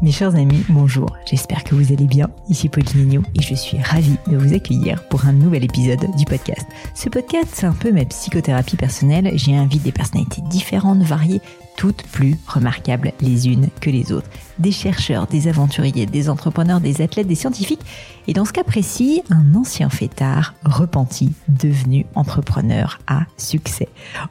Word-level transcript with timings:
Mes 0.00 0.12
chers 0.12 0.36
amis, 0.36 0.64
bonjour, 0.68 1.16
j'espère 1.28 1.64
que 1.64 1.74
vous 1.74 1.92
allez 1.92 2.06
bien. 2.06 2.30
Ici 2.48 2.68
Pauline 2.68 3.20
et 3.34 3.42
je 3.42 3.54
suis 3.56 3.78
ravie 3.78 4.16
de 4.28 4.36
vous 4.36 4.54
accueillir 4.54 5.02
pour 5.08 5.26
un 5.26 5.32
nouvel 5.32 5.64
épisode 5.64 6.06
du 6.16 6.24
podcast. 6.24 6.64
Ce 6.94 7.08
podcast, 7.08 7.48
c'est 7.52 7.66
un 7.66 7.72
peu 7.72 7.90
ma 7.90 8.04
psychothérapie 8.04 8.76
personnelle. 8.76 9.32
J'y 9.34 9.56
invite 9.56 9.82
des 9.82 9.90
personnalités 9.90 10.40
différentes, 10.42 11.02
variées, 11.02 11.40
toutes 11.76 12.04
plus 12.04 12.36
remarquables 12.46 13.10
les 13.20 13.48
unes 13.48 13.70
que 13.80 13.90
les 13.90 14.12
autres. 14.12 14.30
Des 14.58 14.72
chercheurs, 14.72 15.26
des 15.26 15.48
aventuriers, 15.48 16.06
des 16.06 16.28
entrepreneurs, 16.28 16.80
des 16.80 17.00
athlètes, 17.00 17.26
des 17.26 17.34
scientifiques 17.34 17.80
et 18.28 18.34
dans 18.34 18.44
ce 18.44 18.52
cas 18.52 18.62
précis, 18.62 19.22
un 19.30 19.54
ancien 19.54 19.88
fêtard 19.88 20.54
repenti, 20.62 21.32
devenu 21.48 22.04
entrepreneur 22.14 22.98
à 23.06 23.22
succès. 23.38 23.88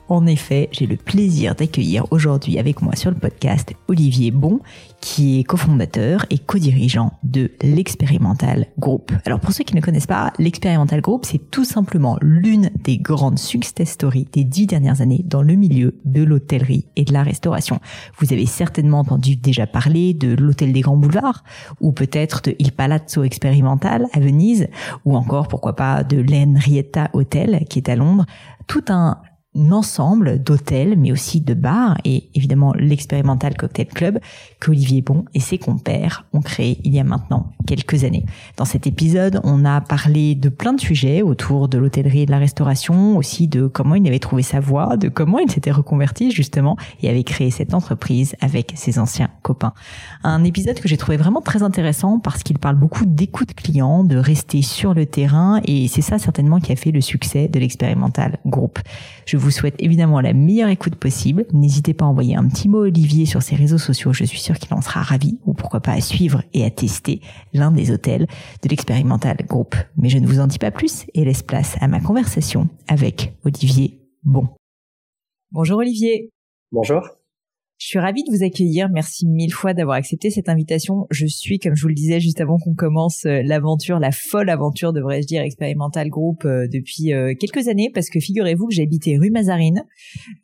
En 0.07 0.27
effet, 0.27 0.69
j'ai 0.71 0.85
le 0.85 0.97
plaisir 0.97 1.55
d'accueillir 1.55 2.05
aujourd'hui 2.11 2.59
avec 2.59 2.83
moi 2.83 2.95
sur 2.95 3.09
le 3.09 3.17
podcast 3.17 3.73
Olivier 3.87 4.29
Bon, 4.29 4.59
qui 5.01 5.39
est 5.39 5.43
cofondateur 5.43 6.27
et 6.29 6.37
co-dirigeant 6.37 7.13
de 7.23 7.49
l'Expérimental 7.63 8.67
Group. 8.77 9.11
Alors 9.25 9.39
pour 9.39 9.51
ceux 9.51 9.63
qui 9.63 9.75
ne 9.75 9.81
connaissent 9.81 10.05
pas, 10.05 10.31
l'Expérimental 10.37 11.01
Group, 11.01 11.25
c'est 11.25 11.49
tout 11.49 11.65
simplement 11.65 12.19
l'une 12.21 12.69
des 12.83 12.99
grandes 12.99 13.39
success 13.39 13.89
stories 13.89 14.27
des 14.31 14.43
dix 14.43 14.67
dernières 14.67 15.01
années 15.01 15.23
dans 15.25 15.41
le 15.41 15.55
milieu 15.55 15.95
de 16.05 16.23
l'hôtellerie 16.23 16.85
et 16.97 17.03
de 17.03 17.13
la 17.13 17.23
restauration. 17.23 17.79
Vous 18.19 18.31
avez 18.31 18.45
certainement 18.45 18.99
entendu 18.99 19.37
déjà 19.37 19.65
parler 19.65 20.13
de 20.17 20.35
l'Hôtel 20.35 20.73
des 20.73 20.81
Grands 20.81 20.97
Boulevards 20.97 21.43
ou 21.81 21.91
peut-être 21.91 22.41
de 22.41 22.55
Il 22.59 22.71
Palazzo 22.71 23.23
Expérimental 23.23 24.07
à 24.13 24.19
Venise, 24.19 24.67
ou 25.05 25.15
encore 25.15 25.47
pourquoi 25.47 25.75
pas 25.75 26.03
de 26.03 26.17
l'Henrietta 26.17 27.09
Hotel 27.13 27.65
qui 27.69 27.79
est 27.79 27.89
à 27.89 27.95
Londres, 27.95 28.25
tout 28.67 28.83
un 28.89 29.17
ensemble 29.71 30.41
d'hôtels, 30.43 30.95
mais 30.97 31.11
aussi 31.11 31.41
de 31.41 31.53
bars, 31.53 31.97
et 32.05 32.29
évidemment 32.35 32.73
l'expérimental 32.73 33.55
Cocktail 33.55 33.87
Club 33.87 34.19
qu'Olivier 34.59 35.01
Bon 35.01 35.25
et 35.33 35.39
ses 35.39 35.57
compères 35.57 36.25
ont 36.33 36.41
créé 36.41 36.79
il 36.83 36.93
y 36.93 36.99
a 36.99 37.03
maintenant 37.03 37.51
quelques 37.65 38.03
années. 38.03 38.25
Dans 38.55 38.65
cet 38.65 38.87
épisode, 38.87 39.41
on 39.43 39.65
a 39.65 39.81
parlé 39.81 40.35
de 40.35 40.49
plein 40.49 40.73
de 40.73 40.79
sujets 40.79 41.21
autour 41.21 41.67
de 41.67 41.77
l'hôtellerie 41.77 42.21
et 42.21 42.25
de 42.25 42.31
la 42.31 42.39
restauration, 42.39 43.17
aussi 43.17 43.47
de 43.47 43.67
comment 43.67 43.95
il 43.95 44.07
avait 44.07 44.19
trouvé 44.19 44.41
sa 44.41 44.59
voie, 44.59 44.97
de 44.97 45.09
comment 45.09 45.39
il 45.39 45.51
s'était 45.51 45.71
reconverti 45.71 46.31
justement 46.31 46.77
et 47.01 47.09
avait 47.09 47.23
créé 47.23 47.51
cette 47.51 47.73
entreprise 47.73 48.35
avec 48.41 48.73
ses 48.75 48.99
anciens 48.99 49.29
copains. 49.41 49.73
Un 50.23 50.43
épisode 50.43 50.79
que 50.79 50.87
j'ai 50.87 50.97
trouvé 50.97 51.17
vraiment 51.17 51.41
très 51.41 51.63
intéressant 51.63 52.19
parce 52.19 52.43
qu'il 52.43 52.59
parle 52.59 52.75
beaucoup 52.75 53.05
d'écoute 53.05 53.53
client, 53.53 54.03
de 54.03 54.17
rester 54.17 54.61
sur 54.61 54.93
le 54.93 55.05
terrain, 55.05 55.61
et 55.65 55.87
c'est 55.87 56.01
ça 56.01 56.17
certainement 56.17 56.59
qui 56.59 56.71
a 56.71 56.75
fait 56.75 56.91
le 56.91 57.01
succès 57.01 57.47
de 57.47 57.59
l'expérimental 57.59 58.39
groupe. 58.45 58.79
Je 59.27 59.35
vous 59.35 59.51
souhaite 59.51 59.75
évidemment 59.79 60.21
la 60.21 60.31
meilleure 60.31 60.69
écoute 60.69 60.95
possible. 60.95 61.45
N'hésitez 61.51 61.93
pas 61.93 62.05
à 62.05 62.07
envoyer 62.07 62.37
un 62.37 62.47
petit 62.47 62.69
mot 62.69 62.77
à 62.77 62.87
Olivier 62.87 63.25
sur 63.25 63.41
ses 63.41 63.57
réseaux 63.57 63.77
sociaux. 63.77 64.13
Je 64.13 64.23
suis 64.23 64.39
sûre 64.39 64.57
qu'il 64.57 64.73
en 64.73 64.81
sera 64.81 65.01
ravi 65.01 65.37
ou 65.45 65.53
pourquoi 65.53 65.81
pas 65.81 65.91
à 65.91 65.99
suivre 65.99 66.43
et 66.53 66.63
à 66.63 66.69
tester 66.69 67.19
l'un 67.53 67.71
des 67.71 67.91
hôtels 67.91 68.25
de 68.63 68.69
l'expérimental 68.69 69.35
groupe. 69.45 69.75
Mais 69.97 70.07
je 70.07 70.17
ne 70.17 70.25
vous 70.25 70.39
en 70.39 70.47
dis 70.47 70.59
pas 70.59 70.71
plus 70.71 71.05
et 71.13 71.25
laisse 71.25 71.43
place 71.43 71.75
à 71.81 71.89
ma 71.89 71.99
conversation 71.99 72.69
avec 72.87 73.33
Olivier 73.43 73.99
Bon. 74.23 74.47
Bonjour 75.51 75.79
Olivier. 75.79 76.31
Bonjour. 76.71 77.16
Je 77.79 77.85
suis 77.85 77.99
ravie 77.99 78.23
de 78.23 78.35
vous 78.35 78.43
accueillir. 78.43 78.89
Merci 78.91 79.27
mille 79.27 79.53
fois 79.53 79.75
d'avoir 79.75 79.97
accepté 79.97 80.31
cette 80.31 80.49
invitation. 80.49 81.05
Je 81.11 81.27
suis, 81.27 81.59
comme 81.59 81.75
je 81.75 81.83
vous 81.83 81.89
le 81.89 81.93
disais 81.93 82.19
juste 82.19 82.41
avant 82.41 82.57
qu'on 82.57 82.73
commence 82.73 83.25
euh, 83.25 83.43
l'aventure, 83.43 83.99
la 83.99 84.09
folle 84.11 84.49
aventure, 84.49 84.93
devrais-je 84.93 85.27
dire, 85.27 85.43
Expérimental 85.43 86.09
Group 86.09 86.43
euh, 86.45 86.67
depuis 86.67 87.13
euh, 87.13 87.35
quelques 87.39 87.67
années, 87.67 87.91
parce 87.93 88.09
que 88.09 88.19
figurez-vous 88.19 88.65
que 88.67 88.73
j'habitais 88.73 89.17
rue 89.17 89.29
Mazarine 89.29 89.83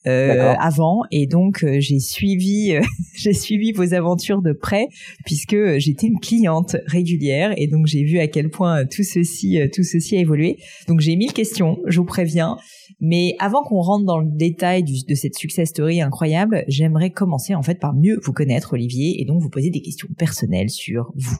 avant, 0.05 1.01
et 1.09 1.25
donc 1.25 1.65
j'ai 1.79 1.99
suivi, 1.99 2.75
j'ai 3.15 3.33
suivi 3.33 3.71
vos 3.71 3.95
aventures 3.95 4.43
de 4.43 4.53
près, 4.53 4.87
puisque 5.25 5.57
j'étais 5.77 6.07
une 6.07 6.19
cliente 6.19 6.75
régulière, 6.85 7.51
et 7.57 7.65
donc 7.67 7.87
j'ai 7.87 8.03
vu 8.03 8.19
à 8.19 8.27
quel 8.27 8.49
point 8.49 8.85
tout 8.85 9.03
ceci, 9.03 9.59
tout 9.73 9.83
ceci 9.83 10.17
a 10.17 10.19
évolué. 10.19 10.57
Donc 10.87 10.99
j'ai 10.99 11.15
mille 11.15 11.33
questions, 11.33 11.79
je 11.87 11.99
vous 11.99 12.05
préviens. 12.05 12.57
Mais 12.99 13.35
avant 13.39 13.63
qu'on 13.63 13.81
rentre 13.81 14.05
dans 14.05 14.19
le 14.19 14.29
détail 14.29 14.83
de 14.83 15.15
cette 15.15 15.35
success 15.35 15.69
story 15.69 16.01
incroyable, 16.01 16.63
j'aimerais 16.67 17.11
commencer 17.11 17.55
en 17.55 17.61
fait 17.61 17.79
par 17.79 17.93
mieux 17.93 18.19
vous 18.23 18.33
connaître, 18.33 18.73
Olivier, 18.73 19.21
et 19.21 19.25
donc 19.25 19.41
vous 19.41 19.49
poser 19.49 19.69
des 19.69 19.81
questions 19.81 20.09
personnelles 20.17 20.69
sur 20.69 21.11
vous. 21.15 21.37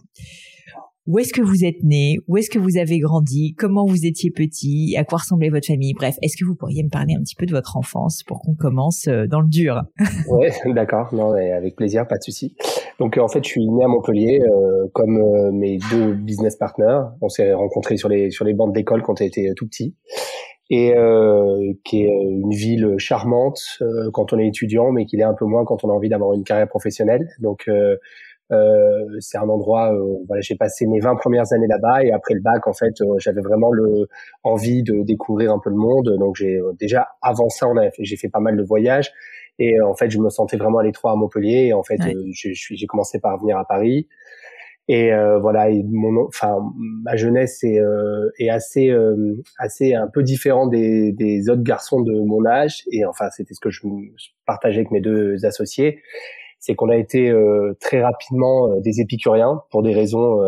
Où 1.06 1.20
est-ce 1.20 1.34
que 1.34 1.42
vous 1.42 1.66
êtes 1.66 1.84
né? 1.84 2.20
Où 2.30 2.38
est-ce 2.38 2.50
que 2.50 2.60
vous 2.60 2.78
avez 2.78 3.00
grandi? 3.00 3.56
Comment 3.58 3.86
vous 3.86 4.06
étiez 4.06 4.32
petit? 4.32 4.96
À 4.98 5.04
quoi 5.04 5.18
ressemblait 5.18 5.50
votre 5.50 5.68
famille? 5.68 5.94
Bref, 5.94 6.16
est-ce 6.22 6.38
que 6.38 6.46
vous 6.46 6.56
pourriez 6.56 6.82
me 6.82 6.88
parler 6.88 7.16
un 7.16 7.22
petit 7.22 7.36
peu 7.36 7.46
de 7.46 7.52
votre 7.52 7.76
enfance 7.76 8.24
pour 8.24 8.40
qu'on 8.40 8.56
commence 8.56 9.10
euh, 9.10 9.28
dans 9.28 9.42
le 9.42 9.50
dur? 9.50 9.82
Oui, 10.30 10.48
d'accord. 10.74 11.14
Non, 11.14 11.34
avec 11.34 11.76
plaisir, 11.76 12.08
pas 12.08 12.18
de 12.18 12.24
souci. 12.24 12.56
Donc 13.00 13.18
en 13.18 13.28
fait, 13.28 13.44
je 13.44 13.50
suis 13.50 13.68
né 13.68 13.84
à 13.84 13.90
Montpellier, 13.90 14.40
euh, 14.42 14.88
comme 14.94 15.18
euh, 15.18 15.52
mes 15.52 15.78
deux 15.92 16.14
business 16.14 16.56
partners. 16.56 17.02
On 17.20 17.28
s'est 17.28 17.52
rencontrés 17.52 17.98
sur 17.98 18.08
les 18.08 18.32
sur 18.32 18.46
les 18.46 18.54
bancs 18.54 18.74
d'école 18.74 19.02
quand 19.02 19.20
on 19.20 19.26
était 19.26 19.52
tout 19.58 19.68
petit 19.68 19.98
et 20.70 20.96
euh, 20.96 21.74
qui 21.84 22.04
est 22.04 22.10
euh, 22.10 22.30
une 22.30 22.54
ville 22.54 22.96
charmante 22.98 23.60
euh, 23.82 24.10
quand 24.12 24.34
on 24.34 24.40
est 24.40 24.48
étudiant, 24.48 24.92
mais 24.92 25.06
qui 25.06 25.18
l'est 25.18 25.24
un 25.24 25.34
peu 25.34 25.46
moins 25.46 25.66
quand 25.66 25.84
on 25.84 25.90
a 25.90 25.94
envie 25.94 26.10
d'avoir 26.10 26.34
une 26.34 26.44
carrière 26.44 26.68
professionnelle. 26.68 27.30
Donc 27.40 27.66
euh, 27.68 27.98
euh 28.52 29.20
c'est 29.20 29.38
un 29.38 29.50
endroit, 29.50 29.94
voilà, 30.28 30.42
j'ai 30.42 30.56
passé 30.56 30.86
mes 30.86 31.00
20 31.00 31.16
premières 31.16 31.52
années 31.54 31.68
là-bas 31.68 32.04
et 32.04 32.12
après 32.12 32.34
le 32.34 32.42
bac, 32.42 32.68
en 32.68 32.74
fait, 32.74 32.96
j'avais 33.18 33.42
vraiment 33.42 33.72
le 33.72 34.08
envie 34.44 34.84
de 34.84 35.04
découvrir 35.04 35.52
un 35.52 35.60
peu 35.60 35.70
le 35.70 35.76
monde. 35.76 36.16
Donc 36.18 36.36
j'ai 36.36 36.60
déjà 36.80 37.10
avant 37.22 37.50
ça, 37.50 37.68
on 37.68 37.76
j'ai 38.00 38.18
fait 38.18 38.30
pas 38.30 38.40
mal 38.40 38.58
de 38.58 38.64
voyages 38.64 39.12
et 39.60 39.80
en 39.82 39.94
fait, 39.94 40.10
je 40.10 40.20
me 40.20 40.30
sentais 40.30 40.58
vraiment 40.58 40.80
à 40.80 40.84
l'étroit 40.84 41.12
à 41.12 41.16
Montpellier. 41.16 41.68
Et 41.68 41.74
en 41.74 41.84
fait, 41.84 42.00
je, 42.32 42.50
j'ai 42.54 42.88
commencé 42.88 43.20
par 43.20 43.40
venir 43.40 43.58
à 43.58 43.66
Paris. 43.66 44.08
Et 44.90 45.14
euh, 45.14 45.40
voilà, 45.40 45.70
et 45.70 45.82
mon, 45.90 46.26
enfin, 46.28 46.58
ma 46.76 47.16
jeunesse 47.16 47.64
est, 47.64 47.80
euh, 47.80 48.30
est 48.38 48.50
assez, 48.50 48.90
euh, 48.90 49.42
assez 49.58 49.94
un 49.94 50.08
peu 50.08 50.24
différent 50.24 50.68
des, 50.68 51.14
des 51.14 51.50
autres 51.50 51.64
garçons 51.64 52.02
de 52.02 52.14
mon 52.14 52.46
âge. 52.46 52.84
Et 52.92 53.06
enfin, 53.06 53.30
c'était 53.32 53.54
ce 53.54 53.62
que 53.62 53.70
je 53.70 53.82
partageais 54.46 54.80
avec 54.80 54.92
mes 54.92 55.00
deux 55.00 55.46
associés, 55.46 56.02
c'est 56.60 56.76
qu'on 56.76 56.90
a 56.90 56.98
été 56.98 57.34
très 57.82 58.02
rapidement 58.02 58.80
des 58.80 59.02
épicuriens 59.02 59.62
pour 59.70 59.84
des 59.84 59.94
raisons, 59.94 60.40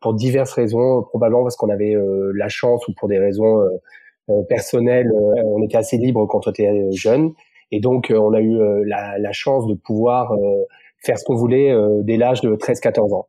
pour 0.00 0.14
diverses 0.14 0.52
raisons, 0.52 1.02
probablement 1.02 1.42
parce 1.42 1.56
qu'on 1.56 1.68
avait 1.68 1.96
la 2.34 2.48
chance 2.48 2.86
ou 2.86 2.92
pour 2.96 3.08
des 3.08 3.18
raisons 3.18 3.60
personnelles, 4.48 5.10
on 5.12 5.64
était 5.64 5.78
assez 5.78 5.96
libre 5.96 6.26
quand 6.26 6.46
on 6.46 6.50
était 6.52 6.92
jeune. 6.92 7.32
Et 7.72 7.80
donc, 7.80 8.12
on 8.16 8.32
a 8.34 8.40
eu 8.40 8.84
la, 8.84 9.18
la, 9.18 9.32
chance 9.32 9.66
de 9.66 9.74
pouvoir 9.74 10.32
faire 11.00 11.18
ce 11.18 11.24
qu'on 11.24 11.34
voulait 11.34 11.70
euh, 11.70 12.02
dès 12.02 12.16
l'âge 12.16 12.40
de 12.40 12.54
13-14 12.54 13.14
ans. 13.14 13.26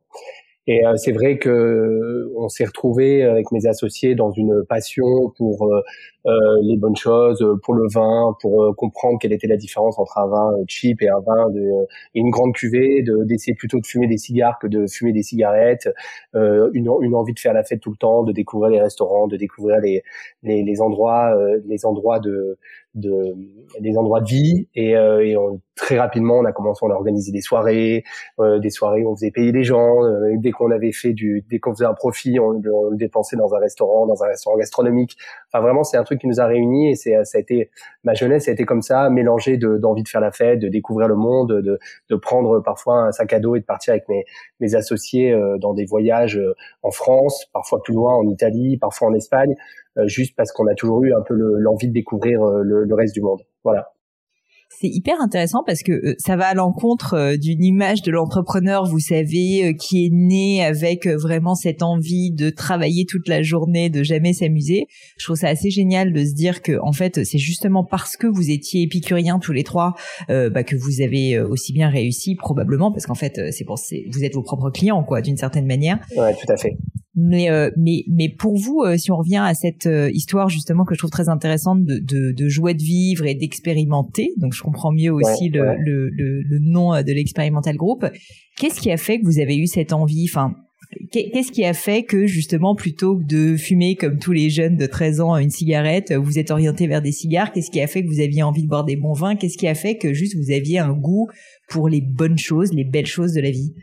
Et 0.66 0.86
euh, 0.86 0.96
c'est 0.96 1.12
vrai 1.12 1.38
que 1.38 2.30
on 2.36 2.48
s'est 2.48 2.64
retrouvé 2.64 3.24
avec 3.24 3.50
mes 3.50 3.66
associés 3.66 4.14
dans 4.14 4.30
une 4.30 4.64
passion 4.68 5.32
pour 5.36 5.66
euh, 5.66 5.82
les 6.24 6.76
bonnes 6.76 6.96
choses 6.96 7.44
pour 7.62 7.74
le 7.74 7.86
vin, 7.88 8.34
pour 8.40 8.74
comprendre 8.76 9.18
quelle 9.20 9.32
était 9.32 9.46
la 9.46 9.56
différence 9.56 9.98
entre 9.98 10.18
un 10.18 10.26
vin 10.28 10.52
cheap 10.68 11.02
et 11.02 11.08
un 11.08 11.20
vin 11.20 11.50
de 11.50 11.70
une 12.14 12.30
grande 12.30 12.54
cuvée, 12.54 13.02
de 13.02 13.24
d'essayer 13.24 13.54
plutôt 13.54 13.80
de 13.80 13.86
fumer 13.86 14.06
des 14.06 14.18
cigares 14.18 14.58
que 14.60 14.66
de 14.66 14.86
fumer 14.86 15.12
des 15.12 15.22
cigarettes, 15.22 15.88
une, 16.34 16.88
une 17.00 17.14
envie 17.14 17.34
de 17.34 17.40
faire 17.40 17.54
la 17.54 17.64
fête 17.64 17.80
tout 17.80 17.90
le 17.90 17.96
temps, 17.96 18.22
de 18.22 18.32
découvrir 18.32 18.70
les 18.70 18.80
restaurants, 18.80 19.26
de 19.26 19.36
découvrir 19.36 19.78
les 19.80 20.02
les, 20.42 20.62
les 20.62 20.80
endroits 20.80 21.36
les 21.66 21.84
endroits 21.84 22.20
de 22.20 22.58
de 22.94 23.34
des 23.80 23.96
endroits 23.96 24.20
de 24.20 24.28
vie. 24.28 24.68
Et, 24.74 24.96
euh, 24.96 25.24
et 25.24 25.36
très 25.76 25.98
rapidement 25.98 26.38
on 26.38 26.44
a 26.44 26.52
commencé 26.52 26.84
on 26.84 26.90
a 26.90 26.94
organisé 26.94 27.32
des 27.32 27.40
soirées 27.40 28.04
euh, 28.38 28.58
des 28.58 28.70
soirées 28.70 29.02
où 29.04 29.10
on 29.10 29.16
faisait 29.16 29.30
payer 29.30 29.52
les 29.52 29.64
gens 29.64 30.04
euh, 30.04 30.34
dès 30.36 30.50
qu'on 30.50 30.70
avait 30.70 30.92
fait 30.92 31.14
du 31.14 31.44
dès 31.50 31.58
qu'on 31.58 31.72
faisait 31.72 31.86
un 31.86 31.94
profit 31.94 32.38
on, 32.38 32.50
le 32.50 32.96
dépensait 32.96 33.36
dans 33.36 33.54
un 33.54 33.58
restaurant 33.58 34.06
dans 34.06 34.22
un 34.22 34.26
restaurant 34.26 34.56
gastronomique. 34.56 35.16
Enfin 35.48 35.62
vraiment 35.62 35.84
c'est 35.84 35.96
qui 36.16 36.26
nous 36.26 36.40
a 36.40 36.46
réunis 36.46 36.90
et 36.90 36.94
c'est 36.94 37.24
ça 37.24 37.38
a 37.38 37.40
été 37.40 37.70
ma 38.04 38.14
jeunesse 38.14 38.48
a 38.48 38.52
été 38.52 38.64
comme 38.64 38.82
ça 38.82 39.10
mélangée 39.10 39.56
d'envie 39.56 40.02
de, 40.02 40.08
faire 40.08 40.20
la 40.20 40.32
fête 40.32 40.58
de 40.58 40.68
découvrir 40.68 41.08
le 41.08 41.16
monde 41.16 41.60
de, 41.60 41.78
de 42.10 42.16
prendre 42.16 42.60
parfois 42.60 43.06
un 43.06 43.12
sac 43.12 43.32
à 43.32 43.40
dos 43.40 43.56
et 43.56 43.60
de 43.60 43.64
partir 43.64 43.92
avec 43.92 44.08
mes 44.08 44.24
mes 44.60 44.74
associés 44.74 45.36
dans 45.60 45.74
des 45.74 45.84
voyages 45.84 46.40
en 46.82 46.90
France 46.90 47.46
parfois 47.52 47.82
plus 47.82 47.94
loin 47.94 48.14
en 48.14 48.28
Italie 48.28 48.76
parfois 48.78 49.08
en 49.08 49.14
Espagne 49.14 49.54
euh, 49.98 50.06
juste 50.06 50.34
parce 50.36 50.52
qu'on 50.52 50.66
a 50.68 50.74
toujours 50.74 51.04
eu 51.04 51.14
un 51.14 51.20
peu 51.20 51.34
l'envie 51.34 51.88
de 51.88 51.92
découvrir 51.92 52.42
euh, 52.42 52.62
le, 52.62 52.84
le 52.84 52.94
reste 52.94 53.14
du 53.14 53.20
monde. 53.20 53.42
Voilà. 53.62 53.92
C'est 54.82 54.88
hyper 54.88 55.20
intéressant 55.20 55.62
parce 55.64 55.84
que 55.84 55.92
euh, 55.92 56.14
ça 56.18 56.34
va 56.34 56.48
à 56.48 56.54
l'encontre 56.54 57.36
d'une 57.36 57.62
image 57.62 58.02
de 58.02 58.10
l'entrepreneur, 58.10 58.84
vous 58.84 58.98
savez, 58.98 59.76
qui 59.78 60.06
est 60.06 60.10
né 60.10 60.64
avec 60.64 61.06
vraiment 61.06 61.54
cette 61.54 61.84
envie 61.84 62.32
de 62.32 62.50
travailler 62.50 63.06
toute 63.08 63.28
la 63.28 63.42
journée, 63.42 63.90
de 63.90 64.02
jamais 64.02 64.32
s'amuser. 64.32 64.86
Je 65.18 65.24
trouve 65.24 65.36
ça 65.36 65.46
assez 65.46 65.70
génial 65.70 66.12
de 66.12 66.24
se 66.24 66.34
dire 66.34 66.62
que 66.62 66.80
en 66.82 66.90
fait, 66.90 67.22
c'est 67.22 67.38
justement 67.38 67.84
parce 67.84 68.16
que 68.16 68.26
vous 68.26 68.50
étiez 68.50 68.82
épicuriens 68.82 69.38
tous 69.38 69.52
les 69.52 69.62
trois 69.62 69.94
bah, 70.28 70.64
que 70.64 70.74
vous 70.74 71.00
avez 71.00 71.38
aussi 71.38 71.72
bien 71.72 71.88
réussi, 71.88 72.34
probablement, 72.34 72.90
parce 72.90 73.06
qu'en 73.06 73.14
fait, 73.14 73.40
c'est 73.52 73.64
pour 73.64 73.78
vous 74.10 74.24
êtes 74.24 74.34
vos 74.34 74.42
propres 74.42 74.70
clients, 74.70 75.04
quoi, 75.04 75.20
d'une 75.20 75.36
certaine 75.36 75.66
manière. 75.66 76.00
Ouais, 76.16 76.34
tout 76.34 76.52
à 76.52 76.56
fait. 76.56 76.76
Mais, 77.14 77.50
euh, 77.50 77.70
mais, 77.76 78.04
mais 78.08 78.30
pour 78.30 78.56
vous, 78.56 78.82
euh, 78.86 78.96
si 78.96 79.10
on 79.10 79.16
revient 79.16 79.42
à 79.44 79.52
cette 79.52 79.86
euh, 79.86 80.10
histoire 80.12 80.48
justement 80.48 80.86
que 80.86 80.94
je 80.94 80.98
trouve 80.98 81.10
très 81.10 81.28
intéressante 81.28 81.84
de, 81.84 81.98
de, 81.98 82.32
de 82.32 82.48
joie 82.48 82.72
de 82.72 82.82
vivre 82.82 83.26
et 83.26 83.34
d'expérimenter, 83.34 84.32
donc 84.38 84.54
je 84.54 84.62
comprends 84.62 84.92
mieux 84.92 85.12
aussi 85.12 85.50
le, 85.50 85.76
Le, 85.78 86.08
le, 86.08 86.58
nom 86.60 86.92
de 86.92 87.12
l'expérimental 87.12 87.76
group, 87.76 88.06
qu'est-ce 88.58 88.80
qui 88.80 88.90
a 88.90 88.96
fait 88.96 89.20
que 89.20 89.26
vous 89.26 89.40
avez 89.40 89.56
eu 89.56 89.66
cette 89.66 89.92
envie 89.92 90.26
enfin, 90.30 90.54
Qu'est-ce 91.10 91.52
qui 91.52 91.64
a 91.64 91.74
fait 91.74 92.02
que 92.02 92.26
justement, 92.26 92.74
plutôt 92.74 93.18
que 93.18 93.24
de 93.24 93.56
fumer 93.56 93.96
comme 93.96 94.18
tous 94.18 94.32
les 94.32 94.50
jeunes 94.50 94.76
de 94.76 94.86
13 94.86 95.20
ans 95.20 95.36
une 95.36 95.50
cigarette, 95.50 96.12
vous 96.12 96.38
êtes 96.38 96.50
orienté 96.50 96.86
vers 96.86 97.00
des 97.00 97.12
cigares 97.12 97.52
Qu'est-ce 97.52 97.70
qui 97.70 97.80
a 97.80 97.86
fait 97.86 98.02
que 98.02 98.08
vous 98.08 98.20
aviez 98.20 98.42
envie 98.42 98.62
de 98.62 98.68
boire 98.68 98.84
des 98.84 98.96
bons 98.96 99.14
vins 99.14 99.36
Qu'est-ce 99.36 99.56
qui 99.56 99.68
a 99.68 99.74
fait 99.74 99.96
que 99.96 100.12
juste 100.12 100.36
vous 100.36 100.52
aviez 100.52 100.78
un 100.78 100.92
goût 100.92 101.28
pour 101.68 101.88
les 101.88 102.00
bonnes 102.02 102.38
choses, 102.38 102.72
les 102.72 102.84
belles 102.84 103.06
choses 103.06 103.32
de 103.32 103.40
la 103.40 103.50
vie? 103.50 103.74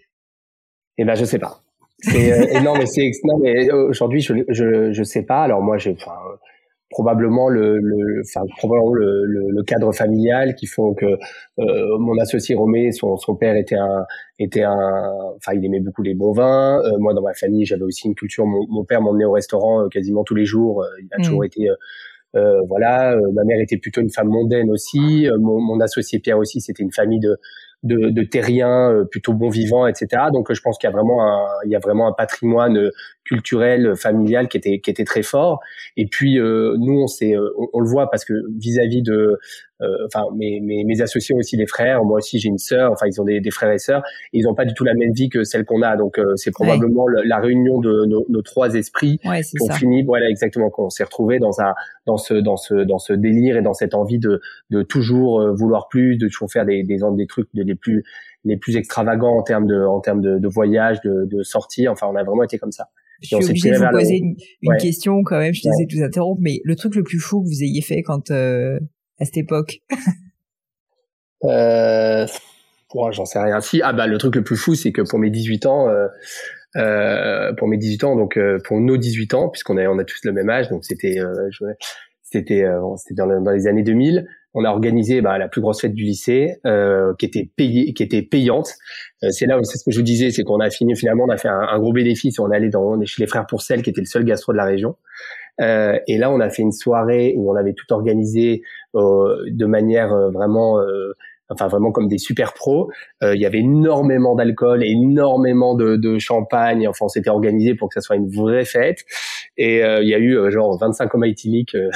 Eh 0.98 1.06
ben, 1.06 1.16
je 1.16 1.26
sais 1.26 1.40
pas. 1.40 1.64
C'est 2.02 2.56
euh, 2.58 2.62
non 2.62 2.74
mais 2.76 2.86
c'est 2.86 3.12
non 3.24 3.38
mais 3.40 3.72
aujourd'hui 3.72 4.22
je, 4.22 4.34
je 4.48 4.92
je 4.92 5.04
sais 5.04 5.24
pas. 5.24 5.44
Alors 5.44 5.62
moi 5.62 5.78
j'ai 5.78 5.96
enfin 6.00 6.18
probablement 6.90 7.50
le, 7.50 7.78
le 7.80 8.22
enfin 8.22 8.46
probablement 8.58 8.94
le, 8.94 9.26
le, 9.26 9.64
cadre 9.64 9.92
familial 9.94 10.56
qui 10.56 10.66
font 10.66 10.94
que 10.94 11.06
euh, 11.60 11.98
mon 12.00 12.18
associé 12.18 12.56
Romé 12.56 12.92
son 12.92 13.18
son 13.18 13.36
père 13.36 13.56
était 13.56 13.76
un 13.76 14.06
était 14.40 14.64
un 14.64 15.12
enfin 15.36 15.54
il 15.54 15.64
aimait 15.64 15.80
beaucoup 15.82 16.02
les 16.02 16.16
bons 16.16 16.32
vins. 16.32 16.82
Euh, 16.84 16.98
moi 16.98 17.14
dans 17.14 17.22
ma 17.22 17.34
famille 17.34 17.66
j'avais 17.66 17.84
aussi 17.84 18.08
une 18.08 18.16
culture. 18.16 18.46
Mon, 18.46 18.66
mon 18.70 18.84
père 18.86 19.02
m'emmenait 19.02 19.26
au 19.26 19.32
restaurant 19.32 19.84
euh, 19.84 19.88
quasiment 19.90 20.24
tous 20.24 20.36
les 20.36 20.46
jours. 20.46 20.84
il 21.00 21.08
a 21.12 21.18
toujours 21.24 21.42
mm. 21.42 21.46
été 21.46 21.70
euh, 22.36 22.62
voilà, 22.68 23.16
ma 23.34 23.44
mère 23.44 23.60
était 23.60 23.78
plutôt 23.78 24.02
une 24.02 24.12
femme 24.12 24.28
mondaine 24.30 24.70
aussi. 24.70 25.28
Mon, 25.40 25.60
mon 25.60 25.80
associé 25.80 26.20
Pierre 26.20 26.38
aussi, 26.38 26.62
c'était 26.62 26.84
une 26.84 26.92
famille 26.92 27.20
de 27.20 27.38
de, 27.84 28.10
de 28.10 28.24
terriens 28.24 28.92
euh, 28.92 29.06
plutôt 29.06 29.34
bon 29.34 29.50
vivants, 29.50 29.88
etc. 29.88 30.24
Donc 30.34 30.52
je 30.52 30.62
pense 30.62 30.78
qu'il 30.78 30.90
y 30.90 30.92
a 30.92 30.96
vraiment 30.96 31.26
un, 31.26 31.48
il 31.66 31.72
y 31.72 31.76
a 31.76 31.80
vraiment 31.80 32.08
un 32.08 32.14
patrimoine 32.14 32.78
euh, 32.78 32.92
culturel, 33.24 33.96
familial 33.96 34.48
qui 34.50 34.58
était 34.58 34.80
qui 34.80 34.90
était 34.90 35.06
très 35.06 35.24
fort. 35.24 35.60
Et 35.96 36.08
puis 36.08 36.40
euh, 36.40 36.76
nous 36.78 37.00
on 37.02 37.08
s'est, 37.08 37.36
on, 37.74 37.80
le 37.80 37.88
voit 37.88 38.10
parce 38.10 38.26
que 38.26 38.34
vis-à-vis 38.58 39.02
de, 39.02 39.40
enfin 40.06 40.26
mes, 40.36 40.60
mes, 40.62 40.84
mes 40.84 41.02
associés 41.02 41.34
ont 41.36 41.40
aussi 41.40 41.58
des 41.58 41.68
frères, 41.68 42.04
moi 42.04 42.18
aussi 42.18 42.40
j'ai 42.40 42.50
une 42.50 42.58
sœur, 42.58 42.92
enfin 42.92 43.06
ils 43.08 43.20
ont 43.22 43.24
des, 43.24 43.40
des 43.40 43.52
frères 43.52 43.72
et 43.72 43.78
sœurs, 43.78 44.04
ils 44.34 44.44
n'ont 44.44 44.56
pas 44.56 44.66
du 44.66 44.74
tout 44.74 44.84
la 44.84 44.94
même 44.94 45.12
vie 45.14 45.30
que 45.30 45.44
celle 45.44 45.66
qu'on 45.66 45.82
a. 45.82 45.96
Donc 45.96 46.20
c'est 46.36 46.52
probablement 46.52 47.08
la 47.08 47.40
réunion 47.40 47.80
de 47.80 48.06
nos, 48.06 48.26
nos 48.28 48.42
trois 48.42 48.74
esprits 48.76 49.20
ouais, 49.26 49.42
qu'on 49.60 49.72
finit, 49.74 50.04
voilà 50.04 50.30
exactement, 50.30 50.70
qu'on 50.70 50.90
s'est 50.90 51.04
retrouvé 51.04 51.40
dans 51.40 51.62
un 51.62 51.74
dans 52.06 52.18
ce 52.18 52.34
dans 52.34 52.58
ce 52.58 52.74
dans 52.86 53.00
ce 53.00 53.14
délire 53.14 53.58
et 53.58 53.62
dans 53.62 53.74
cette 53.74 53.94
envie 53.94 54.20
de 54.20 54.42
de 54.70 54.82
toujours 54.84 55.42
vouloir 55.56 55.88
plus, 55.88 56.18
de 56.18 56.28
toujours 56.28 56.52
faire 56.52 56.66
des 56.66 56.84
des, 56.84 56.98
des 57.18 57.28
trucs 57.28 57.50
les 57.54 57.76
plus 57.76 58.04
les 58.46 58.58
plus 58.58 58.78
extravagants 58.78 59.38
en 59.38 59.44
termes 59.44 59.68
de 59.68 59.82
en 59.86 60.00
termes 60.00 60.22
de, 60.22 60.40
de 60.40 60.48
voyage, 60.48 61.02
de, 61.02 61.26
de 61.26 61.44
sortie. 61.44 61.88
Enfin, 61.88 62.08
on 62.12 62.16
a 62.16 62.24
vraiment 62.24 62.44
été 62.44 62.58
comme 62.58 62.72
ça. 62.72 62.88
Je 63.22 63.28
suis 63.28 63.36
obligée 63.36 63.72
de 63.72 63.78
vous 63.78 63.92
poser 63.92 64.18
une, 64.18 64.36
une 64.62 64.78
question 64.78 65.24
quand 65.24 65.40
même. 65.40 65.54
Je 65.54 65.62
te 65.62 65.68
ouais. 65.68 65.86
de 65.86 65.98
vous 65.98 66.04
interrompre, 66.04 66.40
mais 66.42 66.62
le 66.64 66.76
truc 66.78 66.96
le 66.96 67.04
plus 67.04 67.20
fou 67.20 67.42
que 67.42 67.48
vous 67.48 67.64
ayez 67.64 67.82
fait 67.82 68.02
quand 68.02 68.32
euh, 68.32 68.80
à 69.20 69.26
cette 69.26 69.38
époque. 69.38 69.82
euh, 71.44 72.26
j'en 73.12 73.26
sais 73.26 73.40
rien. 73.40 73.62
Si, 73.62 73.82
ah 73.82 73.94
bah 73.94 74.08
le 74.08 74.18
truc 74.18 74.36
le 74.36 74.44
plus 74.44 74.58
fou, 74.58 74.76
c'est 74.76 74.92
que 74.92 75.02
pour 75.02 75.20
mes 75.20 75.30
18 75.30 75.66
ans. 75.66 75.90
Euh, 75.90 76.08
euh, 76.76 77.52
pour 77.54 77.68
mes 77.68 77.78
18 77.78 78.04
ans, 78.04 78.16
donc 78.16 78.38
euh, 78.38 78.60
pour 78.64 78.80
nos 78.80 78.96
18 78.96 79.34
ans, 79.34 79.50
puisqu'on 79.50 79.78
a 79.78 79.88
on 79.88 79.98
a 79.98 80.04
tous 80.04 80.20
le 80.24 80.32
même 80.32 80.52
âge, 80.52 80.70
donc 80.70 80.86
c'était 80.86 81.20
euh, 81.20 81.50
c'était 82.22 82.64
c'était 82.98 83.16
dans, 83.16 83.52
les 83.52 83.66
années 83.66 83.82
2000 83.82 84.28
on 84.54 84.66
a 84.66 84.70
organisé 84.70 85.22
bah, 85.22 85.38
la 85.38 85.48
plus 85.48 85.62
grosse 85.62 85.82
fête 85.82 85.94
du 85.94 86.04
lycée 86.04 86.58
euh, 86.66 87.14
qui 87.20 87.26
était 87.26 87.50
payée, 87.56 87.94
qui 87.94 88.02
était 88.02 88.22
payante. 88.22 88.74
Euh, 89.24 89.30
c'est 89.32 89.46
là 89.46 89.60
c'est 89.64 89.78
ce 89.78 89.84
que 89.84 89.92
je 89.92 89.98
vous 89.98 90.04
disais, 90.04 90.32
c'est 90.32 90.44
qu'on 90.44 90.60
a 90.60 90.70
fini 90.70 90.96
finalement, 90.96 91.26
on 91.26 91.30
a 91.30 91.38
fait 91.38 91.50
un, 91.50 91.78
gros 91.80 91.94
bénéfice. 91.94 92.40
On 92.40 92.52
est 92.52 92.56
allé 92.56 92.70
dans, 92.70 92.82
on 92.82 93.02
est 93.02 93.06
chez 93.06 93.22
les 93.22 93.28
frères 93.28 93.46
Pourcel, 93.46 93.84
qui 93.84 93.92
était 93.92 94.02
le 94.02 94.08
seul 94.08 94.24
gastro 94.24 94.52
de 94.52 94.58
la 94.58 94.66
région. 94.66 94.96
Euh, 95.62 96.00
et 96.08 96.18
là, 96.18 96.32
on 96.32 96.40
a 96.40 96.50
fait 96.50 96.62
une 96.62 96.72
soirée 96.72 97.36
où 97.38 97.52
on 97.52 97.56
avait 97.56 97.74
tout 97.74 97.92
organisé 97.94 98.64
de 98.94 99.66
manière 99.66 100.10
vraiment 100.32 100.80
enfin 101.50 101.68
vraiment 101.68 101.92
comme 101.92 102.08
des 102.08 102.18
super 102.18 102.54
pros. 102.54 102.90
Euh, 103.24 103.36
il 103.36 103.42
y 103.42 103.46
avait 103.46 103.60
énormément 103.60 104.36
d'alcool, 104.36 104.84
énormément 104.84 105.76
de, 105.76 105.96
de 105.96 106.20
champagne. 106.20 106.88
Enfin, 106.88 107.06
on 107.06 107.10
s'était 107.10 107.30
organisé 107.30 107.76
pour 107.76 107.90
que 107.90 107.96
ça 107.96 108.02
soit 108.02 108.16
une 108.16 108.30
vraie 108.30 108.66
fête. 108.66 109.00
Et 109.58 109.84
euh, 109.84 110.02
il 110.02 110.10
y 110.10 110.14
a 110.14 110.20
eu 110.20 110.38
euh, 110.38 110.52
genre 110.52 110.78
25 110.80 111.08
comas 111.08 111.28
éthyliques, 111.28 111.76
et, 111.76 111.90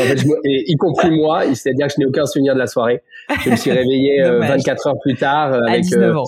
en 0.00 0.02
fait, 0.02 0.18
y 0.44 0.76
compris 0.76 1.10
moi. 1.10 1.42
C'est-à-dire 1.54 1.86
que 1.86 1.92
je 1.94 2.00
n'ai 2.00 2.06
aucun 2.06 2.26
souvenir 2.26 2.54
de 2.54 2.58
la 2.58 2.66
soirée. 2.66 3.02
Je 3.44 3.50
me 3.50 3.56
suis 3.56 3.70
réveillé 3.70 4.22
24 4.22 4.86
heures 4.88 4.98
plus 5.02 5.14
tard 5.14 5.52
avec. 5.52 5.68
À 5.68 5.78
19 5.80 6.16
ans. 6.16 6.24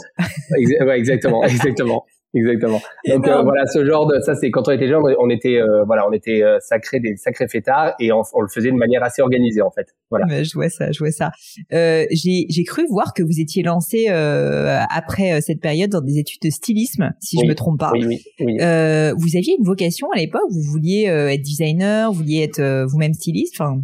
ouais, 0.87 0.99
exactement, 0.99 1.43
exactement. 1.45 2.05
Exactement. 2.34 2.81
Donc 3.08 3.29
euh, 3.29 3.43
voilà, 3.43 3.67
ce 3.67 3.84
genre 3.84 4.06
de 4.06 4.19
ça 4.20 4.34
c'est 4.34 4.50
quand 4.50 4.67
on 4.67 4.70
était 4.70 4.88
jeune, 4.88 5.02
on 5.19 5.29
était 5.29 5.61
euh, 5.61 5.84
voilà, 5.84 6.08
on 6.08 6.12
était 6.12 6.43
euh, 6.43 6.58
sacrés 6.61 6.99
des 6.99 7.17
sacrés 7.17 7.46
fêtards 7.46 7.94
et 8.00 8.11
on, 8.11 8.23
on, 8.32 8.40
le 8.40 8.48
faisait 8.48 8.70
de 8.70 8.77
manière 8.77 9.03
assez 9.03 9.20
organisée 9.20 9.60
en 9.60 9.70
fait. 9.70 9.89
Voilà. 10.10 10.43
Je 10.43 10.55
vois 10.55 10.70
ça, 10.70 10.91
je 10.93 10.98
vois 10.98 11.10
ça. 11.10 11.31
j'ai 11.70 12.46
j'ai 12.48 12.65
cru 12.65 12.84
voir 12.89 13.12
que 13.12 13.22
vous 13.22 13.39
étiez 13.41 13.62
lancé 13.62 14.08
après 14.08 15.41
cette 15.43 15.60
période 15.60 15.91
dans 15.91 16.01
des 16.01 16.19
études 16.19 16.43
de 16.43 16.51
stylisme, 16.51 17.10
si 17.20 17.39
je 17.43 17.46
me 17.46 17.55
trompe 17.55 17.79
pas. 17.79 17.93
Oui, 17.93 18.05
oui, 18.06 18.24
oui. 18.41 18.56
vous 18.56 19.36
aviez 19.36 19.56
une 19.58 19.65
vocation 19.65 20.08
à 20.15 20.19
l'époque, 20.19 20.51
vous 20.51 20.62
vouliez 20.62 21.05
être 21.05 21.43
designer, 21.43 22.10
vous 22.10 22.19
vouliez 22.19 22.43
être 22.43 22.86
vous-même 22.86 23.12
styliste, 23.12 23.60
enfin. 23.60 23.82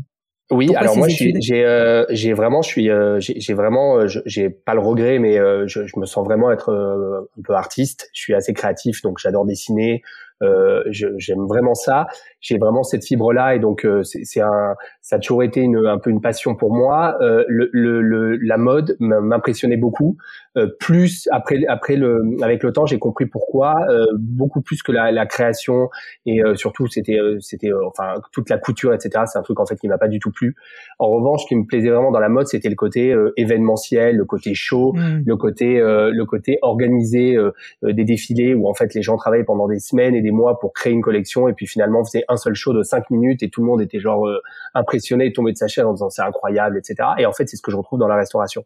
Oui, 0.50 0.75
alors 0.75 0.97
moi 0.97 1.09
j'ai 1.09 1.64
euh, 1.64 2.07
j'ai 2.09 2.33
vraiment 2.33 2.62
je 2.62 2.69
suis 2.69 2.90
euh, 2.90 3.21
j'ai 3.21 3.52
vraiment 3.52 3.99
euh, 3.99 4.07
j'ai 4.25 4.49
pas 4.49 4.73
le 4.73 4.81
regret 4.81 5.19
mais 5.19 5.37
je, 5.67 5.87
je, 5.87 5.99
me 5.99 6.07
sens 6.07 6.25
vraiment 6.25 6.50
être 6.50 6.73
un 6.73 7.43
peu 7.43 7.55
artiste. 7.55 8.09
Je 8.14 8.21
suis 8.21 8.35
assez 8.35 8.55
créatif 8.55 9.02
donc 9.02 9.19
j'adore 9.19 9.45
dessiner, 9.45 10.02
euh, 10.43 10.83
j'aime 10.90 11.47
vraiment 11.47 11.75
ça. 11.75 12.07
J'ai 12.40 12.59
vraiment 12.59 12.85
cette 12.85 13.04
fibre 13.04 13.33
là 13.33 13.57
et 13.57 13.59
donc 13.59 13.85
euh, 13.85 14.02
c'est 14.04 14.40
un, 14.40 14.75
ça 15.00 15.16
a 15.16 15.18
toujours 15.18 15.42
été 15.42 15.61
une, 15.61 15.87
un 15.87 15.99
peu 15.99 16.11
une 16.11 16.21
passion 16.21 16.54
pour 16.54 16.73
moi. 16.73 17.16
Euh, 17.21 17.45
le, 17.49 17.68
le, 17.73 18.37
la 18.37 18.59
mode 18.59 18.97
m'impressionnait 19.00 19.76
beaucoup. 19.76 20.16
Euh, 20.57 20.68
plus 20.78 21.28
après 21.33 21.59
après 21.68 21.97
le 21.97 22.23
avec 22.42 22.62
le 22.62 22.73
temps 22.73 22.87
j'ai 22.87 22.99
compris 22.99 23.26
pourquoi 23.26 23.76
euh, 23.88 24.07
beaucoup 24.18 24.61
plus 24.61 24.83
que 24.83 24.92
la, 24.92 25.12
la 25.12 25.26
création 25.26 25.88
et 26.26 26.42
surtout 26.54 26.87
c'était 26.87 27.18
c'était 27.40 27.71
enfin 27.87 28.14
toute 28.33 28.50
la 28.50 28.59
couture 28.59 28.95
etc. 28.95 29.25
C'est 29.26 29.38
un 29.38 29.42
truc 29.42 29.59
en 29.61 29.66
fait 29.66 29.76
qui 29.76 29.88
m'a 29.88 29.99
pas 29.99 30.09
du 30.09 30.18
tout 30.18 30.30
plu. 30.30 30.54
En 30.99 31.09
revanche, 31.09 31.42
ce 31.42 31.49
qui 31.49 31.57
me 31.57 31.64
plaisait 31.64 31.90
vraiment 31.90 32.11
dans 32.11 32.21
la 32.21 32.28
mode 32.28 32.47
c'était 32.47 32.68
le 32.68 32.75
côté 32.76 33.14
événementiel, 33.37 34.16
le 34.16 34.25
côté 34.25 34.54
show, 34.54 34.92
mmh. 34.92 35.23
le 35.26 35.37
côté 35.37 35.78
le 35.78 36.25
côté 36.25 36.59
organiser 36.62 37.37
des 37.83 38.04
défilés 38.04 38.54
où 38.54 38.68
en 38.68 38.75
fait 38.75 38.95
les 38.95 39.02
gens 39.02 39.16
travaillaient 39.16 39.45
pendant 39.45 39.68
des 39.68 39.78
semaines 39.78 40.14
et 40.14 40.23
des 40.23 40.33
mois 40.33 40.59
pour 40.59 40.73
créer 40.73 40.92
une 40.92 41.02
collection 41.02 41.49
et 41.49 41.52
puis 41.52 41.66
finalement 41.66 42.00
on 42.00 42.04
faisait 42.04 42.25
un 42.29 42.37
seul 42.37 42.55
show 42.55 42.73
de 42.73 42.83
cinq 42.83 43.11
minutes 43.11 43.43
et 43.43 43.51
tout 43.51 43.61
le 43.61 43.67
monde 43.67 43.81
était 43.81 43.99
genre 43.99 44.27
euh, 44.27 44.41
impressionné 44.75 45.27
et 45.27 45.33
tombé 45.33 45.53
de 45.53 45.57
sa 45.57 45.69
chaise 45.69 45.85
en 45.85 45.93
disant 45.93 46.11
c'est 46.11 46.23
incroyable, 46.23 46.79
etc. 46.79 47.11
Et 47.19 47.27
en 47.27 47.33
fait 47.33 47.49
c'est 47.49 47.57
ce 47.57 47.63
que 47.63 47.71
je 47.71 47.77
retrouve 47.77 47.99
dans 47.99 48.09
la 48.09 48.17
restauration, 48.17 48.65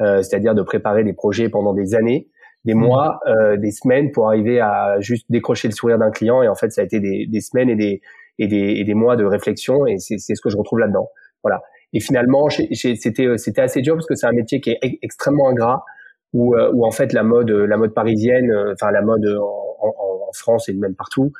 euh, 0.00 0.22
c'est-à-dire 0.22 0.54
de 0.54 0.62
préparer 0.62 1.04
des 1.04 1.12
projets 1.12 1.48
pendant 1.48 1.74
des 1.74 1.94
années, 1.94 2.28
des 2.64 2.74
mmh. 2.74 2.78
mois, 2.78 3.20
euh, 3.26 3.56
des 3.56 3.70
semaines 3.70 4.12
pour 4.12 4.28
arriver 4.28 4.60
à 4.60 5.00
juste 5.00 5.26
décrocher 5.30 5.68
le 5.68 5.74
sourire 5.74 5.98
d'un 5.98 6.10
client 6.10 6.42
et 6.42 6.48
en 6.48 6.54
fait 6.54 6.70
ça 6.70 6.82
a 6.82 6.84
été 6.84 7.00
des, 7.00 7.26
des 7.26 7.40
semaines 7.40 7.70
et 7.70 7.76
des 7.76 8.00
et 8.40 8.46
des, 8.46 8.74
et 8.76 8.84
des 8.84 8.94
mois 8.94 9.16
de 9.16 9.24
réflexion 9.24 9.86
et 9.86 9.98
c'est 9.98 10.18
ce 10.18 10.40
que 10.40 10.48
je 10.48 10.56
retrouve 10.56 10.78
là-dedans. 10.78 11.08
Voilà. 11.42 11.60
Et 11.92 12.00
finalement, 12.00 12.48
c'était 12.50 13.36
c'était 13.36 13.60
assez 13.60 13.80
dur 13.80 13.94
parce 13.94 14.06
que 14.06 14.14
c'est 14.14 14.26
un 14.26 14.32
métier 14.32 14.60
qui 14.60 14.70
est 14.70 14.98
extrêmement 15.02 15.48
ingrat 15.48 15.84
où, 16.34 16.54
où 16.54 16.84
en 16.84 16.90
fait 16.90 17.12
la 17.12 17.24
mode 17.24 17.50
la 17.50 17.76
mode 17.76 17.94
parisienne, 17.94 18.52
enfin 18.72 18.92
la 18.92 19.02
mode 19.02 19.26
en, 19.26 19.76
en, 19.80 20.28
en 20.28 20.32
France 20.34 20.68
et 20.68 20.74
même 20.74 20.94
partout, 20.94 21.32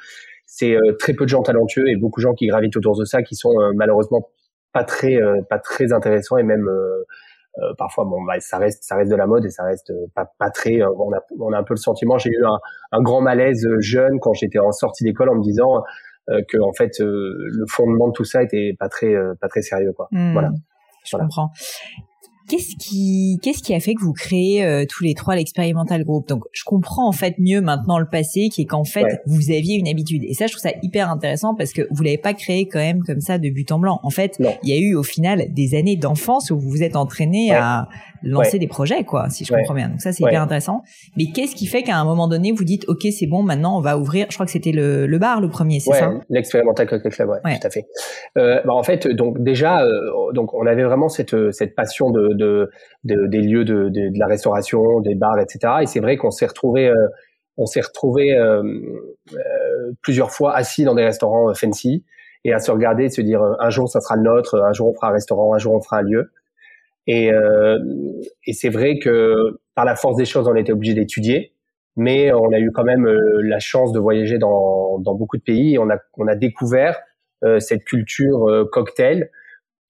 c'est 0.50 0.76
très 0.98 1.12
peu 1.12 1.24
de 1.24 1.28
gens 1.28 1.42
talentueux 1.42 1.88
et 1.88 1.96
beaucoup 1.96 2.20
de 2.20 2.22
gens 2.22 2.34
qui 2.34 2.46
gravitent 2.46 2.76
autour 2.76 2.98
de 2.98 3.04
ça 3.04 3.22
qui 3.22 3.34
sont 3.34 3.52
malheureusement 3.74 4.28
pas 4.72 4.82
très 4.82 5.18
pas 5.50 5.58
très 5.58 5.92
intéressants 5.92 6.38
et 6.38 6.42
même 6.42 6.66
euh, 7.60 7.74
parfois, 7.76 8.04
bon, 8.04 8.22
bah, 8.22 8.38
ça 8.40 8.58
reste, 8.58 8.84
ça 8.84 8.96
reste 8.96 9.10
de 9.10 9.16
la 9.16 9.26
mode 9.26 9.44
et 9.44 9.50
ça 9.50 9.64
reste 9.64 9.90
euh, 9.90 10.06
pas, 10.14 10.30
pas 10.38 10.50
très. 10.50 10.80
Euh, 10.80 10.90
on 10.98 11.12
a, 11.12 11.20
on 11.40 11.52
a 11.52 11.58
un 11.58 11.64
peu 11.64 11.74
le 11.74 11.78
sentiment. 11.78 12.18
J'ai 12.18 12.30
eu 12.30 12.44
un, 12.44 12.58
un, 12.92 13.02
grand 13.02 13.20
malaise 13.20 13.66
jeune 13.80 14.20
quand 14.20 14.32
j'étais 14.32 14.58
en 14.58 14.70
sortie 14.70 15.04
d'école 15.04 15.30
en 15.30 15.34
me 15.34 15.42
disant 15.42 15.82
que 16.48 16.58
en 16.58 16.74
fait 16.74 16.98
le 16.98 17.64
fondement 17.70 18.08
de 18.08 18.12
tout 18.12 18.24
ça 18.24 18.42
était 18.42 18.76
pas 18.78 18.90
très, 18.90 19.14
pas 19.40 19.48
très 19.48 19.62
sérieux, 19.62 19.94
quoi. 19.94 20.08
Hmm. 20.10 20.34
voilà. 20.34 20.50
Je 21.02 21.16
comprends. 21.16 21.48
Qu'est-ce 22.48 22.76
qui, 22.76 23.38
qu'est-ce 23.42 23.62
qui 23.62 23.74
a 23.74 23.80
fait 23.80 23.94
que 23.94 24.02
vous 24.02 24.12
créez 24.12 24.64
euh, 24.64 24.84
tous 24.88 25.04
les 25.04 25.14
trois 25.14 25.36
l'expérimental 25.36 26.04
group 26.04 26.26
Donc, 26.28 26.44
je 26.52 26.64
comprends 26.64 27.06
en 27.06 27.12
fait 27.12 27.34
mieux 27.38 27.60
maintenant 27.60 27.98
le 27.98 28.08
passé, 28.08 28.48
qui 28.48 28.62
est 28.62 28.66
qu'en 28.66 28.84
fait 28.84 29.20
vous 29.26 29.50
aviez 29.50 29.76
une 29.76 29.88
habitude. 29.88 30.24
Et 30.24 30.34
ça, 30.34 30.46
je 30.46 30.52
trouve 30.52 30.62
ça 30.62 30.76
hyper 30.82 31.10
intéressant 31.10 31.54
parce 31.54 31.72
que 31.72 31.82
vous 31.90 32.02
l'avez 32.02 32.18
pas 32.18 32.34
créé 32.34 32.66
quand 32.66 32.78
même 32.78 33.02
comme 33.04 33.20
ça 33.20 33.38
de 33.38 33.50
but 33.50 33.70
en 33.70 33.78
blanc. 33.78 34.00
En 34.02 34.10
fait, 34.10 34.36
il 34.62 34.68
y 34.68 34.72
a 34.72 34.78
eu 34.78 34.94
au 34.94 35.02
final 35.02 35.52
des 35.52 35.74
années 35.74 35.96
d'enfance 35.96 36.50
où 36.50 36.58
vous 36.58 36.70
vous 36.70 36.82
êtes 36.82 36.96
entraîné 36.96 37.52
à 37.52 37.88
lancer 38.22 38.58
des 38.58 38.66
projets, 38.66 39.04
quoi, 39.04 39.28
si 39.30 39.44
je 39.44 39.52
comprends 39.52 39.74
bien. 39.74 39.88
Donc 39.88 40.00
ça, 40.00 40.12
c'est 40.12 40.24
hyper 40.24 40.42
intéressant. 40.42 40.82
Mais 41.16 41.26
qu'est-ce 41.34 41.54
qui 41.54 41.66
fait 41.66 41.82
qu'à 41.82 41.96
un 41.96 42.04
moment 42.04 42.28
donné, 42.28 42.52
vous 42.52 42.64
dites, 42.64 42.84
ok, 42.88 43.06
c'est 43.10 43.26
bon, 43.26 43.42
maintenant 43.42 43.76
on 43.76 43.80
va 43.80 43.98
ouvrir. 43.98 44.26
Je 44.30 44.36
crois 44.36 44.46
que 44.46 44.52
c'était 44.52 44.72
le, 44.72 45.06
le 45.06 45.18
bar 45.18 45.40
le 45.40 45.48
premier, 45.48 45.80
c'est 45.80 45.92
ça? 45.92 46.10
L'expérimental 46.30 46.86
cocktail 46.86 47.12
club, 47.12 47.28
ouais, 47.28 47.58
tout 47.58 47.66
à 47.66 47.70
fait. 47.70 47.86
Euh, 48.36 48.60
bah, 48.64 48.74
en 48.74 48.82
fait, 48.82 49.08
donc 49.08 49.42
déjà, 49.42 49.82
euh, 49.82 50.32
donc 50.32 50.54
on 50.54 50.66
avait 50.66 50.84
vraiment 50.84 51.08
cette 51.08 51.36
cette 51.52 51.74
passion 51.74 52.10
de, 52.10 52.34
de, 52.34 52.70
de 53.04 53.26
des 53.26 53.40
lieux 53.40 53.64
de, 53.64 53.88
de, 53.88 54.08
de, 54.08 54.18
la 54.18 54.26
restauration, 54.26 55.00
des 55.00 55.14
bars, 55.14 55.38
etc. 55.38 55.74
Et 55.82 55.86
c'est 55.86 56.00
vrai 56.00 56.16
qu'on 56.16 56.30
s'est 56.30 56.46
retrouvé 56.46 56.88
euh, 56.88 57.08
on 57.58 57.66
s'est 57.66 57.80
retrouvé 57.80 58.32
euh, 58.32 58.62
euh, 59.32 59.92
plusieurs 60.00 60.30
fois 60.30 60.54
assis 60.54 60.84
dans 60.84 60.94
des 60.94 61.04
restaurants 61.04 61.52
fancy 61.54 62.04
et 62.44 62.52
à 62.52 62.60
se 62.60 62.70
regarder 62.70 63.04
et 63.04 63.10
se 63.10 63.20
dire 63.20 63.42
un 63.58 63.70
jour 63.70 63.88
ça 63.88 64.00
sera 64.00 64.16
le 64.16 64.22
nôtre, 64.22 64.62
un 64.62 64.72
jour 64.72 64.88
on 64.88 64.94
fera 64.94 65.08
un 65.08 65.12
restaurant, 65.12 65.54
un 65.54 65.58
jour 65.58 65.74
on 65.74 65.80
fera 65.80 65.98
un 65.98 66.02
lieu. 66.02 66.30
Et, 67.08 67.32
euh, 67.32 67.78
et 68.46 68.52
c'est 68.52 68.68
vrai 68.68 68.98
que 68.98 69.58
par 69.74 69.84
la 69.84 69.96
force 69.96 70.16
des 70.16 70.26
choses, 70.26 70.46
on 70.46 70.54
été 70.54 70.72
obligé 70.72 70.94
d'étudier, 70.94 71.52
mais 71.96 72.32
on 72.32 72.52
a 72.52 72.60
eu 72.60 72.70
quand 72.70 72.84
même 72.84 73.06
euh, 73.06 73.40
la 73.42 73.58
chance 73.58 73.92
de 73.92 73.98
voyager 73.98 74.38
dans, 74.38 74.98
dans 74.98 75.14
beaucoup 75.14 75.38
de 75.38 75.42
pays. 75.42 75.74
Et 75.74 75.78
on 75.78 75.90
a, 75.90 75.96
on 76.18 76.28
a 76.28 76.36
découvert 76.36 77.00
euh, 77.44 77.60
cette 77.60 77.84
culture 77.84 78.48
euh, 78.48 78.64
cocktail 78.70 79.30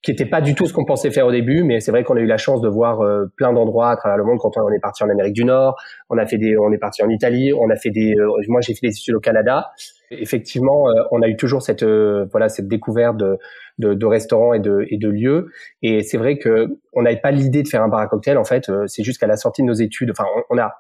qui 0.02 0.12
n'était 0.12 0.26
pas 0.26 0.40
du 0.40 0.55
tout 0.55 0.67
ce 0.67 0.73
qu'on 0.73 0.85
pensait 0.85 1.11
faire 1.11 1.26
au 1.26 1.33
début, 1.33 1.64
mais 1.64 1.81
c'est 1.81 1.90
vrai 1.90 2.05
qu'on 2.05 2.17
a 2.17 2.21
eu 2.21 2.26
la 2.26 2.37
chance 2.37 2.61
de 2.61 2.69
voir 2.69 3.00
euh, 3.00 3.26
plein 3.37 3.52
d'endroits 3.52 3.90
à 3.90 3.97
travers 3.97 4.17
le 4.17 4.25
monde. 4.25 4.38
Quand 4.38 4.57
on 4.57 4.71
est 4.71 4.81
parti 4.81 5.02
en 5.02 5.09
Amérique 5.09 5.35
du 5.35 5.45
Nord, 5.45 5.76
on 6.09 6.19
a 6.19 6.26
fait 6.26 6.38
des, 6.38 6.57
on 6.57 6.73
est 6.73 6.78
parti 6.78 7.02
en 7.02 7.09
Italie, 7.09 7.52
on 7.52 7.69
a 7.71 7.76
fait 7.76 7.90
des, 7.90 8.14
moi 8.49 8.61
j'ai 8.61 8.75
fait 8.75 8.88
des 8.88 8.97
études 8.97 9.17
au 9.17 9.21
Canada. 9.21 9.71
Effectivement, 10.11 10.87
on 11.11 11.21
a 11.21 11.28
eu 11.28 11.37
toujours 11.37 11.61
cette, 11.61 11.85
voilà, 11.85 12.49
cette 12.49 12.67
découverte 12.67 13.19
de, 13.19 13.38
de, 13.78 13.95
de 13.95 14.07
restaurants 14.07 14.52
et 14.52 14.59
de, 14.59 14.87
et 14.90 14.99
de 14.99 15.09
lieux. 15.09 15.50
Et 15.83 16.02
c'est 16.02 16.19
vrai 16.19 16.38
que 16.38 16.78
on 16.93 17.02
n'avait 17.02 17.21
pas 17.21 17.31
l'idée 17.31 17.62
de 17.62 17.69
faire 17.69 17.83
un 17.83 17.88
bar 17.88 18.00
à 18.00 18.07
cocktail. 18.07 18.37
En 18.37 18.45
fait, 18.45 18.69
euh, 18.69 18.87
c'est 18.87 19.05
juste 19.05 19.21
qu'à 19.21 19.26
la 19.26 19.37
sortie 19.37 19.62
de 19.62 19.67
nos 19.67 19.75
études, 19.75 20.11
enfin, 20.11 20.25
on, 20.50 20.59
a 20.59 20.75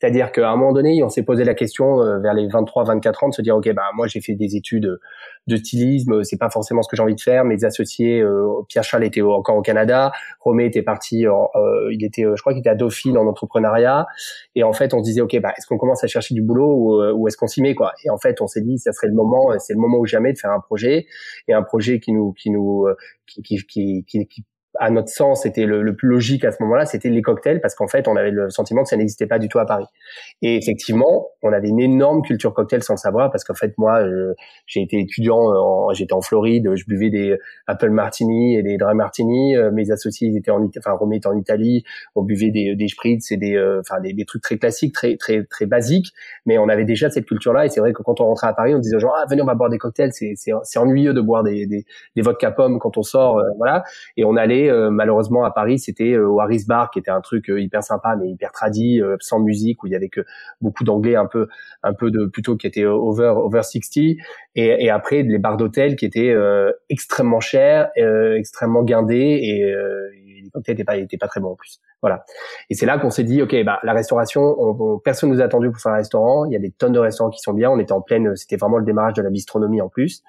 c'est-à-dire 0.00 0.30
qu'à 0.30 0.48
un 0.50 0.56
moment 0.56 0.72
donné, 0.72 1.02
on 1.02 1.08
s'est 1.08 1.24
posé 1.24 1.42
la 1.42 1.54
question 1.54 2.00
euh, 2.00 2.18
vers 2.18 2.32
les 2.32 2.46
23-24 2.46 3.24
ans 3.24 3.28
de 3.30 3.34
se 3.34 3.42
dire, 3.42 3.56
ok, 3.56 3.72
bah 3.74 3.90
moi 3.94 4.06
j'ai 4.06 4.20
fait 4.20 4.34
des 4.34 4.54
études 4.54 4.98
de 5.46 5.56
stylisme, 5.56 6.22
c'est 6.22 6.36
pas 6.36 6.50
forcément 6.50 6.82
ce 6.82 6.88
que 6.88 6.96
j'ai 6.96 7.02
envie 7.02 7.16
de 7.16 7.20
faire. 7.20 7.44
Mes 7.44 7.64
associés, 7.64 8.20
euh, 8.20 8.46
Pierre 8.68 8.84
Charles 8.84 9.04
était 9.04 9.22
encore 9.22 9.56
au 9.56 9.62
Canada, 9.62 10.12
Romé 10.40 10.66
était 10.66 10.82
parti, 10.82 11.26
euh, 11.26 11.32
il 11.90 12.04
était, 12.04 12.22
je 12.22 12.40
crois 12.40 12.52
qu'il 12.52 12.60
était 12.60 12.70
à 12.70 12.76
Dauphine 12.76 13.18
en 13.18 13.26
entrepreneuriat. 13.26 14.06
Et 14.54 14.62
en 14.62 14.72
fait, 14.72 14.94
on 14.94 14.98
se 14.98 15.04
disait, 15.04 15.20
ok, 15.20 15.36
bah 15.40 15.52
est-ce 15.58 15.66
qu'on 15.66 15.78
commence 15.78 16.04
à 16.04 16.06
chercher 16.06 16.34
du 16.34 16.42
boulot 16.42 16.72
ou, 16.74 17.02
ou 17.14 17.26
est-ce 17.26 17.36
qu'on 17.36 17.48
s'y 17.48 17.60
met 17.60 17.74
quoi? 17.74 17.92
Et 18.04 18.10
en 18.10 18.18
fait, 18.18 18.40
on 18.40 18.46
s'est 18.46 18.62
dit, 18.62 18.78
ça 18.78 18.92
serait 18.92 19.08
le 19.08 19.14
moment, 19.14 19.50
c'est 19.58 19.74
le 19.74 19.80
moment 19.80 19.98
ou 19.98 20.06
jamais 20.06 20.32
de 20.32 20.38
faire 20.38 20.52
un 20.52 20.60
projet 20.60 21.06
et 21.48 21.54
un 21.54 21.62
projet 21.62 21.98
qui 21.98 22.12
nous, 22.12 22.32
qui 22.32 22.50
nous, 22.50 22.86
qui, 23.26 23.42
qui, 23.42 24.04
qui, 24.04 24.26
qui 24.26 24.44
à 24.78 24.90
notre 24.90 25.08
sens, 25.08 25.42
c'était 25.42 25.66
le, 25.66 25.82
le, 25.82 25.96
plus 25.96 26.08
logique 26.08 26.44
à 26.44 26.52
ce 26.52 26.62
moment-là, 26.62 26.86
c'était 26.86 27.08
les 27.08 27.22
cocktails, 27.22 27.60
parce 27.60 27.74
qu'en 27.74 27.88
fait, 27.88 28.06
on 28.08 28.16
avait 28.16 28.30
le 28.30 28.50
sentiment 28.50 28.82
que 28.82 28.88
ça 28.88 28.96
n'existait 28.96 29.26
pas 29.26 29.38
du 29.38 29.48
tout 29.48 29.58
à 29.58 29.66
Paris. 29.66 29.86
Et 30.42 30.56
effectivement, 30.56 31.28
on 31.42 31.52
avait 31.52 31.68
une 31.68 31.80
énorme 31.80 32.22
culture 32.22 32.54
cocktail 32.54 32.82
sans 32.82 32.94
le 32.94 32.98
savoir, 32.98 33.30
parce 33.30 33.44
qu'en 33.44 33.54
fait, 33.54 33.72
moi, 33.78 34.02
j'ai 34.66 34.82
été 34.82 34.98
étudiant, 35.00 35.90
j'étais 35.92 36.12
en 36.12 36.20
Floride, 36.20 36.74
je 36.74 36.84
buvais 36.84 37.10
des 37.10 37.36
Apple 37.66 37.90
Martini 37.90 38.56
et 38.56 38.62
des 38.62 38.76
Dry 38.76 38.94
Martini. 38.94 39.56
Euh, 39.56 39.70
mes 39.70 39.90
associés, 39.90 40.34
étaient 40.36 40.50
en, 40.50 40.68
enfin, 40.78 40.92
Romé 40.92 41.16
était 41.16 41.26
en 41.26 41.36
Italie, 41.36 41.84
on 42.14 42.22
buvait 42.22 42.50
des, 42.50 42.74
des 42.74 42.88
spritz 42.88 43.30
et 43.32 43.36
des, 43.36 43.56
euh, 43.56 43.80
enfin, 43.80 44.00
des, 44.00 44.24
trucs 44.24 44.42
très 44.42 44.58
classiques, 44.58 44.94
très, 44.94 45.16
très, 45.16 45.44
très 45.44 45.66
basiques, 45.66 46.12
mais 46.46 46.58
on 46.58 46.68
avait 46.68 46.84
déjà 46.84 47.10
cette 47.10 47.26
culture-là. 47.26 47.66
Et 47.66 47.68
c'est 47.68 47.80
vrai 47.80 47.92
que 47.92 48.02
quand 48.02 48.20
on 48.20 48.26
rentrait 48.26 48.48
à 48.48 48.52
Paris, 48.52 48.74
on 48.74 48.78
disait 48.78 48.98
genre, 48.98 49.14
ah, 49.16 49.24
venez, 49.28 49.42
on 49.42 49.46
va 49.46 49.54
boire 49.54 49.70
des 49.70 49.78
cocktails. 49.78 50.12
C'est, 50.12 50.34
c'est, 50.36 50.78
ennuyeux 50.78 51.12
de 51.12 51.20
boire 51.20 51.42
des, 51.42 51.66
des, 51.66 51.84
des 52.14 52.22
vodka 52.22 52.50
pommes 52.50 52.78
quand 52.78 52.96
on 52.96 53.02
sort, 53.02 53.38
euh, 53.38 53.44
voilà. 53.56 53.84
Et 54.16 54.24
on 54.24 54.36
allait 54.36 54.57
euh, 54.66 54.90
malheureusement 54.90 55.44
à 55.44 55.50
Paris, 55.50 55.78
c'était 55.78 56.12
euh, 56.12 56.28
au 56.28 56.40
Harris 56.40 56.64
Bar 56.66 56.90
qui 56.90 56.98
était 56.98 57.10
un 57.10 57.20
truc 57.20 57.48
euh, 57.48 57.60
hyper 57.60 57.82
sympa 57.82 58.16
mais 58.16 58.28
hyper 58.28 58.52
tradi, 58.52 59.00
sans 59.20 59.40
musique 59.40 59.82
où 59.82 59.86
il 59.86 59.92
y 59.92 59.96
avait 59.96 60.08
que 60.08 60.22
beaucoup 60.60 60.84
d'anglais 60.84 61.16
un 61.16 61.26
peu 61.26 61.48
un 61.82 61.94
peu 61.94 62.10
de 62.10 62.26
plutôt 62.26 62.56
qui 62.56 62.66
étaient 62.66 62.84
over 62.84 63.32
over 63.36 63.62
60 63.62 63.96
et, 63.96 64.16
et 64.56 64.90
après 64.90 65.22
les 65.22 65.38
bars 65.38 65.56
d'hôtel 65.56 65.96
qui 65.96 66.04
étaient 66.04 66.34
extrêmement 66.88 67.40
chers, 67.40 67.90
extrêmement 68.36 68.82
guindés 68.82 69.16
et, 69.16 69.60
et 69.60 70.42
les 70.42 70.50
cocktails 70.50 70.74
n'étaient 70.74 70.84
pas 70.84 70.96
étaient 70.96 71.18
pas 71.18 71.28
très 71.28 71.40
bons 71.40 71.52
en 71.52 71.56
plus. 71.56 71.80
Voilà. 72.00 72.24
Et 72.70 72.74
c'est 72.74 72.86
là 72.86 72.98
qu'on 72.98 73.10
s'est 73.10 73.24
dit, 73.24 73.42
ok, 73.42 73.54
bah 73.64 73.80
la 73.82 73.92
restauration, 73.92 74.40
on, 74.40 74.98
personne 75.00 75.30
nous 75.30 75.40
a 75.40 75.44
attendu 75.44 75.70
pour 75.70 75.80
faire 75.80 75.92
un 75.92 75.96
restaurant. 75.96 76.44
Il 76.44 76.52
y 76.52 76.56
a 76.56 76.60
des 76.60 76.70
tonnes 76.70 76.92
de 76.92 76.98
restaurants 76.98 77.30
qui 77.30 77.40
sont 77.40 77.52
bien. 77.52 77.70
On 77.70 77.78
était 77.78 77.92
en 77.92 78.00
pleine, 78.00 78.36
c'était 78.36 78.56
vraiment 78.56 78.78
le 78.78 78.84
démarrage 78.84 79.14
de 79.14 79.22
la 79.22 79.30
bistronomie 79.30 79.80
en 79.80 79.88
plus. 79.88 80.22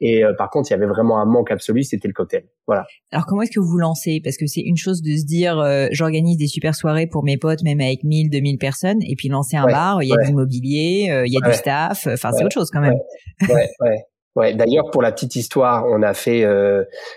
Et 0.00 0.24
euh, 0.24 0.32
par 0.32 0.48
contre, 0.50 0.70
il 0.70 0.74
y 0.74 0.76
avait 0.76 0.86
vraiment 0.86 1.18
un 1.18 1.24
manque 1.24 1.50
absolu, 1.50 1.82
c'était 1.82 2.06
le 2.06 2.14
cocktail. 2.14 2.44
Voilà. 2.68 2.86
Alors 3.10 3.26
comment 3.26 3.42
est-ce 3.42 3.50
que 3.50 3.58
vous 3.58 3.66
vous 3.66 3.78
lancez? 3.78 4.20
Parce 4.22 4.36
que 4.36 4.46
c'est 4.46 4.60
une 4.60 4.76
chose 4.76 5.02
de 5.02 5.16
se 5.16 5.24
dire, 5.24 5.58
euh, 5.58 5.88
j'organise 5.90 6.36
des 6.38 6.46
super 6.46 6.76
soirées 6.76 7.08
pour 7.08 7.24
mes 7.24 7.36
potes, 7.36 7.62
même 7.64 7.80
avec 7.80 8.04
1000, 8.04 8.30
2000 8.30 8.58
personnes, 8.58 8.98
et 9.02 9.16
puis 9.16 9.28
lancer 9.28 9.56
un 9.56 9.66
bar, 9.66 10.02
il 10.02 10.08
y 10.08 10.12
a 10.12 10.24
du 10.24 10.32
mobilier, 10.32 11.08
euh, 11.10 11.26
il 11.26 11.32
y 11.32 11.38
a 11.42 11.48
du 11.48 11.54
staff. 11.54 12.06
Enfin, 12.06 12.30
c'est 12.32 12.44
autre 12.44 12.54
chose 12.54 12.70
quand 12.70 12.80
même. 12.80 12.94
Ouais, 13.48 13.68
ouais. 13.80 13.96
ouais. 14.36 14.54
D'ailleurs, 14.54 14.90
pour 14.92 15.02
la 15.02 15.10
petite 15.10 15.34
histoire, 15.34 15.84
on 15.88 16.02
a 16.02 16.14
fait, 16.14 16.46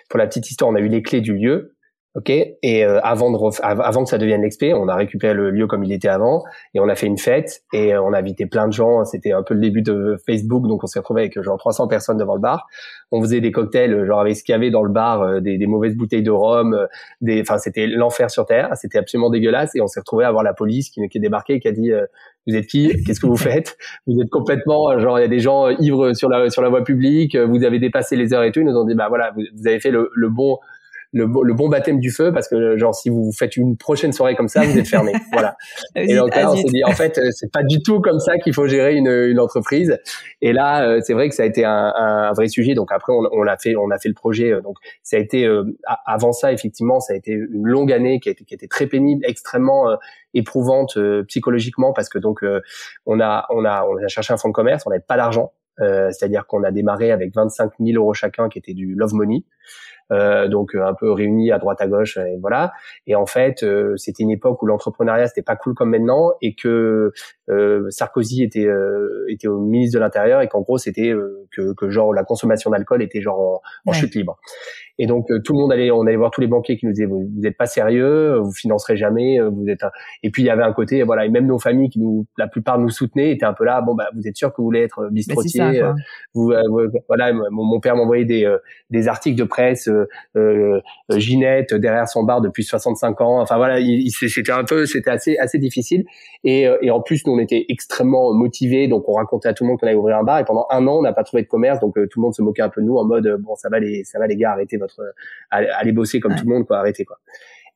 pour 0.09 0.17
la 0.17 0.25
petite 0.25 0.49
histoire, 0.49 0.71
on 0.71 0.75
a 0.75 0.79
eu 0.79 0.87
les 0.87 1.03
clés 1.03 1.21
du 1.21 1.35
lieu. 1.35 1.75
Ok. 2.13 2.29
Et 2.29 2.85
euh, 2.85 2.99
avant 3.03 3.31
de 3.31 3.63
avant 3.63 4.03
que 4.03 4.09
ça 4.09 4.17
devienne 4.17 4.41
l'expé, 4.41 4.73
on 4.73 4.89
a 4.89 4.95
récupéré 4.95 5.33
le 5.33 5.49
lieu 5.49 5.65
comme 5.65 5.85
il 5.85 5.93
était 5.93 6.09
avant 6.09 6.43
et 6.73 6.81
on 6.81 6.89
a 6.89 6.95
fait 6.95 7.07
une 7.07 7.17
fête 7.17 7.63
et 7.71 7.93
euh, 7.93 8.01
on 8.01 8.11
a 8.11 8.19
invité 8.19 8.45
plein 8.45 8.67
de 8.67 8.73
gens. 8.73 9.05
C'était 9.05 9.31
un 9.31 9.43
peu 9.43 9.53
le 9.53 9.61
début 9.61 9.81
de 9.81 10.17
Facebook, 10.25 10.67
donc 10.67 10.83
on 10.83 10.87
s'est 10.87 10.99
retrouvé 10.99 11.21
avec 11.21 11.41
genre 11.41 11.57
300 11.57 11.87
personnes 11.87 12.17
devant 12.17 12.35
le 12.35 12.41
bar. 12.41 12.67
On 13.13 13.21
faisait 13.21 13.39
des 13.39 13.53
cocktails, 13.53 14.05
genre 14.05 14.19
avec 14.19 14.35
ce 14.35 14.43
qu'il 14.43 14.51
y 14.51 14.55
avait 14.57 14.71
dans 14.71 14.83
le 14.83 14.91
bar, 14.91 15.21
euh, 15.21 15.39
des, 15.39 15.57
des, 15.57 15.67
mauvaises 15.67 15.95
bouteilles 15.95 16.21
de 16.21 16.31
rhum, 16.31 16.85
des, 17.21 17.39
enfin 17.39 17.57
c'était 17.57 17.87
l'enfer 17.87 18.29
sur 18.29 18.45
terre. 18.45 18.71
C'était 18.75 18.97
absolument 18.97 19.29
dégueulasse 19.29 19.73
et 19.75 19.81
on 19.81 19.87
s'est 19.87 20.01
retrouvé 20.01 20.25
à 20.25 20.31
voir 20.33 20.43
la 20.43 20.53
police 20.53 20.89
qui, 20.89 21.07
qui 21.07 21.17
est 21.17 21.21
débarquée 21.21 21.53
et 21.53 21.59
qui 21.61 21.69
a 21.69 21.71
dit 21.71 21.93
vous 22.45 22.55
êtes 22.55 22.67
qui? 22.67 22.91
Qu'est-ce 23.05 23.21
que 23.21 23.27
vous 23.27 23.37
faites? 23.37 23.77
Vous 24.05 24.19
êtes 24.19 24.29
complètement 24.29 24.99
genre 24.99 25.17
il 25.17 25.21
y 25.21 25.25
a 25.25 25.29
des 25.29 25.39
gens 25.39 25.69
ivres 25.69 26.11
sur 26.13 26.27
la 26.27 26.49
sur 26.49 26.61
la 26.61 26.67
voie 26.67 26.83
publique. 26.83 27.37
Vous 27.37 27.63
avez 27.63 27.79
dépassé 27.79 28.17
les 28.17 28.33
heures 28.33 28.43
et 28.43 28.51
tout. 28.51 28.59
Ils 28.59 28.65
nous 28.65 28.75
ont 28.75 28.83
dit 28.83 28.95
bah 28.95 29.07
voilà 29.07 29.31
vous, 29.33 29.43
vous 29.55 29.67
avez 29.67 29.79
fait 29.79 29.91
le, 29.91 30.11
le 30.13 30.27
bon 30.27 30.57
le, 31.13 31.25
le, 31.43 31.53
bon 31.53 31.67
baptême 31.67 31.99
du 31.99 32.09
feu 32.09 32.31
parce 32.31 32.47
que 32.47 32.77
genre 32.77 32.95
si 32.95 33.09
vous 33.09 33.31
faites 33.37 33.57
une 33.57 33.77
prochaine 33.77 34.13
soirée 34.13 34.35
comme 34.35 34.47
ça, 34.47 34.63
vous 34.63 34.77
êtes 34.77 34.87
fermé. 34.87 35.13
voilà. 35.33 35.55
Et 35.95 36.15
donc 36.15 36.35
là, 36.35 36.51
on 36.51 36.55
s'est 36.55 36.63
dit 36.63 36.83
en 36.83 36.91
fait, 36.91 37.17
euh, 37.17 37.29
c'est 37.31 37.51
pas 37.51 37.63
du 37.63 37.81
tout 37.83 37.99
comme 37.99 38.19
ça 38.19 38.37
qu'il 38.37 38.53
faut 38.53 38.67
gérer 38.67 38.95
une, 38.95 39.09
une 39.09 39.39
entreprise. 39.39 39.99
Et 40.41 40.53
là, 40.53 40.87
euh, 40.87 40.99
c'est 41.03 41.13
vrai 41.13 41.29
que 41.29 41.35
ça 41.35 41.43
a 41.43 41.45
été 41.45 41.65
un, 41.65 41.93
un 41.95 42.33
vrai 42.33 42.47
sujet. 42.47 42.73
Donc 42.73 42.91
après, 42.91 43.11
on, 43.13 43.27
on 43.31 43.43
l'a 43.43 43.57
fait, 43.57 43.75
on 43.75 43.91
a 43.91 43.99
fait 43.99 44.09
le 44.09 44.15
projet. 44.15 44.51
Euh, 44.51 44.61
donc 44.61 44.77
ça 45.03 45.17
a 45.17 45.19
été 45.19 45.47
avant 46.05 46.31
ça 46.31 46.53
effectivement, 46.53 46.99
ça 46.99 47.13
a 47.13 47.15
été 47.15 47.31
une 47.31 47.67
longue 47.67 47.91
année 47.91 48.19
qui 48.19 48.29
a 48.29 48.31
été, 48.31 48.45
qui 48.45 48.53
a 48.53 48.55
été 48.55 48.67
très 48.67 48.87
pénible, 48.87 49.25
extrêmement 49.25 49.97
éprouvante 50.33 50.97
psychologiquement 51.27 51.93
parce 51.93 52.07
que 52.09 52.17
donc 52.17 52.43
on 53.05 53.19
a 53.19 53.45
on 53.49 53.65
a 53.65 53.85
on 53.85 53.97
a 53.97 54.07
cherché 54.07 54.33
un 54.33 54.37
fonds 54.37 54.49
de 54.49 54.53
commerce, 54.53 54.83
on 54.85 54.89
n'avait 54.89 55.03
pas 55.05 55.17
d'argent. 55.17 55.51
Euh, 55.79 56.11
c'est-à-dire 56.11 56.45
qu'on 56.45 56.63
a 56.63 56.71
démarré 56.71 57.11
avec 57.11 57.33
25 57.33 57.71
000 57.79 58.01
euros 58.01 58.13
chacun, 58.13 58.49
qui 58.49 58.59
était 58.59 58.73
du 58.73 58.93
love 58.93 59.13
money. 59.13 59.43
Euh, 60.11 60.47
donc 60.47 60.75
un 60.75 60.93
peu 60.93 61.11
réunis 61.11 61.51
à 61.51 61.59
droite 61.59 61.81
à 61.81 61.87
gauche, 61.87 62.17
et 62.17 62.37
voilà. 62.39 62.71
Et 63.07 63.15
en 63.15 63.25
fait, 63.25 63.65
c'était 63.97 64.23
une 64.23 64.31
époque 64.31 64.61
où 64.61 64.65
l'entrepreneuriat 64.65 65.27
c'était 65.27 65.41
pas 65.41 65.55
cool 65.55 65.73
comme 65.73 65.89
maintenant, 65.89 66.31
et 66.41 66.55
que 66.55 67.11
Sarkozy 67.89 68.43
était 68.43 68.67
était 69.27 69.47
au 69.47 69.59
ministre 69.59 69.97
de 69.97 70.03
l'Intérieur, 70.03 70.41
et 70.41 70.47
qu'en 70.47 70.61
gros 70.61 70.77
c'était 70.77 71.13
que, 71.51 71.73
que 71.73 71.89
genre 71.89 72.13
la 72.13 72.23
consommation 72.23 72.69
d'alcool 72.69 73.01
était 73.01 73.21
genre 73.21 73.61
en, 73.85 73.93
chute 73.93 74.15
libre. 74.15 74.37
Et 75.01 75.07
donc 75.07 75.25
tout 75.43 75.53
le 75.53 75.57
monde 75.57 75.73
allait, 75.73 75.89
on 75.89 76.05
allait 76.05 76.15
voir 76.15 76.29
tous 76.29 76.41
les 76.41 76.47
banquiers 76.47 76.77
qui 76.77 76.85
nous 76.85 76.91
disaient 76.91 77.07
vous 77.07 77.27
n'êtes 77.37 77.57
pas 77.57 77.65
sérieux, 77.65 78.37
vous 78.37 78.51
financerez 78.51 78.97
jamais, 78.97 79.39
vous 79.39 79.67
êtes. 79.67 79.81
Et 80.21 80.29
puis 80.29 80.43
il 80.43 80.45
y 80.45 80.51
avait 80.51 80.61
un 80.61 80.73
côté, 80.73 81.01
voilà, 81.01 81.25
et 81.25 81.29
même 81.29 81.47
nos 81.47 81.57
familles 81.57 81.89
qui 81.89 81.99
nous, 81.99 82.27
la 82.37 82.47
plupart 82.47 82.77
nous 82.77 82.91
soutenaient, 82.91 83.31
étaient 83.31 83.47
un 83.47 83.53
peu 83.53 83.65
là, 83.65 83.81
bon 83.81 83.95
bah 83.95 84.09
vous 84.15 84.27
êtes 84.27 84.37
sûr 84.37 84.51
que 84.51 84.57
vous 84.59 84.65
voulez 84.65 84.81
être 84.81 85.09
bistrotier, 85.11 85.81
vous, 86.35 86.53
voilà, 87.07 87.33
mon, 87.49 87.79
père 87.79 87.95
m'envoyait 87.95 88.25
des 88.25 88.55
des 88.91 89.07
articles 89.07 89.39
de 89.39 89.43
presse, 89.43 89.89
euh, 90.37 90.79
Ginette 91.09 91.73
derrière 91.73 92.07
son 92.07 92.21
bar 92.21 92.41
depuis 92.41 92.63
65 92.63 93.21
ans. 93.21 93.41
Enfin 93.41 93.57
voilà, 93.57 93.79
c'était 94.11 94.51
un 94.51 94.65
peu, 94.65 94.85
c'était 94.85 95.09
assez 95.09 95.35
assez 95.39 95.57
difficile. 95.57 96.05
Et, 96.43 96.67
et 96.83 96.91
en 96.91 97.01
plus 97.01 97.25
nous 97.25 97.33
on 97.33 97.39
était 97.39 97.65
extrêmement 97.69 98.35
motivés, 98.35 98.87
donc 98.87 99.09
on 99.09 99.13
racontait 99.13 99.49
à 99.49 99.55
tout 99.55 99.63
le 99.63 99.69
monde 99.69 99.79
qu'on 99.79 99.87
allait 99.87 99.95
ouvrir 99.95 100.19
un 100.19 100.23
bar. 100.23 100.37
Et 100.37 100.45
pendant 100.45 100.67
un 100.69 100.85
an 100.85 100.99
on 100.99 101.01
n'a 101.01 101.13
pas 101.13 101.23
trouvé 101.23 101.41
de 101.41 101.47
commerce, 101.47 101.79
donc 101.79 101.95
tout 101.95 102.19
le 102.19 102.21
monde 102.21 102.35
se 102.35 102.43
moquait 102.43 102.61
un 102.61 102.69
peu 102.69 102.81
de 102.81 102.85
nous 102.85 102.97
en 102.97 103.05
mode 103.05 103.27
bon 103.39 103.55
ça 103.55 103.67
va 103.69 103.79
les 103.79 104.03
ça 104.03 104.19
va 104.19 104.27
les 104.27 104.35
gars, 104.35 104.51
arrêtez 104.51 104.77
votre 104.77 104.90
allez, 105.49 105.91
bosser 105.91 106.19
comme 106.19 106.35
tout 106.35 106.45
le 106.45 106.53
monde 106.53 106.67
quoi, 106.67 106.79
arrêtez 106.79 107.05
quoi. 107.05 107.17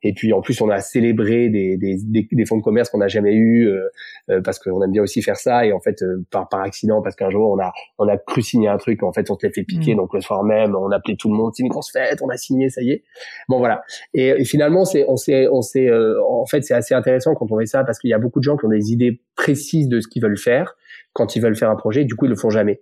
Et 0.05 0.13
puis 0.13 0.33
en 0.33 0.41
plus, 0.41 0.61
on 0.61 0.69
a 0.69 0.81
célébré 0.81 1.49
des, 1.49 1.77
des, 1.77 1.97
des, 2.31 2.45
fonds 2.45 2.57
de 2.57 2.61
commerce 2.61 2.89
qu'on 2.89 2.99
n'a 2.99 3.07
jamais 3.07 3.33
eu 3.33 3.67
euh, 3.67 3.87
euh, 4.29 4.39
parce 4.39 4.59
qu'on 4.59 4.83
aime 4.83 4.91
bien 4.91 5.01
aussi 5.01 5.23
faire 5.23 5.35
ça. 5.35 5.65
Et 5.65 5.73
en 5.73 5.79
fait, 5.79 6.03
euh, 6.03 6.23
par, 6.29 6.47
par 6.47 6.61
accident, 6.61 7.01
parce 7.01 7.15
qu'un 7.15 7.31
jour 7.31 7.49
on 7.49 7.59
a 7.59 7.73
on 7.97 8.07
a 8.07 8.15
cru 8.15 8.43
signer 8.43 8.67
un 8.67 8.77
truc, 8.77 9.01
en 9.01 9.11
fait, 9.11 9.31
on 9.31 9.35
te 9.35 9.47
l'a 9.47 9.51
fait 9.51 9.63
piquer. 9.63 9.95
Mm. 9.95 9.97
Donc 9.97 10.13
le 10.13 10.21
soir 10.21 10.43
même, 10.43 10.75
on 10.75 10.91
appelait 10.91 11.15
tout 11.15 11.29
le 11.29 11.35
monde, 11.35 11.53
c'est 11.55 11.63
une 11.63 11.69
grosse 11.69 11.91
fête, 11.91 12.21
on 12.21 12.29
a 12.29 12.37
signé, 12.37 12.69
ça 12.69 12.83
y 12.83 12.91
est. 12.91 13.03
Bon 13.49 13.57
voilà. 13.57 13.81
Et, 14.13 14.45
finalement, 14.45 14.85
c'est 14.85 15.05
on 15.07 15.15
s'est 15.15 15.47
on 15.51 15.63
s'est 15.63 15.89
en 15.91 16.45
fait 16.45 16.61
c'est 16.61 16.75
assez 16.75 16.93
intéressant 16.93 17.33
quand 17.33 17.51
on 17.51 17.57
fait 17.57 17.65
ça 17.65 17.83
parce 17.83 17.97
qu'il 17.97 18.11
y 18.11 18.13
a 18.13 18.19
beaucoup 18.19 18.39
de 18.39 18.43
gens 18.43 18.57
qui 18.57 18.65
ont 18.65 18.69
des 18.69 18.91
idées 18.91 19.21
précises 19.35 19.89
de 19.89 20.01
ce 20.01 20.07
qu'ils 20.07 20.21
veulent 20.21 20.37
faire 20.37 20.75
quand 21.13 21.35
ils 21.35 21.41
veulent 21.41 21.55
faire 21.55 21.71
un 21.71 21.75
projet. 21.75 22.05
Du 22.05 22.13
coup, 22.13 22.25
ils 22.25 22.29
le 22.29 22.35
font 22.35 22.51
jamais. 22.51 22.81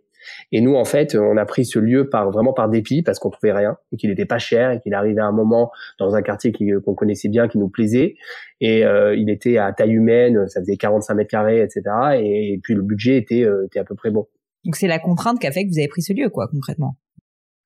Et 0.52 0.62
nous, 0.62 0.76
en 0.76 0.86
fait, 0.86 1.16
on 1.16 1.38
a 1.38 1.46
pris 1.46 1.66
ce 1.66 1.80
lieu 1.80 2.10
par 2.10 2.32
vraiment 2.32 2.54
par 2.54 2.70
dépit 2.70 3.04
parce 3.04 3.20
qu'on 3.20 3.30
trouvait 3.30 3.54
rien 3.54 3.78
et 3.92 3.98
qu'il 3.98 4.10
n'était 4.10 4.26
pas 4.26 4.38
cher 4.38 4.72
et 4.72 4.80
qu'il 4.80 4.94
arrivait 4.94 5.22
à 5.22 5.26
un 5.26 5.32
moment 5.32 5.72
dans 6.00 6.16
un 6.16 6.22
quartier 6.22 6.52
qu'on 6.52 6.96
connaissait 6.96 7.30
bien, 7.30 7.48
qui 7.48 7.58
nous 7.58 7.70
plaisait. 7.70 8.16
Et 8.62 8.86
euh, 8.86 9.16
il 9.16 9.30
était 9.30 9.58
à 9.58 9.72
taille 9.74 9.94
humaine, 9.94 10.48
ça 10.48 10.62
faisait 10.62 10.78
45 10.78 11.14
mètres 11.16 11.30
carrés, 11.30 11.62
etc. 11.62 11.82
Et, 12.20 12.60
puis 12.64 12.74
le 12.76 12.82
budget 12.82 13.18
était, 13.18 13.44
euh, 13.44 13.66
était 13.66 13.80
à 13.80 13.84
peu 13.84 13.96
près 13.96 14.12
bon. 14.12 14.28
Donc 14.66 14.76
c'est 14.76 14.88
la 14.88 15.00
contrainte 15.00 15.40
qui 15.40 15.48
a 15.48 15.52
fait 15.52 15.66
que 15.66 15.70
vous 15.70 15.80
avez 15.80 15.88
pris 15.88 16.02
ce 16.02 16.14
lieu, 16.14 16.30
quoi, 16.30 16.48
concrètement. 16.48 16.96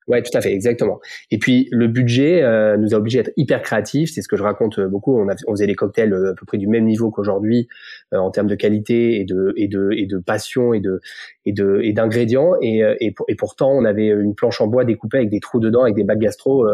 Ouais, 0.07 0.21
tout 0.21 0.35
à 0.37 0.41
fait, 0.41 0.53
exactement. 0.53 1.01
Et 1.31 1.37
puis 1.37 1.67
le 1.71 1.87
budget 1.87 2.41
euh, 2.41 2.77
nous 2.77 2.95
a 2.95 2.97
obligés 2.97 3.19
à 3.19 3.21
être 3.23 3.33
hyper 3.35 3.61
créatifs. 3.61 4.11
C'est 4.13 4.21
ce 4.21 4.29
que 4.29 4.37
je 4.37 4.43
raconte 4.43 4.79
euh, 4.79 4.87
beaucoup. 4.87 5.19
On, 5.19 5.27
a, 5.27 5.35
on 5.47 5.51
faisait 5.51 5.67
des 5.67 5.75
cocktails 5.75 6.13
euh, 6.13 6.31
à 6.31 6.33
peu 6.33 6.45
près 6.45 6.57
du 6.57 6.67
même 6.67 6.85
niveau 6.85 7.11
qu'aujourd'hui 7.11 7.67
en 8.13 8.31
termes 8.31 8.47
de 8.47 8.55
qualité 8.55 9.19
et 9.19 9.25
de 9.25 9.53
et 9.57 9.67
de 9.67 9.89
et 9.91 10.05
de 10.05 10.17
passion 10.17 10.73
et 10.73 10.79
de 10.79 11.01
et 11.45 11.51
de 11.51 11.81
et 11.83 11.91
d'ingrédients. 11.91 12.53
Et, 12.61 12.79
et, 13.01 13.13
et, 13.27 13.35
pourtant, 13.35 13.71
on 13.71 13.83
avait 13.83 14.07
une 14.07 14.33
planche 14.33 14.61
en 14.61 14.67
bois 14.67 14.85
découpée 14.85 15.17
avec 15.17 15.29
des 15.29 15.41
trous 15.41 15.59
dedans, 15.59 15.83
avec 15.83 15.95
des 15.95 16.05
bacs 16.05 16.19
gastro. 16.19 16.65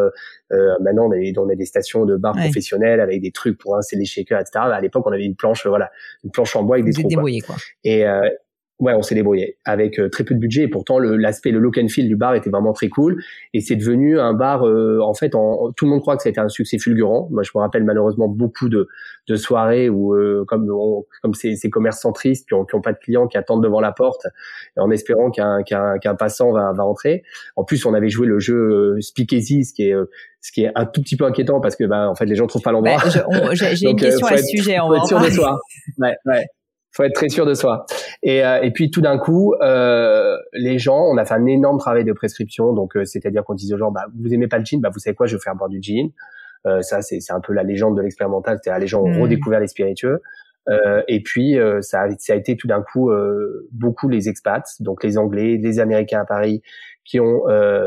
maintenant, 0.82 1.08
on 1.08 1.12
a, 1.12 1.40
on 1.40 1.50
a 1.50 1.56
des 1.56 1.66
stations 1.66 2.06
de 2.06 2.16
bar 2.18 2.36
professionnelles 2.36 3.02
avec 3.02 3.20
des 3.22 3.32
trucs 3.32 3.58
pour 3.58 3.76
insérer 3.76 4.02
les 4.02 4.06
shakers, 4.06 4.40
etc. 4.40 4.66
À 4.72 4.82
l'époque, 4.82 5.08
on 5.08 5.12
avait 5.12 5.26
une 5.26 5.36
planche, 5.36 5.66
voilà, 5.66 5.90
une 6.24 6.30
planche 6.30 6.56
en 6.56 6.64
bois 6.64 6.76
avec 6.76 6.86
des 6.86 6.94
trous. 6.94 7.08
Débrouillé, 7.08 7.42
quoi. 7.42 7.56
Et 7.84 8.06
Ouais, 8.80 8.94
on 8.96 9.04
s'est 9.04 9.14
débrouillé 9.14 9.58
avec 9.66 10.00
euh, 10.00 10.10
très 10.10 10.24
peu 10.24 10.34
de 10.34 10.40
budget 10.40 10.64
et 10.64 10.68
pourtant 10.68 10.98
l'aspect 10.98 11.52
le, 11.52 11.60
look 11.60 11.78
and 11.78 11.90
feel 11.90 12.08
du 12.08 12.16
bar 12.16 12.34
était 12.34 12.50
vraiment 12.50 12.74
très 12.74 12.90
cool 12.90 13.24
et 13.54 13.62
c'est 13.62 13.76
devenu 13.76 14.20
un 14.20 14.34
bar 14.34 14.68
euh, 14.68 15.00
en 15.00 15.14
fait 15.14 15.36
en, 15.36 15.72
tout 15.78 15.86
le 15.86 15.92
monde 15.92 16.02
croit 16.02 16.18
que 16.18 16.24
ça 16.24 16.30
a 16.30 16.32
été 16.32 16.42
un 16.42 16.50
succès 16.50 16.80
fulgurant. 16.80 17.30
Moi 17.32 17.44
je 17.44 17.52
me 17.54 17.62
rappelle 17.62 17.84
malheureusement 17.84 18.28
beaucoup 18.28 18.70
de, 18.70 18.88
de 19.28 19.36
soirées 19.36 19.90
où 19.90 20.16
euh, 20.16 20.44
comme 20.48 20.68
comme 21.22 21.36
ces, 21.36 21.56
ces 21.56 21.70
commerces 21.70 22.02
centristes 22.02 22.48
qui 22.48 22.56
ont, 22.56 22.66
qui 22.66 22.74
ont 22.74 22.82
pas 22.82 22.94
de 22.94 22.98
clients 22.98 23.28
qui 23.28 23.38
attendent 23.38 23.64
devant 23.64 23.80
la 23.80 23.92
porte 23.92 24.26
en 24.76 24.90
espérant 24.90 25.30
qu'un 25.30 25.62
qu'un 25.62 26.00
qu'un 26.00 26.16
passant 26.16 26.52
va 26.52 26.74
va 26.74 26.84
rentrer. 26.84 27.22
En 27.56 27.64
plus 27.64 27.86
on 27.86 27.94
avait 27.94 28.10
joué 28.10 28.26
le 28.26 28.40
jeu 28.40 28.98
Speakeasy 29.02 29.66
ce 29.66 29.74
qui 29.74 29.84
est 29.84 29.96
ce 30.42 30.52
qui 30.52 30.64
est 30.64 30.72
un 30.74 30.86
tout 30.86 31.02
petit 31.02 31.16
peu 31.16 31.26
inquiétant 31.26 31.62
parce 31.62 31.76
que 31.76 31.84
bah 31.84 32.10
en 32.10 32.16
fait 32.16 32.26
les 32.26 32.36
gens 32.36 32.48
trouvent 32.48 32.64
pas 32.64 32.72
l'endroit. 32.72 32.98
J'ai 33.54 33.88
une 33.88 33.96
question 33.98 34.26
à 34.26 34.38
ce 34.38 34.46
sujet. 34.46 34.80
On 34.80 34.90
va 34.90 34.98
être 34.98 35.08
sûr 35.08 35.22
de 35.22 35.30
soi. 35.30 35.60
Ouais, 36.00 36.16
ouais 36.26 36.46
faut 36.94 37.04
être 37.04 37.14
très 37.14 37.30
sûr 37.30 37.46
de 37.46 37.54
soi. 37.54 37.86
Et, 38.22 38.46
euh, 38.46 38.62
et 38.62 38.72
puis 38.72 38.92
tout 38.92 39.02
d'un 39.02 39.18
coup, 39.18 39.56
euh, 39.56 40.38
les 40.54 40.78
gens, 40.78 41.02
on 41.02 41.18
a 41.18 41.26
fait 41.26 41.34
un 41.34 41.46
énorme 41.46 41.80
travail 41.80 42.06
de 42.06 42.14
prescription. 42.14 42.72
Donc, 42.74 42.96
euh, 42.96 43.04
c'est-à-dire 43.04 43.44
qu'on 43.44 43.56
disait 43.56 43.74
aux 43.74 43.80
gens, 43.80 43.92
bah, 43.92 44.06
vous 44.18 44.34
aimez 44.34 44.48
pas 44.48 44.60
le 44.60 44.66
jean, 44.66 44.80
bah, 44.80 44.90
vous 44.94 45.00
savez 45.00 45.16
quoi, 45.16 45.26
je 45.26 45.36
vais 45.36 45.42
faire 45.42 45.56
boire 45.56 45.70
du 45.70 45.80
jean. 45.82 46.14
Euh, 46.66 46.82
ça, 46.82 47.02
c'est 47.02 47.20
un 47.32 47.42
peu 47.42 47.52
la 47.52 47.64
légende 47.64 47.98
de 47.98 48.02
l'expérimental. 48.02 48.60
C'est-à-dire 48.62 48.80
les 48.80 48.88
gens 48.88 49.02
ont 49.02 49.10
mmh. 49.10 49.22
redécouvert 49.22 49.60
les 49.60 49.68
spiritueux. 49.68 50.22
et 51.10 51.22
puis, 51.22 51.58
ça 51.82 52.04
a, 52.04 52.10
ça, 52.18 52.34
a, 52.34 52.36
été 52.38 52.56
tout 52.56 52.68
d'un 52.68 52.82
coup 52.82 53.12
beaucoup 53.74 54.08
les 54.08 54.30
expats, 54.30 54.64
donc 54.80 55.04
les 55.04 55.18
Anglais, 55.18 55.60
les 55.62 55.80
Américains 55.82 56.22
à 56.22 56.26
Paris, 56.26 56.62
qui 57.04 57.20
ont 57.20 57.44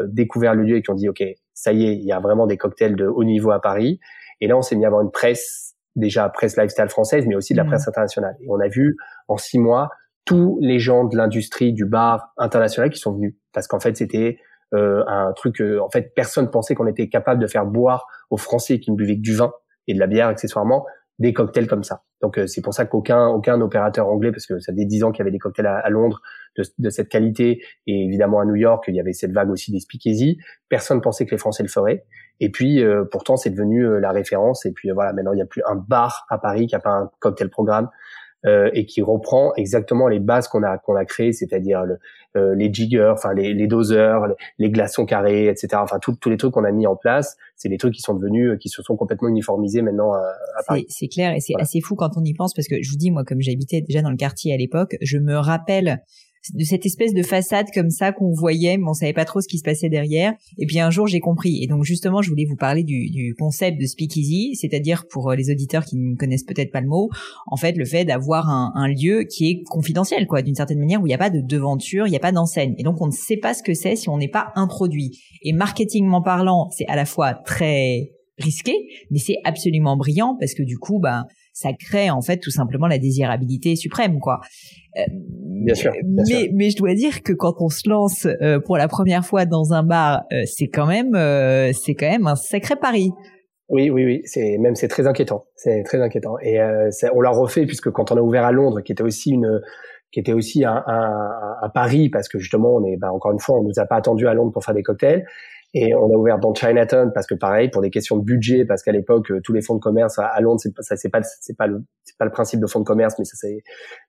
découvert 0.08 0.54
le 0.54 0.64
lieu 0.64 0.76
et 0.76 0.82
qui 0.82 0.90
ont 0.90 0.94
dit, 0.94 1.08
ok, 1.08 1.24
ça 1.54 1.72
y 1.72 1.86
est, 1.86 1.94
il 1.94 2.04
y 2.04 2.12
a 2.12 2.20
vraiment 2.20 2.46
des 2.46 2.58
cocktails 2.58 2.94
de 2.96 3.06
haut 3.06 3.24
niveau 3.24 3.50
à 3.50 3.62
Paris. 3.62 3.98
Et 4.42 4.46
là, 4.46 4.58
on 4.58 4.62
s'est 4.62 4.76
mis 4.76 4.84
à 4.84 4.88
avoir 4.88 5.00
une 5.00 5.10
presse 5.10 5.65
déjà 5.96 6.28
presse 6.28 6.56
lifestyle 6.56 6.88
française, 6.88 7.26
mais 7.26 7.34
aussi 7.34 7.54
de 7.54 7.58
la 7.58 7.64
mmh. 7.64 7.68
presse 7.68 7.88
internationale. 7.88 8.36
Et 8.40 8.46
on 8.48 8.60
a 8.60 8.68
vu 8.68 8.96
en 9.28 9.36
six 9.36 9.58
mois 9.58 9.90
tous 10.24 10.58
les 10.60 10.78
gens 10.78 11.04
de 11.04 11.16
l'industrie 11.16 11.72
du 11.72 11.86
bar 11.86 12.32
international 12.36 12.90
qui 12.90 12.98
sont 12.98 13.14
venus, 13.14 13.34
parce 13.52 13.66
qu'en 13.66 13.80
fait 13.80 13.96
c'était 13.96 14.38
euh, 14.74 15.04
un 15.06 15.32
truc, 15.32 15.60
euh, 15.60 15.80
en 15.80 15.88
fait 15.88 16.12
personne 16.14 16.50
pensait 16.50 16.74
qu'on 16.74 16.88
était 16.88 17.08
capable 17.08 17.40
de 17.40 17.46
faire 17.46 17.64
boire 17.64 18.06
aux 18.30 18.36
Français 18.36 18.80
qui 18.80 18.90
ne 18.90 18.96
buvaient 18.96 19.16
que 19.16 19.22
du 19.22 19.34
vin 19.34 19.52
et 19.86 19.94
de 19.94 20.00
la 20.00 20.08
bière 20.08 20.26
accessoirement 20.26 20.84
des 21.20 21.32
cocktails 21.32 21.68
comme 21.68 21.84
ça. 21.84 22.02
Donc 22.20 22.38
euh, 22.38 22.46
c'est 22.46 22.60
pour 22.60 22.74
ça 22.74 22.84
qu'aucun 22.84 23.28
aucun 23.28 23.60
opérateur 23.60 24.08
anglais, 24.08 24.32
parce 24.32 24.46
que 24.46 24.58
ça 24.58 24.72
fait 24.74 24.84
dix 24.84 25.04
ans 25.04 25.12
qu'il 25.12 25.20
y 25.20 25.22
avait 25.22 25.30
des 25.30 25.38
cocktails 25.38 25.66
à, 25.66 25.88
Londres 25.88 26.20
de, 26.58 26.64
de, 26.78 26.90
cette 26.90 27.08
qualité, 27.08 27.62
et 27.86 28.04
évidemment 28.04 28.40
à 28.40 28.44
New 28.44 28.56
York 28.56 28.84
il 28.88 28.96
y 28.96 29.00
avait 29.00 29.12
cette 29.12 29.32
vague 29.32 29.50
aussi 29.50 29.70
des 29.70 29.80
speakeasy. 29.80 30.38
Personne 30.68 31.00
pensait 31.00 31.24
que 31.24 31.30
les 31.30 31.38
Français 31.38 31.62
le 31.62 31.68
feraient. 31.68 32.04
Et 32.40 32.50
puis 32.50 32.82
euh, 32.82 33.04
pourtant 33.04 33.36
c'est 33.36 33.50
devenu 33.50 33.86
euh, 33.86 33.98
la 33.98 34.12
référence. 34.12 34.66
Et 34.66 34.72
puis 34.72 34.90
voilà, 34.90 35.12
maintenant 35.12 35.32
il 35.32 35.36
n'y 35.36 35.42
a 35.42 35.46
plus 35.46 35.62
un 35.66 35.76
bar 35.76 36.26
à 36.30 36.38
Paris 36.38 36.66
qui 36.66 36.74
a 36.74 36.80
pas 36.80 36.90
un 36.90 37.10
cocktail 37.20 37.50
programme. 37.50 37.88
Euh, 38.46 38.70
et 38.74 38.86
qui 38.86 39.02
reprend 39.02 39.52
exactement 39.56 40.06
les 40.06 40.20
bases 40.20 40.46
qu'on 40.46 40.62
a 40.62 40.78
qu'on 40.78 40.94
a 40.94 41.04
créées, 41.04 41.32
c'est-à-dire 41.32 41.84
le, 41.84 41.98
euh, 42.36 42.54
les 42.54 42.72
jiggers, 42.72 43.10
enfin 43.12 43.34
les, 43.34 43.54
les 43.54 43.66
doseurs, 43.66 44.28
les, 44.58 44.70
glaçons 44.70 45.04
carrés, 45.04 45.48
etc. 45.48 45.68
Enfin 45.78 45.98
tous 45.98 46.30
les 46.30 46.36
trucs 46.36 46.52
qu'on 46.52 46.62
a 46.62 46.70
mis 46.70 46.86
en 46.86 46.94
place, 46.94 47.36
c'est 47.56 47.68
des 47.68 47.78
trucs 47.78 47.94
qui 47.94 48.02
sont 48.02 48.14
devenus, 48.14 48.56
qui 48.60 48.68
se 48.68 48.82
sont 48.82 48.94
complètement 48.94 49.28
uniformisés 49.28 49.82
maintenant 49.82 50.12
à, 50.12 50.18
à 50.58 50.62
Paris. 50.64 50.86
C'est 50.90 51.08
clair 51.08 51.32
et 51.34 51.40
c'est 51.40 51.54
assez 51.58 51.80
fou 51.80 51.96
quand 51.96 52.10
on 52.16 52.22
y 52.22 52.34
pense 52.34 52.54
parce 52.54 52.68
que 52.68 52.80
je 52.80 52.90
vous 52.90 52.96
dis 52.96 53.10
moi 53.10 53.24
comme 53.24 53.40
j'habitais 53.40 53.80
déjà 53.80 54.00
dans 54.00 54.10
le 54.10 54.16
quartier 54.16 54.54
à 54.54 54.56
l'époque, 54.56 54.96
je 55.00 55.18
me 55.18 55.34
rappelle 55.34 56.02
de 56.54 56.64
cette 56.64 56.86
espèce 56.86 57.12
de 57.14 57.22
façade 57.22 57.66
comme 57.74 57.90
ça 57.90 58.12
qu'on 58.12 58.32
voyait, 58.32 58.76
mais 58.76 58.84
on 58.88 58.94
savait 58.94 59.12
pas 59.12 59.24
trop 59.24 59.40
ce 59.40 59.48
qui 59.48 59.58
se 59.58 59.62
passait 59.62 59.88
derrière. 59.88 60.34
Et 60.58 60.66
puis 60.66 60.80
un 60.80 60.90
jour, 60.90 61.06
j'ai 61.06 61.20
compris. 61.20 61.62
Et 61.62 61.66
donc 61.66 61.84
justement, 61.84 62.22
je 62.22 62.30
voulais 62.30 62.44
vous 62.44 62.56
parler 62.56 62.84
du, 62.84 63.34
concept 63.38 63.80
de 63.80 63.86
speakeasy, 63.86 64.54
c'est-à-dire 64.54 65.06
pour 65.08 65.30
euh, 65.30 65.36
les 65.36 65.50
auditeurs 65.50 65.84
qui 65.84 65.96
ne 65.96 66.16
connaissent 66.16 66.44
peut-être 66.44 66.72
pas 66.72 66.80
le 66.80 66.88
mot, 66.88 67.10
en 67.46 67.56
fait, 67.56 67.76
le 67.76 67.84
fait 67.84 68.04
d'avoir 68.04 68.48
un, 68.48 68.72
un, 68.74 68.88
lieu 68.88 69.24
qui 69.24 69.50
est 69.50 69.62
confidentiel, 69.64 70.26
quoi, 70.26 70.42
d'une 70.42 70.54
certaine 70.54 70.78
manière, 70.78 71.02
où 71.02 71.06
il 71.06 71.10
n'y 71.10 71.14
a 71.14 71.18
pas 71.18 71.30
de 71.30 71.40
devanture, 71.40 72.06
il 72.06 72.10
n'y 72.10 72.16
a 72.16 72.20
pas 72.20 72.32
d'enseigne. 72.32 72.74
Et 72.78 72.82
donc, 72.82 73.00
on 73.00 73.06
ne 73.06 73.12
sait 73.12 73.36
pas 73.36 73.54
ce 73.54 73.62
que 73.62 73.74
c'est 73.74 73.96
si 73.96 74.08
on 74.08 74.18
n'est 74.18 74.28
pas 74.28 74.52
introduit. 74.54 75.18
Et 75.42 75.52
marketingment 75.52 76.22
parlant, 76.22 76.68
c'est 76.70 76.86
à 76.86 76.96
la 76.96 77.04
fois 77.04 77.34
très 77.34 78.10
risqué, 78.38 78.72
mais 79.10 79.18
c'est 79.18 79.38
absolument 79.44 79.96
brillant 79.96 80.36
parce 80.38 80.54
que 80.54 80.62
du 80.62 80.78
coup, 80.78 80.98
bah, 80.98 81.24
ça 81.56 81.70
crée 81.72 82.10
en 82.10 82.20
fait 82.20 82.36
tout 82.36 82.50
simplement 82.50 82.86
la 82.86 82.98
désirabilité 82.98 83.76
suprême, 83.76 84.20
quoi. 84.20 84.40
Euh, 84.98 85.04
bien 85.64 85.74
sûr. 85.74 85.90
mais, 86.04 86.50
mais 86.52 86.68
je 86.68 86.76
dois 86.76 86.92
dire 86.92 87.22
que 87.22 87.32
quand 87.32 87.54
on 87.60 87.70
se 87.70 87.88
lance 87.88 88.26
euh, 88.26 88.60
pour 88.60 88.76
la 88.76 88.88
première 88.88 89.24
fois 89.24 89.46
dans 89.46 89.72
un 89.72 89.82
bar, 89.82 90.24
euh, 90.34 90.42
c'est 90.44 90.68
quand 90.68 90.84
même, 90.86 91.14
c'est 91.72 91.94
quand 91.94 92.10
même 92.10 92.26
un 92.26 92.36
sacré 92.36 92.76
pari. 92.76 93.10
Oui, 93.70 93.88
oui, 93.88 94.04
oui. 94.04 94.20
C'est 94.24 94.58
même 94.58 94.74
c'est 94.74 94.88
très 94.88 95.06
inquiétant. 95.06 95.46
C'est 95.54 95.82
très 95.82 96.02
inquiétant. 96.02 96.34
Et 96.42 96.60
on 97.14 97.20
l'a 97.22 97.30
refait 97.30 97.64
puisque 97.64 97.90
quand 97.90 98.12
on 98.12 98.18
a 98.18 98.20
ouvert 98.20 98.44
à 98.44 98.52
Londres, 98.52 98.82
qui 98.82 98.92
était 98.92 99.02
aussi 99.02 99.30
une 99.30 99.62
qui 100.12 100.20
était 100.20 100.34
aussi 100.34 100.64
un, 100.64 100.84
un, 100.86 101.56
un, 101.62 101.68
pari 101.70 102.10
parce 102.10 102.28
que 102.28 102.38
justement 102.38 102.76
on 102.76 102.84
est 102.84 102.96
bah, 102.96 103.12
encore 103.12 103.32
une 103.32 103.40
fois 103.40 103.58
on 103.58 103.64
nous 103.64 103.78
a 103.78 103.86
pas 103.86 103.96
attendu 103.96 104.28
à 104.28 104.34
Londres 104.34 104.52
pour 104.52 104.64
faire 104.64 104.74
des 104.74 104.84
cocktails 104.84 105.26
et 105.78 105.94
on 105.94 106.10
a 106.10 106.16
ouvert 106.16 106.38
dans 106.38 106.54
Chinatown 106.54 107.12
parce 107.12 107.26
que 107.26 107.34
pareil, 107.34 107.68
pour 107.68 107.82
des 107.82 107.90
questions 107.90 108.16
de 108.16 108.24
budget, 108.24 108.64
parce 108.64 108.82
qu'à 108.82 108.92
l'époque 108.92 109.30
tous 109.44 109.52
les 109.52 109.60
fonds 109.60 109.74
de 109.74 109.80
commerce 109.80 110.18
à, 110.18 110.40
Londres, 110.40 110.58
c'est 110.62 110.72
pas 110.74 110.82
c'est 110.82 111.10
pas 111.10 111.66
le 111.66 111.84
c'est 112.02 112.16
pas 112.16 112.24
le 112.24 112.30
principe 112.30 112.60
de 112.60 112.66
fonds 112.66 112.80
de 112.80 112.84
commerce, 112.84 113.14
mais 113.18 113.26
c'est 113.26 113.62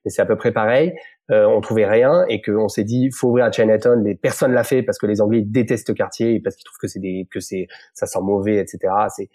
mais 0.05 0.09
c'est 0.09 0.21
à 0.21 0.25
peu 0.25 0.37
près 0.37 0.53
pareil. 0.53 0.93
Euh, 1.29 1.45
on 1.45 1.59
trouvait 1.59 1.85
rien 1.85 2.23
et 2.29 2.41
qu'on 2.41 2.69
s'est 2.69 2.85
dit 2.85 3.09
faut 3.11 3.27
ouvrir 3.27 3.45
à 3.45 3.51
Chinatown. 3.51 4.01
Les 4.01 4.15
personnes 4.15 4.53
l'a 4.53 4.63
fait 4.63 4.81
parce 4.81 4.97
que 4.97 5.07
les 5.07 5.19
Anglais 5.19 5.43
détestent 5.45 5.89
le 5.89 5.95
quartier 5.95 6.35
et 6.35 6.39
parce 6.39 6.55
qu'ils 6.55 6.63
trouvent 6.63 6.79
que 6.79 6.87
c'est 6.87 7.01
des 7.01 7.27
que 7.29 7.41
c'est 7.41 7.67
ça 7.93 8.05
sent 8.05 8.21
mauvais, 8.21 8.59
etc. 8.59 8.93
C'est 9.13 9.29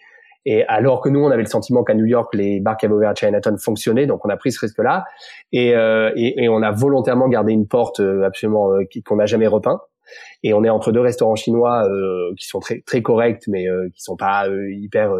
et 0.45 0.65
alors 0.67 1.01
que 1.01 1.09
nous, 1.09 1.21
on 1.21 1.31
avait 1.31 1.43
le 1.43 1.49
sentiment 1.49 1.83
qu'à 1.83 1.93
New 1.93 2.05
York, 2.05 2.33
les 2.35 2.59
bars 2.59 2.75
qui 2.75 2.85
avaient 2.85 2.95
ouvert 2.95 3.11
à 3.11 3.15
Chinatown 3.15 3.57
fonctionnaient, 3.57 4.07
donc 4.07 4.25
on 4.25 4.29
a 4.29 4.35
pris 4.35 4.51
ce 4.51 4.59
risque-là. 4.59 5.05
Et, 5.51 5.75
euh, 5.75 6.11
et, 6.15 6.43
et, 6.43 6.49
on 6.49 6.61
a 6.61 6.71
volontairement 6.71 7.29
gardé 7.29 7.53
une 7.53 7.67
porte 7.67 8.01
euh, 8.01 8.23
absolument 8.23 8.73
euh, 8.73 8.83
qu'on 9.05 9.15
n'a 9.15 9.25
jamais 9.25 9.47
repeint. 9.47 9.79
Et 10.43 10.53
on 10.53 10.63
est 10.63 10.69
entre 10.69 10.91
deux 10.91 10.99
restaurants 10.99 11.35
chinois 11.35 11.87
qui 12.37 12.47
sont 12.47 12.59
très 12.59 12.81
très 12.81 13.01
corrects, 13.01 13.43
mais 13.47 13.65
qui 13.93 14.01
sont 14.01 14.17
pas 14.17 14.47
hyper 14.69 15.13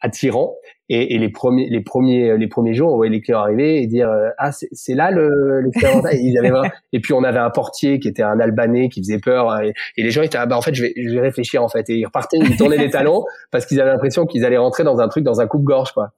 attirants. 0.00 0.54
Et, 0.92 1.14
et, 1.14 1.18
les 1.18 1.28
premiers, 1.28 1.68
les 1.70 1.82
premiers, 1.82 2.36
les 2.36 2.48
premiers 2.48 2.74
jours, 2.74 2.92
on 2.92 2.96
voyait 2.96 3.12
les 3.12 3.20
clients 3.20 3.38
arriver 3.38 3.80
et 3.80 3.86
dire 3.86 4.10
ah 4.38 4.50
c'est 4.50 4.94
là 4.94 5.12
le 5.12 5.60
l'expérimental. 5.60 6.16
ils 6.16 6.36
avaient 6.36 6.50
et 6.92 6.98
puis 6.98 7.12
on 7.12 7.22
avait 7.22 7.38
un 7.38 7.50
portier 7.50 8.00
qui 8.00 8.08
était 8.08 8.24
un 8.24 8.40
Albanais 8.40 8.88
qui 8.88 9.00
faisait 9.00 9.20
peur 9.20 9.60
et, 9.60 9.72
et 9.96 10.02
les 10.02 10.10
gens 10.10 10.22
étaient 10.22 10.38
ah 10.38 10.46
bah 10.46 10.56
en 10.56 10.62
fait 10.62 10.74
je 10.74 10.82
vais 10.82 10.92
je 10.96 11.14
vais 11.14 11.20
réfléchir 11.20 11.62
en 11.62 11.68
fait 11.68 11.88
et 11.90 11.94
ils 11.94 12.06
repartaient, 12.06 12.38
ils 12.38 12.56
tournaient 12.56 12.76
les 12.76 12.90
talons 12.90 13.24
parce 13.52 13.66
qu'ils 13.66 13.80
avaient 13.80 13.92
l'impression 13.92 14.26
qu'ils 14.26 14.44
allaient 14.44 14.56
rentrer 14.56 14.82
dans 14.82 14.98
un 14.98 15.06
truc 15.06 15.22
dans 15.22 15.40
un 15.40 15.46
coupe-gorge 15.46 15.92
quoi. 15.92 16.10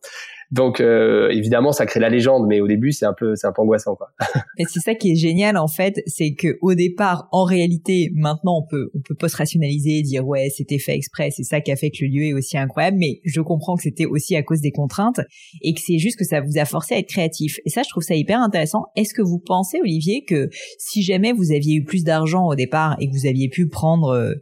Donc 0.52 0.80
euh, 0.80 1.30
évidemment, 1.30 1.72
ça 1.72 1.86
crée 1.86 1.98
la 1.98 2.10
légende, 2.10 2.46
mais 2.46 2.60
au 2.60 2.68
début, 2.68 2.92
c'est 2.92 3.06
un 3.06 3.14
peu, 3.14 3.34
c'est 3.36 3.46
un 3.46 3.52
peu 3.52 3.62
angoissant, 3.62 3.96
quoi. 3.96 4.08
Mais 4.58 4.64
c'est 4.68 4.80
ça 4.80 4.94
qui 4.94 5.12
est 5.12 5.14
génial 5.14 5.56
en 5.56 5.66
fait, 5.66 6.02
c'est 6.06 6.34
que 6.34 6.58
au 6.60 6.74
départ, 6.74 7.26
en 7.32 7.44
réalité, 7.44 8.10
maintenant, 8.14 8.58
on 8.58 8.66
peut, 8.68 8.90
on 8.94 9.00
peut 9.00 9.14
post-rationaliser, 9.14 10.02
dire 10.02 10.26
ouais, 10.26 10.50
c'était 10.54 10.78
fait 10.78 10.94
exprès, 10.94 11.30
c'est 11.30 11.42
ça 11.42 11.62
qui 11.62 11.72
a 11.72 11.76
fait 11.76 11.90
que 11.90 12.04
le 12.04 12.08
lieu 12.08 12.24
est 12.24 12.34
aussi 12.34 12.58
incroyable. 12.58 12.98
Mais 13.00 13.20
je 13.24 13.40
comprends 13.40 13.76
que 13.76 13.82
c'était 13.82 14.04
aussi 14.04 14.36
à 14.36 14.42
cause 14.42 14.60
des 14.60 14.72
contraintes 14.72 15.20
et 15.62 15.72
que 15.72 15.80
c'est 15.80 15.98
juste 15.98 16.18
que 16.18 16.24
ça 16.24 16.42
vous 16.42 16.58
a 16.58 16.66
forcé 16.66 16.96
à 16.96 16.98
être 16.98 17.08
créatif. 17.08 17.58
Et 17.64 17.70
ça, 17.70 17.82
je 17.82 17.88
trouve 17.88 18.02
ça 18.02 18.14
hyper 18.14 18.38
intéressant. 18.38 18.84
Est-ce 18.94 19.14
que 19.14 19.22
vous 19.22 19.38
pensez, 19.38 19.78
Olivier, 19.80 20.24
que 20.28 20.50
si 20.78 21.02
jamais 21.02 21.32
vous 21.32 21.52
aviez 21.52 21.76
eu 21.76 21.84
plus 21.84 22.04
d'argent 22.04 22.46
au 22.46 22.54
départ 22.54 22.96
et 23.00 23.08
que 23.08 23.12
vous 23.12 23.26
aviez 23.26 23.48
pu 23.48 23.68
prendre 23.68 24.08
euh, 24.08 24.34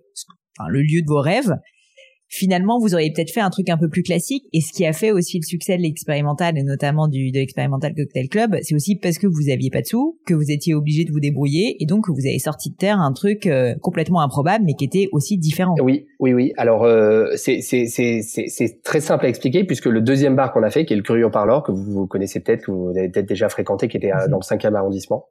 le 0.69 0.81
lieu 0.83 1.03
de 1.03 1.07
vos 1.07 1.21
rêves, 1.21 1.55
finalement, 2.31 2.79
vous 2.79 2.95
auriez 2.95 3.13
peut-être 3.13 3.33
fait 3.33 3.41
un 3.41 3.51
truc 3.51 3.69
un 3.69 3.77
peu 3.77 3.89
plus 3.89 4.03
classique. 4.03 4.45
Et 4.53 4.61
ce 4.61 4.73
qui 4.73 4.87
a 4.87 4.93
fait 4.93 5.11
aussi 5.11 5.39
le 5.39 5.43
succès 5.43 5.77
de 5.77 5.83
l'expérimental 5.83 6.57
et 6.57 6.63
notamment 6.63 7.09
du 7.09 7.33
de 7.33 7.39
l'expérimental 7.39 7.93
cocktail 7.95 8.29
club, 8.29 8.57
c'est 8.63 8.75
aussi 8.75 8.97
parce 8.97 9.19
que 9.19 9.27
vous 9.27 9.51
aviez 9.51 9.69
pas 9.69 9.83
de 9.83 9.87
sous, 9.87 10.19
que 10.27 10.33
vous 10.33 10.51
étiez 10.51 10.75
obligé 10.75 11.05
de 11.05 11.11
vous 11.11 11.19
débrouiller 11.19 11.77
et 11.81 11.87
donc 11.87 12.07
que 12.07 12.13
vous 12.13 12.27
avez 12.27 12.39
sorti 12.39 12.71
de 12.71 12.77
terre 12.77 13.01
un 13.01 13.13
truc 13.13 13.47
euh, 13.47 13.75
complètement 13.83 14.21
improbable, 14.23 14.65
mais 14.65 14.75
qui 14.75 14.85
était 14.85 15.09
aussi 15.11 15.39
différent. 15.39 15.75
Oui, 15.83 16.07
oui, 16.21 16.33
oui. 16.33 16.53
Alors 16.57 16.85
euh, 16.85 17.33
c'est 17.35 17.61
c'est 17.61 17.87
c'est 17.87 18.21
c'est 18.23 18.83
très 18.83 19.01
simple 19.01 19.27
à 19.27 19.29
expliquer 19.29 19.65
puisque 19.65 19.87
le 19.87 20.01
deuxième 20.01 20.37
bar 20.37 20.53
qu'on 20.53 20.63
a 20.63 20.71
fait, 20.71 20.85
qui 20.85 20.93
est 20.93 20.97
le 20.97 21.03
Curieux 21.03 21.31
Parleur, 21.31 21.65
que 21.65 21.73
vous, 21.73 22.07
connaissez 22.07 22.39
peut-être, 22.41 22.67
que 22.67 22.71
vous 22.71 22.93
avez 22.97 23.09
peut-être 23.09 23.29
déjà 23.29 23.49
fréquenté, 23.49 23.89
qui 23.89 23.97
était 23.97 24.13
euh, 24.13 24.27
mhm. 24.27 24.31
dans 24.31 24.39
le 24.39 24.57
5e 24.57 24.75
arrondissement, 24.75 25.27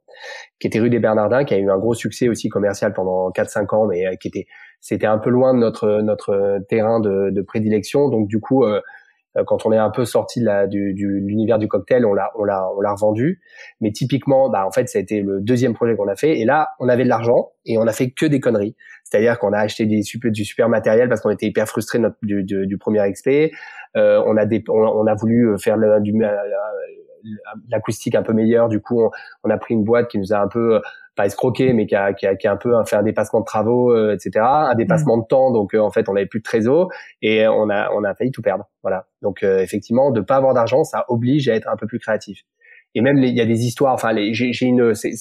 qui 0.60 0.66
était 0.66 0.80
rue 0.80 0.90
des 0.90 0.98
Bernardins, 0.98 1.44
qui 1.44 1.54
a 1.54 1.58
eu 1.58 1.70
un 1.70 1.78
gros 1.78 1.94
succès 1.94 2.28
aussi 2.28 2.50
commercial 2.50 2.92
pendant 2.92 3.30
4-5 3.30 3.74
ans, 3.74 3.86
mais 3.86 4.04
qui 4.20 4.28
était 4.28 4.46
c'était 4.80 5.06
un 5.06 5.18
peu 5.18 5.30
loin 5.30 5.54
de 5.54 5.58
notre 5.58 6.00
notre 6.00 6.58
terrain 6.68 7.00
de, 7.00 7.30
de 7.30 7.42
prédilection. 7.42 8.08
Donc 8.08 8.28
du 8.28 8.40
coup, 8.40 8.64
euh, 8.64 8.80
euh, 9.36 9.44
quand 9.46 9.66
on 9.66 9.72
est 9.72 9.78
un 9.78 9.90
peu 9.90 10.04
sorti 10.04 10.40
de 10.40 10.46
la, 10.46 10.66
du, 10.66 10.92
du 10.94 11.20
l'univers 11.20 11.58
du 11.58 11.68
cocktail, 11.68 12.04
on 12.04 12.14
l'a 12.14 12.30
on 12.36 12.44
l'a 12.44 12.68
on 12.76 12.80
l'a 12.80 12.92
revendu. 12.92 13.40
Mais 13.80 13.92
typiquement, 13.92 14.50
bah 14.50 14.66
en 14.66 14.72
fait, 14.72 14.88
ça 14.88 14.98
a 14.98 15.02
été 15.02 15.20
le 15.20 15.40
deuxième 15.40 15.74
projet 15.74 15.96
qu'on 15.96 16.08
a 16.08 16.16
fait. 16.16 16.38
Et 16.38 16.44
là, 16.44 16.70
on 16.80 16.88
avait 16.88 17.04
de 17.04 17.08
l'argent 17.08 17.50
et 17.66 17.78
on 17.78 17.86
a 17.86 17.92
fait 17.92 18.10
que 18.10 18.26
des 18.26 18.40
conneries. 18.40 18.76
C'est-à-dire 19.04 19.38
qu'on 19.38 19.52
a 19.52 19.58
acheté 19.58 19.86
des 19.86 20.02
super, 20.02 20.30
du 20.30 20.44
super 20.44 20.68
matériel 20.68 21.08
parce 21.08 21.20
qu'on 21.20 21.30
était 21.30 21.46
hyper 21.46 21.66
frustré 21.66 21.98
du, 22.22 22.44
du, 22.44 22.66
du 22.66 22.78
premier 22.78 23.00
XP. 23.10 23.52
Euh, 23.96 24.22
on 24.24 24.36
a 24.36 24.46
des, 24.46 24.62
on, 24.68 25.06
a 25.06 25.14
voulu 25.14 25.56
faire 25.58 25.76
le, 25.76 26.00
du, 26.00 26.12
l'acoustique 27.68 28.14
un 28.14 28.22
peu 28.22 28.32
meilleure. 28.32 28.68
Du 28.68 28.80
coup, 28.80 29.02
on, 29.02 29.10
on, 29.44 29.50
a 29.50 29.58
pris 29.58 29.74
une 29.74 29.84
boîte 29.84 30.08
qui 30.08 30.18
nous 30.18 30.32
a 30.32 30.38
un 30.38 30.48
peu 30.48 30.80
pas 31.16 31.26
escroqué, 31.26 31.72
mais 31.72 31.86
qui 31.86 31.94
a, 31.94 32.12
qui 32.12 32.26
a, 32.26 32.36
qui 32.36 32.46
a 32.46 32.52
un 32.52 32.56
peu 32.56 32.72
fait 32.84 32.96
un 32.96 33.02
dépassement 33.02 33.40
de 33.40 33.44
travaux, 33.44 33.92
euh, 33.92 34.14
etc., 34.14 34.44
un 34.44 34.74
dépassement 34.74 35.16
mm. 35.16 35.22
de 35.22 35.26
temps. 35.26 35.50
Donc 35.50 35.74
euh, 35.74 35.80
en 35.80 35.90
fait, 35.90 36.08
on 36.08 36.14
n'avait 36.14 36.26
plus 36.26 36.40
de 36.40 36.44
trésor 36.44 36.90
et 37.22 37.46
on 37.46 37.68
a 37.68 37.90
on 37.92 38.04
a 38.04 38.14
failli 38.14 38.30
tout 38.30 38.42
perdre. 38.42 38.68
Voilà. 38.82 39.06
Donc 39.22 39.42
euh, 39.42 39.60
effectivement, 39.60 40.10
de 40.10 40.20
pas 40.20 40.36
avoir 40.36 40.54
d'argent, 40.54 40.84
ça 40.84 41.04
oblige 41.08 41.48
à 41.48 41.54
être 41.54 41.68
un 41.68 41.76
peu 41.76 41.86
plus 41.86 41.98
créatif. 41.98 42.42
Et 42.96 43.02
même 43.02 43.18
il 43.18 43.36
y 43.36 43.40
a 43.40 43.46
des 43.46 43.66
histoires. 43.66 43.94
Enfin, 43.94 44.10
j'ai 44.32 44.66
une, 44.66 44.94
c'est, 44.94 45.14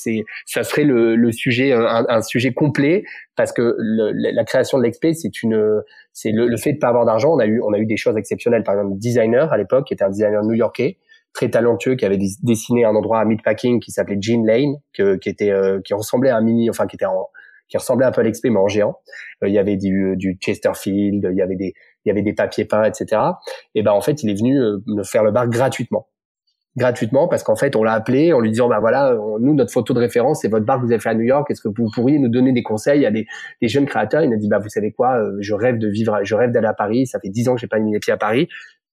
ça 0.45 0.63
serait 0.63 0.85
le, 0.85 1.15
le 1.15 1.31
sujet, 1.31 1.71
un, 1.71 2.05
un, 2.09 2.21
sujet 2.23 2.51
complet 2.51 3.03
parce 3.35 3.51
que 3.51 3.75
le, 3.77 4.12
la 4.12 4.43
création 4.43 4.79
de 4.79 4.83
l'expé, 4.83 5.13
c'est 5.13 5.43
une, 5.43 5.83
c'est 6.12 6.31
le, 6.31 6.47
le, 6.47 6.57
fait 6.57 6.73
de 6.73 6.79
pas 6.79 6.88
avoir 6.88 7.05
d'argent. 7.05 7.31
On 7.31 7.39
a 7.39 7.45
eu, 7.45 7.62
on 7.62 7.71
a 7.73 7.77
eu 7.77 7.85
des 7.85 7.97
choses 7.97 8.17
exceptionnelles. 8.17 8.63
Par 8.63 8.73
exemple, 8.73 8.97
designer 8.97 9.53
à 9.53 9.57
l'époque, 9.57 9.85
qui 9.85 9.93
était 9.93 10.03
un 10.03 10.09
designer 10.09 10.43
new-yorkais, 10.43 10.97
très 11.33 11.49
talentueux 11.49 11.95
qui 11.95 12.05
avait 12.05 12.19
dessiné 12.43 12.85
un 12.85 12.95
endroit 12.95 13.19
à 13.19 13.25
Meatpacking 13.25 13.79
qui 13.79 13.91
s'appelait 13.91 14.17
Jean 14.19 14.45
Lane, 14.45 14.75
que, 14.93 15.15
qui 15.15 15.29
était 15.29 15.51
euh, 15.51 15.79
qui 15.83 15.93
ressemblait 15.93 16.29
à 16.29 16.37
un 16.37 16.41
mini, 16.41 16.69
enfin 16.69 16.87
qui 16.87 16.95
était 16.95 17.05
en, 17.05 17.27
qui 17.67 17.77
ressemblait 17.77 18.05
un 18.05 18.11
peu 18.11 18.21
à 18.21 18.23
l'XP 18.23 18.45
mais 18.45 18.57
en 18.57 18.67
géant. 18.67 18.95
Euh, 19.43 19.47
il 19.47 19.53
y 19.53 19.59
avait 19.59 19.77
du, 19.77 20.15
du 20.17 20.37
Chesterfield, 20.41 21.27
il 21.31 21.37
y 21.37 21.41
avait 21.41 21.55
des 21.55 21.73
il 22.05 22.09
y 22.09 22.11
avait 22.11 22.21
des 22.21 22.33
papiers 22.33 22.65
peints, 22.65 22.83
etc. 22.83 23.21
Et 23.75 23.83
ben 23.83 23.91
en 23.91 24.01
fait 24.01 24.23
il 24.23 24.29
est 24.29 24.37
venu 24.37 24.59
euh, 24.59 24.79
me 24.87 25.03
faire 25.03 25.23
le 25.23 25.31
bar 25.31 25.47
gratuitement. 25.47 26.07
Gratuitement 26.77 27.27
parce 27.27 27.43
qu'en 27.43 27.55
fait 27.55 27.75
on 27.75 27.83
l'a 27.83 27.93
appelé 27.93 28.31
en 28.31 28.39
lui 28.39 28.51
disant 28.51 28.69
bah 28.69 28.79
voilà 28.79 29.15
nous 29.39 29.53
notre 29.53 29.71
photo 29.71 29.93
de 29.93 29.99
référence 29.99 30.41
c'est 30.41 30.47
votre 30.47 30.65
bar 30.65 30.77
que 30.79 30.85
vous 30.85 30.91
avez 30.91 31.01
fait 31.01 31.09
à 31.09 31.15
New 31.15 31.23
York. 31.23 31.49
Est-ce 31.49 31.61
que 31.61 31.67
vous 31.67 31.89
pourriez 31.93 32.19
nous 32.19 32.29
donner 32.29 32.53
des 32.53 32.63
conseils 32.63 33.05
à 33.05 33.11
des, 33.11 33.25
des 33.61 33.67
jeunes 33.67 33.85
créateurs? 33.85 34.23
Il 34.23 34.31
a 34.33 34.37
dit 34.37 34.47
bah 34.47 34.59
vous 34.59 34.69
savez 34.69 34.91
quoi 34.91 35.19
je 35.39 35.53
rêve 35.53 35.77
de 35.77 35.87
vivre 35.87 36.19
je 36.23 36.35
rêve 36.35 36.51
d'aller 36.51 36.67
à 36.67 36.73
Paris. 36.73 37.05
Ça 37.07 37.19
fait 37.19 37.29
dix 37.29 37.49
ans 37.49 37.55
que 37.55 37.61
j'ai 37.61 37.67
pas 37.67 37.79
mis 37.79 37.91
les 37.91 37.99
pieds 37.99 38.13
à 38.13 38.17
Paris 38.17 38.47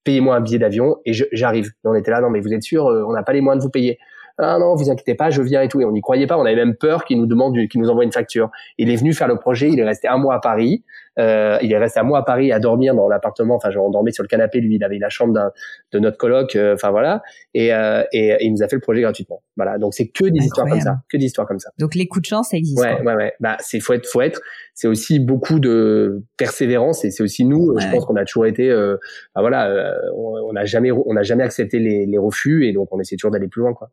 payez-moi 0.06 0.36
un 0.36 0.40
billet 0.40 0.58
d'avion 0.58 0.96
et 1.04 1.12
j'arrive. 1.32 1.72
On 1.84 1.94
était 1.94 2.10
là, 2.10 2.22
non 2.22 2.30
mais 2.30 2.40
vous 2.40 2.54
êtes 2.54 2.62
sûr, 2.62 2.86
euh, 2.86 3.04
on 3.06 3.12
n'a 3.12 3.22
pas 3.22 3.34
les 3.34 3.42
moyens 3.42 3.62
de 3.62 3.66
vous 3.66 3.70
payer. 3.70 3.98
Ah 4.38 4.58
non, 4.58 4.74
vous 4.74 4.90
inquiétez 4.90 5.14
pas, 5.14 5.30
je 5.30 5.40
viens 5.40 5.62
et 5.62 5.68
tout. 5.68 5.80
Et 5.80 5.84
on 5.84 5.92
n'y 5.92 6.02
croyait 6.02 6.26
pas, 6.26 6.36
on 6.36 6.44
avait 6.44 6.56
même 6.56 6.76
peur 6.76 7.04
qu'il 7.04 7.18
nous 7.18 7.26
demande, 7.26 7.56
qu'il 7.68 7.80
nous 7.80 7.88
envoie 7.88 8.04
une 8.04 8.12
facture. 8.12 8.50
Il 8.76 8.90
est 8.90 8.96
venu 8.96 9.14
faire 9.14 9.28
le 9.28 9.38
projet, 9.38 9.68
il 9.70 9.80
est 9.80 9.84
resté 9.84 10.08
un 10.08 10.18
mois 10.18 10.34
à 10.34 10.40
Paris. 10.40 10.84
Euh, 11.18 11.56
il 11.62 11.72
est 11.72 11.78
resté 11.78 11.98
un 11.98 12.02
mois 12.02 12.18
à 12.18 12.22
Paris 12.22 12.52
à 12.52 12.58
dormir 12.58 12.94
dans 12.94 13.08
l'appartement. 13.08 13.54
Enfin, 13.54 13.70
genre, 13.70 13.86
on 13.86 13.90
dormait 13.90 14.12
sur 14.12 14.22
le 14.22 14.28
canapé. 14.28 14.60
Lui, 14.60 14.76
il 14.76 14.84
avait 14.84 14.98
la 14.98 15.08
chambre 15.08 15.52
de 15.92 15.98
notre 15.98 16.18
coloc. 16.18 16.54
Euh, 16.56 16.74
enfin 16.74 16.90
voilà, 16.90 17.22
et, 17.54 17.72
euh, 17.72 18.02
et, 18.12 18.36
il 18.44 18.52
nous 18.52 18.62
a 18.62 18.68
fait 18.68 18.76
le 18.76 18.82
projet 18.82 19.00
gratuitement. 19.00 19.42
Voilà. 19.56 19.78
Donc 19.78 19.94
c'est 19.94 20.08
que 20.08 20.26
des 20.26 20.40
histoires 20.40 20.68
comme 20.68 20.80
ça, 20.80 20.98
que 21.08 21.16
des 21.16 21.24
histoires 21.24 21.46
comme 21.46 21.58
ça. 21.58 21.70
Donc 21.78 21.94
les 21.94 22.06
coups 22.06 22.22
de 22.22 22.26
chance, 22.26 22.50
ça 22.50 22.58
existe. 22.58 22.78
Ouais, 22.78 23.00
ouais, 23.00 23.14
ouais. 23.14 23.32
Bah, 23.40 23.56
c'est 23.60 23.80
faut 23.80 23.94
être, 23.94 24.06
faut 24.06 24.20
être. 24.20 24.40
C'est 24.74 24.88
aussi 24.88 25.18
beaucoup 25.18 25.58
de 25.58 26.22
persévérance 26.36 27.04
et 27.06 27.10
c'est 27.10 27.22
aussi 27.22 27.46
nous. 27.46 27.74
Je 27.78 27.90
pense 27.90 28.04
qu'on 28.04 28.16
a 28.16 28.24
toujours 28.26 28.44
été. 28.44 28.68
Euh, 28.68 28.98
bah, 29.34 29.40
voilà, 29.40 29.70
euh, 29.70 29.94
on 30.14 30.52
n'a 30.52 30.66
jamais, 30.66 30.92
on 30.92 31.14
n'a 31.14 31.22
jamais 31.22 31.44
accepté 31.44 31.78
les, 31.78 32.04
les 32.04 32.18
refus 32.18 32.66
et 32.66 32.74
donc 32.74 32.88
on 32.92 33.00
essaie 33.00 33.16
toujours 33.16 33.30
d'aller 33.30 33.48
plus 33.48 33.62
loin, 33.62 33.72
quoi. 33.72 33.90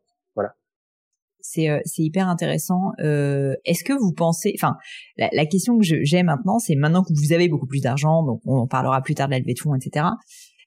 Euh, 1.58 1.79
c'est 1.86 2.01
hyper 2.03 2.27
intéressant. 2.27 2.91
Euh, 2.99 3.53
Est-ce 3.65 3.84
que 3.84 3.93
vous 3.93 4.13
pensez, 4.13 4.53
enfin, 4.58 4.75
la, 5.17 5.29
la, 5.34 5.45
question 5.45 5.77
que 5.77 5.84
j'ai 5.84 6.23
maintenant, 6.23 6.60
c'est 6.60 6.75
maintenant 6.75 7.03
que 7.03 7.13
vous 7.13 7.34
avez 7.34 7.49
beaucoup 7.49 7.67
plus 7.67 7.82
d'argent, 7.82 8.23
donc 8.23 8.41
on 8.45 8.67
parlera 8.67 9.01
plus 9.01 9.15
tard 9.15 9.27
de 9.27 9.34
la 9.34 9.39
levée 9.39 9.53
de 9.53 9.60
fonds, 9.60 9.75
etc. 9.75 10.06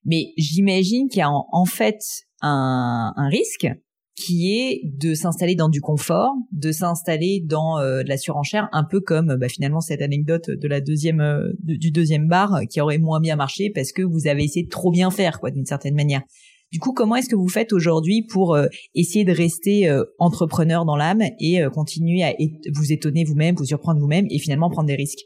Mais 0.04 0.32
j'imagine 0.36 1.08
qu'il 1.08 1.20
y 1.20 1.22
a 1.22 1.30
en, 1.30 1.64
fait 1.64 1.98
un, 2.40 3.12
un, 3.16 3.28
risque 3.28 3.66
qui 4.14 4.56
est 4.58 4.80
de 4.84 5.14
s'installer 5.14 5.56
dans 5.56 5.68
du 5.68 5.80
confort, 5.80 6.32
de 6.52 6.72
s'installer 6.72 7.42
dans 7.44 7.78
euh, 7.78 8.02
de 8.02 8.08
la 8.08 8.16
surenchère, 8.16 8.68
un 8.72 8.84
peu 8.84 9.00
comme 9.00 9.36
bah, 9.36 9.48
finalement 9.48 9.80
cette 9.80 10.00
anecdote 10.00 10.48
de 10.48 10.68
la 10.68 10.80
deuxième 10.80 11.20
euh, 11.20 11.52
du 11.58 11.90
deuxième 11.90 12.28
bar 12.28 12.60
qui 12.70 12.80
aurait 12.80 12.98
moins 12.98 13.20
bien 13.20 13.36
marché 13.36 13.70
parce 13.74 13.92
que 13.92 14.02
vous 14.02 14.26
avez 14.26 14.44
essayé 14.44 14.64
de 14.64 14.70
trop 14.70 14.90
bien 14.90 15.10
faire, 15.10 15.40
quoi, 15.40 15.50
d'une 15.50 15.66
certaine 15.66 15.94
manière. 15.94 16.22
Du 16.72 16.81
coup, 16.81 16.92
comment 16.92 17.16
est-ce 17.16 17.29
que 17.29 17.37
vous 17.37 17.48
faites 17.48 17.72
aujourd'hui 17.72 18.22
pour 18.22 18.55
euh, 18.55 18.66
essayer 18.94 19.24
de 19.24 19.33
rester 19.33 19.88
euh, 19.88 20.05
entrepreneur 20.18 20.85
dans 20.85 20.96
l'âme 20.96 21.22
et 21.38 21.62
euh, 21.62 21.70
continuer 21.70 22.24
à 22.24 22.33
vous 22.74 22.92
étonner 22.92 23.24
vous-même, 23.24 23.55
vous 23.55 23.64
surprendre 23.64 24.00
vous-même 24.00 24.26
et 24.31 24.38
finalement 24.38 24.68
prendre 24.68 24.88
des 24.88 24.96
risques? 24.96 25.20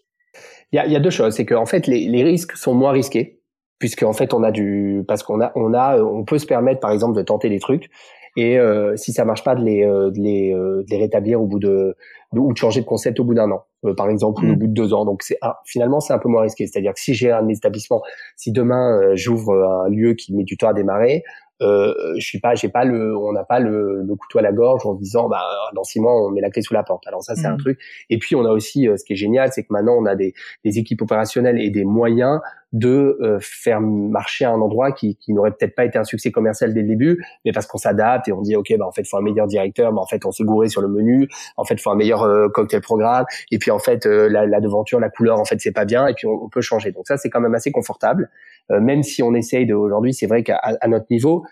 Il 0.72 0.76
y 0.76 0.96
a, 0.96 1.00
deux 1.00 1.10
choses, 1.10 1.34
c'est 1.34 1.46
qu'en 1.46 1.66
fait 1.66 1.86
les, 1.86 2.22
risques 2.22 2.56
sont 2.56 2.74
moins 2.74 2.92
risqués 2.92 3.40
puisque 3.80 4.04
en 4.04 4.12
fait 4.12 4.32
on 4.32 4.44
a 4.44 4.52
du 4.52 5.02
parce 5.08 5.24
qu'on 5.24 5.40
a 5.40 5.50
on 5.56 5.74
a 5.74 6.00
on 6.00 6.24
peut 6.24 6.38
se 6.38 6.46
permettre 6.46 6.78
par 6.78 6.92
exemple 6.92 7.16
de 7.16 7.22
tenter 7.22 7.48
des 7.48 7.58
trucs 7.58 7.90
et 8.36 8.58
euh, 8.58 8.96
si 8.96 9.12
ça 9.12 9.24
marche 9.24 9.44
pas 9.44 9.54
de 9.54 9.62
les 9.62 9.84
de 9.84 10.20
les, 10.20 10.52
de 10.52 10.84
les 10.88 10.96
rétablir 10.96 11.40
au 11.40 11.46
bout 11.46 11.58
de, 11.58 11.96
ou 12.32 12.52
de 12.52 12.58
changer 12.58 12.80
de 12.80 12.86
concept 12.86 13.20
au 13.20 13.24
bout 13.24 13.34
d'un 13.34 13.50
an. 13.50 13.64
Par 13.96 14.08
exemple 14.08 14.44
au 14.44 14.48
mm. 14.48 14.56
bout 14.56 14.66
de 14.66 14.72
deux 14.72 14.92
ans. 14.92 15.04
Donc 15.04 15.22
c'est 15.22 15.38
ah, 15.40 15.60
finalement 15.64 16.00
c'est 16.00 16.12
un 16.12 16.18
peu 16.18 16.28
moins 16.28 16.42
risqué. 16.42 16.66
C'est-à-dire 16.66 16.94
que 16.94 17.00
si 17.00 17.14
j'ai 17.14 17.30
un 17.30 17.48
établissement 17.48 18.02
si 18.36 18.52
demain 18.52 19.14
j'ouvre 19.14 19.52
un 19.86 19.88
lieu 19.88 20.14
qui 20.14 20.34
met 20.34 20.44
du 20.44 20.56
temps 20.56 20.68
à 20.68 20.74
démarrer 20.74 21.22
euh, 21.62 22.14
je 22.16 22.24
suis 22.24 22.40
pas, 22.40 22.54
j'ai 22.54 22.68
pas 22.68 22.84
le, 22.84 23.16
on 23.16 23.32
n'a 23.32 23.44
pas 23.44 23.60
le, 23.60 24.02
le, 24.02 24.14
couteau 24.14 24.38
à 24.38 24.42
la 24.42 24.52
gorge 24.52 24.86
en 24.86 24.94
disant, 24.94 25.28
bah 25.28 25.42
dans 25.74 25.84
six 25.84 26.00
mois 26.00 26.14
on 26.14 26.30
met 26.30 26.40
la 26.40 26.50
clé 26.50 26.62
sous 26.62 26.74
la 26.74 26.82
porte. 26.82 27.06
Alors 27.06 27.22
ça 27.22 27.34
c'est 27.34 27.46
un 27.46 27.54
mmh. 27.54 27.58
truc. 27.58 27.80
Et 28.08 28.18
puis 28.18 28.34
on 28.34 28.44
a 28.44 28.50
aussi, 28.50 28.88
euh, 28.88 28.96
ce 28.96 29.04
qui 29.04 29.12
est 29.12 29.16
génial, 29.16 29.50
c'est 29.52 29.62
que 29.62 29.72
maintenant 29.72 29.96
on 29.98 30.06
a 30.06 30.14
des, 30.14 30.34
des 30.64 30.78
équipes 30.78 31.02
opérationnelles 31.02 31.60
et 31.60 31.70
des 31.70 31.84
moyens 31.84 32.40
de 32.72 33.18
euh, 33.20 33.38
faire 33.40 33.80
marcher 33.80 34.44
un 34.44 34.60
endroit 34.60 34.92
qui, 34.92 35.16
qui 35.16 35.32
n'aurait 35.32 35.50
peut-être 35.50 35.74
pas 35.74 35.84
été 35.84 35.98
un 35.98 36.04
succès 36.04 36.30
commercial 36.30 36.72
dès 36.72 36.82
le 36.82 36.88
début, 36.88 37.24
mais 37.44 37.52
parce 37.52 37.66
qu'on 37.66 37.78
s'adapte 37.78 38.28
et 38.28 38.32
on 38.32 38.42
dit 38.42 38.54
ok 38.54 38.72
bah 38.78 38.86
en 38.86 38.92
fait 38.92 39.06
faut 39.06 39.16
un 39.16 39.22
meilleur 39.22 39.48
directeur, 39.48 39.92
bah 39.92 40.00
en 40.00 40.06
fait 40.06 40.24
on 40.24 40.30
se 40.30 40.44
gourait 40.44 40.68
sur 40.68 40.80
le 40.80 40.88
menu, 40.88 41.28
en 41.56 41.64
fait 41.64 41.80
faut 41.80 41.90
un 41.90 41.96
meilleur 41.96 42.22
euh, 42.22 42.48
cocktail 42.48 42.80
programme 42.80 43.24
et 43.50 43.58
puis 43.58 43.70
en 43.70 43.80
fait 43.80 44.06
la, 44.06 44.46
la, 44.46 44.60
devanture, 44.60 45.00
la 45.00 45.10
couleur 45.10 45.40
en 45.40 45.44
fait 45.44 45.60
c'est 45.60 45.72
pas 45.72 45.84
bien 45.84 46.06
et 46.06 46.14
puis 46.14 46.26
on, 46.26 46.48
peut 46.48 46.60
changer. 46.60 46.92
Donc 46.92 47.06
ça 47.08 47.16
c'est 47.16 47.28
quand 47.28 47.40
même 47.40 47.54
assez 47.54 47.72
confortable, 47.72 48.30
même 48.68 49.02
si 49.02 49.22
on 49.22 49.34
essaye 49.34 49.66
de 49.66 49.74
aujourd'hui 49.74 50.14
c'est 50.14 50.26
vrai 50.26 50.42
qu'à 50.42 50.60
notre 50.86 51.06
niveau 51.10 51.44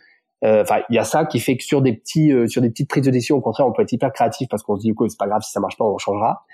euh, 0.44 0.62
enfin, 0.62 0.83
il 0.88 0.94
y 0.94 0.99
a 0.99 1.05
ça 1.05 1.25
qui 1.25 1.40
fait 1.40 1.57
que 1.57 1.64
sur 1.64 1.83
des 1.83 1.92
petits, 1.92 2.33
euh, 2.33 2.47
sur 2.47 2.62
des 2.62 2.71
petites 2.71 2.88
prises 2.88 3.05
de 3.05 3.11
décision, 3.11 3.37
au 3.37 3.40
contraire, 3.40 3.66
on 3.66 3.73
peut 3.73 3.83
être 3.83 3.92
hyper 3.92 4.12
créatif 4.12 4.49
parce 4.49 4.62
qu'on 4.62 4.77
se 4.77 4.83
dit 4.83 4.94
que 4.94 5.09
c'est 5.09 5.18
pas 5.18 5.27
grave 5.27 5.42
si 5.42 5.51
ça 5.51 5.61
marche 5.61 5.77
pas, 5.77 5.85
on 5.85 5.99
changera. 5.99 6.44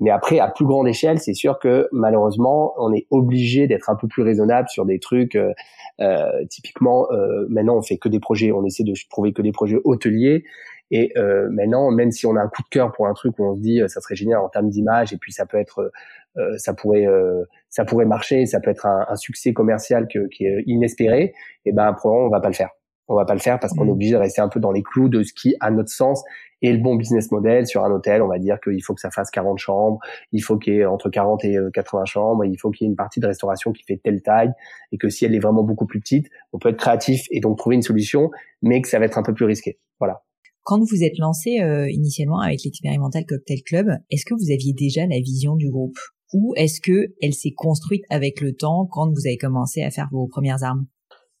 Mais 0.00 0.10
après, 0.10 0.38
à 0.38 0.48
plus 0.48 0.64
grande 0.64 0.88
échelle, 0.88 1.18
c'est 1.18 1.34
sûr 1.34 1.58
que 1.58 1.88
malheureusement, 1.92 2.74
on 2.78 2.92
est 2.92 3.06
obligé 3.10 3.66
d'être 3.66 3.90
un 3.90 3.96
peu 3.96 4.08
plus 4.08 4.22
raisonnable 4.22 4.68
sur 4.68 4.86
des 4.86 4.98
trucs. 4.98 5.34
Euh, 5.36 5.52
euh 6.00 6.30
typiquement, 6.50 7.06
maintenant, 7.48 7.76
on 7.76 7.82
fait 7.82 7.98
que 7.98 8.08
des 8.08 8.20
projets, 8.20 8.52
on 8.52 8.64
essaie 8.64 8.84
de 8.84 8.92
trouver 9.10 9.32
que 9.32 9.42
des 9.42 9.52
projets 9.52 9.78
hôteliers. 9.84 10.44
Et 10.90 11.12
euh, 11.16 11.48
maintenant, 11.50 11.90
même 11.90 12.10
si 12.10 12.26
on 12.26 12.36
a 12.36 12.40
un 12.40 12.48
coup 12.48 12.62
de 12.62 12.68
cœur 12.68 12.92
pour 12.92 13.06
un 13.06 13.14
truc 13.14 13.38
où 13.38 13.44
on 13.44 13.56
se 13.56 13.60
dit 13.60 13.80
ça 13.88 14.00
serait 14.00 14.16
génial 14.16 14.38
en 14.38 14.48
termes 14.48 14.68
d'image 14.68 15.12
et 15.12 15.18
puis 15.18 15.32
ça 15.32 15.46
peut 15.46 15.58
être, 15.58 15.90
ça 16.58 16.74
pourrait, 16.74 17.06
ça 17.70 17.84
pourrait 17.84 18.04
marcher, 18.04 18.46
ça 18.46 18.60
peut 18.60 18.70
être 18.70 18.86
un, 18.86 19.06
un 19.08 19.16
succès 19.16 19.52
commercial 19.52 20.06
que, 20.06 20.28
qui 20.28 20.44
est 20.44 20.62
inespéré, 20.66 21.22
et 21.22 21.32
eh 21.66 21.72
ben 21.72 21.92
probablement 21.92 22.26
on 22.26 22.30
va 22.30 22.40
pas 22.40 22.48
le 22.48 22.54
faire 22.54 22.70
on 23.08 23.14
va 23.14 23.24
pas 23.24 23.34
le 23.34 23.40
faire 23.40 23.58
parce 23.60 23.72
qu'on 23.72 23.84
est 23.84 23.88
mmh. 23.88 23.90
obligé 23.90 24.12
de 24.12 24.18
rester 24.18 24.40
un 24.40 24.48
peu 24.48 24.60
dans 24.60 24.72
les 24.72 24.82
clous 24.82 25.08
de 25.08 25.22
ce 25.22 25.32
qui, 25.32 25.54
à 25.60 25.70
notre 25.70 25.90
sens, 25.90 26.24
est 26.62 26.72
le 26.72 26.78
bon 26.78 26.96
business 26.96 27.30
model 27.30 27.66
sur 27.66 27.84
un 27.84 27.90
hôtel. 27.90 28.22
On 28.22 28.28
va 28.28 28.38
dire 28.38 28.58
qu'il 28.60 28.82
faut 28.82 28.94
que 28.94 29.00
ça 29.00 29.10
fasse 29.10 29.30
40 29.30 29.58
chambres, 29.58 30.00
il 30.32 30.40
faut 30.42 30.56
qu'il 30.58 30.74
y 30.74 30.78
ait 30.78 30.86
entre 30.86 31.08
40 31.08 31.44
et 31.44 31.58
80 31.72 32.02
euh, 32.02 32.04
chambres, 32.06 32.44
il 32.44 32.58
faut 32.58 32.70
qu'il 32.70 32.86
y 32.86 32.88
ait 32.88 32.90
une 32.90 32.96
partie 32.96 33.20
de 33.20 33.26
restauration 33.26 33.72
qui 33.72 33.84
fait 33.84 34.00
telle 34.02 34.22
taille 34.22 34.52
et 34.92 34.98
que 34.98 35.08
si 35.08 35.24
elle 35.24 35.34
est 35.34 35.40
vraiment 35.40 35.62
beaucoup 35.62 35.86
plus 35.86 36.00
petite, 36.00 36.28
on 36.52 36.58
peut 36.58 36.70
être 36.70 36.78
créatif 36.78 37.26
et 37.30 37.40
donc 37.40 37.58
trouver 37.58 37.76
une 37.76 37.82
solution, 37.82 38.30
mais 38.62 38.82
que 38.82 38.88
ça 38.88 38.98
va 38.98 39.04
être 39.04 39.18
un 39.18 39.22
peu 39.22 39.34
plus 39.34 39.44
risqué. 39.44 39.78
Voilà. 40.00 40.22
Quand 40.66 40.80
vous 40.80 41.04
êtes 41.04 41.16
lancé 41.18 41.60
euh, 41.60 41.88
initialement 41.88 42.40
avec 42.40 42.64
l'expérimental 42.64 43.24
Cocktail 43.24 43.62
Club, 43.64 43.86
est-ce 44.10 44.24
que 44.24 44.34
vous 44.34 44.50
aviez 44.52 44.72
déjà 44.72 45.02
la 45.06 45.20
vision 45.20 45.54
du 45.54 45.70
groupe 45.70 45.96
ou 46.32 46.54
est-ce 46.56 46.80
que 46.80 47.14
elle 47.22 47.34
s'est 47.34 47.52
construite 47.56 48.02
avec 48.10 48.40
le 48.40 48.52
temps 48.52 48.88
quand 48.90 49.06
vous 49.06 49.28
avez 49.28 49.36
commencé 49.36 49.84
à 49.84 49.92
faire 49.92 50.08
vos 50.10 50.26
premières 50.26 50.64
armes? 50.64 50.86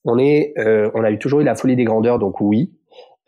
On 0.04 0.16
est, 0.16 0.52
euh, 0.58 0.92
on 0.94 1.02
a 1.02 1.10
eu 1.10 1.18
toujours 1.18 1.40
eu 1.40 1.44
la 1.44 1.56
folie 1.56 1.74
des 1.74 1.82
grandeurs, 1.82 2.20
donc 2.20 2.40
oui. 2.40 2.72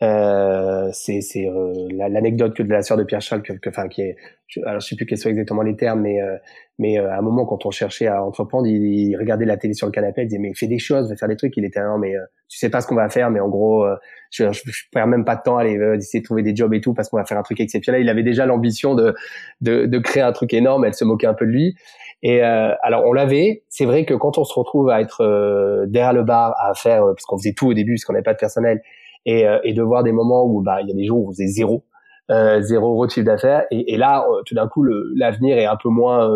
Euh, 0.01 0.89
c'est 0.93 1.19
euh, 1.45 1.73
l'anecdote 1.91 2.55
que 2.55 2.63
de 2.63 2.69
la 2.69 2.81
sœur 2.81 2.97
de 2.97 3.03
Pierre 3.03 3.19
Charles, 3.19 3.41
que, 3.41 3.53
enfin 3.67 3.89
qui 3.89 4.01
est, 4.01 4.15
je, 4.47 4.61
alors 4.61 4.79
je 4.79 4.87
sais 4.87 4.95
plus 4.95 5.05
quels 5.05 5.17
sont 5.17 5.27
exactement 5.29 5.61
les 5.61 5.75
termes, 5.75 6.01
mais 6.01 6.21
euh, 6.21 6.37
mais 6.77 6.97
à 6.97 7.17
un 7.17 7.21
moment 7.21 7.45
quand 7.45 7.65
on 7.65 7.71
cherchait 7.71 8.07
à 8.07 8.23
entreprendre, 8.23 8.65
il, 8.65 9.13
regardait 9.17 9.43
la 9.43 9.57
télé 9.57 9.73
sur 9.73 9.87
le 9.87 9.91
canapé, 9.91 10.21
il 10.21 10.27
disait 10.27 10.39
mais 10.39 10.53
fais 10.55 10.67
des 10.67 10.79
choses, 10.79 11.09
va 11.09 11.17
faire 11.17 11.27
des 11.27 11.35
trucs. 11.35 11.57
Il 11.57 11.65
était 11.65 11.81
non 11.81 11.97
mais 11.97 12.13
tu 12.47 12.57
sais 12.57 12.69
pas 12.69 12.79
ce 12.79 12.87
qu'on 12.87 12.95
va 12.95 13.09
faire, 13.09 13.29
mais 13.29 13.41
en 13.41 13.49
gros 13.49 13.85
je, 14.31 14.49
je, 14.53 14.83
perds 14.93 15.07
même 15.07 15.25
pas 15.25 15.35
de 15.35 15.41
temps 15.41 15.57
à 15.57 15.61
aller 15.61 15.77
essayer 15.97 16.21
de 16.21 16.25
trouver 16.25 16.43
des 16.43 16.55
jobs 16.55 16.73
et 16.73 16.79
tout 16.79 16.93
parce 16.93 17.09
qu'on 17.09 17.17
va 17.17 17.25
faire 17.25 17.37
un 17.37 17.43
truc 17.43 17.59
exceptionnel. 17.59 18.01
Il 18.01 18.09
avait 18.09 18.23
déjà 18.23 18.45
l'ambition 18.45 18.95
de, 18.95 19.13
de 19.59 19.85
de 19.85 19.99
créer 19.99 20.23
un 20.23 20.31
truc 20.31 20.53
énorme. 20.53 20.85
Elle 20.85 20.93
se 20.93 21.03
moquait 21.03 21.27
un 21.27 21.33
peu 21.33 21.45
de 21.45 21.51
lui. 21.51 21.75
Et 22.21 22.43
euh, 22.43 22.73
alors 22.81 23.05
on 23.05 23.13
l'avait. 23.13 23.63
C'est 23.69 23.85
vrai 23.85 24.05
que 24.05 24.13
quand 24.13 24.37
on 24.37 24.43
se 24.43 24.53
retrouve 24.53 24.89
à 24.89 25.01
être 25.01 25.21
euh, 25.21 25.85
derrière 25.87 26.13
le 26.13 26.23
bar 26.23 26.53
à 26.59 26.73
faire, 26.73 27.03
euh, 27.03 27.13
parce 27.13 27.25
qu'on 27.25 27.37
faisait 27.37 27.53
tout 27.53 27.67
au 27.67 27.73
début, 27.73 27.93
parce 27.93 28.05
qu'on 28.05 28.13
n'avait 28.13 28.23
pas 28.23 28.33
de 28.33 28.39
personnel, 28.39 28.81
et, 29.25 29.45
et 29.63 29.73
de 29.73 29.81
voir 29.81 30.03
des 30.03 30.11
moments 30.11 30.45
où 30.45 30.61
bah 30.61 30.81
il 30.81 30.87
y 30.87 30.91
a 30.91 30.95
des 30.95 31.05
jours 31.05 31.19
où 31.19 31.27
on 31.29 31.31
faisait 31.31 31.47
zéro, 31.47 31.83
zéro 32.29 32.89
euro 32.89 33.09
chiffre 33.09 33.25
d'affaires, 33.25 33.65
et, 33.71 33.93
et, 33.93 33.97
là 33.97 34.25
tout 34.45 34.55
d'un 34.55 34.67
coup 34.67 34.83
l'avenir 34.83 35.57
est 35.57 35.65
un 35.65 35.75
peu 35.75 35.89
moins 35.89 36.29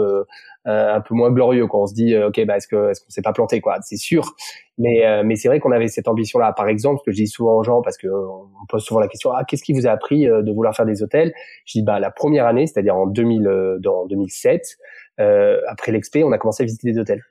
un 0.65 1.01
peu 1.01 1.15
moins 1.15 1.31
glorieux 1.31 1.67
quand 1.67 1.83
on 1.83 1.87
se 1.87 1.93
dit 1.93 2.15
ok 2.17 2.45
bah 2.45 2.57
est-ce 2.57 2.67
que 2.67 2.91
est-ce 2.91 3.01
qu'on 3.01 3.09
s'est 3.09 3.21
pas 3.21 3.33
planté 3.33 3.61
quoi? 3.61 3.77
C'est 3.81 3.97
sûr. 3.97 4.33
Mais 4.77 5.23
mais 5.23 5.35
c'est 5.35 5.47
vrai 5.47 5.59
qu'on 5.59 5.71
avait 5.71 5.87
cette 5.87 6.07
ambition 6.07 6.39
là 6.39 6.51
par 6.51 6.67
exemple 6.67 6.99
ce 6.99 7.05
que 7.05 7.11
je 7.11 7.23
dis 7.23 7.27
souvent 7.27 7.55
aux 7.57 7.63
gens 7.63 7.81
parce 7.81 7.97
que 7.97 8.07
on 8.07 8.65
pose 8.67 8.83
souvent 8.83 8.99
la 8.99 9.07
question 9.07 9.31
ah 9.31 9.43
qu'est-ce 9.47 9.63
qui 9.63 9.73
vous 9.73 9.87
a 9.87 9.91
appris 9.91 10.25
de 10.25 10.51
vouloir 10.51 10.75
faire 10.75 10.85
des 10.85 11.03
hôtels? 11.03 11.33
Je 11.65 11.79
dis 11.79 11.83
bah 11.83 11.99
la 11.99 12.11
première 12.11 12.47
année 12.47 12.67
c'est-à-dire 12.67 12.95
en 12.95 13.07
2000 13.07 13.77
dans 13.79 14.05
2007 14.07 14.77
euh, 15.19 15.61
après 15.67 15.91
l'expé, 15.91 16.23
on 16.23 16.31
a 16.31 16.37
commencé 16.37 16.63
à 16.63 16.65
visiter 16.65 16.91
des 16.91 16.99
hôtels. 16.99 17.21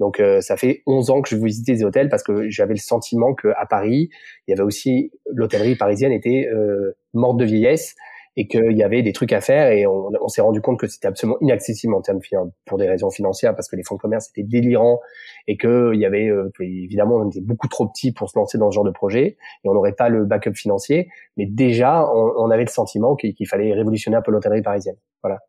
Donc 0.00 0.20
euh, 0.20 0.40
ça 0.40 0.56
fait 0.56 0.82
11 0.86 1.10
ans 1.10 1.22
que 1.22 1.28
je 1.28 1.36
visitais 1.36 1.74
des 1.74 1.84
hôtels 1.84 2.08
parce 2.08 2.22
que 2.22 2.48
j'avais 2.48 2.74
le 2.74 2.80
sentiment 2.80 3.34
qu'à 3.34 3.66
Paris, 3.68 4.10
il 4.46 4.50
y 4.50 4.54
avait 4.54 4.62
aussi 4.62 5.10
l'hôtellerie 5.32 5.76
parisienne 5.76 6.12
était 6.12 6.48
euh, 6.52 6.96
morte 7.14 7.38
de 7.38 7.44
vieillesse 7.44 7.96
et 8.36 8.46
qu'il 8.46 8.76
y 8.76 8.84
avait 8.84 9.02
des 9.02 9.12
trucs 9.12 9.32
à 9.32 9.40
faire 9.40 9.72
et 9.72 9.84
on, 9.84 10.28
s'est 10.28 10.42
rendu 10.42 10.60
compte 10.60 10.78
que 10.78 10.86
c'était 10.86 11.08
absolument 11.08 11.38
inaccessible 11.40 11.92
en 11.92 12.02
termes 12.02 12.20
pour 12.66 12.78
des 12.78 12.88
raisons 12.88 13.10
financières 13.10 13.56
parce 13.56 13.68
que 13.68 13.74
les 13.74 13.82
fonds 13.82 13.96
de 13.96 14.00
commerce 14.00 14.28
étaient 14.28 14.46
délirants 14.46 15.00
et 15.48 15.56
que 15.56 15.90
il 15.92 16.00
y 16.00 16.06
avait 16.06 16.28
euh, 16.28 16.48
évidemment 16.60 17.16
on 17.16 17.28
était 17.28 17.40
beaucoup 17.40 17.66
trop 17.66 17.88
petits 17.88 18.12
pour 18.12 18.30
se 18.30 18.38
lancer 18.38 18.56
dans 18.56 18.70
ce 18.70 18.76
genre 18.76 18.84
de 18.84 18.92
projet 18.92 19.36
et 19.64 19.68
on 19.68 19.74
n'aurait 19.74 19.94
pas 19.94 20.08
le 20.08 20.24
backup 20.24 20.54
financier. 20.54 21.08
Mais 21.36 21.46
déjà 21.46 22.08
on, 22.08 22.32
on 22.36 22.50
avait 22.50 22.64
le 22.64 22.70
sentiment 22.70 23.16
qu'il 23.16 23.48
fallait 23.48 23.72
révolutionner 23.74 24.16
un 24.16 24.22
peu 24.22 24.30
l'hôtellerie 24.30 24.62
parisienne. 24.62 24.96
Voilà 25.24 25.40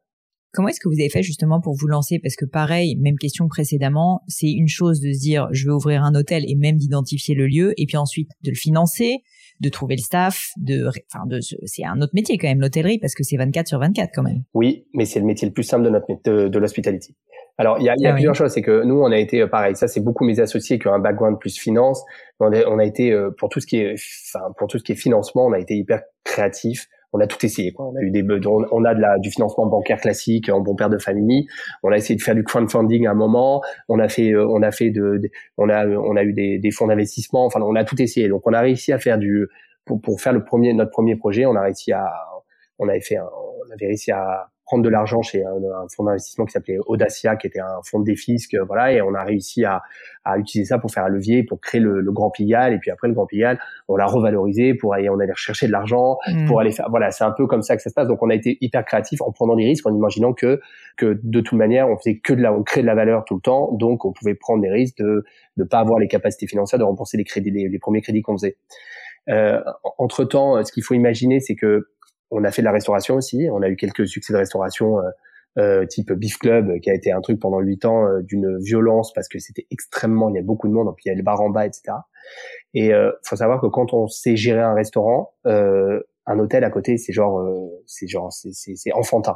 Comment 0.52 0.70
est-ce 0.70 0.80
que 0.80 0.90
vous 0.90 1.00
avez 1.00 1.10
fait 1.10 1.22
justement 1.22 1.62
pour 1.62 1.76
vous 1.76 1.88
lancer? 1.88 2.20
Parce 2.20 2.36
que 2.36 2.46
pareil, 2.46 2.96
même 2.98 3.18
question 3.18 3.48
précédemment, 3.48 4.22
c'est 4.28 4.52
une 4.52 4.68
chose 4.68 5.00
de 5.00 5.14
se 5.14 5.20
dire 5.20 5.48
je 5.52 5.66
vais 5.66 5.72
ouvrir 5.72 6.04
un 6.04 6.16
hôtel 6.16 6.44
et 6.48 6.56
même 6.56 6.78
d'identifier 6.78 7.36
le 7.36 7.46
lieu, 7.46 7.74
et 7.78 7.86
puis 7.86 7.98
ensuite 7.98 8.30
de 8.44 8.50
le 8.50 8.56
financer, 8.56 9.24
de 9.60 9.70
trouver 9.70 9.96
le 9.96 10.02
staff, 10.02 10.52
de, 10.58 10.88
enfin, 10.88 11.26
de, 11.28 11.40
c'est 11.42 11.84
un 11.84 12.02
autre 12.02 12.14
métier 12.14 12.38
quand 12.38 12.48
même 12.48 12.62
l'hôtellerie 12.62 12.98
parce 12.98 13.14
que 13.14 13.24
c'est 13.24 13.38
24 13.38 13.68
sur 13.68 13.80
24 13.80 14.10
quand 14.14 14.24
même. 14.24 14.44
Oui, 14.54 14.88
mais 14.94 15.06
c'est 15.06 15.20
le 15.20 15.26
métier 15.26 15.48
le 15.48 15.54
plus 15.54 15.64
simple 15.64 15.84
de 15.84 15.90
notre 15.90 16.08
de, 16.24 16.48
de 16.48 16.60
l'hospitality. 16.60 17.16
Alors 17.58 17.78
il 17.80 17.84
y 17.84 17.90
a, 17.90 17.96
y 17.98 18.08
a 18.08 18.12
ah 18.12 18.14
plusieurs 18.14 18.36
choses, 18.36 18.52
c'est 18.52 18.62
que 18.62 18.84
nous 18.86 18.96
on 18.96 19.12
a 19.12 19.18
été 19.18 19.42
euh, 19.42 19.48
pareil, 19.48 19.76
ça 19.76 19.90
c'est 19.90 20.00
beaucoup 20.00 20.24
mes 20.24 20.40
associés 20.40 20.80
qui 20.80 20.88
ont 20.88 20.94
un 20.94 21.00
background 21.00 21.38
plus 21.40 21.60
finance. 21.60 22.02
On 22.40 22.54
a, 22.54 22.66
on 22.68 22.80
a 22.80 22.86
été 22.86 23.12
euh, 23.12 23.32
pour 23.38 23.50
tout 23.50 23.60
ce 23.60 23.68
qui 23.68 23.78
est, 23.78 23.96
enfin 24.34 24.46
pour 24.58 24.68
tout 24.68 24.80
ce 24.80 24.84
qui 24.84 24.94
est 24.94 24.96
financement, 24.96 25.46
on 25.46 25.52
a 25.52 25.60
été 25.60 25.76
hyper 25.76 26.02
créatif 26.24 26.88
on 27.14 27.20
a 27.20 27.28
tout 27.28 27.44
essayé. 27.46 27.72
Quoi. 27.72 27.90
On 27.90 27.96
a 27.96 28.02
eu 28.02 28.12
des, 28.12 28.24
on 28.72 28.86
a 28.86 28.94
de 28.94 29.02
la, 29.02 29.18
du 29.20 29.32
financement 29.32 29.66
bancaire 29.66 30.00
classique 30.00 30.50
en 30.50 30.62
bon 30.62 30.76
père 30.76 30.90
de 30.90 30.98
famille. 30.98 31.48
On 31.84 31.92
a 31.92 31.98
essayé 31.98 32.16
de 32.16 32.22
faire 32.22 32.36
du 32.36 32.44
crowdfunding 32.44 33.08
à 33.08 33.12
un 33.12 33.16
moment. 33.16 33.62
On 33.88 34.00
a 34.00 34.08
fait, 34.08 34.32
euh, 34.32 34.48
on 34.48 34.62
a 34.62 34.72
fait 34.72 34.92
de, 34.92 35.22
on 35.58 35.70
a, 35.70 35.88
on 35.88 36.16
a 36.16 36.24
eu 36.24 36.34
des, 36.34 36.60
des 36.60 36.72
fonds 36.72 36.88
d'investissement. 36.88 37.46
Enfin, 37.46 37.62
on 37.62 37.76
a 37.76 37.84
tout 37.84 38.02
essayé. 38.02 38.28
Donc, 38.28 38.46
on 38.46 38.54
a 38.54 38.62
réussi 38.62 38.94
à 38.94 39.00
faire 39.00 39.18
du, 39.18 39.48
pour, 39.86 40.02
pour 40.02 40.22
faire 40.22 40.34
le 40.34 40.44
premier, 40.44 40.74
notre 40.74 40.92
premier 40.92 41.16
projet, 41.16 41.46
on 41.46 41.56
a 41.56 41.62
réussi 41.62 41.92
à, 41.92 42.08
on 42.78 42.88
avait 42.88 43.02
fait, 43.02 43.18
on 43.20 43.72
avait 43.74 43.88
réussi 43.88 44.12
à 44.12 44.50
prendre 44.70 44.84
de 44.84 44.90
l'argent 44.90 45.24
chez 45.24 45.44
un, 45.44 45.88
fonds 45.96 46.04
d'investissement 46.04 46.46
qui 46.46 46.52
s'appelait 46.52 46.78
Audacia, 46.86 47.36
qui 47.36 47.48
était 47.48 47.60
un 47.60 47.82
fonds 47.84 48.00
de 48.00 48.06
défisque, 48.06 48.56
voilà, 48.68 48.94
et 48.94 49.02
on 49.02 49.16
a 49.16 49.24
réussi 49.24 49.66
à, 49.66 49.82
à 50.24 50.38
utiliser 50.38 50.70
ça 50.70 50.78
pour 50.78 50.92
faire 50.92 51.06
un 51.06 51.10
levier, 51.10 51.44
pour 51.44 51.60
créer 51.60 51.82
le, 51.82 52.02
le 52.02 52.12
Grand 52.12 52.30
Pigalle, 52.30 52.74
et 52.74 52.78
puis 52.78 52.92
après 52.92 53.08
le 53.08 53.16
Grand 53.16 53.26
Pigalle, 53.26 53.60
on 53.88 53.96
l'a 53.96 54.06
revalorisé 54.06 54.76
pour 54.76 54.94
aller, 54.94 55.10
on 55.10 55.20
allait 55.20 55.32
rechercher 55.32 55.66
de 55.66 55.72
l'argent, 55.72 56.20
mmh. 56.28 56.46
pour 56.46 56.60
aller 56.60 56.72
faire, 56.72 56.88
voilà, 56.92 57.10
c'est 57.10 57.24
un 57.24 57.32
peu 57.32 57.48
comme 57.48 57.64
ça 57.64 57.76
que 57.78 57.82
ça 57.82 57.90
se 57.90 57.96
passe. 57.96 58.08
Donc 58.08 58.22
on 58.22 58.30
a 58.30 58.36
été 58.36 58.60
hyper 58.62 58.86
créatif 58.86 59.24
en 59.24 59.32
prenant 59.32 59.56
des 59.56 59.66
risques, 59.66 59.88
en 59.88 59.96
imaginant 59.96 60.34
que 60.34 60.60
que 60.98 61.20
de 61.24 61.42
toute 61.42 61.58
manière 61.58 61.90
on 61.90 61.98
faisait 61.98 62.20
que 62.20 62.34
de 62.34 62.42
la, 62.44 62.54
on 62.54 62.62
crée 62.62 62.82
de 62.82 62.86
la 62.86 62.96
valeur 62.96 63.26
tout 63.26 63.36
le 63.36 63.42
temps, 63.42 63.72
donc 63.72 64.06
on 64.06 64.12
pouvait 64.12 64.36
prendre 64.36 64.62
des 64.62 64.70
risques 64.70 65.00
de 65.00 65.24
ne 65.58 65.64
pas 65.64 65.80
avoir 65.80 65.98
les 65.98 66.08
capacités 66.08 66.46
financières 66.46 66.78
de 66.78 66.84
rembourser 66.84 67.18
les 67.18 67.24
crédits, 67.24 67.50
les, 67.50 67.70
les 67.70 67.80
premiers 67.80 68.02
crédits 68.02 68.22
qu'on 68.22 68.38
faisait. 68.38 68.58
Euh, 69.30 69.62
entre 69.98 70.26
temps, 70.26 70.64
ce 70.64 70.72
qu'il 70.72 70.84
faut 70.84 70.94
imaginer, 70.94 71.40
c'est 71.40 71.56
que 71.56 71.88
on 72.32 72.44
a 72.44 72.52
fait 72.52 72.62
de 72.62 72.66
la 72.66 72.72
restauration 72.72 73.16
aussi. 73.16 73.48
On 73.52 73.62
a 73.62 73.70
eu 73.70 73.76
quelques 73.76 74.08
succès 74.08 74.34
de 74.34 74.38
restauration 74.38 75.00
euh, 75.00 75.10
euh 75.58 75.86
type 75.86 76.12
Beef 76.14 76.38
Club, 76.38 76.80
qui 76.80 76.90
a 76.90 76.94
été 76.94 77.12
un 77.12 77.22
truc 77.22 77.40
pendant 77.40 77.60
huit 77.60 77.86
ans 77.86 78.06
euh, 78.06 78.22
d'une 78.22 78.58
violence 78.60 79.14
parce 79.14 79.28
que 79.28 79.40
c'était 79.40 79.66
extrêmement, 79.72 80.30
il 80.30 80.36
y 80.36 80.40
a 80.40 80.44
beaucoup 80.44 80.68
de 80.68 80.74
monde, 80.74 80.94
puis 80.96 81.06
il 81.06 81.10
y 81.10 81.12
a 81.12 81.16
le 81.16 81.24
bar 81.24 81.42
en 81.42 81.50
bas, 81.50 81.66
etc. 81.66 81.98
Et 82.74 82.94
euh, 82.94 83.12
faut 83.24 83.36
savoir 83.36 83.60
que 83.60 83.68
quand 83.68 83.94
on 83.94 84.08
sait 84.08 84.36
gérer 84.36 84.62
un 84.62 84.74
restaurant, 84.74 85.34
euh, 85.48 86.02
un 86.28 86.38
hôtel 86.38 86.64
à 86.64 86.70
côté, 86.70 86.98
c'est 86.98 87.14
genre, 87.14 87.44
c'est 87.88 88.08
genre, 88.08 88.32
c'est 88.32 88.94
enfantin. 88.94 89.36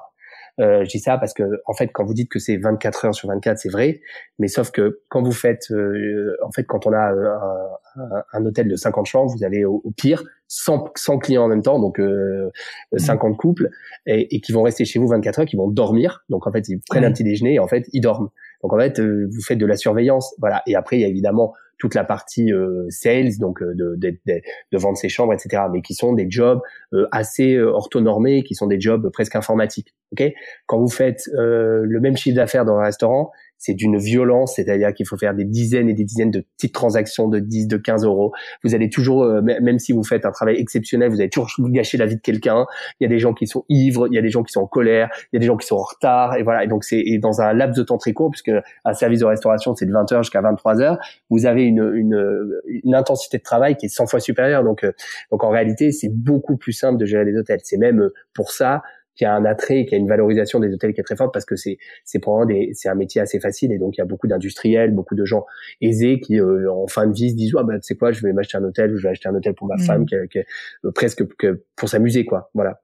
Euh, 0.60 0.84
je 0.84 0.90
dis 0.90 1.00
ça 1.00 1.18
parce 1.18 1.34
que 1.34 1.44
en 1.66 1.74
fait, 1.74 1.88
quand 1.88 2.06
vous 2.06 2.14
dites 2.14 2.30
que 2.30 2.38
c'est 2.38 2.58
24 2.58 3.06
heures 3.06 3.16
sur 3.16 3.28
24, 3.28 3.58
c'est 3.58 3.70
vrai, 3.70 4.02
mais 4.38 4.48
sauf 4.48 4.70
que 4.70 5.00
quand 5.10 5.24
vous 5.24 5.32
faites, 5.32 5.72
euh, 5.72 6.38
en 6.44 6.52
fait, 6.52 6.64
quand 6.66 6.86
on 6.86 6.94
a 6.94 7.12
un, 7.12 8.24
un, 8.34 8.46
hôtel 8.46 8.68
de 8.68 8.76
50 8.76 9.06
chambres, 9.08 9.32
vous 9.36 9.44
avez 9.44 9.66
au, 9.66 9.82
pire 9.98 10.24
100, 10.48 10.92
100, 10.96 11.18
clients 11.18 11.44
en 11.44 11.48
même 11.48 11.64
temps, 11.64 11.80
donc 11.80 12.00
euh, 12.00 12.52
50 12.96 13.32
mmh. 13.32 13.38
couples, 13.38 13.70
et, 14.06 14.36
et, 14.36 14.42
qui 14.42 14.52
vont 14.52 14.62
rester 14.62 14.86
chez 14.86 15.00
vous 15.00 15.08
24 15.08 15.40
heures, 15.40 15.46
qui 15.46 15.56
vont 15.56 15.70
dormir. 15.70 16.24
Donc 16.30 16.46
en 16.46 16.52
fait, 16.52 16.70
ils 16.70 16.80
prennent 16.88 17.06
un 17.06 17.12
petit 17.12 17.24
déjeuner 17.24 17.56
et 17.56 17.60
en 17.60 17.68
fait, 17.68 17.88
ils 17.92 18.02
dorment. 18.02 18.30
Donc 18.62 18.74
en 18.74 18.80
fait, 18.80 19.00
euh, 19.00 19.28
vous 19.32 19.42
faites 19.42 19.58
de 19.58 19.66
la 19.66 19.76
surveillance, 19.76 20.34
voilà. 20.40 20.62
Et 20.68 20.76
après, 20.76 20.98
il 20.98 21.02
y 21.02 21.06
a 21.06 21.10
évidemment 21.10 21.54
toute 21.78 21.96
la 21.96 22.04
partie 22.04 22.52
euh, 22.52 22.86
sales, 22.90 23.38
donc 23.40 23.62
euh, 23.62 23.74
de, 23.76 23.96
de, 23.96 24.18
de, 24.26 24.42
de, 24.72 24.78
vendre 24.78 24.98
ses 24.98 25.10
chambres, 25.10 25.34
etc. 25.34 25.64
Mais 25.72 25.82
qui 25.82 25.94
sont 25.94 26.14
des 26.14 26.28
jobs 26.30 26.62
euh, 26.94 27.08
assez 27.12 27.60
orthonormés, 27.60 28.44
qui 28.44 28.56
sont 28.56 28.68
des 28.68 28.80
jobs 28.80 29.10
presque 29.12 29.36
informatiques. 29.36 29.94
Ok, 30.12 30.32
quand 30.68 30.80
vous 30.80 30.90
faites 30.90 31.28
le 31.34 32.00
même 32.00 32.16
chiffre 32.16 32.36
d'affaires 32.36 32.66
dans 32.66 32.78
un 32.78 32.84
restaurant, 32.84 33.32
c'est 33.64 33.74
d'une 33.74 33.98
violence, 33.98 34.56
c'est-à-dire 34.58 34.94
qu'il 34.94 35.08
faut 35.08 35.16
faire 35.16 35.34
des 35.34 35.46
dizaines 35.46 35.88
et 35.88 35.94
des 35.94 36.04
dizaines 36.04 36.32
de 36.32 36.44
petites 36.58 36.74
transactions 36.74 37.30
de 37.30 37.40
10, 37.40 37.68
de 37.68 37.78
15 37.78 38.04
euros. 38.04 38.34
Vous 38.66 38.76
allez 38.76 38.90
toujours, 38.90 39.24
euh, 39.24 39.42
même 39.42 39.80
si 39.80 39.94
vous 39.94 40.04
faites 40.04 40.26
un 40.26 40.32
travail 40.32 40.60
exceptionnel, 40.60 41.10
vous 41.10 41.22
allez 41.22 41.30
toujours 41.30 41.70
gâcher 41.70 41.98
la 41.98 42.06
vie 42.06 42.18
de 42.18 42.22
quelqu'un. 42.22 42.66
Il 43.00 43.06
y 43.06 43.06
a 43.06 43.10
des 43.10 43.20
gens 43.20 43.34
qui 43.34 43.48
sont 43.48 43.64
ivres, 43.70 44.08
il 44.12 44.16
y 44.16 44.18
a 44.18 44.22
des 44.22 44.30
gens 44.30 44.44
qui 44.44 44.52
sont 44.52 44.60
en 44.60 44.68
colère, 44.68 45.10
il 45.32 45.36
y 45.36 45.38
a 45.38 45.40
des 45.40 45.46
gens 45.46 45.56
qui 45.56 45.66
sont 45.66 45.78
en 45.78 45.84
retard, 45.84 46.36
et 46.36 46.44
voilà. 46.44 46.66
Et 46.66 46.68
donc 46.68 46.84
c'est 46.84 47.04
dans 47.22 47.40
un 47.40 47.54
laps 47.54 47.78
de 47.78 47.84
temps 47.84 47.98
très 47.98 48.12
court, 48.12 48.32
puisque 48.32 48.52
un 48.84 48.94
service 48.94 49.22
de 49.22 49.26
restauration 49.26 49.74
c'est 49.76 49.86
de 49.86 49.94
20 49.94 50.12
heures 50.12 50.24
jusqu'à 50.24 50.42
23 50.42 50.82
heures, 50.82 50.98
vous 51.30 51.46
avez 51.46 51.64
une, 51.64 51.90
une, 51.96 52.62
une 52.68 52.96
intensité 52.96 53.38
de 53.38 53.44
travail 53.44 53.78
qui 53.78 53.86
est 53.86 53.90
100 53.90 54.08
fois 54.08 54.20
supérieure. 54.20 54.66
Donc, 54.66 54.84
euh, 54.84 54.92
donc 55.32 55.44
en 55.46 55.50
réalité, 55.50 55.94
c'est 55.94 56.10
beaucoup 56.10 56.58
plus 56.58 56.74
simple 56.74 57.00
de 57.00 57.06
gérer 57.06 57.24
les 57.24 57.38
hôtels. 57.38 57.60
C'est 57.64 57.78
même 57.78 58.02
euh, 58.02 58.14
pour 58.34 58.52
ça 58.52 58.82
qui 59.16 59.26
a 59.26 59.34
un 59.34 59.46
attrait, 59.46 59.86
qui 59.86 59.96
a 59.96 59.98
une 59.98 60.08
valorisation 60.08 60.60
des 60.60 60.74
hôtels 60.74 60.94
qui 60.94 61.02
est 61.02 61.04
très 61.04 61.16
forte 61.16 61.34
parce 61.34 61.46
que 61.46 61.56
c'est 61.56 61.78
c'est 62.04 62.20
probablement 62.20 62.60
des 62.60 62.74
c'est 62.74 62.90
un 62.90 62.96
métier 62.96 63.22
assez 63.22 63.40
facile 63.40 63.72
et 63.72 63.78
donc 63.78 63.98
il 63.98 64.00
y 64.00 64.02
a 64.02 64.06
beaucoup 64.06 64.28
d'industriels, 64.28 64.92
beaucoup 64.92 65.16
de 65.16 65.26
gens 65.26 65.46
aisés 65.82 66.20
qui 66.20 66.40
euh, 66.40 66.72
en 66.72 66.88
fin 66.88 67.08
de 67.08 67.14
vie 67.14 67.32
se 67.32 67.36
disent 67.36 67.54
ah 67.58 67.64
bah 67.64 67.76
tu 67.76 67.82
sais 67.84 67.96
quoi, 67.96 68.12
je 68.12 68.22
vais 68.22 68.34
m'acheter 68.34 68.58
un 68.58 68.64
hôtel 68.64 68.94
ou 68.94 68.98
je 68.98 69.04
vais 69.04 69.10
acheter 69.10 69.30
un 69.30 69.36
hôtel 69.36 69.54
pour 69.54 69.68
ma 69.68 69.76
mmh. 69.76 69.80
femme 69.80 70.06
qui, 70.06 70.16
qui 70.32 70.40
euh, 70.40 70.92
presque 70.92 71.26
que 71.38 71.64
pour 71.76 71.90
s'amuser 71.90 72.26
quoi, 72.26 72.50
voilà. 72.54 72.80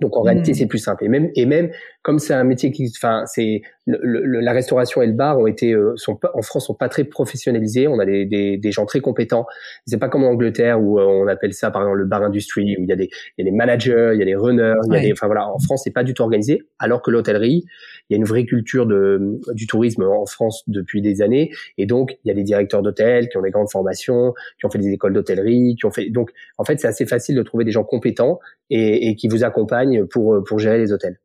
Donc 0.00 0.16
en 0.16 0.22
réalité, 0.22 0.52
mmh. 0.52 0.54
c'est 0.54 0.66
plus 0.66 0.78
simple. 0.78 1.04
Et 1.04 1.08
même 1.08 1.30
et 1.34 1.46
même 1.46 1.70
comme 2.02 2.18
c'est 2.18 2.32
un 2.32 2.44
métier 2.44 2.70
qui, 2.70 2.90
enfin, 2.96 3.24
c'est 3.26 3.62
la 4.02 4.52
restauration 4.52 5.02
et 5.02 5.06
le 5.06 5.12
bar 5.12 5.38
ont 5.38 5.46
été 5.46 5.72
euh, 5.72 5.92
sont 5.96 6.16
pas, 6.16 6.30
en 6.34 6.42
France 6.42 6.66
sont 6.66 6.74
pas 6.74 6.88
très 6.88 7.04
professionnalisés. 7.04 7.88
On 7.88 7.98
a 7.98 8.06
des, 8.06 8.24
des, 8.24 8.56
des 8.56 8.72
gens 8.72 8.86
très 8.86 9.00
compétents. 9.00 9.46
C'est 9.86 9.98
pas 9.98 10.08
comme 10.08 10.24
en 10.24 10.30
Angleterre 10.30 10.80
où 10.80 10.98
euh, 10.98 11.04
on 11.04 11.26
appelle 11.26 11.52
ça 11.52 11.70
par 11.70 11.82
exemple 11.82 11.98
le 11.98 12.04
bar 12.06 12.22
industrie 12.22 12.76
où 12.78 12.82
il 12.82 12.88
y 12.88 12.92
a 12.92 12.96
des 12.96 13.10
il 13.38 13.44
y 13.44 13.48
a 13.48 13.50
des 13.50 13.56
managers, 13.56 14.12
il 14.14 14.18
y 14.18 14.22
a 14.22 14.24
des 14.24 14.34
runners, 14.34 14.74
il 14.86 14.94
y 14.94 14.96
a 14.96 15.00
des 15.00 15.12
enfin 15.12 15.26
voilà. 15.26 15.48
En 15.48 15.58
France 15.58 15.82
c'est 15.84 15.92
pas 15.92 16.04
du 16.04 16.14
tout 16.14 16.22
organisé. 16.22 16.62
Alors 16.78 17.02
que 17.02 17.10
l'hôtellerie, 17.10 17.64
il 18.08 18.12
y 18.12 18.14
a 18.14 18.18
une 18.18 18.24
vraie 18.24 18.44
culture 18.44 18.86
de 18.86 19.40
du 19.52 19.66
tourisme 19.66 20.04
en 20.04 20.26
France 20.26 20.62
depuis 20.66 21.02
des 21.02 21.22
années 21.22 21.50
et 21.78 21.86
donc 21.86 22.18
il 22.24 22.28
y 22.28 22.30
a 22.30 22.34
des 22.34 22.44
directeurs 22.44 22.82
d'hôtels 22.82 23.28
qui 23.28 23.36
ont 23.36 23.42
des 23.42 23.50
grandes 23.50 23.70
formations, 23.70 24.34
qui 24.58 24.66
ont 24.66 24.70
fait 24.70 24.78
des 24.78 24.90
écoles 24.90 25.12
d'hôtellerie, 25.12 25.76
qui 25.78 25.86
ont 25.86 25.90
fait 25.90 26.10
donc 26.10 26.30
en 26.58 26.64
fait 26.64 26.78
c'est 26.80 26.88
assez 26.88 27.06
facile 27.06 27.36
de 27.36 27.42
trouver 27.42 27.64
des 27.64 27.72
gens 27.72 27.84
compétents 27.84 28.40
et, 28.68 29.08
et 29.08 29.16
qui 29.16 29.28
vous 29.28 29.44
accompagnent 29.44 30.06
pour 30.06 30.42
pour 30.44 30.58
gérer 30.58 30.78
les 30.78 30.92
hôtels. 30.92 31.18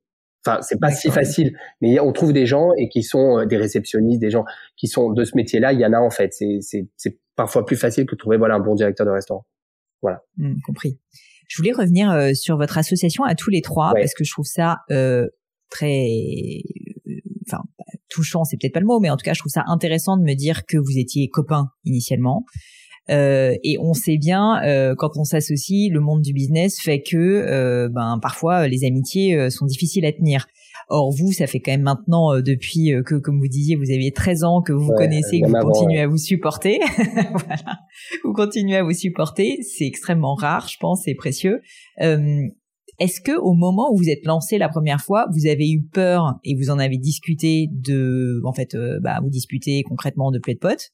Enfin, 0.46 0.62
c'est 0.62 0.80
pas 0.80 0.92
si 0.92 1.10
facile, 1.10 1.58
mais 1.82 2.00
on 2.00 2.12
trouve 2.12 2.32
des 2.32 2.46
gens 2.46 2.72
et 2.78 2.88
qui 2.88 3.02
sont 3.02 3.40
euh, 3.40 3.46
des 3.46 3.58
réceptionnistes, 3.58 4.22
des 4.22 4.30
gens 4.30 4.46
qui 4.78 4.88
sont 4.88 5.12
de 5.12 5.24
ce 5.24 5.36
métier-là. 5.36 5.74
Il 5.74 5.80
y 5.80 5.86
en 5.86 5.94
a 5.94 6.00
en 6.00 6.12
fait. 6.12 6.34
C'est 6.34 7.20
parfois 7.36 7.66
plus 7.66 7.76
facile 7.76 8.06
que 8.06 8.16
de 8.16 8.20
trouver 8.20 8.38
voilà 8.38 8.56
un 8.56 8.60
bon 8.60 8.76
directeur 8.76 9.06
de 9.06 9.12
restaurant. 9.12 9.46
Voilà. 10.02 10.22
Mmh, 10.38 10.56
compris. 10.66 11.00
Je 11.48 11.58
voulais 11.58 11.74
revenir 11.74 12.12
euh, 12.12 12.34
sur 12.34 12.58
votre 12.58 12.78
association 12.78 13.24
à 13.24 13.36
tous 13.36 13.50
les 13.50 13.62
trois 13.62 13.94
parce 13.94 14.14
que 14.14 14.24
je 14.24 14.32
trouve 14.32 14.46
ça 14.46 14.78
euh, 14.92 15.28
très, 15.70 16.08
enfin 17.48 17.64
touchant, 18.10 18.44
c'est 18.44 18.58
peut-être 18.58 18.74
pas 18.74 18.80
le 18.80 18.86
mot, 18.86 19.00
mais 19.00 19.10
en 19.10 19.18
tout 19.18 19.24
cas 19.24 19.34
je 19.34 19.40
trouve 19.40 19.52
ça 19.52 19.64
intéressant 19.68 20.18
de 20.18 20.24
me 20.24 20.34
dire 20.34 20.66
que 20.66 20.78
vous 20.78 20.98
étiez 20.98 21.28
copains 21.30 21.70
initialement 21.84 22.46
euh, 22.46 22.75
et 23.10 23.78
on 23.80 23.94
sait 23.94 24.18
bien, 24.18 24.62
euh, 24.64 24.96
quand 24.98 25.18
on 25.18 25.24
s'associe, 25.24 25.92
le 25.92 26.00
monde 26.00 26.22
du 26.22 26.34
business 26.34 26.80
fait 26.82 27.02
que 27.02 27.18
euh, 27.18 27.90
ben, 27.90 28.20
parfois 28.22 28.68
les 28.68 28.84
amitiés 28.86 29.50
sont 29.50 29.66
difficiles 29.66 30.06
à 30.06 30.12
tenir. 30.12 30.48
Or 30.90 31.12
vous, 31.12 31.32
ça 31.32 31.48
fait 31.48 31.60
quand 31.60 31.72
même 31.72 31.82
maintenant 31.82 32.40
depuis 32.42 32.92
que, 33.06 33.16
comme 33.16 33.40
vous 33.40 33.48
disiez, 33.48 33.76
vous 33.76 33.92
aviez 33.92 34.12
13 34.12 34.44
ans 34.44 34.62
que 34.62 34.72
vous 34.72 34.92
connaissez, 34.96 35.42
que 35.42 35.48
vous 35.48 35.72
continuez 35.72 36.00
à 36.00 36.08
vous 36.08 36.18
supporter. 36.18 36.80
voilà, 37.08 37.80
vous 38.24 38.34
continuez 38.34 38.78
à 38.78 38.84
vous 38.84 38.94
supporter. 38.94 39.58
C'est 39.64 39.86
extrêmement 39.86 40.36
rare, 40.36 40.68
je 40.68 40.78
pense, 40.80 41.04
c'est 41.06 41.16
précieux. 41.16 41.62
Est-ce 41.98 43.20
que 43.20 43.38
au 43.38 43.54
moment 43.54 43.92
où 43.92 43.98
vous 43.98 44.10
êtes 44.10 44.26
lancé 44.26 44.58
la 44.60 44.70
première 44.70 45.02
fois, 45.02 45.26
vous 45.34 45.48
avez 45.48 45.70
eu 45.70 45.84
peur 45.84 46.36
et 46.44 46.56
vous 46.56 46.70
en 46.70 46.78
avez 46.78 46.98
discuté 46.98 47.68
de, 47.72 48.42
en 48.46 48.54
fait, 48.54 48.78
bah, 49.02 49.20
vous 49.24 49.30
disputez 49.30 49.82
concrètement 49.84 50.30
de 50.30 50.38
play 50.38 50.54
de 50.54 50.60
potes 50.60 50.92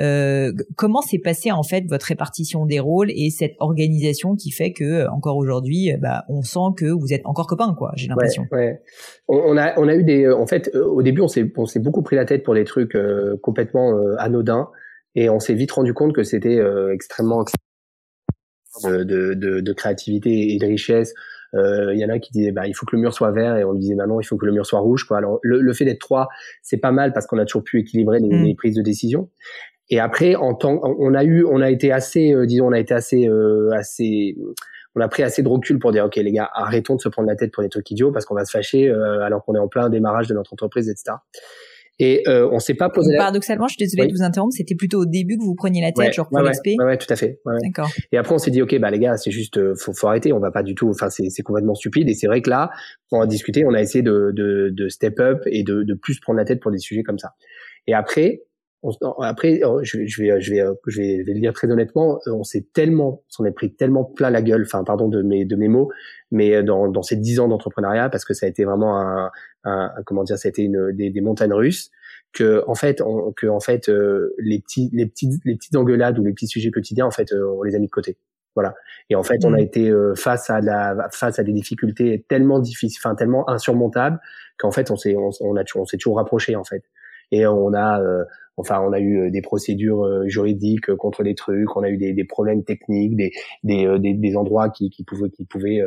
euh, 0.00 0.52
comment 0.76 1.02
s'est 1.02 1.18
passé 1.18 1.52
en 1.52 1.62
fait 1.62 1.84
votre 1.86 2.06
répartition 2.06 2.64
des 2.64 2.80
rôles 2.80 3.10
et 3.10 3.28
cette 3.30 3.54
organisation 3.58 4.36
qui 4.36 4.50
fait 4.50 4.72
que 4.72 4.84
euh, 4.84 5.10
encore 5.10 5.36
aujourd'hui, 5.36 5.92
euh, 5.92 5.98
bah, 6.00 6.24
on 6.28 6.42
sent 6.42 6.74
que 6.76 6.86
vous 6.86 7.12
êtes 7.12 7.22
encore 7.24 7.46
copains, 7.46 7.74
quoi. 7.76 7.92
J'ai 7.96 8.08
l'impression. 8.08 8.46
Ouais, 8.52 8.80
On, 9.28 9.56
a 9.58 9.78
on 9.78 9.88
a 9.88 9.94
eu 9.94 10.02
des, 10.02 10.30
en 10.30 10.46
fait, 10.46 10.74
au 10.74 11.02
début, 11.02 11.20
on 11.20 11.28
s'est 11.28 11.50
on 11.56 11.66
s'est 11.66 11.80
beaucoup 11.80 12.02
pris 12.02 12.16
la 12.16 12.24
tête 12.24 12.42
pour 12.42 12.54
des 12.54 12.64
trucs 12.64 12.96
complètement 13.42 13.94
anodins 14.18 14.70
et 15.14 15.28
on 15.28 15.40
s'est 15.40 15.54
vite 15.54 15.72
rendu 15.72 15.92
compte 15.92 16.14
que 16.14 16.22
c'était 16.22 16.60
extrêmement 16.92 17.44
de, 18.84 19.04
de, 19.04 19.34
de, 19.34 19.60
de, 19.60 19.72
créativité 19.72 20.54
et 20.54 20.58
de 20.58 20.66
richesse. 20.66 21.12
Il 21.52 21.98
y 21.98 22.04
en 22.04 22.08
a 22.08 22.18
qui 22.18 22.32
disaient 22.32 22.52
bah 22.52 22.66
il 22.66 22.72
faut 22.72 22.86
que 22.86 22.96
le 22.96 23.02
mur 23.02 23.12
soit 23.12 23.30
vert 23.30 23.56
et 23.56 23.64
on 23.64 23.72
lui 23.72 23.80
disait 23.80 23.94
bah 23.94 24.06
non 24.06 24.20
il 24.20 24.24
faut 24.24 24.38
que 24.38 24.46
le 24.46 24.52
mur 24.52 24.64
soit 24.64 24.80
rouge 24.80 25.04
quoi. 25.04 25.18
Alors 25.18 25.38
le, 25.42 25.60
le 25.60 25.72
fait 25.74 25.84
d'être 25.84 26.00
trois 26.00 26.28
c'est 26.62 26.78
pas 26.78 26.92
mal 26.92 27.12
parce 27.12 27.26
qu'on 27.26 27.36
a 27.36 27.44
toujours 27.44 27.62
pu 27.62 27.78
équilibrer 27.80 28.20
les, 28.20 28.28
mmh. 28.28 28.44
les, 28.44 28.54
prises 28.54 28.74
de 28.74 28.80
décision. 28.80 29.28
Et 29.92 30.00
après, 30.00 30.36
en 30.36 30.54
temps, 30.54 30.80
on 30.82 31.12
a 31.12 31.22
eu, 31.22 31.44
on 31.44 31.60
a 31.60 31.70
été 31.70 31.92
assez, 31.92 32.32
euh, 32.32 32.46
disons, 32.46 32.68
on 32.68 32.72
a 32.72 32.78
été 32.78 32.94
assez, 32.94 33.28
euh, 33.28 33.68
assez, 33.74 34.34
on 34.94 35.02
a 35.02 35.08
pris 35.08 35.22
assez 35.22 35.42
de 35.42 35.48
recul 35.48 35.78
pour 35.78 35.92
dire, 35.92 36.06
ok, 36.06 36.16
les 36.16 36.32
gars, 36.32 36.48
arrêtons 36.54 36.96
de 36.96 37.00
se 37.02 37.10
prendre 37.10 37.28
la 37.28 37.36
tête 37.36 37.52
pour 37.52 37.62
des 37.62 37.68
trucs 37.68 37.90
idiots 37.90 38.10
parce 38.10 38.24
qu'on 38.24 38.34
va 38.34 38.46
se 38.46 38.52
fâcher 38.52 38.88
euh, 38.88 39.20
alors 39.20 39.44
qu'on 39.44 39.54
est 39.54 39.58
en 39.58 39.68
plein 39.68 39.90
démarrage 39.90 40.28
de 40.28 40.34
notre 40.34 40.54
entreprise, 40.54 40.88
etc. 40.88 41.18
Et 41.98 42.22
euh, 42.26 42.48
on 42.50 42.58
s'est 42.58 42.72
pas 42.72 42.88
posé. 42.88 43.14
Paradoxalement, 43.18 43.66
je 43.66 43.74
suis 43.74 43.84
désolée 43.84 44.06
de 44.06 44.14
vous 44.14 44.22
interrompre. 44.22 44.54
C'était 44.56 44.74
plutôt 44.74 45.00
au 45.00 45.04
début 45.04 45.36
que 45.36 45.42
vous 45.42 45.54
preniez 45.54 45.82
la 45.82 45.92
tête, 45.92 46.14
genre 46.14 46.26
pour 46.26 46.38
ouais, 46.38 46.50
ouais, 46.64 46.84
ouais, 46.86 46.96
tout 46.96 47.12
à 47.12 47.16
fait. 47.16 47.40
D'accord. 47.62 47.90
Et 48.12 48.16
après, 48.16 48.34
on 48.34 48.38
s'est 48.38 48.50
dit, 48.50 48.62
ok, 48.62 48.74
bah 48.78 48.90
les 48.90 48.98
gars, 48.98 49.18
c'est 49.18 49.30
juste, 49.30 49.60
faut, 49.74 49.92
faut 49.92 50.06
arrêter. 50.08 50.32
On 50.32 50.40
va 50.40 50.50
pas 50.50 50.62
du 50.62 50.74
tout. 50.74 50.88
Enfin, 50.88 51.10
c'est, 51.10 51.42
complètement 51.42 51.74
stupide. 51.74 52.08
Et 52.08 52.14
c'est 52.14 52.28
vrai 52.28 52.40
que 52.40 52.48
là, 52.48 52.70
pour 53.10 53.18
en 53.18 53.26
discuter, 53.26 53.66
on 53.66 53.74
a 53.74 53.82
essayé 53.82 54.00
de, 54.00 54.32
de, 54.34 54.70
de 54.72 54.88
step 54.88 55.20
up 55.20 55.42
et 55.44 55.64
de, 55.64 55.82
de 55.82 55.92
plus 55.92 56.18
prendre 56.18 56.38
la 56.38 56.46
tête 56.46 56.60
pour 56.60 56.70
des 56.70 56.78
sujets 56.78 57.02
comme 57.02 57.18
ça. 57.18 57.34
Et 57.86 57.92
après, 57.92 58.40
après, 59.20 59.60
oh, 59.64 59.80
je 59.82 59.98
vais, 59.98 60.06
je 60.08 60.22
vais, 60.22 60.40
je 60.40 60.50
vais, 60.52 60.64
je 60.86 61.00
vais, 61.00 61.24
le 61.24 61.40
dire 61.40 61.52
très 61.52 61.70
honnêtement, 61.70 62.18
euh, 62.26 62.32
on 62.32 62.42
s'est 62.42 62.66
tellement, 62.72 63.22
on 63.38 63.44
est 63.44 63.52
pris 63.52 63.72
tellement 63.72 64.04
plein 64.04 64.30
la 64.30 64.42
gueule, 64.42 64.62
enfin, 64.62 64.82
pardon 64.82 65.08
de 65.08 65.22
mes, 65.22 65.44
de 65.44 65.54
mes 65.54 65.68
mots, 65.68 65.90
mais 66.32 66.56
euh, 66.56 66.62
dans, 66.62 66.88
dans 66.88 67.02
ces 67.02 67.16
dix 67.16 67.38
ans 67.38 67.46
d'entrepreneuriat, 67.46 68.08
parce 68.08 68.24
que 68.24 68.34
ça 68.34 68.46
a 68.46 68.48
été 68.48 68.64
vraiment 68.64 68.98
un, 68.98 69.30
un, 69.64 69.90
comment 70.04 70.24
dire, 70.24 70.36
ça 70.36 70.48
a 70.48 70.50
été 70.50 70.62
une, 70.62 70.90
des, 70.92 71.10
des 71.10 71.20
montagnes 71.20 71.52
russes, 71.52 71.90
que 72.32 72.64
en 72.66 72.74
fait, 72.74 73.00
on, 73.00 73.32
que 73.32 73.46
en 73.46 73.60
fait, 73.60 73.88
euh, 73.88 74.34
les 74.38 74.58
petits, 74.58 74.90
les 74.92 75.06
petites, 75.06 75.40
les 75.44 75.54
petites 75.54 75.76
engueulades 75.76 76.18
ou 76.18 76.24
les 76.24 76.32
petits 76.32 76.48
sujets 76.48 76.72
quotidiens, 76.72 77.06
en 77.06 77.12
fait, 77.12 77.32
on 77.32 77.62
les 77.62 77.76
a 77.76 77.78
mis 77.78 77.86
de 77.86 77.92
côté. 77.92 78.16
Voilà. 78.54 78.74
Et 79.08 79.14
en 79.14 79.22
fait, 79.22 79.44
on 79.44 79.54
a 79.54 79.56
mmh. 79.56 79.60
été 79.60 79.94
face 80.14 80.50
à 80.50 80.60
la, 80.60 81.08
face 81.10 81.38
à 81.38 81.42
des 81.42 81.52
difficultés 81.52 82.26
tellement 82.28 82.58
difficiles, 82.58 83.00
enfin 83.02 83.14
tellement 83.14 83.48
insurmontables, 83.48 84.20
qu'en 84.58 84.72
fait, 84.72 84.90
on 84.90 84.96
s'est, 84.96 85.16
on, 85.16 85.30
on, 85.40 85.56
a, 85.56 85.62
on 85.74 85.86
s'est 85.86 85.96
toujours 85.96 86.16
rapproché 86.16 86.56
en 86.56 86.64
fait. 86.64 86.82
Et 87.32 87.46
on 87.46 87.74
a, 87.74 88.00
Enfin, 88.58 88.80
on 88.80 88.92
a 88.92 89.00
eu 89.00 89.18
euh, 89.18 89.30
des 89.30 89.40
procédures 89.40 90.04
euh, 90.04 90.28
juridiques 90.28 90.90
euh, 90.90 90.96
contre 90.96 91.22
des 91.22 91.34
trucs, 91.34 91.74
on 91.74 91.82
a 91.82 91.88
eu 91.88 91.96
des, 91.96 92.12
des 92.12 92.24
problèmes 92.24 92.64
techniques, 92.64 93.16
des, 93.16 93.32
des, 93.64 93.98
des, 93.98 94.12
des, 94.12 94.36
endroits 94.36 94.68
qui, 94.68 94.90
qui 94.90 95.04
pouvaient 95.04 95.30
qui 95.30 95.44
pouvaient 95.44 95.82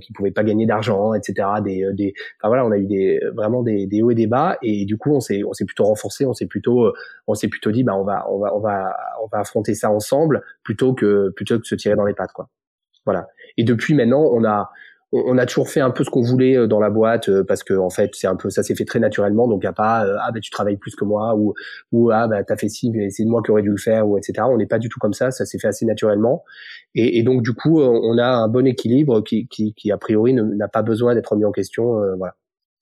qui 0.00 0.12
pouvaient 0.12 0.30
pas 0.30 0.44
gagner 0.44 0.66
d'argent, 0.66 1.14
etc. 1.14 1.48
Des, 1.64 1.84
des, 1.94 2.14
enfin 2.38 2.48
voilà, 2.48 2.64
on 2.64 2.70
a 2.70 2.78
eu 2.78 2.86
des 2.86 3.20
vraiment 3.34 3.62
des, 3.62 3.86
des 3.86 4.02
hauts 4.02 4.10
et 4.10 4.14
des 4.14 4.26
bas, 4.26 4.56
et 4.62 4.84
du 4.84 4.96
coup 4.96 5.12
on 5.12 5.20
s'est 5.20 5.42
on 5.44 5.52
s'est 5.52 5.64
plutôt 5.64 5.84
renforcé, 5.84 6.24
on 6.26 6.32
s'est 6.32 6.46
plutôt 6.46 6.92
on 7.26 7.34
s'est 7.34 7.48
plutôt 7.48 7.72
dit 7.72 7.82
bah 7.82 7.96
on 7.96 8.04
va 8.04 8.24
on 8.30 8.38
va 8.38 8.54
on 8.54 8.60
va 8.60 8.96
on 9.22 9.26
va 9.26 9.40
affronter 9.40 9.74
ça 9.74 9.90
ensemble 9.90 10.42
plutôt 10.62 10.94
que 10.94 11.30
plutôt 11.30 11.58
que 11.58 11.66
se 11.66 11.74
tirer 11.74 11.96
dans 11.96 12.06
les 12.06 12.14
pattes 12.14 12.32
quoi. 12.32 12.48
Voilà. 13.04 13.28
Et 13.56 13.64
depuis 13.64 13.94
maintenant, 13.94 14.22
on 14.32 14.44
a 14.44 14.70
on, 15.26 15.38
a 15.38 15.46
toujours 15.46 15.68
fait 15.68 15.80
un 15.80 15.90
peu 15.90 16.04
ce 16.04 16.10
qu'on 16.10 16.22
voulait 16.22 16.56
euh, 16.56 16.66
dans 16.66 16.80
la 16.80 16.90
boîte 16.90 17.28
euh, 17.28 17.44
parce 17.44 17.64
que 17.64 17.74
en 17.74 17.90
fait 17.90 18.10
c'est 18.14 18.26
un 18.26 18.36
peu 18.36 18.50
ça 18.50 18.62
s'est 18.62 18.74
fait 18.74 18.84
très 18.84 18.98
naturellement. 18.98 19.48
Donc 19.48 19.62
il 19.62 19.66
y 19.66 19.68
a 19.68 19.72
pas 19.72 20.06
euh, 20.06 20.16
ah 20.20 20.30
ben 20.32 20.40
tu 20.40 20.50
travailles 20.50 20.76
plus 20.76 20.94
que 20.94 21.04
moi 21.04 21.34
ou 21.36 21.54
ou 21.92 22.10
ah 22.10 22.28
ben 22.28 22.44
t'as 22.44 22.56
fait 22.56 22.68
ci 22.68 22.90
mais 22.90 23.10
c'est 23.10 23.24
moi 23.24 23.42
qui 23.42 23.50
aurais 23.50 23.62
dû 23.62 23.70
le 23.70 23.76
faire 23.76 24.08
ou 24.08 24.18
etc 24.18 24.46
on 24.50 24.56
n'est 24.56 24.66
pas 24.66 24.78
du 24.78 24.88
tout 24.88 24.98
comme 25.00 25.14
ça. 25.14 25.30
Ça 25.30 25.46
s'est 25.46 25.58
fait 25.58 25.68
assez 25.68 25.86
naturellement. 25.86 26.44
Et, 26.94 27.18
et, 27.18 27.22
donc 27.22 27.42
du 27.42 27.52
coup 27.52 27.80
on 27.80 28.18
a 28.18 28.26
un 28.26 28.48
bon 28.48 28.66
équilibre 28.66 29.22
qui 29.22 29.48
qui, 29.48 29.74
qui 29.74 29.92
a 29.92 29.98
priori 29.98 30.34
n'a 30.34 30.68
pas 30.68 30.82
besoin 30.82 31.14
d'être 31.14 31.36
mis 31.36 31.44
en 31.44 31.52
question 31.52 32.00
voilà 32.16 32.34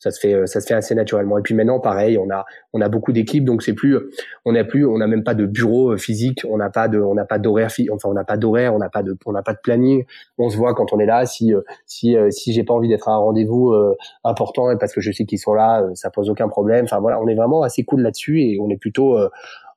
ça 0.04 0.10
se 0.10 0.20
fait 0.20 0.46
ça 0.46 0.60
se 0.60 0.66
fait 0.66 0.74
assez 0.74 0.94
naturellement. 0.94 1.38
Et 1.38 1.42
puis 1.42 1.54
maintenant 1.54 1.80
pareil 1.80 2.18
on 2.18 2.28
a 2.30 2.44
on 2.74 2.80
a 2.82 2.88
beaucoup 2.90 3.12
d'équipes 3.12 3.44
donc 3.44 3.62
c'est 3.62 3.72
plus 3.72 3.96
on 4.44 4.52
n'a 4.52 4.62
plus 4.62 4.84
on 4.84 4.98
n'a 4.98 5.06
même 5.06 5.24
pas 5.24 5.34
de 5.34 5.46
bureau 5.46 5.92
euh, 5.92 5.96
physique 5.96 6.42
on 6.48 6.58
n'a 6.58 6.68
pas 6.68 6.88
de 6.88 7.00
on 7.00 7.14
n'a 7.14 7.24
pas 7.24 7.38
d'horaire 7.38 7.70
enfin 7.90 8.10
on 8.10 8.12
n'a 8.12 8.24
pas 8.24 8.36
d'horaire 8.36 8.74
on 8.74 8.78
n'a 8.78 8.90
pas 8.90 9.02
de 9.02 9.16
on 9.24 9.32
n'a 9.32 9.42
pas 9.42 9.54
de 9.54 9.60
planning. 9.62 10.04
On 10.36 10.50
se 10.50 10.58
voit 10.58 10.74
quand 10.74 10.92
on 10.92 10.98
est 10.98 11.06
là 11.06 11.24
si 11.24 11.54
euh, 11.54 11.62
si 11.86 12.16
euh, 12.16 12.30
si 12.30 12.52
j'ai 12.52 12.64
pas 12.64 12.74
envie 12.74 12.88
d'être 12.88 13.08
à 13.08 13.12
un 13.12 13.16
rendez-vous 13.16 13.74
important 14.24 14.70
et 14.70 14.76
parce 14.76 14.92
que 14.92 15.00
je 15.00 15.10
sais 15.10 15.24
qu'ils 15.24 15.38
sont 15.38 15.54
là 15.54 15.82
ça 15.94 16.10
pose 16.10 16.28
aucun 16.28 16.48
problème. 16.48 16.84
Enfin 16.84 17.00
voilà 17.00 17.18
on 17.20 17.26
est 17.26 17.34
vraiment 17.34 17.62
assez 17.62 17.82
cool 17.84 18.02
là-dessus 18.02 18.42
et 18.42 18.58
on 18.60 18.68
est 18.68 18.76
plutôt 18.76 19.16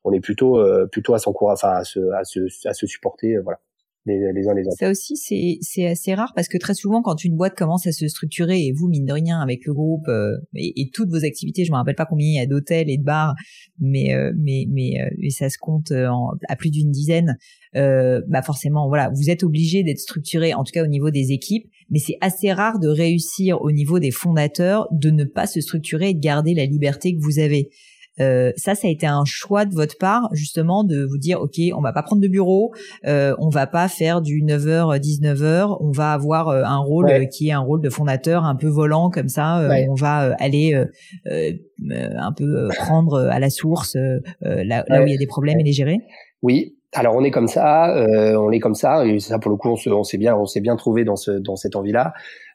on 0.04 0.12
est 0.12 0.20
plutôt 0.20 0.62
plutôt 0.92 1.14
à 1.14 1.20
s'encourager 1.20 1.60
enfin 1.64 1.78
à 1.78 1.84
se 1.86 2.00
à 2.12 2.24
se 2.26 2.68
à 2.68 2.74
se 2.74 2.86
supporter 2.86 3.38
voilà 3.38 3.60
les, 4.08 4.48
uns 4.48 4.54
les 4.54 4.66
autres. 4.66 4.78
Ça 4.78 4.90
aussi, 4.90 5.16
c'est, 5.62 5.86
assez 5.86 6.14
rare 6.14 6.34
parce 6.36 6.48
que 6.48 6.58
très 6.58 6.74
souvent, 6.74 7.02
quand 7.02 7.24
une 7.24 7.36
boîte 7.36 7.56
commence 7.56 7.88
à 7.88 7.92
se 7.92 8.08
structurer 8.08 8.66
et 8.66 8.72
vous, 8.72 8.88
mine 8.88 9.06
de 9.06 9.14
rien, 9.14 9.40
avec 9.40 9.66
le 9.66 9.74
groupe 9.74 10.08
euh, 10.08 10.38
et, 10.56 10.90
toutes 10.94 11.10
vos 11.10 11.24
activités, 11.24 11.66
je 11.66 11.72
me 11.72 11.78
rappelle 11.78 11.96
pas 11.96 12.06
combien 12.06 12.28
il 12.28 12.36
y 12.36 12.40
a 12.40 12.46
d'hôtels 12.46 12.90
et 12.90 12.98
de 12.98 13.04
bars, 13.04 13.36
mais 13.80 14.14
euh, 14.14 14.32
mais 14.38 14.66
mais 14.70 15.02
euh, 15.02 15.30
ça 15.30 15.50
se 15.50 15.58
compte 15.60 15.92
à 15.92 16.56
plus 16.56 16.72
d'une 16.72 16.92
dizaine. 16.92 17.38
bah 17.74 18.42
forcément, 18.44 18.88
voilà, 18.88 19.12
vous 19.16 19.30
êtes 19.30 19.44
obligé 19.44 19.84
d'être 19.84 20.00
structuré, 20.00 20.54
en 20.54 20.64
tout 20.64 20.72
cas 20.72 20.84
au 20.84 20.88
niveau 20.88 21.12
des 21.12 21.32
équipes, 21.32 21.68
mais 21.90 22.00
c'est 22.00 22.18
assez 22.22 22.52
rare 22.52 22.80
de 22.80 22.88
réussir 22.88 23.62
au 23.62 23.72
niveau 23.72 24.00
des 24.00 24.12
fondateurs 24.12 24.88
de 24.92 25.10
ne 25.10 25.24
pas 25.24 25.48
se 25.48 25.62
structurer 25.62 26.10
et 26.10 26.14
de 26.14 26.20
garder 26.20 26.54
la 26.54 26.66
liberté 26.66 27.16
que 27.16 27.22
vous 27.22 27.40
avez. 27.40 27.70
Euh, 28.20 28.52
ça, 28.56 28.76
ça 28.76 28.88
a 28.88 28.92
été 28.92 29.06
un 29.06 29.24
choix 29.26 29.66
de 29.66 29.74
votre 29.74 29.98
part, 29.98 30.30
justement, 30.34 30.84
de 30.84 31.06
vous 31.06 31.18
dire, 31.18 31.42
OK, 31.42 31.60
on 31.76 31.82
va 31.82 31.94
pas 31.94 32.04
prendre 32.04 32.22
de 32.22 32.28
bureau, 32.28 32.72
euh, 33.06 33.36
on 33.40 33.50
va 33.50 33.68
pas 33.68 33.88
faire 33.88 34.22
du 34.22 34.44
9h, 34.44 35.00
19h, 35.00 35.78
on 35.80 35.92
va 35.92 36.14
avoir 36.14 36.50
euh, 36.50 36.64
un 36.64 36.80
rôle 36.80 37.10
euh, 37.10 37.26
qui 37.26 37.50
est 37.50 37.52
un 37.52 37.60
rôle 37.60 37.82
de 37.82 37.90
fondateur 37.90 38.44
un 38.44 38.56
peu 38.56 38.68
volant 38.68 39.10
comme 39.10 39.30
ça, 39.30 39.68
on 39.90 39.96
va 39.96 40.36
aller 40.40 40.74
un 40.74 42.34
peu 42.34 42.70
prendre 42.76 43.20
à 43.30 43.40
la 43.40 43.50
source 43.50 43.96
là, 44.42 44.84
là, 44.88 45.02
où 45.02 45.08
il 45.08 45.12
y 45.12 45.16
a 45.16 45.18
des 45.18 45.28
problèmes 45.28 45.60
et 45.60 45.64
les 45.64 45.74
gérer. 45.74 45.98
Oui, 46.42 46.76
alors 46.94 47.16
on 47.16 47.24
est 47.24 47.32
comme 47.32 47.48
ça, 47.48 47.94
on 48.38 48.52
est 48.52 48.60
comme 48.60 48.76
ça, 48.76 49.06
et 49.06 49.20
ça 49.20 49.40
pour 49.40 49.52
le 49.52 49.58
coup 49.58 49.70
on 49.70 50.04
s'est 50.04 50.18
bien, 50.18 50.36
on 50.36 50.46
s'est 50.46 50.62
bien 50.62 50.76
trouvé 50.76 51.04
dans 51.04 51.16
ce 51.16 51.32
dans 51.32 51.56
cette 51.56 51.76
envie-là. 51.76 52.14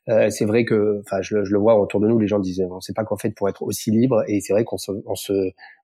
Euh, 0.08 0.30
c'est 0.30 0.44
vrai 0.44 0.64
que, 0.64 1.00
enfin, 1.00 1.22
je, 1.22 1.36
le 1.36 1.58
vois 1.58 1.80
autour 1.80 2.00
de 2.00 2.08
nous, 2.08 2.18
les 2.18 2.26
gens 2.26 2.40
disent, 2.40 2.64
on 2.70 2.80
sait 2.80 2.92
pas 2.92 3.04
quoi 3.04 3.16
faire 3.18 3.30
pour 3.36 3.48
être 3.48 3.62
aussi 3.62 3.90
libre, 3.90 4.24
et 4.26 4.40
c'est 4.40 4.52
vrai 4.52 4.64
qu'on 4.64 4.78
se, 4.78 4.90
on 5.06 5.14
se, 5.14 5.32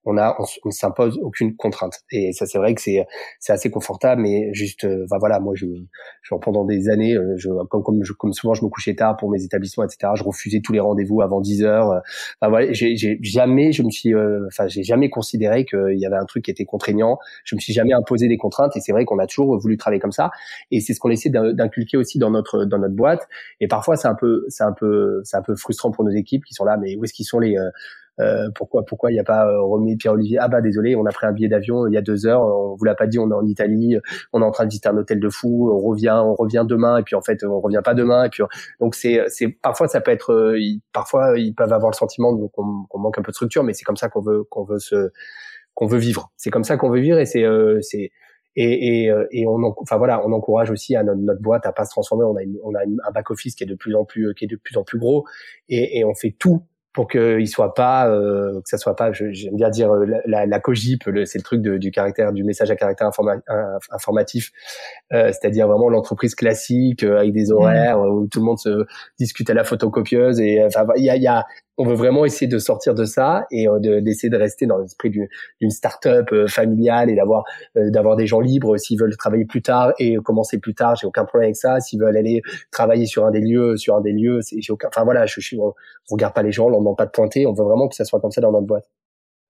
on 0.08 0.16
a, 0.16 0.36
on, 0.64 0.70
s'impose 0.70 1.18
aucune 1.22 1.54
contrainte. 1.54 2.00
Et 2.10 2.32
ça, 2.32 2.46
c'est 2.46 2.58
vrai 2.58 2.74
que 2.74 2.80
c'est, 2.80 3.06
c'est 3.40 3.52
assez 3.52 3.70
confortable, 3.70 4.22
mais 4.22 4.52
juste, 4.54 4.84
euh, 4.84 5.04
voilà, 5.20 5.38
moi, 5.38 5.54
je, 5.54 5.66
pendant 6.40 6.64
des 6.64 6.88
années, 6.88 7.14
euh, 7.14 7.34
je, 7.36 7.50
comme, 7.68 7.82
comme, 7.82 8.02
comme 8.18 8.32
souvent, 8.32 8.54
je 8.54 8.64
me 8.64 8.70
couchais 8.70 8.94
tard 8.94 9.16
pour 9.16 9.30
mes 9.30 9.44
établissements, 9.44 9.84
etc. 9.84 10.12
Je 10.16 10.24
refusais 10.24 10.60
tous 10.64 10.72
les 10.72 10.80
rendez-vous 10.80 11.20
avant 11.20 11.40
10 11.40 11.62
heures. 11.62 11.90
Euh, 11.90 12.00
enfin, 12.40 12.48
voilà, 12.48 12.72
j'ai, 12.72 12.96
jamais, 13.22 13.72
je 13.72 13.82
me 13.82 13.90
suis, 13.90 14.14
enfin, 14.46 14.66
j'ai 14.66 14.82
jamais 14.82 15.10
considéré 15.10 15.66
qu'il 15.66 15.98
y 15.98 16.06
avait 16.06 16.16
un 16.16 16.24
truc 16.24 16.46
qui 16.46 16.50
était 16.50 16.64
contraignant. 16.64 17.18
Je 17.44 17.54
me 17.54 17.60
suis 17.60 17.74
jamais 17.74 17.92
imposé 17.92 18.28
des 18.28 18.38
contraintes. 18.38 18.76
Et 18.76 18.80
c'est 18.80 18.92
vrai 18.92 19.04
qu'on 19.04 19.18
a 19.18 19.26
toujours 19.26 19.58
voulu 19.58 19.76
travailler 19.76 20.00
comme 20.00 20.12
ça. 20.12 20.30
Et 20.70 20.80
c'est 20.80 20.94
ce 20.94 21.00
qu'on 21.00 21.10
essaie 21.10 21.30
d'inculquer 21.30 21.98
aussi 21.98 22.18
dans 22.18 22.30
notre, 22.30 22.64
dans 22.64 22.78
notre 22.78 22.94
boîte. 22.94 23.28
Et 23.60 23.68
parfois, 23.68 23.96
c'est 23.96 24.08
un 24.08 24.14
peu, 24.14 24.46
c'est 24.48 24.64
un 24.64 24.72
peu, 24.72 25.20
c'est 25.24 25.36
un 25.36 25.42
peu 25.42 25.54
frustrant 25.54 25.90
pour 25.90 26.04
nos 26.04 26.12
équipes 26.12 26.44
qui 26.44 26.54
sont 26.54 26.64
là, 26.64 26.78
mais 26.78 26.96
où 26.96 27.04
est-ce 27.04 27.12
qu'ils 27.12 27.26
sont 27.26 27.40
les 27.40 27.58
euh, 27.58 27.70
pourquoi 28.54 28.84
pourquoi 28.84 29.10
il 29.10 29.14
n'y 29.14 29.20
a 29.20 29.24
pas 29.24 29.46
euh, 29.46 29.60
remis 29.60 29.96
Pierre 29.96 30.14
Olivier 30.14 30.38
ah 30.40 30.48
bah 30.48 30.60
désolé 30.60 30.96
on 30.96 31.06
a 31.06 31.12
pris 31.12 31.26
un 31.26 31.32
billet 31.32 31.48
d'avion 31.48 31.86
il 31.86 31.94
y 31.94 31.96
a 31.96 32.02
deux 32.02 32.26
heures 32.26 32.42
on 32.42 32.74
vous 32.74 32.84
l'a 32.84 32.94
pas 32.94 33.06
dit 33.06 33.18
on 33.18 33.30
est 33.30 33.34
en 33.34 33.46
Italie 33.46 33.96
on 34.32 34.42
est 34.42 34.44
en 34.44 34.50
train 34.50 34.64
de 34.64 34.70
visiter 34.70 34.88
un 34.88 34.96
hôtel 34.96 35.20
de 35.20 35.28
fou 35.28 35.70
on 35.72 35.78
revient 35.78 36.20
on 36.24 36.34
revient 36.34 36.64
demain 36.68 36.98
et 36.98 37.02
puis 37.02 37.14
en 37.14 37.22
fait 37.22 37.44
on 37.44 37.60
revient 37.60 37.82
pas 37.84 37.94
demain 37.94 38.24
et 38.24 38.28
puis 38.28 38.42
donc 38.80 38.94
c'est 38.94 39.22
c'est 39.28 39.48
parfois 39.48 39.88
ça 39.88 40.00
peut 40.00 40.10
être 40.10 40.32
euh, 40.32 40.58
parfois 40.92 41.38
ils 41.38 41.54
peuvent 41.54 41.72
avoir 41.72 41.90
le 41.90 41.96
sentiment 41.96 42.36
qu'on 42.48 42.98
manque 42.98 43.18
un 43.18 43.22
peu 43.22 43.30
de 43.30 43.36
structure 43.36 43.62
mais 43.62 43.72
c'est 43.72 43.84
comme 43.84 43.96
ça 43.96 44.08
qu'on 44.08 44.20
veut 44.20 44.44
qu'on 44.44 44.64
veut 44.64 44.78
se 44.78 45.10
qu'on 45.78 45.86
veut 45.86 45.98
vivre. 45.98 46.32
C'est 46.36 46.50
comme 46.50 46.64
ça 46.64 46.76
qu'on 46.76 46.90
veut 46.90 46.98
vivre 46.98 47.18
et 47.18 47.24
c'est 47.24 47.44
c'est 47.82 48.10
et, 48.56 49.04
et, 49.04 49.14
et, 49.30 49.46
on 49.46 49.62
enfin 49.80 49.96
voilà 49.96 50.26
on 50.26 50.32
encourage 50.32 50.72
aussi 50.72 50.96
à 50.96 51.04
notre, 51.04 51.40
boîte 51.40 51.66
à 51.66 51.72
pas 51.72 51.84
se 51.84 51.90
transformer. 51.90 52.24
On 52.24 52.36
a 52.36 52.40
on 52.64 52.74
a 52.74 52.80
un 52.82 53.12
back 53.12 53.30
office 53.30 53.54
qui 53.54 53.62
est 53.62 53.68
de 53.68 53.76
plus 53.76 53.94
en 53.94 54.04
plus 54.04 54.34
qui 54.34 54.46
est 54.46 54.48
de 54.48 54.56
plus 54.56 54.76
en 54.76 54.82
plus 54.82 54.98
gros 54.98 55.24
et, 55.68 56.00
et 56.00 56.04
on 56.04 56.14
fait 56.14 56.34
tout 56.36 56.64
pour 56.98 57.06
qu'il 57.06 57.46
soit 57.46 57.74
pas 57.74 58.08
euh, 58.08 58.54
que 58.54 58.68
ça 58.68 58.76
soit 58.76 58.96
pas 58.96 59.12
j'aime 59.12 59.54
bien 59.54 59.70
dire 59.70 59.92
euh, 59.92 60.04
la, 60.26 60.46
la, 60.46 60.58
cogip 60.58 61.04
c'est 61.26 61.38
le 61.38 61.44
truc 61.44 61.62
de, 61.62 61.76
du 61.76 61.92
caractère 61.92 62.32
du 62.32 62.42
message 62.42 62.72
à 62.72 62.74
caractère 62.74 63.08
informatif. 63.92 64.50
Euh, 65.12 65.28
c'est-à-dire 65.28 65.68
vraiment 65.68 65.88
l'entreprise 65.90 66.34
classique 66.34 67.04
euh, 67.04 67.20
avec 67.20 67.32
des 67.32 67.52
horaires 67.52 68.00
où 68.00 68.26
tout 68.26 68.40
le 68.40 68.46
monde 68.46 68.58
se 68.58 68.84
discute 69.16 69.48
à 69.48 69.54
la 69.54 69.62
photocopieuse 69.62 70.40
et 70.40 70.60
enfin 70.64 70.86
il 70.96 71.04
y 71.04 71.10
a, 71.10 71.14
y 71.14 71.28
a 71.28 71.46
on 71.78 71.84
veut 71.84 71.94
vraiment 71.94 72.24
essayer 72.24 72.48
de 72.48 72.58
sortir 72.58 72.94
de 72.94 73.04
ça 73.04 73.46
et 73.52 73.68
euh, 73.68 74.00
d'essayer 74.00 74.28
de, 74.28 74.36
rester 74.36 74.66
dans 74.66 74.78
l'esprit 74.78 75.10
d'une 75.10 75.70
start-up 75.70 76.28
euh, 76.32 76.48
familiale 76.48 77.08
et 77.08 77.14
d'avoir 77.14 77.44
euh, 77.76 77.90
d'avoir 77.90 78.16
des 78.16 78.26
gens 78.26 78.40
libres 78.40 78.76
s'ils 78.76 78.98
veulent 78.98 79.16
travailler 79.16 79.44
plus 79.44 79.62
tard 79.62 79.92
et 79.98 80.16
commencer 80.16 80.58
plus 80.58 80.74
tard, 80.74 80.96
j'ai 80.96 81.06
aucun 81.06 81.24
problème 81.24 81.46
avec 81.46 81.56
ça. 81.56 81.78
S'ils 81.80 82.00
veulent 82.00 82.16
aller 82.16 82.42
travailler 82.72 83.06
sur 83.06 83.24
un 83.24 83.30
des 83.30 83.40
lieux, 83.40 83.76
sur 83.76 83.94
un 83.94 84.00
des 84.00 84.12
lieux, 84.12 84.40
j'ai 84.56 84.72
aucun. 84.72 84.88
Enfin 84.88 85.04
voilà, 85.04 85.26
je, 85.26 85.40
suis, 85.40 85.58
on, 85.58 85.72
regarde 86.10 86.34
pas 86.34 86.42
les 86.42 86.52
gens, 86.52 86.66
on 86.66 86.70
n'en 86.70 86.78
demande 86.80 86.98
pas 86.98 87.06
de 87.06 87.12
pointer. 87.12 87.46
On 87.46 87.52
veut 87.52 87.64
vraiment 87.64 87.86
que 87.86 87.94
ça 87.94 88.04
soit 88.04 88.20
comme 88.20 88.32
ça 88.32 88.40
dans 88.40 88.50
notre 88.52 88.66
boîte. 88.66 88.90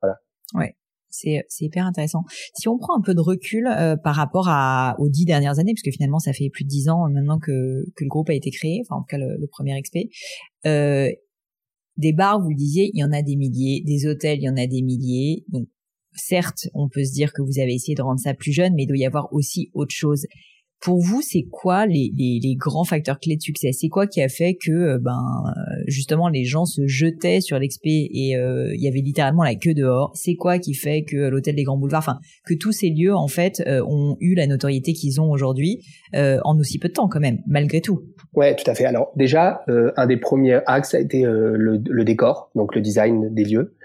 Voilà. 0.02 0.18
Ouais. 0.54 0.76
C'est, 1.10 1.42
hyper 1.60 1.86
intéressant. 1.86 2.24
Si 2.54 2.68
on 2.68 2.76
prend 2.76 2.96
un 2.96 3.00
peu 3.00 3.14
de 3.14 3.20
recul 3.20 3.66
par 4.04 4.14
rapport 4.14 4.48
à, 4.48 4.94
aux 4.98 5.08
dix 5.08 5.24
dernières 5.24 5.58
années, 5.58 5.72
parce 5.72 5.82
que 5.82 5.90
finalement 5.90 6.18
ça 6.18 6.34
fait 6.34 6.50
plus 6.50 6.64
de 6.64 6.68
dix 6.68 6.90
ans 6.90 7.08
maintenant 7.08 7.38
que, 7.38 7.86
que 7.96 8.04
le 8.04 8.08
groupe 8.08 8.28
a 8.28 8.34
été 8.34 8.50
créé, 8.50 8.82
enfin 8.84 8.96
en 8.96 9.00
tout 9.00 9.06
cas 9.08 9.16
le, 9.16 9.46
premier 9.46 9.80
XP, 9.80 10.10
des 11.98 12.12
bars, 12.12 12.40
vous 12.40 12.48
le 12.48 12.54
disiez, 12.54 12.90
il 12.94 13.00
y 13.00 13.04
en 13.04 13.12
a 13.12 13.22
des 13.22 13.36
milliers. 13.36 13.82
Des 13.84 14.06
hôtels, 14.06 14.38
il 14.38 14.44
y 14.44 14.48
en 14.48 14.56
a 14.56 14.66
des 14.66 14.82
milliers. 14.82 15.44
Donc, 15.48 15.68
certes, 16.14 16.68
on 16.72 16.88
peut 16.88 17.04
se 17.04 17.12
dire 17.12 17.32
que 17.32 17.42
vous 17.42 17.60
avez 17.60 17.74
essayé 17.74 17.94
de 17.94 18.02
rendre 18.02 18.20
ça 18.20 18.34
plus 18.34 18.52
jeune, 18.52 18.74
mais 18.74 18.84
il 18.84 18.86
doit 18.86 18.96
y 18.96 19.04
avoir 19.04 19.32
aussi 19.32 19.70
autre 19.74 19.94
chose. 19.94 20.24
Pour 20.80 21.00
vous, 21.00 21.22
c'est 21.22 21.44
quoi 21.50 21.86
les, 21.86 22.12
les, 22.16 22.54
grands 22.54 22.84
facteurs 22.84 23.18
clés 23.18 23.36
de 23.36 23.42
succès? 23.42 23.72
C'est 23.72 23.88
quoi 23.88 24.06
qui 24.06 24.22
a 24.22 24.28
fait 24.28 24.54
que 24.54 24.70
euh, 24.70 24.98
ben 24.98 25.20
justement 25.86 26.28
les 26.28 26.44
gens 26.44 26.66
se 26.66 26.86
jetaient 26.86 27.40
sur 27.40 27.58
l'expé 27.58 28.08
et 28.12 28.36
euh, 28.36 28.72
il 28.74 28.80
y 28.80 28.86
avait 28.86 29.00
littéralement 29.00 29.42
la 29.42 29.56
queue 29.56 29.74
dehors? 29.74 30.12
C'est 30.14 30.34
quoi 30.34 30.58
qui 30.58 30.74
fait 30.74 31.02
que 31.02 31.16
l'hôtel 31.16 31.56
des 31.56 31.64
Grands 31.64 31.76
Boulevards, 31.76 32.00
enfin 32.00 32.20
que 32.46 32.54
tous 32.54 32.72
ces 32.72 32.90
lieux 32.90 33.14
en 33.14 33.26
fait 33.26 33.60
euh, 33.66 33.82
ont 33.88 34.16
eu 34.20 34.34
la 34.34 34.46
notoriété 34.46 34.92
qu'ils 34.92 35.20
ont 35.20 35.30
aujourd'hui 35.30 35.84
en 36.14 36.58
aussi 36.58 36.78
peu 36.78 36.88
de 36.88 36.92
temps 36.92 37.08
quand 37.08 37.20
même, 37.20 37.38
malgré 37.46 37.80
tout? 37.80 38.02
Ouais, 38.34 38.54
tout 38.54 38.68
à 38.70 38.74
fait. 38.74 38.84
Alors 38.84 39.12
déjà, 39.16 39.64
un 39.96 40.06
des 40.06 40.16
premiers 40.16 40.60
axes 40.66 40.94
a 40.94 41.00
été 41.00 41.22
le, 41.22 41.80
le, 41.84 42.04
décor, 42.04 42.50
donc 42.54 42.74
le 42.74 42.80
design 42.80 43.32
des 43.34 43.44
lieux. 43.44 43.76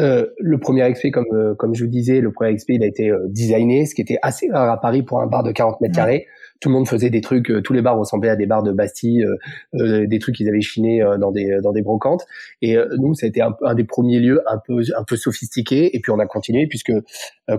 Euh, 0.00 0.26
le 0.40 0.58
premier 0.58 0.90
XP, 0.92 1.10
comme 1.12 1.26
euh, 1.32 1.54
comme 1.54 1.74
je 1.74 1.84
vous 1.84 1.90
disais, 1.90 2.20
le 2.20 2.32
premier 2.32 2.54
XP, 2.56 2.70
il 2.70 2.82
a 2.82 2.86
été 2.86 3.10
euh, 3.10 3.26
designé, 3.28 3.86
ce 3.86 3.94
qui 3.94 4.02
était 4.02 4.18
assez 4.22 4.50
rare 4.50 4.68
à 4.68 4.80
Paris 4.80 5.02
pour 5.02 5.20
un 5.20 5.26
bar 5.26 5.44
de 5.44 5.52
40 5.52 5.80
mètres 5.80 5.94
carrés 5.94 6.26
tout 6.60 6.68
le 6.68 6.74
monde 6.74 6.88
faisait 6.88 7.10
des 7.10 7.20
trucs, 7.20 7.50
euh, 7.50 7.60
tous 7.60 7.72
les 7.72 7.82
bars 7.82 7.98
ressemblaient 7.98 8.30
à 8.30 8.36
des 8.36 8.46
bars 8.46 8.62
de 8.62 8.72
Bastille, 8.72 9.24
euh, 9.24 9.36
euh, 9.74 10.06
des 10.06 10.18
trucs 10.18 10.34
qu'ils 10.34 10.48
avaient 10.48 10.60
chinés 10.60 11.04
dans 11.20 11.30
des 11.30 11.58
dans 11.62 11.72
des 11.72 11.82
brocantes. 11.82 12.24
Et 12.62 12.76
nous, 12.98 13.14
ça 13.14 13.26
a 13.26 13.28
été 13.28 13.42
un, 13.42 13.54
un, 13.62 13.74
des 13.74 13.84
premiers 13.84 14.18
lieux 14.18 14.40
un 14.46 14.58
peu 14.58 14.82
un 14.96 15.04
peu 15.04 15.16
sophistiqués. 15.16 15.94
Et 15.94 16.00
puis 16.00 16.10
on 16.10 16.18
a 16.18 16.26
continué 16.26 16.66
puisque 16.66 16.92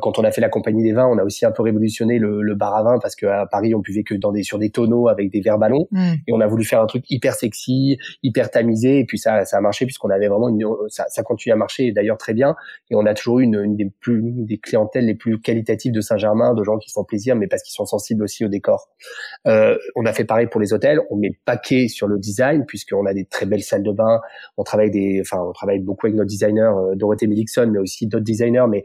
quand 0.02 0.18
on 0.18 0.24
a 0.24 0.32
fait 0.32 0.42
la 0.42 0.50
compagnie 0.50 0.84
des 0.84 0.94
vins, 0.94 1.08
on 1.08 1.18
a 1.18 1.24
aussi 1.24 1.46
un 1.46 1.52
peu 1.52 1.62
révolutionné 1.62 2.18
le, 2.18 2.42
le 2.42 2.56
bar 2.56 2.76
à 2.76 2.84
vin 2.84 2.98
parce 3.00 3.16
qu'à 3.16 3.46
Paris, 3.52 3.76
on 3.76 3.80
buvait 3.80 4.04
que 4.04 4.16
dans 4.16 4.32
des 4.32 4.44
sur 4.44 4.58
des 4.58 4.72
tonneaux 4.72 5.08
avec 5.08 5.32
des 5.32 5.42
verres 5.42 5.60
ballons. 5.60 5.88
Mm. 5.92 6.14
Et 6.28 6.34
on 6.34 6.40
a 6.40 6.48
voulu 6.48 6.64
faire 6.66 6.82
un 6.82 6.88
truc 6.88 7.06
hyper 7.10 7.34
sexy, 7.34 7.98
hyper 8.24 8.50
tamisé. 8.50 9.00
Et 9.00 9.06
puis 9.06 9.20
ça 9.20 9.46
ça 9.46 9.58
a 9.58 9.62
marché 9.62 9.86
puisqu'on 9.86 10.10
avait 10.10 10.28
vraiment 10.28 10.50
une, 10.50 10.66
ça, 10.88 11.06
ça 11.10 11.22
continue 11.22 11.54
à 11.54 11.58
marcher 11.58 11.92
d'ailleurs 11.92 12.18
très 12.18 12.34
bien. 12.34 12.56
Et 12.90 12.96
on 12.96 13.06
a 13.06 13.14
toujours 13.14 13.40
eu 13.40 13.44
une, 13.44 13.62
une 13.64 13.76
des 13.76 13.92
plus 14.00 14.24
des 14.24 14.58
clientèles 14.58 15.06
les 15.06 15.16
plus 15.16 15.40
qualitatives 15.40 15.92
de 15.92 16.02
Saint-Germain, 16.02 16.54
de 16.54 16.64
gens 16.64 16.78
qui 16.78 16.90
se 16.90 16.94
font 16.94 17.04
plaisir, 17.04 17.36
mais 17.36 17.48
parce 17.48 17.62
qu'ils 17.62 17.76
sont 17.76 17.86
sensibles 17.86 18.24
aussi 18.24 18.44
au 18.44 18.48
décor. 18.48 18.85
Euh, 19.48 19.78
on 19.96 20.06
a 20.06 20.14
fait 20.14 20.26
pareil 20.26 20.48
pour 20.48 20.60
les 20.60 20.74
hôtels. 20.74 21.00
On 21.10 21.18
met 21.18 21.38
paquet 21.46 21.88
sur 21.88 22.08
le 22.08 22.18
design 22.18 22.66
puisqu'on 22.66 23.06
a 23.06 23.14
des 23.14 23.26
très 23.26 23.46
belles 23.46 23.64
salles 23.64 23.84
de 23.84 23.92
bain. 23.92 24.22
On 24.58 24.64
travaille 24.64 24.90
beaucoup 25.80 26.08
avec 26.08 26.16
notre 26.16 26.30
designer 26.30 26.78
euh, 26.78 26.96
Dorothée 26.96 27.28
Milikson, 27.28 27.70
mais 27.72 27.80
aussi 27.80 28.08
d'autres 28.08 28.24
designers. 28.24 28.66
Mais, 28.70 28.84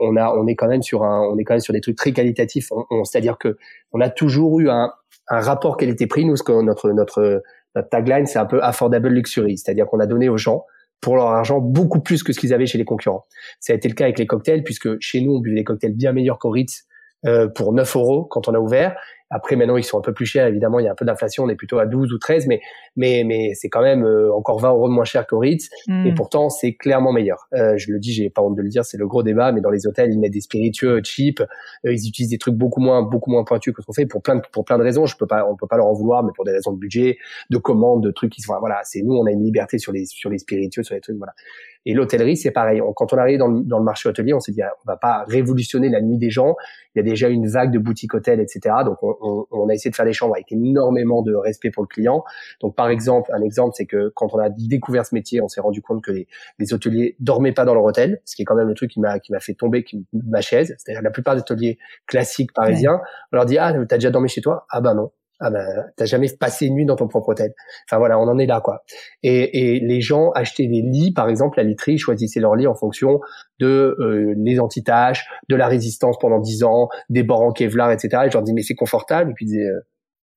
on 0.00 0.46
est 0.46 0.56
quand 0.56 0.68
même 0.68 0.82
sur 0.82 1.04
un, 1.04 1.34
sur 1.60 1.72
des 1.72 1.80
trucs 1.80 1.96
très 1.96 2.12
qualitatifs. 2.12 2.70
C'est-à-dire 3.04 3.38
que 3.38 3.56
on 3.92 4.00
a 4.00 4.10
toujours 4.10 4.60
eu 4.60 4.68
un, 4.68 4.92
rapport 5.28 5.76
qualité-prix. 5.76 6.24
Notre, 6.24 6.92
notre 6.92 7.42
tagline, 7.90 8.26
c'est 8.26 8.38
un 8.38 8.46
peu 8.46 8.62
affordable 8.62 9.08
luxury. 9.08 9.58
C'est-à-dire 9.58 9.86
qu'on 9.86 10.00
a 10.00 10.06
donné 10.06 10.28
aux 10.28 10.38
gens 10.38 10.64
pour 11.00 11.16
leur 11.16 11.26
argent 11.26 11.60
beaucoup 11.60 12.00
plus 12.00 12.22
que 12.24 12.32
ce 12.32 12.40
qu'ils 12.40 12.52
avaient 12.52 12.66
chez 12.66 12.78
les 12.78 12.84
concurrents. 12.84 13.24
Ça 13.60 13.72
a 13.72 13.76
été 13.76 13.88
le 13.88 13.94
cas 13.94 14.04
avec 14.04 14.18
les 14.18 14.26
cocktails, 14.26 14.64
puisque 14.64 14.98
chez 15.00 15.20
nous, 15.20 15.36
on 15.36 15.40
buvait 15.40 15.56
des 15.56 15.64
cocktails 15.64 15.94
bien 15.94 16.12
meilleurs 16.12 16.38
qu'au 16.38 16.50
Ritz 16.50 16.87
euh, 17.26 17.48
pour 17.48 17.72
9 17.72 17.96
euros 17.96 18.24
quand 18.24 18.48
on 18.48 18.54
a 18.54 18.58
ouvert. 18.58 18.96
Après, 19.30 19.56
maintenant, 19.56 19.76
ils 19.76 19.84
sont 19.84 19.98
un 19.98 20.02
peu 20.02 20.12
plus 20.14 20.24
chers. 20.24 20.46
Évidemment, 20.46 20.78
il 20.78 20.84
y 20.84 20.88
a 20.88 20.92
un 20.92 20.94
peu 20.94 21.04
d'inflation. 21.04 21.44
On 21.44 21.48
est 21.48 21.54
plutôt 21.54 21.78
à 21.78 21.86
12 21.86 22.12
ou 22.12 22.18
13, 22.18 22.46
mais 22.46 22.60
mais 22.96 23.24
mais 23.26 23.52
c'est 23.54 23.68
quand 23.68 23.82
même 23.82 24.04
euh, 24.04 24.32
encore 24.32 24.58
20 24.58 24.70
euros 24.70 24.88
de 24.88 24.94
moins 24.94 25.04
cher 25.04 25.26
qu'au 25.26 25.38
Ritz. 25.38 25.68
Hmm. 25.86 26.06
Et 26.06 26.14
pourtant, 26.14 26.48
c'est 26.48 26.74
clairement 26.74 27.12
meilleur. 27.12 27.46
Euh, 27.52 27.76
je 27.76 27.92
le 27.92 27.98
dis, 27.98 28.12
j'ai 28.12 28.30
pas 28.30 28.42
honte 28.42 28.56
de 28.56 28.62
le 28.62 28.68
dire, 28.68 28.84
c'est 28.84 28.96
le 28.96 29.06
gros 29.06 29.22
débat. 29.22 29.52
Mais 29.52 29.60
dans 29.60 29.70
les 29.70 29.86
hôtels, 29.86 30.12
ils 30.12 30.18
mettent 30.18 30.32
des 30.32 30.40
spiritueux 30.40 31.00
cheap. 31.04 31.40
Euh, 31.40 31.92
ils 31.92 32.08
utilisent 32.08 32.30
des 32.30 32.38
trucs 32.38 32.54
beaucoup 32.54 32.80
moins 32.80 33.02
beaucoup 33.02 33.30
moins 33.30 33.44
pointus 33.44 33.74
que 33.74 33.82
ce 33.82 33.86
qu'on 33.86 33.92
fait 33.92 34.06
pour 34.06 34.22
plein 34.22 34.36
de, 34.36 34.42
pour 34.52 34.64
plein 34.64 34.78
de 34.78 34.82
raisons. 34.84 35.04
Je 35.04 35.16
peux 35.16 35.26
pas, 35.26 35.46
on 35.46 35.56
peut 35.56 35.66
pas 35.66 35.76
leur 35.76 35.86
en 35.86 35.92
vouloir, 35.92 36.22
mais 36.22 36.32
pour 36.34 36.44
des 36.44 36.52
raisons 36.52 36.72
de 36.72 36.78
budget, 36.78 37.18
de 37.50 37.58
commande, 37.58 38.02
de 38.02 38.10
trucs 38.10 38.32
qui 38.32 38.40
sont 38.40 38.54
voilà. 38.58 38.80
C'est 38.84 39.02
nous, 39.02 39.14
on 39.14 39.26
a 39.26 39.30
une 39.30 39.44
liberté 39.44 39.78
sur 39.78 39.92
les 39.92 40.06
sur 40.06 40.30
les 40.30 40.38
spiritueux, 40.38 40.82
sur 40.82 40.94
les 40.94 41.00
trucs 41.00 41.16
voilà. 41.16 41.34
Et 41.88 41.94
l'hôtellerie, 41.94 42.36
c'est 42.36 42.50
pareil. 42.50 42.82
quand 42.96 43.14
on 43.14 43.16
arrive 43.16 43.38
dans 43.38 43.48
le, 43.48 43.62
dans 43.62 43.78
le 43.78 43.84
marché 43.84 44.10
hôtelier, 44.10 44.34
on 44.34 44.40
s'est 44.40 44.52
dit, 44.52 44.60
ah, 44.60 44.72
on 44.84 44.90
va 44.90 44.98
pas 44.98 45.24
révolutionner 45.26 45.88
la 45.88 46.02
nuit 46.02 46.18
des 46.18 46.28
gens. 46.28 46.54
Il 46.94 46.98
y 46.98 47.00
a 47.00 47.02
déjà 47.02 47.28
une 47.28 47.48
vague 47.48 47.70
de 47.70 47.78
boutiques 47.78 48.12
hôtels, 48.12 48.40
etc. 48.40 48.74
Donc, 48.84 49.02
on, 49.02 49.14
on, 49.20 49.46
on, 49.50 49.68
a 49.68 49.74
essayé 49.74 49.90
de 49.90 49.96
faire 49.96 50.04
des 50.04 50.12
chambres 50.12 50.34
avec 50.34 50.50
énormément 50.52 51.22
de 51.22 51.34
respect 51.34 51.70
pour 51.70 51.82
le 51.82 51.88
client. 51.88 52.24
Donc, 52.60 52.74
par 52.74 52.88
exemple, 52.88 53.30
un 53.32 53.42
exemple, 53.42 53.74
c'est 53.76 53.86
que 53.86 54.12
quand 54.14 54.34
on 54.34 54.38
a 54.38 54.48
découvert 54.50 55.06
ce 55.06 55.14
métier, 55.14 55.40
on 55.40 55.48
s'est 55.48 55.60
rendu 55.60 55.82
compte 55.82 56.02
que 56.02 56.10
les, 56.10 56.26
les, 56.58 56.72
hôteliers 56.72 57.16
dormaient 57.20 57.52
pas 57.52 57.64
dans 57.64 57.74
leur 57.74 57.84
hôtel, 57.84 58.20
ce 58.24 58.36
qui 58.36 58.42
est 58.42 58.44
quand 58.44 58.54
même 58.54 58.68
le 58.68 58.74
truc 58.74 58.90
qui 58.90 59.00
m'a 59.00 59.18
qui 59.18 59.32
m'a 59.32 59.40
fait 59.40 59.54
tomber 59.54 59.84
ma 60.12 60.40
chaise. 60.40 60.74
C'est-à-dire 60.78 61.02
la 61.02 61.10
plupart 61.10 61.34
des 61.34 61.40
hôteliers 61.40 61.78
classiques 62.06 62.52
parisiens, 62.52 63.00
on 63.32 63.36
leur 63.36 63.46
dit, 63.46 63.58
ah, 63.58 63.72
t'as 63.88 63.96
déjà 63.96 64.10
dormi 64.10 64.28
chez 64.28 64.40
toi? 64.40 64.66
Ah 64.70 64.80
ben 64.80 64.94
non 64.94 65.10
ah 65.40 65.50
ben 65.50 65.64
t'as 65.96 66.04
jamais 66.04 66.28
passé 66.38 66.66
une 66.66 66.74
nuit 66.74 66.86
dans 66.86 66.96
ton 66.96 67.08
propre 67.08 67.30
hôtel. 67.30 67.54
Enfin 67.88 67.98
voilà, 67.98 68.18
on 68.18 68.28
en 68.28 68.38
est 68.38 68.46
là 68.46 68.60
quoi. 68.60 68.82
Et, 69.22 69.74
et 69.74 69.80
les 69.80 70.00
gens 70.00 70.30
achetaient 70.30 70.66
des 70.66 70.82
lits, 70.82 71.12
par 71.12 71.28
exemple, 71.28 71.58
la 71.58 71.64
literie 71.64 71.98
choisissait 71.98 72.40
leur 72.40 72.56
lit 72.56 72.66
en 72.66 72.74
fonction 72.74 73.20
de 73.60 73.96
euh, 73.98 74.34
les 74.36 74.60
antitaches, 74.60 75.26
de 75.48 75.56
la 75.56 75.68
résistance 75.68 76.18
pendant 76.18 76.40
10 76.40 76.64
ans, 76.64 76.88
des 77.08 77.22
bords 77.22 77.42
en 77.42 77.52
Kevlar, 77.52 77.92
etc. 77.92 78.24
Et 78.26 78.30
je 78.30 78.34
leur 78.34 78.42
dis 78.42 78.52
mais 78.52 78.62
c'est 78.62 78.74
confortable. 78.74 79.30
Et 79.30 79.34
puis 79.34 79.44
ils 79.44 79.48
disaient 79.48 79.66
euh, 79.66 79.86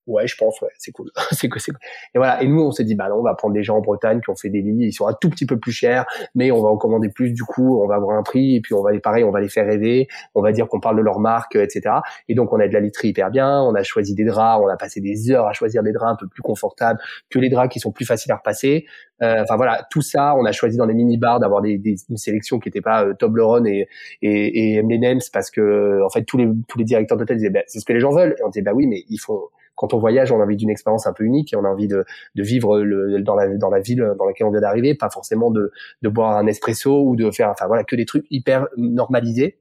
ouais, 0.07 0.27
je 0.27 0.35
pense, 0.37 0.61
ouais, 0.61 0.69
c'est 0.77 0.91
cool. 0.91 1.09
c'est 1.31 1.49
que 1.49 1.59
c'est 1.59 1.71
Et 2.13 2.17
voilà. 2.17 2.41
Et 2.41 2.47
nous, 2.47 2.61
on 2.61 2.71
s'est 2.71 2.83
dit, 2.83 2.95
bah 2.95 3.09
non, 3.09 3.15
on 3.15 3.23
va 3.23 3.33
prendre 3.35 3.53
des 3.53 3.63
gens 3.63 3.77
en 3.77 3.81
Bretagne 3.81 4.21
qui 4.21 4.29
ont 4.29 4.35
fait 4.35 4.49
des 4.49 4.61
lits. 4.61 4.87
Ils 4.87 4.93
sont 4.93 5.07
un 5.07 5.13
tout 5.13 5.29
petit 5.29 5.45
peu 5.45 5.57
plus 5.57 5.71
chers, 5.71 6.05
mais 6.35 6.51
on 6.51 6.61
va 6.61 6.69
en 6.69 6.77
commander 6.77 7.09
plus. 7.09 7.31
Du 7.31 7.43
coup, 7.43 7.81
on 7.81 7.87
va 7.87 7.95
avoir 7.95 8.17
un 8.17 8.23
prix 8.23 8.55
et 8.55 8.61
puis 8.61 8.73
on 8.73 8.81
va 8.81 8.91
les, 8.91 8.99
pareil, 8.99 9.23
on 9.23 9.31
va 9.31 9.41
les 9.41 9.49
faire 9.49 9.65
rêver. 9.65 10.07
On 10.35 10.41
va 10.41 10.51
dire 10.51 10.67
qu'on 10.67 10.79
parle 10.79 10.97
de 10.97 11.01
leur 11.01 11.19
marque, 11.19 11.55
etc. 11.55 11.95
Et 12.27 12.35
donc, 12.35 12.53
on 12.53 12.59
a 12.59 12.67
de 12.67 12.73
la 12.73 12.79
literie 12.79 13.09
hyper 13.09 13.31
bien. 13.31 13.61
On 13.61 13.75
a 13.75 13.83
choisi 13.83 14.15
des 14.15 14.25
draps. 14.25 14.63
On 14.63 14.67
a 14.67 14.77
passé 14.77 15.01
des 15.01 15.31
heures 15.31 15.47
à 15.47 15.53
choisir 15.53 15.83
des 15.83 15.91
draps 15.91 16.13
un 16.13 16.15
peu 16.15 16.27
plus 16.27 16.41
confortables 16.41 16.99
que 17.29 17.39
les 17.39 17.49
draps 17.49 17.71
qui 17.71 17.79
sont 17.79 17.91
plus 17.91 18.05
faciles 18.05 18.31
à 18.31 18.37
repasser. 18.37 18.85
Euh, 19.21 19.43
enfin 19.43 19.55
voilà, 19.55 19.85
tout 19.91 20.01
ça, 20.01 20.35
on 20.35 20.45
a 20.45 20.51
choisi 20.51 20.77
dans 20.77 20.87
des 20.87 20.95
mini 20.95 21.17
bars 21.17 21.39
d'avoir 21.39 21.61
des, 21.61 21.77
des, 21.77 21.95
une 22.09 22.17
sélection 22.17 22.59
qui 22.59 22.69
n'était 22.69 22.81
pas 22.81 23.05
euh, 23.05 23.13
Toblerone 23.13 23.67
et 23.67 23.87
et, 24.21 24.73
et 24.73 24.75
M&M's 24.77 25.29
parce 25.29 25.51
que 25.51 26.01
en 26.03 26.09
fait 26.09 26.23
tous 26.23 26.37
les 26.37 26.49
tous 26.67 26.79
les 26.79 26.85
directeurs 26.85 27.17
d'hôtel 27.17 27.37
disaient 27.37 27.51
bah, 27.51 27.61
c'est 27.67 27.79
ce 27.79 27.85
que 27.85 27.93
les 27.93 27.99
gens 27.99 28.11
veulent. 28.11 28.35
Et 28.39 28.43
on 28.43 28.49
disait 28.49 28.63
bah 28.63 28.73
oui, 28.73 28.87
mais 28.87 29.03
il 29.09 29.17
faut 29.17 29.51
quand 29.81 29.95
on 29.95 29.97
voyage, 29.97 30.31
on 30.31 30.39
a 30.39 30.43
envie 30.43 30.57
d'une 30.57 30.69
expérience 30.69 31.07
un 31.07 31.13
peu 31.13 31.23
unique 31.23 31.53
et 31.53 31.55
on 31.55 31.65
a 31.65 31.67
envie 31.67 31.87
de, 31.87 32.05
de 32.35 32.43
vivre 32.43 32.79
le, 32.81 33.19
dans 33.21 33.33
la 33.33 33.47
dans 33.57 33.71
la 33.71 33.79
ville 33.79 34.13
dans 34.17 34.25
laquelle 34.25 34.45
on 34.45 34.51
vient 34.51 34.61
d'arriver, 34.61 34.93
pas 34.93 35.09
forcément 35.09 35.49
de 35.49 35.71
de 36.03 36.09
boire 36.09 36.37
un 36.37 36.45
espresso 36.45 37.03
ou 37.03 37.15
de 37.15 37.31
faire 37.31 37.49
enfin 37.49 37.65
voilà 37.65 37.83
que 37.83 37.95
des 37.95 38.05
trucs 38.05 38.27
hyper 38.29 38.67
normalisés. 38.77 39.57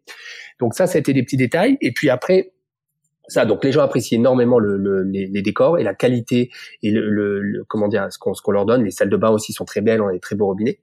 Donc 0.58 0.74
ça, 0.74 0.86
c'était 0.86 1.14
des 1.14 1.22
petits 1.22 1.38
détails. 1.38 1.78
Et 1.80 1.92
puis 1.92 2.10
après, 2.10 2.52
ça, 3.28 3.44
donc 3.44 3.64
les 3.64 3.70
gens 3.70 3.82
apprécient 3.82 4.18
énormément 4.18 4.58
le, 4.58 4.76
le, 4.76 5.02
les, 5.04 5.26
les, 5.26 5.42
décors 5.42 5.78
et 5.78 5.84
la 5.84 5.94
qualité 5.94 6.50
et 6.82 6.90
le, 6.90 7.08
le 7.40 7.64
comment 7.68 7.86
dire 7.86 8.08
ce 8.10 8.18
qu'on 8.18 8.32
qu'on 8.32 8.50
leur 8.50 8.66
donne. 8.66 8.84
Les 8.84 8.90
salles 8.90 9.10
de 9.10 9.16
bain 9.16 9.30
aussi 9.30 9.52
sont 9.52 9.64
très 9.64 9.80
belles, 9.80 10.02
on 10.02 10.08
a 10.08 10.12
des 10.12 10.20
très 10.20 10.34
beaux 10.34 10.46
robinets. 10.46 10.80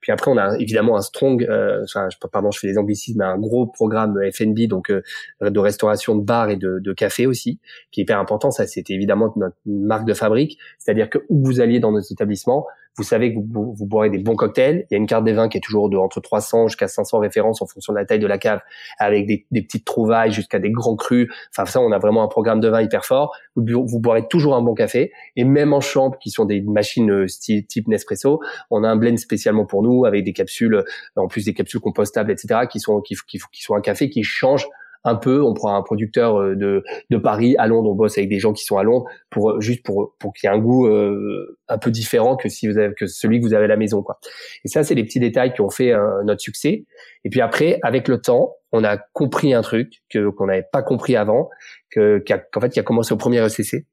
Puis 0.00 0.12
après, 0.12 0.30
on 0.30 0.36
a 0.36 0.56
évidemment 0.58 0.96
un 0.96 1.00
strong, 1.00 1.42
euh, 1.42 1.82
enfin, 1.82 2.08
pardon, 2.30 2.50
je 2.52 2.60
fais 2.60 2.68
des 2.68 2.78
anglicismes, 2.78 3.22
un 3.22 3.38
gros 3.38 3.66
programme 3.66 4.16
F&B, 4.32 4.68
donc 4.68 4.90
euh, 4.90 5.02
de 5.42 5.58
restauration 5.58 6.14
de 6.14 6.22
bar 6.22 6.48
et 6.48 6.56
de, 6.56 6.78
de, 6.78 6.92
café 6.92 7.26
aussi, 7.26 7.58
qui 7.90 8.00
est 8.00 8.04
hyper 8.04 8.20
important. 8.20 8.50
Ça, 8.50 8.66
c'était 8.66 8.94
évidemment 8.94 9.32
notre 9.36 9.56
marque 9.66 10.06
de 10.06 10.14
fabrique, 10.14 10.58
c'est-à-dire 10.78 11.10
que 11.10 11.18
où 11.28 11.44
vous 11.44 11.60
alliez 11.60 11.80
dans 11.80 11.90
nos 11.90 12.00
établissements, 12.00 12.66
vous 12.96 13.02
savez 13.02 13.34
que 13.34 13.38
vous, 13.38 13.74
vous, 13.74 13.86
boirez 13.86 14.08
des 14.10 14.18
bons 14.18 14.36
cocktails. 14.36 14.86
Il 14.90 14.94
y 14.94 14.96
a 14.96 14.98
une 14.98 15.06
carte 15.06 15.24
des 15.24 15.32
vins 15.32 15.48
qui 15.48 15.58
est 15.58 15.60
toujours 15.60 15.90
de 15.90 15.96
entre 15.96 16.20
300 16.20 16.68
jusqu'à 16.68 16.88
500 16.88 17.18
références 17.18 17.60
en 17.60 17.66
fonction 17.66 17.92
de 17.92 17.98
la 17.98 18.06
taille 18.06 18.18
de 18.18 18.26
la 18.26 18.38
cave, 18.38 18.60
avec 18.98 19.26
des, 19.26 19.46
des 19.50 19.62
petites 19.62 19.84
trouvailles 19.84 20.32
jusqu'à 20.32 20.58
des 20.58 20.70
grands 20.70 20.96
crus. 20.96 21.28
Enfin, 21.50 21.66
ça, 21.66 21.80
on 21.80 21.92
a 21.92 21.98
vraiment 21.98 22.22
un 22.22 22.28
programme 22.28 22.60
de 22.60 22.68
vin 22.68 22.80
hyper 22.80 23.04
fort. 23.04 23.36
Vous, 23.54 23.86
vous 23.86 24.00
boirez 24.00 24.26
toujours 24.28 24.56
un 24.56 24.62
bon 24.62 24.74
café. 24.74 25.12
Et 25.36 25.44
même 25.44 25.72
en 25.72 25.80
chambre, 25.80 26.18
qui 26.18 26.30
sont 26.30 26.46
des 26.46 26.62
machines 26.62 27.10
euh, 27.10 27.28
style, 27.28 27.66
type 27.66 27.86
Nespresso, 27.88 28.40
on 28.70 28.82
a 28.82 28.88
un 28.88 28.96
blend 28.96 29.16
spécialement 29.18 29.66
pour 29.66 29.82
nous 29.82 30.06
avec 30.06 30.24
des 30.24 30.32
capsules, 30.32 30.82
en 31.16 31.28
plus 31.28 31.44
des 31.44 31.54
capsules 31.54 31.80
compostables, 31.80 32.30
etc., 32.30 32.60
qui 32.70 32.80
sont 32.80 33.00
qui, 33.02 33.14
qui, 33.26 33.38
qui 33.52 33.62
sont 33.62 33.74
un 33.74 33.80
café 33.80 34.08
qui 34.08 34.22
change 34.22 34.66
un 35.06 35.14
peu. 35.14 35.42
On 35.42 35.54
prend 35.54 35.74
un 35.74 35.82
producteur 35.82 36.36
euh, 36.36 36.54
de, 36.54 36.84
de 37.10 37.16
Paris 37.16 37.54
à 37.58 37.66
Londres, 37.66 37.90
on 37.90 37.94
bosse 37.94 38.18
avec 38.18 38.28
des 38.28 38.38
gens 38.38 38.52
qui 38.52 38.64
sont 38.64 38.76
à 38.76 38.82
Londres 38.82 39.06
pour 39.30 39.52
euh, 39.52 39.60
juste 39.60 39.84
pour 39.84 40.14
pour 40.18 40.34
qu'il 40.34 40.48
y 40.48 40.52
ait 40.52 40.54
un 40.54 40.58
goût 40.58 40.86
euh, 40.86 41.58
un 41.68 41.78
peu 41.78 41.90
différent 41.90 42.36
que 42.36 42.48
si 42.48 42.68
vous 42.68 42.76
avez 42.76 42.92
que 42.94 43.06
celui 43.06 43.40
que 43.40 43.46
vous 43.46 43.54
avez 43.54 43.64
à 43.64 43.68
la 43.68 43.76
maison 43.76 44.02
quoi. 44.02 44.18
Et 44.64 44.68
ça 44.68 44.82
c'est 44.82 44.94
les 44.94 45.04
petits 45.04 45.20
détails 45.20 45.54
qui 45.54 45.62
ont 45.62 45.70
fait 45.70 45.94
notre 46.24 46.40
succès. 46.40 46.84
Et 47.24 47.30
puis 47.30 47.40
après 47.40 47.78
avec 47.82 48.08
le 48.08 48.20
temps, 48.20 48.56
on 48.72 48.84
a 48.84 48.98
compris 48.98 49.54
un 49.54 49.62
truc 49.62 50.02
que 50.10 50.28
qu'on 50.30 50.46
n'avait 50.46 50.66
pas 50.70 50.82
compris 50.82 51.16
avant, 51.16 51.48
que 51.90 52.22
qu'en 52.52 52.60
fait 52.60 52.70
qui 52.70 52.80
a 52.80 52.82
commencé 52.82 53.14
au 53.14 53.16
premier 53.16 53.40
ECC, 53.40 53.86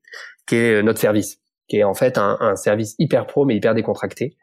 qui 0.47 0.55
est 0.55 0.84
notre 0.84 0.99
service, 0.99 1.39
qui 1.68 1.78
est 1.78 1.84
en 1.84 1.93
fait 1.93 2.18
un, 2.18 2.38
un 2.39 2.55
service 2.55 2.95
hyper 2.99 3.28
pro 3.28 3.45
mais 3.45 3.55
hyper 3.55 3.76
décontracté 3.76 4.36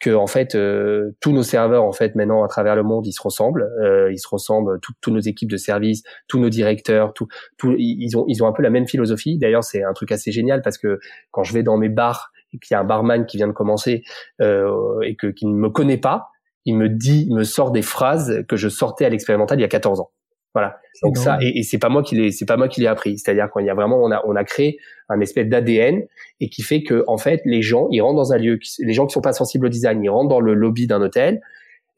que 0.00 0.14
en 0.14 0.26
fait 0.26 0.54
euh, 0.54 1.16
tous 1.20 1.32
nos 1.32 1.42
serveurs 1.42 1.84
en 1.84 1.92
fait 1.92 2.14
maintenant 2.14 2.44
à 2.44 2.48
travers 2.48 2.76
le 2.76 2.82
monde 2.82 3.06
ils 3.06 3.12
se 3.12 3.22
ressemblent. 3.22 3.68
Euh, 3.82 4.12
ils 4.12 4.18
se 4.18 4.28
ressemblent 4.28 4.78
toutes 4.80 5.06
nos 5.08 5.20
équipes 5.20 5.50
de 5.50 5.56
service 5.56 6.02
tous 6.28 6.38
nos 6.38 6.48
directeurs 6.48 7.12
tout, 7.14 7.26
tout 7.56 7.74
ils 7.78 8.16
ont 8.16 8.24
ils 8.28 8.42
ont 8.42 8.46
un 8.46 8.52
peu 8.52 8.62
la 8.62 8.70
même 8.70 8.86
philosophie. 8.86 9.38
D'ailleurs 9.38 9.64
c'est 9.64 9.82
un 9.82 9.92
truc 9.92 10.12
assez 10.12 10.32
génial 10.32 10.62
parce 10.62 10.78
que 10.78 10.98
quand 11.30 11.42
je 11.42 11.52
vais 11.52 11.62
dans 11.62 11.76
mes 11.76 11.88
bars 11.88 12.30
et 12.52 12.58
qu'il 12.58 12.74
y 12.74 12.76
a 12.76 12.80
un 12.80 12.84
barman 12.84 13.26
qui 13.26 13.36
vient 13.36 13.48
de 13.48 13.52
commencer 13.52 14.02
euh, 14.40 15.00
et 15.02 15.16
que 15.16 15.26
qui 15.26 15.46
ne 15.46 15.54
me 15.54 15.70
connaît 15.70 15.98
pas 15.98 16.28
il 16.64 16.76
me 16.76 16.88
dit 16.88 17.26
il 17.28 17.34
me 17.34 17.44
sort 17.44 17.70
des 17.70 17.82
phrases 17.82 18.44
que 18.48 18.56
je 18.56 18.68
sortais 18.68 19.04
à 19.04 19.08
l'expérimental 19.08 19.58
il 19.58 19.62
y 19.62 19.64
a 19.64 19.68
14 19.68 20.00
ans 20.00 20.10
voilà. 20.54 20.78
Donc 21.02 21.16
ça, 21.16 21.38
et, 21.40 21.58
et 21.58 21.62
c'est 21.62 21.78
pas 21.78 21.88
moi 21.88 22.02
qui 22.02 22.16
l'ai, 22.16 22.30
c'est 22.30 22.46
pas 22.46 22.56
moi 22.56 22.68
qui 22.68 22.80
l'ai 22.80 22.86
appris. 22.86 23.18
C'est-à-dire 23.18 23.48
qu'il 23.52 23.66
y 23.66 23.70
a 23.70 23.74
vraiment, 23.74 24.02
on 24.02 24.10
a, 24.10 24.22
on 24.26 24.34
a 24.34 24.44
créé 24.44 24.78
un 25.08 25.20
espèce 25.20 25.46
d'ADN 25.46 26.02
et 26.40 26.48
qui 26.48 26.62
fait 26.62 26.82
que 26.82 27.04
en 27.06 27.18
fait, 27.18 27.40
les 27.44 27.62
gens, 27.62 27.88
ils 27.90 28.00
rentrent 28.00 28.16
dans 28.16 28.32
un 28.32 28.38
lieu, 28.38 28.58
les 28.78 28.92
gens 28.92 29.06
qui 29.06 29.12
sont 29.12 29.20
pas 29.20 29.32
sensibles 29.32 29.66
au 29.66 29.68
design, 29.68 30.02
ils 30.02 30.08
rentrent 30.08 30.30
dans 30.30 30.40
le 30.40 30.54
lobby 30.54 30.86
d'un 30.86 31.00
hôtel. 31.00 31.40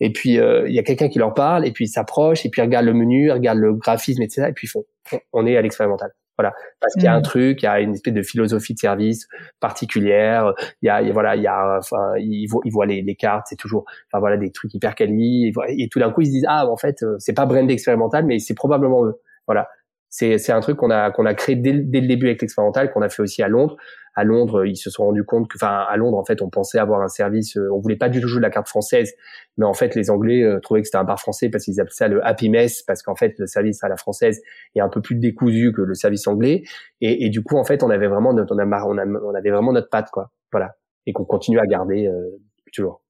Et 0.00 0.12
puis 0.12 0.38
euh, 0.38 0.68
il 0.68 0.74
y 0.74 0.78
a 0.78 0.82
quelqu'un 0.82 1.08
qui 1.08 1.18
leur 1.18 1.34
parle, 1.34 1.66
et 1.66 1.72
puis 1.72 1.84
ils 1.84 1.88
s'approchent, 1.88 2.44
et 2.44 2.50
puis 2.50 2.60
ils 2.60 2.64
regardent 2.64 2.86
le 2.86 2.94
menu, 2.94 3.26
ils 3.26 3.32
regardent 3.32 3.58
le 3.58 3.74
graphisme, 3.74 4.22
etc. 4.22 4.46
Et 4.48 4.52
puis 4.52 4.66
ils 4.66 4.70
font, 4.70 4.84
on 5.32 5.46
est 5.46 5.56
à 5.56 5.62
l'expérimental. 5.62 6.10
Voilà, 6.40 6.54
parce 6.80 6.94
qu'il 6.94 7.04
y 7.04 7.06
a 7.06 7.14
un 7.14 7.18
mm. 7.18 7.22
truc, 7.22 7.62
il 7.62 7.66
y 7.66 7.68
a 7.68 7.80
une 7.80 7.92
espèce 7.92 8.14
de 8.14 8.22
philosophie 8.22 8.72
de 8.72 8.78
service 8.78 9.28
particulière. 9.60 10.54
Il 10.80 10.86
y 10.86 10.88
a, 10.88 11.02
voilà, 11.12 11.36
il 11.36 11.42
y 11.42 11.46
a, 11.46 11.76
enfin, 11.78 12.14
ils 12.18 12.46
voient, 12.46 12.62
ils 12.64 12.72
voient 12.72 12.86
les, 12.86 13.02
les 13.02 13.14
cartes, 13.14 13.46
c'est 13.50 13.56
toujours, 13.56 13.84
enfin 14.06 14.20
voilà, 14.20 14.38
des 14.38 14.50
trucs 14.50 14.72
hyper 14.72 14.94
quali. 14.94 15.52
Et, 15.68 15.88
tout 15.90 15.98
d'un 15.98 16.10
coup, 16.10 16.22
ils 16.22 16.28
se 16.28 16.30
disent 16.30 16.46
ah, 16.48 16.66
en 16.66 16.78
fait, 16.78 17.02
euh, 17.02 17.16
c'est 17.18 17.34
pas 17.34 17.44
brandé 17.44 17.74
expérimental, 17.74 18.24
mais 18.24 18.38
c'est 18.38 18.54
probablement 18.54 19.04
eux. 19.04 19.20
Voilà, 19.46 19.68
c'est 20.08 20.38
c'est 20.38 20.52
un 20.52 20.60
truc 20.60 20.78
qu'on 20.78 20.90
a 20.90 21.10
qu'on 21.10 21.26
a 21.26 21.34
créé 21.34 21.56
dès, 21.56 21.74
dès 21.74 22.00
le 22.00 22.08
début 22.08 22.26
avec 22.26 22.40
l'expérimental, 22.40 22.90
qu'on 22.90 23.02
a 23.02 23.10
fait 23.10 23.22
aussi 23.22 23.42
à 23.42 23.48
Londres 23.48 23.76
à 24.20 24.24
Londres, 24.24 24.66
ils 24.66 24.76
se 24.76 24.90
sont 24.90 25.04
rendus 25.04 25.24
compte 25.24 25.48
que, 25.48 25.56
enfin, 25.56 25.86
à 25.88 25.96
Londres, 25.96 26.18
en 26.18 26.24
fait, 26.24 26.42
on 26.42 26.50
pensait 26.50 26.78
avoir 26.78 27.00
un 27.00 27.08
service, 27.08 27.56
euh, 27.56 27.70
on 27.72 27.80
voulait 27.80 27.96
pas 27.96 28.10
du 28.10 28.20
tout 28.20 28.28
jouer 28.28 28.40
de 28.40 28.42
la 28.42 28.50
carte 28.50 28.68
française, 28.68 29.14
mais 29.56 29.64
en 29.64 29.72
fait, 29.72 29.94
les 29.94 30.10
Anglais 30.10 30.42
euh, 30.42 30.60
trouvaient 30.60 30.82
que 30.82 30.86
c'était 30.86 30.98
un 30.98 31.04
bar 31.04 31.18
français 31.18 31.48
parce 31.48 31.64
qu'ils 31.64 31.80
appelaient 31.80 31.94
ça 31.94 32.08
le 32.08 32.24
Happy 32.24 32.50
Mess, 32.50 32.82
parce 32.82 33.02
qu'en 33.02 33.14
fait, 33.14 33.34
le 33.38 33.46
service 33.46 33.82
à 33.82 33.88
la 33.88 33.96
française 33.96 34.42
est 34.74 34.80
un 34.80 34.90
peu 34.90 35.00
plus 35.00 35.16
décousu 35.16 35.72
que 35.72 35.80
le 35.80 35.94
service 35.94 36.26
anglais, 36.26 36.64
et, 37.00 37.30
du 37.30 37.42
coup, 37.42 37.56
en 37.56 37.64
fait, 37.64 37.82
on 37.82 37.88
avait 37.88 38.08
vraiment 38.08 38.34
notre, 38.34 38.54
on 38.54 39.34
avait 39.34 39.50
vraiment 39.50 39.72
notre 39.72 39.88
patte, 39.88 40.10
quoi, 40.10 40.30
voilà, 40.52 40.76
et 41.06 41.14
qu'on 41.14 41.24
continue 41.24 41.58
à 41.58 41.66
garder 41.66 42.06
euh, 42.06 42.38
toujours. 42.74 43.02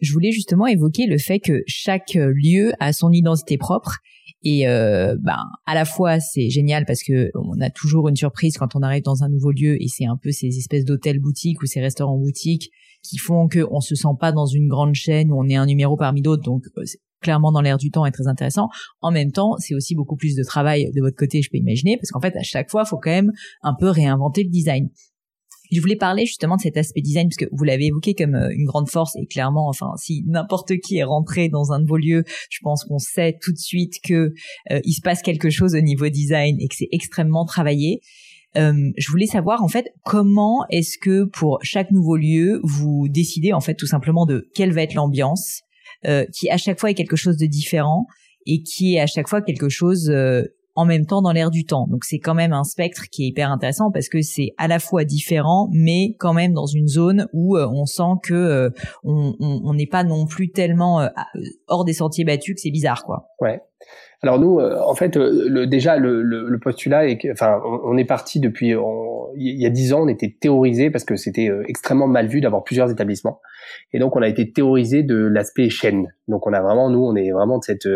Je 0.00 0.12
voulais 0.12 0.32
justement 0.32 0.66
évoquer 0.66 1.06
le 1.06 1.18
fait 1.18 1.38
que 1.38 1.62
chaque 1.68 2.14
lieu 2.14 2.72
a 2.80 2.92
son 2.92 3.12
identité 3.12 3.56
propre 3.56 3.98
et 4.44 4.68
euh, 4.68 5.16
ben 5.20 5.38
à 5.66 5.74
la 5.74 5.84
fois 5.84 6.20
c'est 6.20 6.50
génial 6.50 6.84
parce 6.86 7.02
que 7.02 7.30
on 7.34 7.60
a 7.60 7.70
toujours 7.70 8.08
une 8.08 8.16
surprise 8.16 8.56
quand 8.56 8.76
on 8.76 8.82
arrive 8.82 9.02
dans 9.02 9.24
un 9.24 9.28
nouveau 9.28 9.50
lieu 9.50 9.82
et 9.82 9.88
c'est 9.88 10.06
un 10.06 10.16
peu 10.16 10.30
ces 10.30 10.48
espèces 10.58 10.84
d'hôtels 10.84 11.18
boutiques 11.18 11.62
ou 11.62 11.66
ces 11.66 11.80
restaurants 11.80 12.18
boutiques 12.18 12.70
qui 13.02 13.18
font 13.18 13.48
que 13.48 13.66
on 13.70 13.80
se 13.80 13.94
sent 13.94 14.16
pas 14.20 14.32
dans 14.32 14.46
une 14.46 14.68
grande 14.68 14.94
chaîne 14.94 15.32
où 15.32 15.38
on 15.38 15.48
est 15.48 15.56
un 15.56 15.66
numéro 15.66 15.96
parmi 15.96 16.22
d'autres 16.22 16.42
donc 16.42 16.64
euh, 16.78 16.84
clairement 17.24 17.50
dans 17.50 17.60
l'air 17.60 17.78
du 17.78 17.90
temps 17.90 18.06
est 18.06 18.12
très 18.12 18.28
intéressant. 18.28 18.68
En 19.00 19.10
même 19.10 19.32
temps, 19.32 19.56
c'est 19.58 19.74
aussi 19.74 19.96
beaucoup 19.96 20.14
plus 20.14 20.36
de 20.36 20.44
travail 20.44 20.92
de 20.94 21.00
votre 21.00 21.16
côté, 21.16 21.42
je 21.42 21.50
peux 21.50 21.56
imaginer, 21.56 21.96
parce 21.96 22.10
qu'en 22.10 22.20
fait, 22.20 22.36
à 22.36 22.42
chaque 22.42 22.70
fois, 22.70 22.82
il 22.84 22.88
faut 22.88 22.98
quand 22.98 23.10
même 23.10 23.32
un 23.62 23.74
peu 23.74 23.88
réinventer 23.88 24.44
le 24.44 24.50
design. 24.50 24.90
Je 25.74 25.80
voulais 25.80 25.96
parler 25.96 26.24
justement 26.24 26.56
de 26.56 26.60
cet 26.60 26.76
aspect 26.76 27.00
design 27.00 27.28
parce 27.28 27.36
que 27.36 27.46
vous 27.52 27.64
l'avez 27.64 27.86
évoqué 27.86 28.14
comme 28.14 28.34
euh, 28.34 28.48
une 28.50 28.64
grande 28.64 28.88
force 28.88 29.16
et 29.16 29.26
clairement, 29.26 29.68
enfin, 29.68 29.90
si 29.96 30.22
n'importe 30.26 30.78
qui 30.78 30.98
est 30.98 31.04
rentré 31.04 31.48
dans 31.48 31.72
un 31.72 31.80
de 31.80 31.86
vos 31.86 31.96
lieux, 31.96 32.24
je 32.50 32.58
pense 32.62 32.84
qu'on 32.84 32.98
sait 32.98 33.36
tout 33.42 33.52
de 33.52 33.58
suite 33.58 33.94
que 34.04 34.32
euh, 34.70 34.80
il 34.84 34.92
se 34.92 35.00
passe 35.00 35.22
quelque 35.22 35.50
chose 35.50 35.74
au 35.74 35.80
niveau 35.80 36.08
design 36.08 36.56
et 36.60 36.68
que 36.68 36.76
c'est 36.76 36.88
extrêmement 36.92 37.44
travaillé. 37.44 38.00
Euh, 38.56 38.72
je 38.96 39.10
voulais 39.10 39.26
savoir 39.26 39.64
en 39.64 39.68
fait 39.68 39.92
comment 40.04 40.64
est-ce 40.70 40.96
que 40.96 41.24
pour 41.24 41.58
chaque 41.62 41.90
nouveau 41.90 42.16
lieu 42.16 42.60
vous 42.62 43.08
décidez 43.08 43.52
en 43.52 43.60
fait 43.60 43.74
tout 43.74 43.88
simplement 43.88 44.26
de 44.26 44.48
quelle 44.54 44.72
va 44.72 44.82
être 44.82 44.94
l'ambiance 44.94 45.62
qui 46.34 46.50
à 46.50 46.58
chaque 46.58 46.78
fois 46.78 46.90
est 46.90 46.94
quelque 46.94 47.16
chose 47.16 47.38
de 47.38 47.46
différent 47.46 48.06
et 48.46 48.62
qui 48.62 48.94
est 48.94 49.00
à 49.00 49.06
chaque 49.06 49.26
fois 49.26 49.40
quelque 49.40 49.70
chose 49.70 50.12
en 50.74 50.84
même 50.84 51.06
temps 51.06 51.22
dans 51.22 51.32
l'air 51.32 51.50
du 51.50 51.64
temps. 51.64 51.86
Donc 51.88 52.04
c'est 52.04 52.18
quand 52.18 52.34
même 52.34 52.52
un 52.52 52.64
spectre 52.64 53.04
qui 53.10 53.24
est 53.24 53.28
hyper 53.28 53.50
intéressant 53.50 53.90
parce 53.92 54.08
que 54.08 54.22
c'est 54.22 54.50
à 54.58 54.68
la 54.68 54.78
fois 54.78 55.04
différent, 55.04 55.68
mais 55.72 56.14
quand 56.18 56.32
même 56.32 56.52
dans 56.52 56.66
une 56.66 56.88
zone 56.88 57.28
où 57.32 57.56
euh, 57.56 57.68
on 57.68 57.86
sent 57.86 58.02
que 58.22 58.34
euh, 58.34 58.70
on 59.04 59.74
n'est 59.74 59.86
pas 59.86 60.04
non 60.04 60.26
plus 60.26 60.50
tellement 60.50 61.00
euh, 61.00 61.08
hors 61.68 61.84
des 61.84 61.92
sentiers 61.92 62.24
battus 62.24 62.54
que 62.54 62.60
c'est 62.60 62.70
bizarre, 62.70 63.04
quoi. 63.04 63.28
Ouais. 63.40 63.60
Alors 64.24 64.40
nous, 64.40 64.58
en 64.58 64.94
fait, 64.94 65.16
le, 65.16 65.66
déjà 65.66 65.98
le, 65.98 66.22
le, 66.22 66.58
postulat 66.58 67.06
est 67.06 67.18
que, 67.18 67.30
enfin, 67.30 67.60
on, 67.84 67.96
est 67.98 68.06
parti 68.06 68.40
depuis 68.40 68.74
il 69.36 69.60
y 69.60 69.66
a 69.66 69.70
dix 69.70 69.92
ans, 69.92 70.02
on 70.04 70.08
était 70.08 70.34
théorisé 70.40 70.90
parce 70.90 71.04
que 71.04 71.16
c'était 71.16 71.50
extrêmement 71.68 72.06
mal 72.06 72.26
vu 72.26 72.40
d'avoir 72.40 72.64
plusieurs 72.64 72.90
établissements, 72.90 73.42
et 73.92 73.98
donc 73.98 74.16
on 74.16 74.22
a 74.22 74.28
été 74.28 74.50
théorisé 74.50 75.02
de 75.02 75.16
l'aspect 75.16 75.68
chaîne. 75.68 76.14
Donc 76.26 76.46
on 76.46 76.54
a 76.54 76.62
vraiment, 76.62 76.88
nous, 76.88 77.04
on 77.04 77.14
est 77.16 77.32
vraiment 77.32 77.58
de 77.58 77.64
cette 77.64 77.86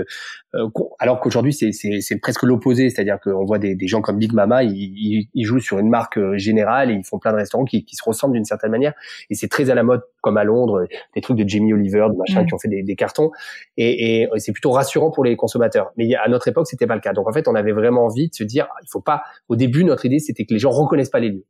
euh, 0.55 0.68
alors 0.99 1.20
qu'aujourd'hui 1.20 1.53
c'est, 1.53 1.72
c'est, 1.72 2.01
c'est 2.01 2.18
presque 2.18 2.43
l'opposé, 2.43 2.89
c'est-à-dire 2.89 3.20
qu'on 3.20 3.45
voit 3.45 3.59
des, 3.59 3.74
des, 3.74 3.87
gens 3.87 4.01
comme 4.01 4.16
Big 4.16 4.33
Mama, 4.33 4.62
ils, 4.62 5.29
ils, 5.35 5.45
jouent 5.45 5.61
sur 5.61 5.79
une 5.79 5.91
marque 5.91 6.16
euh, 6.16 6.39
générale 6.39 6.91
et 6.91 6.95
ils 6.95 7.05
font 7.05 7.18
plein 7.18 7.33
de 7.33 7.37
restaurants 7.37 7.66
qui, 7.66 7.85
qui, 7.85 7.97
se 7.97 8.03
ressemblent 8.03 8.33
d'une 8.33 8.47
certaine 8.47 8.70
manière. 8.70 8.95
Et 9.29 9.35
c'est 9.35 9.49
très 9.49 9.68
à 9.68 9.74
la 9.74 9.83
mode 9.83 10.01
comme 10.22 10.39
à 10.39 10.45
Londres, 10.45 10.87
des 11.14 11.20
trucs 11.20 11.37
de 11.37 11.47
Jamie 11.47 11.74
Oliver, 11.74 12.07
de 12.11 12.16
machin 12.16 12.47
qui 12.47 12.55
ont 12.55 12.59
fait 12.59 12.68
des, 12.68 12.83
des 12.83 12.97
cartons. 12.97 13.31
Et, 13.76 14.22
et, 14.22 14.29
c'est 14.39 14.53
plutôt 14.53 14.70
rassurant 14.70 15.11
pour 15.11 15.22
les 15.22 15.37
consommateurs. 15.37 15.93
Mais 15.99 16.07
à 16.23 16.29
notre 16.29 16.49
époque 16.49 16.66
c'était 16.69 16.87
pas 16.87 16.95
le 16.95 17.01
cas, 17.01 17.12
donc 17.12 17.29
en 17.29 17.33
fait 17.33 17.49
on 17.49 17.55
avait 17.55 17.73
vraiment 17.73 18.05
envie 18.05 18.29
de 18.29 18.35
se 18.35 18.45
dire 18.45 18.69
il 18.83 18.89
faut 18.91 19.01
pas. 19.01 19.23
Au 19.49 19.57
début 19.57 19.85
notre 19.85 20.05
idée 20.07 20.19
c'était 20.19 20.45
que 20.45 20.53
les 20.53 20.59
gens 20.59 20.71
reconnaissent 20.71 21.11
pas 21.11 21.21
les 21.21 21.31
lieux. 21.31 21.47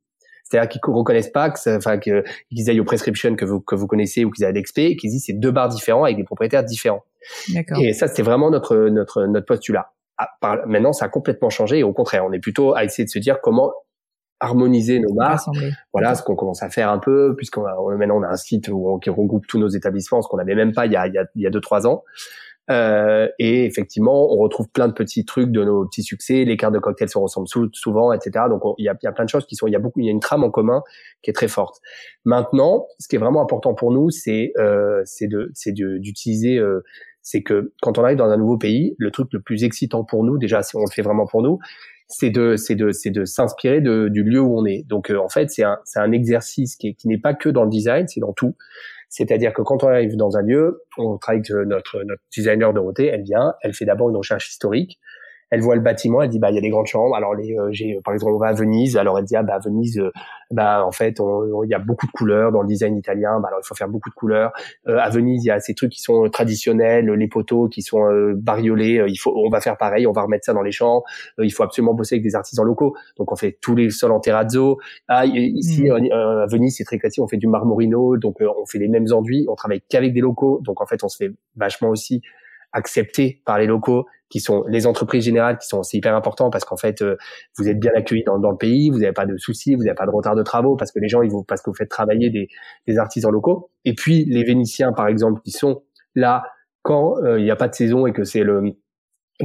C'est-à-dire 0.48 0.68
qu'ils 0.70 0.80
reconnaissent 0.86 1.30
pas 1.30 1.50
que, 1.50 1.76
enfin, 1.76 1.98
qu'ils 1.98 2.70
aillent 2.70 2.80
au 2.80 2.84
prescription 2.84 3.36
que 3.36 3.44
vous, 3.44 3.60
que 3.60 3.74
vous 3.74 3.86
connaissez 3.86 4.24
ou 4.24 4.30
qu'ils 4.30 4.44
aient 4.44 4.48
à 4.48 4.50
et 4.50 4.96
qu'ils 4.96 5.10
disent 5.10 5.24
c'est 5.26 5.38
deux 5.38 5.50
bars 5.50 5.68
différents 5.68 6.04
avec 6.04 6.16
des 6.16 6.24
propriétaires 6.24 6.64
différents. 6.64 7.04
Et 7.78 7.92
ça, 7.92 8.08
c'est 8.08 8.22
vraiment 8.22 8.50
notre, 8.50 8.88
notre, 8.88 9.26
notre 9.26 9.44
postulat. 9.44 9.92
Ah, 10.16 10.28
maintenant, 10.66 10.92
ça 10.92 11.04
a 11.04 11.08
complètement 11.08 11.50
changé 11.50 11.80
et 11.80 11.82
au 11.82 11.92
contraire, 11.92 12.24
on 12.24 12.32
est 12.32 12.40
plutôt 12.40 12.74
à 12.74 12.84
essayer 12.84 13.04
de 13.04 13.10
se 13.10 13.18
dire 13.18 13.40
comment 13.42 13.72
harmoniser 14.40 15.00
nos 15.00 15.12
bars. 15.14 15.50
Voilà 15.92 16.14
ce 16.14 16.22
qu'on 16.22 16.34
commence 16.34 16.62
à 16.62 16.70
faire 16.70 16.90
un 16.90 16.98
peu, 16.98 17.34
puisqu'on 17.36 17.64
maintenant 17.98 18.16
on 18.18 18.22
a 18.22 18.28
un 18.28 18.36
site 18.36 18.68
où 18.68 18.88
on, 18.88 18.98
qui 18.98 19.10
regroupe 19.10 19.46
tous 19.46 19.58
nos 19.58 19.68
établissements, 19.68 20.22
ce 20.22 20.28
qu'on 20.28 20.38
n'avait 20.38 20.54
même 20.54 20.72
pas 20.72 20.86
il 20.86 20.92
y 20.92 20.96
a, 20.96 21.06
il 21.06 21.14
y 21.14 21.18
a, 21.18 21.26
il 21.34 21.42
y 21.42 21.46
a 21.46 21.50
deux 21.50 21.60
trois 21.60 21.86
ans. 21.86 22.04
Euh, 22.70 23.28
et 23.38 23.64
effectivement, 23.64 24.30
on 24.32 24.36
retrouve 24.36 24.68
plein 24.68 24.88
de 24.88 24.92
petits 24.92 25.24
trucs 25.24 25.50
de 25.50 25.64
nos 25.64 25.86
petits 25.86 26.02
succès. 26.02 26.44
Les 26.44 26.56
cartes 26.56 26.74
de 26.74 26.78
cocktails 26.78 27.08
se 27.08 27.18
ressemblent 27.18 27.48
souvent, 27.72 28.12
etc. 28.12 28.46
Donc 28.50 28.62
il 28.78 28.84
y 28.84 28.88
a, 28.88 28.94
plein 29.12 29.24
de 29.24 29.30
choses 29.30 29.46
qui 29.46 29.56
sont, 29.56 29.66
il 29.66 29.72
y 29.72 29.76
a 29.76 29.78
beaucoup, 29.78 30.00
il 30.00 30.06
y 30.06 30.08
a 30.08 30.12
une 30.12 30.20
trame 30.20 30.44
en 30.44 30.50
commun 30.50 30.82
qui 31.22 31.30
est 31.30 31.34
très 31.34 31.48
forte. 31.48 31.80
Maintenant, 32.24 32.86
ce 32.98 33.08
qui 33.08 33.16
est 33.16 33.18
vraiment 33.18 33.42
important 33.42 33.74
pour 33.74 33.90
nous, 33.90 34.10
c'est 34.10 34.52
euh, 34.58 35.00
c'est 35.04 35.28
de 35.28 35.50
d'utiliser 35.98 36.58
euh, 36.58 36.84
c'est 37.22 37.42
que 37.42 37.72
quand 37.80 37.98
on 37.98 38.04
arrive 38.04 38.18
dans 38.18 38.28
un 38.28 38.36
nouveau 38.36 38.58
pays, 38.58 38.94
le 38.98 39.10
truc 39.10 39.28
le 39.32 39.40
plus 39.40 39.64
excitant 39.64 40.04
pour 40.04 40.24
nous, 40.24 40.38
déjà 40.38 40.62
si 40.62 40.76
on 40.76 40.80
le 40.80 40.90
fait 40.90 41.02
vraiment 41.02 41.26
pour 41.26 41.42
nous, 41.42 41.58
c'est 42.06 42.30
de 42.30 42.56
c'est 42.56 42.74
de 42.74 42.92
c'est 42.92 43.10
de 43.10 43.24
s'inspirer 43.24 43.80
du 43.80 44.22
lieu 44.22 44.40
où 44.40 44.58
on 44.58 44.66
est. 44.66 44.86
Donc 44.86 45.10
en 45.10 45.28
fait, 45.30 45.50
c'est 45.50 45.64
un 45.64 45.78
c'est 45.84 46.00
un 46.00 46.12
exercice 46.12 46.76
qui 46.76 46.96
n'est 47.06 47.18
pas 47.18 47.32
que 47.32 47.48
dans 47.48 47.64
le 47.64 47.70
design, 47.70 48.08
c'est 48.08 48.20
dans 48.20 48.34
tout. 48.34 48.56
C'est-à-dire 49.08 49.52
que 49.52 49.62
quand 49.62 49.84
on 49.84 49.88
arrive 49.88 50.16
dans 50.16 50.36
un 50.36 50.42
lieu, 50.42 50.84
on 50.98 51.16
travaille 51.18 51.40
avec 51.40 51.66
notre 51.66 52.02
notre 52.04 52.22
designer 52.34 52.72
de 52.72 52.78
Dorothée, 52.78 53.06
elle 53.06 53.22
vient, 53.22 53.54
elle 53.62 53.74
fait 53.74 53.86
d'abord 53.86 54.10
une 54.10 54.16
recherche 54.16 54.50
historique 54.50 54.98
elle 55.50 55.60
voit 55.60 55.76
le 55.76 55.80
bâtiment, 55.80 56.22
elle 56.22 56.28
dit 56.28 56.38
bah 56.38 56.50
il 56.50 56.54
y 56.54 56.58
a 56.58 56.60
des 56.60 56.70
grandes 56.70 56.86
chambres. 56.86 57.14
Alors 57.14 57.34
les 57.34 57.56
euh, 57.58 57.68
j'ai 57.70 58.00
par 58.04 58.14
exemple 58.14 58.32
on 58.34 58.38
va 58.38 58.48
à 58.48 58.52
Venise, 58.52 58.96
alors 58.96 59.18
elle 59.18 59.24
dit 59.24 59.36
ah 59.36 59.42
bah 59.42 59.54
à 59.54 59.58
Venise 59.58 59.98
euh, 59.98 60.10
bah 60.50 60.84
en 60.84 60.92
fait 60.92 61.18
il 61.20 61.70
y 61.70 61.74
a 61.74 61.78
beaucoup 61.78 62.06
de 62.06 62.12
couleurs 62.12 62.52
dans 62.52 62.62
le 62.62 62.68
design 62.68 62.96
italien, 62.96 63.40
bah 63.40 63.48
alors 63.48 63.60
il 63.62 63.66
faut 63.66 63.74
faire 63.74 63.88
beaucoup 63.88 64.10
de 64.10 64.14
couleurs. 64.14 64.52
Euh, 64.88 64.98
à 64.98 65.08
Venise, 65.10 65.44
il 65.44 65.48
y 65.48 65.50
a 65.50 65.60
ces 65.60 65.74
trucs 65.74 65.92
qui 65.92 66.00
sont 66.02 66.28
traditionnels, 66.30 67.06
les 67.06 67.28
poteaux 67.28 67.68
qui 67.68 67.82
sont 67.82 68.06
bariolés, 68.36 69.04
il 69.08 69.16
faut 69.16 69.32
on 69.36 69.48
va 69.48 69.60
faire 69.60 69.76
pareil, 69.76 70.06
on 70.06 70.12
va 70.12 70.22
remettre 70.22 70.44
ça 70.44 70.52
dans 70.52 70.62
les 70.62 70.72
champs. 70.72 71.02
il 71.38 71.50
faut 71.50 71.62
absolument 71.62 71.94
bosser 71.94 72.16
avec 72.16 72.24
des 72.24 72.34
artisans 72.34 72.66
locaux. 72.66 72.94
Donc 73.16 73.32
on 73.32 73.36
fait 73.36 73.58
tous 73.60 73.74
les 73.74 73.90
sols 73.90 74.12
en 74.12 74.20
terrazzo. 74.20 74.78
Ah 75.08 75.24
ici 75.26 75.88
mmh. 75.88 76.12
à 76.12 76.46
Venise, 76.46 76.76
c'est 76.76 76.84
très 76.84 76.98
classique, 76.98 77.22
on 77.22 77.28
fait 77.28 77.36
du 77.36 77.46
marmorino, 77.46 78.16
donc 78.16 78.36
on 78.40 78.66
fait 78.66 78.78
les 78.78 78.88
mêmes 78.88 79.06
enduits, 79.12 79.46
on 79.48 79.54
travaille 79.54 79.82
qu'avec 79.88 80.12
des 80.12 80.20
locaux. 80.20 80.60
Donc 80.62 80.80
en 80.80 80.86
fait, 80.86 81.02
on 81.04 81.08
se 81.08 81.16
fait 81.16 81.32
vachement 81.56 81.88
aussi 81.88 82.22
accepter 82.72 83.42
par 83.44 83.58
les 83.58 83.66
locaux 83.66 84.06
qui 84.28 84.40
sont 84.40 84.64
les 84.68 84.86
entreprises 84.86 85.24
générales 85.24 85.58
qui 85.58 85.66
sont 85.66 85.82
c'est 85.82 85.96
hyper 85.96 86.14
important 86.14 86.50
parce 86.50 86.64
qu'en 86.64 86.76
fait 86.76 87.00
euh, 87.02 87.16
vous 87.56 87.68
êtes 87.68 87.78
bien 87.78 87.92
accueillis 87.94 88.24
dans, 88.24 88.38
dans 88.38 88.50
le 88.50 88.56
pays 88.56 88.90
vous 88.90 88.98
n'avez 88.98 89.12
pas 89.12 89.26
de 89.26 89.36
soucis 89.38 89.74
vous 89.74 89.84
n'avez 89.84 89.94
pas 89.94 90.06
de 90.06 90.10
retard 90.10 90.34
de 90.34 90.42
travaux 90.42 90.76
parce 90.76 90.92
que 90.92 90.98
les 90.98 91.08
gens 91.08 91.22
ils 91.22 91.30
vous 91.30 91.44
parce 91.44 91.62
que 91.62 91.70
vous 91.70 91.76
faites 91.76 91.88
travailler 91.88 92.30
des, 92.30 92.48
des 92.86 92.98
artisans 92.98 93.32
locaux. 93.32 93.70
Et 93.84 93.94
puis 93.94 94.24
les 94.26 94.44
Vénitiens 94.44 94.92
par 94.92 95.08
exemple 95.08 95.40
qui 95.44 95.50
sont 95.50 95.82
là 96.14 96.42
quand 96.82 97.16
euh, 97.24 97.38
il 97.38 97.44
n'y 97.44 97.50
a 97.50 97.56
pas 97.56 97.68
de 97.68 97.74
saison 97.74 98.06
et 98.06 98.12
que 98.12 98.24
c'est 98.24 98.42
le 98.42 98.74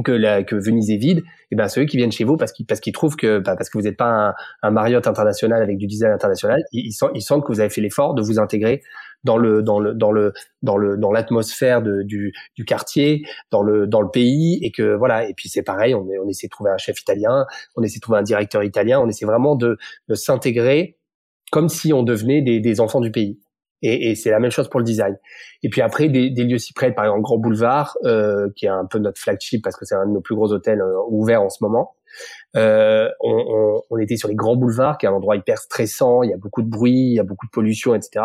que 0.04 0.10
la, 0.10 0.42
que 0.42 0.56
Venise 0.56 0.90
est 0.90 0.96
vide, 0.96 1.18
et 1.18 1.22
eh 1.52 1.56
ben 1.56 1.68
ceux 1.68 1.84
qui 1.84 1.96
viennent 1.96 2.10
chez 2.10 2.24
vous 2.24 2.36
parce 2.36 2.52
qu'ils 2.52 2.66
parce 2.66 2.80
qu'ils 2.80 2.92
trouvent 2.92 3.14
que 3.14 3.38
bah, 3.38 3.54
parce 3.56 3.70
que 3.70 3.78
vous 3.78 3.84
n'êtes 3.84 3.96
pas 3.96 4.28
un, 4.28 4.34
un 4.62 4.70
Marriott 4.72 5.06
international 5.06 5.62
avec 5.62 5.76
du 5.76 5.86
design 5.86 6.10
international, 6.10 6.64
ils, 6.72 6.90
ils 7.14 7.22
sentent 7.22 7.44
que 7.44 7.52
vous 7.52 7.60
avez 7.60 7.70
fait 7.70 7.80
l'effort 7.80 8.14
de 8.14 8.22
vous 8.22 8.40
intégrer 8.40 8.82
dans 9.24 9.36
le 9.36 9.62
dans 9.62 9.80
le 9.80 9.94
dans 9.94 10.12
le 10.12 10.32
dans 10.62 10.76
le 10.76 10.96
dans 10.96 11.12
l'atmosphère 11.12 11.82
du 11.82 12.32
du 12.56 12.64
quartier, 12.64 13.24
dans 13.50 13.62
le 13.62 13.86
dans 13.86 14.00
le 14.00 14.10
pays 14.10 14.58
et 14.62 14.70
que 14.70 14.94
voilà 14.94 15.28
et 15.28 15.34
puis 15.34 15.48
c'est 15.48 15.62
pareil, 15.62 15.94
on 15.94 16.06
on 16.22 16.28
essaie 16.28 16.46
de 16.46 16.50
trouver 16.50 16.70
un 16.70 16.78
chef 16.78 17.00
italien, 17.00 17.46
on 17.76 17.82
essaie 17.82 17.98
de 17.98 18.02
trouver 18.02 18.18
un 18.18 18.22
directeur 18.22 18.62
italien, 18.62 19.00
on 19.00 19.08
essaie 19.08 19.26
vraiment 19.26 19.56
de, 19.56 19.78
de 20.08 20.14
s'intégrer 20.14 20.98
comme 21.50 21.68
si 21.68 21.92
on 21.92 22.02
devenait 22.02 22.42
des, 22.42 22.60
des 22.60 22.80
enfants 22.80 23.00
du 23.00 23.10
pays. 23.10 23.40
Et, 23.82 24.10
et 24.10 24.14
c'est 24.14 24.30
la 24.30 24.40
même 24.40 24.50
chose 24.50 24.68
pour 24.68 24.80
le 24.80 24.84
design. 24.84 25.16
Et 25.62 25.68
puis 25.68 25.82
après, 25.82 26.08
des, 26.08 26.30
des 26.30 26.44
lieux 26.44 26.58
si 26.58 26.72
près, 26.72 26.92
par 26.92 27.04
exemple 27.04 27.20
Grand 27.20 27.38
Boulevard, 27.38 27.96
euh, 28.04 28.48
qui 28.56 28.64
est 28.64 28.70
un 28.70 28.86
peu 28.86 28.98
notre 28.98 29.20
flagship 29.20 29.62
parce 29.62 29.76
que 29.76 29.84
c'est 29.84 29.94
un 29.94 30.06
de 30.06 30.12
nos 30.12 30.22
plus 30.22 30.34
gros 30.34 30.52
hôtels 30.52 30.80
euh, 30.80 30.96
ouverts 31.08 31.42
en 31.42 31.50
ce 31.50 31.62
moment. 31.62 31.94
Euh, 32.56 33.08
on, 33.20 33.44
on, 33.48 33.82
on, 33.90 33.98
était 33.98 34.16
sur 34.16 34.28
les 34.28 34.36
grands 34.36 34.56
boulevards, 34.56 34.96
qui 34.98 35.06
est 35.06 35.08
un 35.08 35.12
endroit 35.12 35.36
hyper 35.36 35.58
stressant, 35.58 36.22
il 36.22 36.30
y 36.30 36.32
a 36.32 36.36
beaucoup 36.36 36.62
de 36.62 36.68
bruit, 36.68 36.92
il 36.92 37.14
y 37.14 37.20
a 37.20 37.24
beaucoup 37.24 37.46
de 37.46 37.50
pollution, 37.50 37.94
etc. 37.94 38.24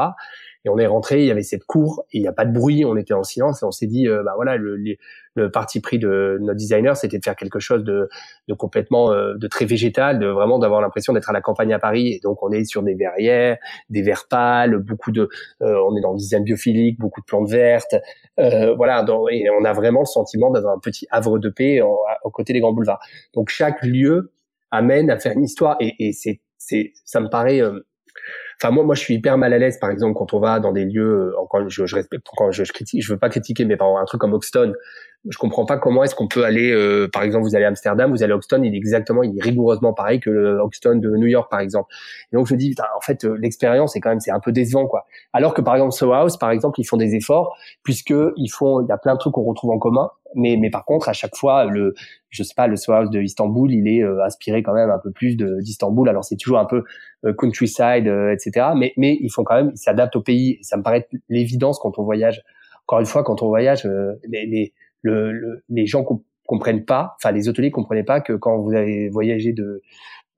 Et 0.66 0.70
on 0.70 0.78
est 0.78 0.88
rentré, 0.88 1.22
il 1.22 1.26
y 1.28 1.32
avait 1.32 1.42
cette 1.42 1.64
cour, 1.64 2.04
il 2.12 2.22
n'y 2.22 2.28
a 2.28 2.34
pas 2.34 2.44
de 2.44 2.52
bruit, 2.52 2.84
on 2.84 2.98
était 2.98 3.14
en 3.14 3.24
silence, 3.24 3.64
et 3.64 3.66
on 3.66 3.72
s'est 3.72 3.88
dit, 3.88 4.10
euh, 4.10 4.24
bah 4.24 4.34
voilà, 4.36 4.58
le, 4.58 4.78
le, 5.36 5.52
parti 5.52 5.80
pris 5.80 6.00
de 6.00 6.38
notre 6.42 6.58
designer, 6.58 6.98
c'était 6.98 7.18
de 7.18 7.24
faire 7.24 7.38
quelque 7.38 7.60
chose 7.60 7.86
de, 7.86 8.10
de 8.50 8.54
complètement, 8.54 9.14
euh, 9.14 9.36
de 9.36 9.48
très 9.48 9.64
végétal, 9.64 10.20
de 10.20 10.28
vraiment 10.28 10.60
d'avoir 10.60 10.82
l'impression 10.82 11.14
d'être 11.14 11.30
à 11.30 11.34
la 11.34 11.40
campagne 11.40 11.74
à 11.74 11.80
Paris. 11.80 12.10
Et 12.10 12.20
donc 12.22 12.44
on 12.44 12.52
est 12.52 12.66
sur 12.66 12.84
des 12.84 12.94
verrières, 12.94 13.58
des 13.90 14.02
verres 14.02 14.28
pâles, 14.30 14.78
beaucoup 14.80 15.12
de, 15.14 15.30
euh, 15.62 15.82
on 15.90 15.96
est 15.96 16.02
dans 16.02 16.12
le 16.12 16.18
design 16.18 16.44
biophilique, 16.44 17.00
beaucoup 17.00 17.22
de 17.22 17.26
plantes 17.26 17.50
vertes, 17.50 17.96
voilà, 18.38 19.06
et 19.32 19.50
on 19.50 19.64
a 19.64 19.74
vraiment 19.74 20.02
le 20.02 20.06
sentiment 20.06 20.52
d'avoir 20.52 20.76
un 20.76 20.80
petit 20.80 21.08
havre 21.10 21.40
de 21.40 21.50
paix 21.50 21.82
aux 21.82 22.32
côtés 22.32 22.52
des 22.54 22.60
grands 22.60 22.74
boulevards. 22.74 23.00
Donc 23.34 23.50
chaque 23.50 23.82
lieu 23.84 24.34
amène 24.72 25.10
à 25.10 25.18
faire 25.18 25.34
une 25.34 25.44
histoire, 25.44 25.78
et, 25.80 25.96
et 26.00 26.12
c'est, 26.12 26.42
c'est, 26.58 26.94
ça 27.06 27.22
me 27.22 27.30
paraît 27.30 27.62
Enfin 28.62 28.74
moi, 28.74 28.84
moi, 28.84 28.96
je 28.96 29.02
suis 29.02 29.16
hyper 29.16 29.38
mal 29.38 29.54
à 29.54 29.58
l'aise, 29.58 29.80
par 29.80 29.90
exemple, 29.90 30.18
quand 30.18 30.34
on 30.34 30.40
va 30.40 30.60
dans 30.60 30.74
des 30.74 30.84
lieux. 30.84 31.32
Euh, 31.32 31.40
encore, 31.40 31.70
je, 31.70 31.86
je 31.86 31.96
respecte, 31.96 32.28
quand 32.36 32.52
je, 32.52 32.66
je, 32.66 32.74
critique, 32.74 33.02
je 33.02 33.14
veux 33.14 33.20
pas 33.20 33.30
critiquer, 33.30 33.64
mais 33.64 33.78
par 33.78 33.96
un 33.96 34.06
truc 34.06 34.20
comme 34.20 34.34
Hoxton, 34.34 34.74
je 35.28 35.38
comprends 35.38 35.66
pas 35.66 35.78
comment 35.78 36.04
est-ce 36.04 36.16
qu'on 36.16 36.28
peut 36.28 36.46
aller. 36.46 36.72
Euh, 36.72 37.10
par 37.12 37.24
exemple, 37.24 37.44
vous 37.44 37.56
allez 37.56 37.66
à 37.66 37.68
Amsterdam, 37.68 38.12
vous 38.12 38.24
allez 38.24 38.32
à 38.32 38.36
Hoxton, 38.36 38.62
il 38.64 38.74
est 38.74 38.78
exactement, 38.78 39.24
il 39.24 39.38
est 39.38 39.42
rigoureusement 39.42 39.94
pareil 39.94 40.20
que 40.20 40.30
le 40.30 40.60
Hoxton 40.60 40.96
de 40.96 41.10
New 41.18 41.28
York, 41.28 41.50
par 41.52 41.60
exemple. 41.60 41.90
Et 42.32 42.36
donc 42.36 42.48
je 42.48 42.54
me 42.54 42.60
dis, 42.60 42.76
en 42.96 43.02
fait, 43.02 43.26
euh, 43.26 43.36
l'expérience 43.40 43.96
est 43.96 44.00
quand 44.00 44.10
même, 44.10 44.22
c'est 44.22 44.32
un 44.32 44.40
peu 44.40 44.52
décevant, 44.52 44.88
quoi. 44.88 45.06
Alors 45.34 45.54
que 45.54 45.62
par 45.62 45.76
exemple, 45.76 45.94
Soho 45.94 46.14
House, 46.14 46.38
par 46.38 46.52
exemple, 46.52 46.80
ils 46.80 46.86
font 46.86 46.98
des 46.98 47.16
efforts 47.16 47.58
puisque 47.84 48.14
ils 48.38 48.50
font, 48.50 48.82
il 48.82 48.88
y 48.88 48.92
a 48.92 48.98
plein 48.98 49.14
de 49.14 49.20
trucs 49.20 49.34
qu'on 49.34 49.44
retrouve 49.44 49.72
en 49.72 49.80
commun 49.80 50.10
mais 50.36 50.58
mais 50.58 50.70
par 50.70 50.86
contre 50.86 51.10
à 51.10 51.14
chaque 51.14 51.36
fois 51.36 51.66
le 51.66 51.94
je 52.30 52.44
sais 52.44 52.54
pas 52.56 52.68
le 52.68 52.76
House 52.88 53.10
de 53.10 53.22
Istanbul 53.22 53.72
il 53.72 53.88
est 53.88 54.04
euh, 54.04 54.24
inspiré 54.24 54.64
quand 54.64 54.74
même 54.74 54.90
un 54.90 55.00
peu 55.00 55.12
plus 55.12 55.36
d'Istanbul 55.36 56.08
alors 56.10 56.24
c'est 56.24 56.36
toujours 56.36 56.60
un 56.60 56.66
peu 56.66 56.84
euh, 57.26 57.34
countryside 57.34 58.08
euh, 58.08 58.34
etc 58.34 58.68
mais 58.76 58.94
mais 58.98 59.18
ils 59.20 59.30
font 59.30 59.44
quand 59.44 59.56
même 59.56 59.72
ils 59.74 59.78
s'adaptent 59.78 60.16
au 60.16 60.22
pays 60.22 60.60
ça 60.62 60.78
me 60.78 60.84
paraît 60.84 61.08
l'évidence 61.30 61.80
quand 61.80 61.98
on 61.98 62.04
voyage 62.04 62.42
encore 62.86 63.00
une 63.00 63.06
fois 63.06 63.24
quand 63.24 63.42
on 63.42 63.48
voyage 63.48 63.86
les 64.28 64.46
les 64.46 64.74
le, 65.02 65.64
les 65.70 65.86
gens 65.86 66.06
comprennent 66.46 66.86
pas 66.86 67.16
enfin 67.18 67.32
les 67.32 67.48
hôteliers 67.48 67.72
comprenaient 67.72 68.04
pas 68.04 68.22
que 68.22 68.34
quand 68.34 68.58
vous 68.60 68.74
avez 68.74 69.10
voyagé 69.10 69.54
de 69.54 69.82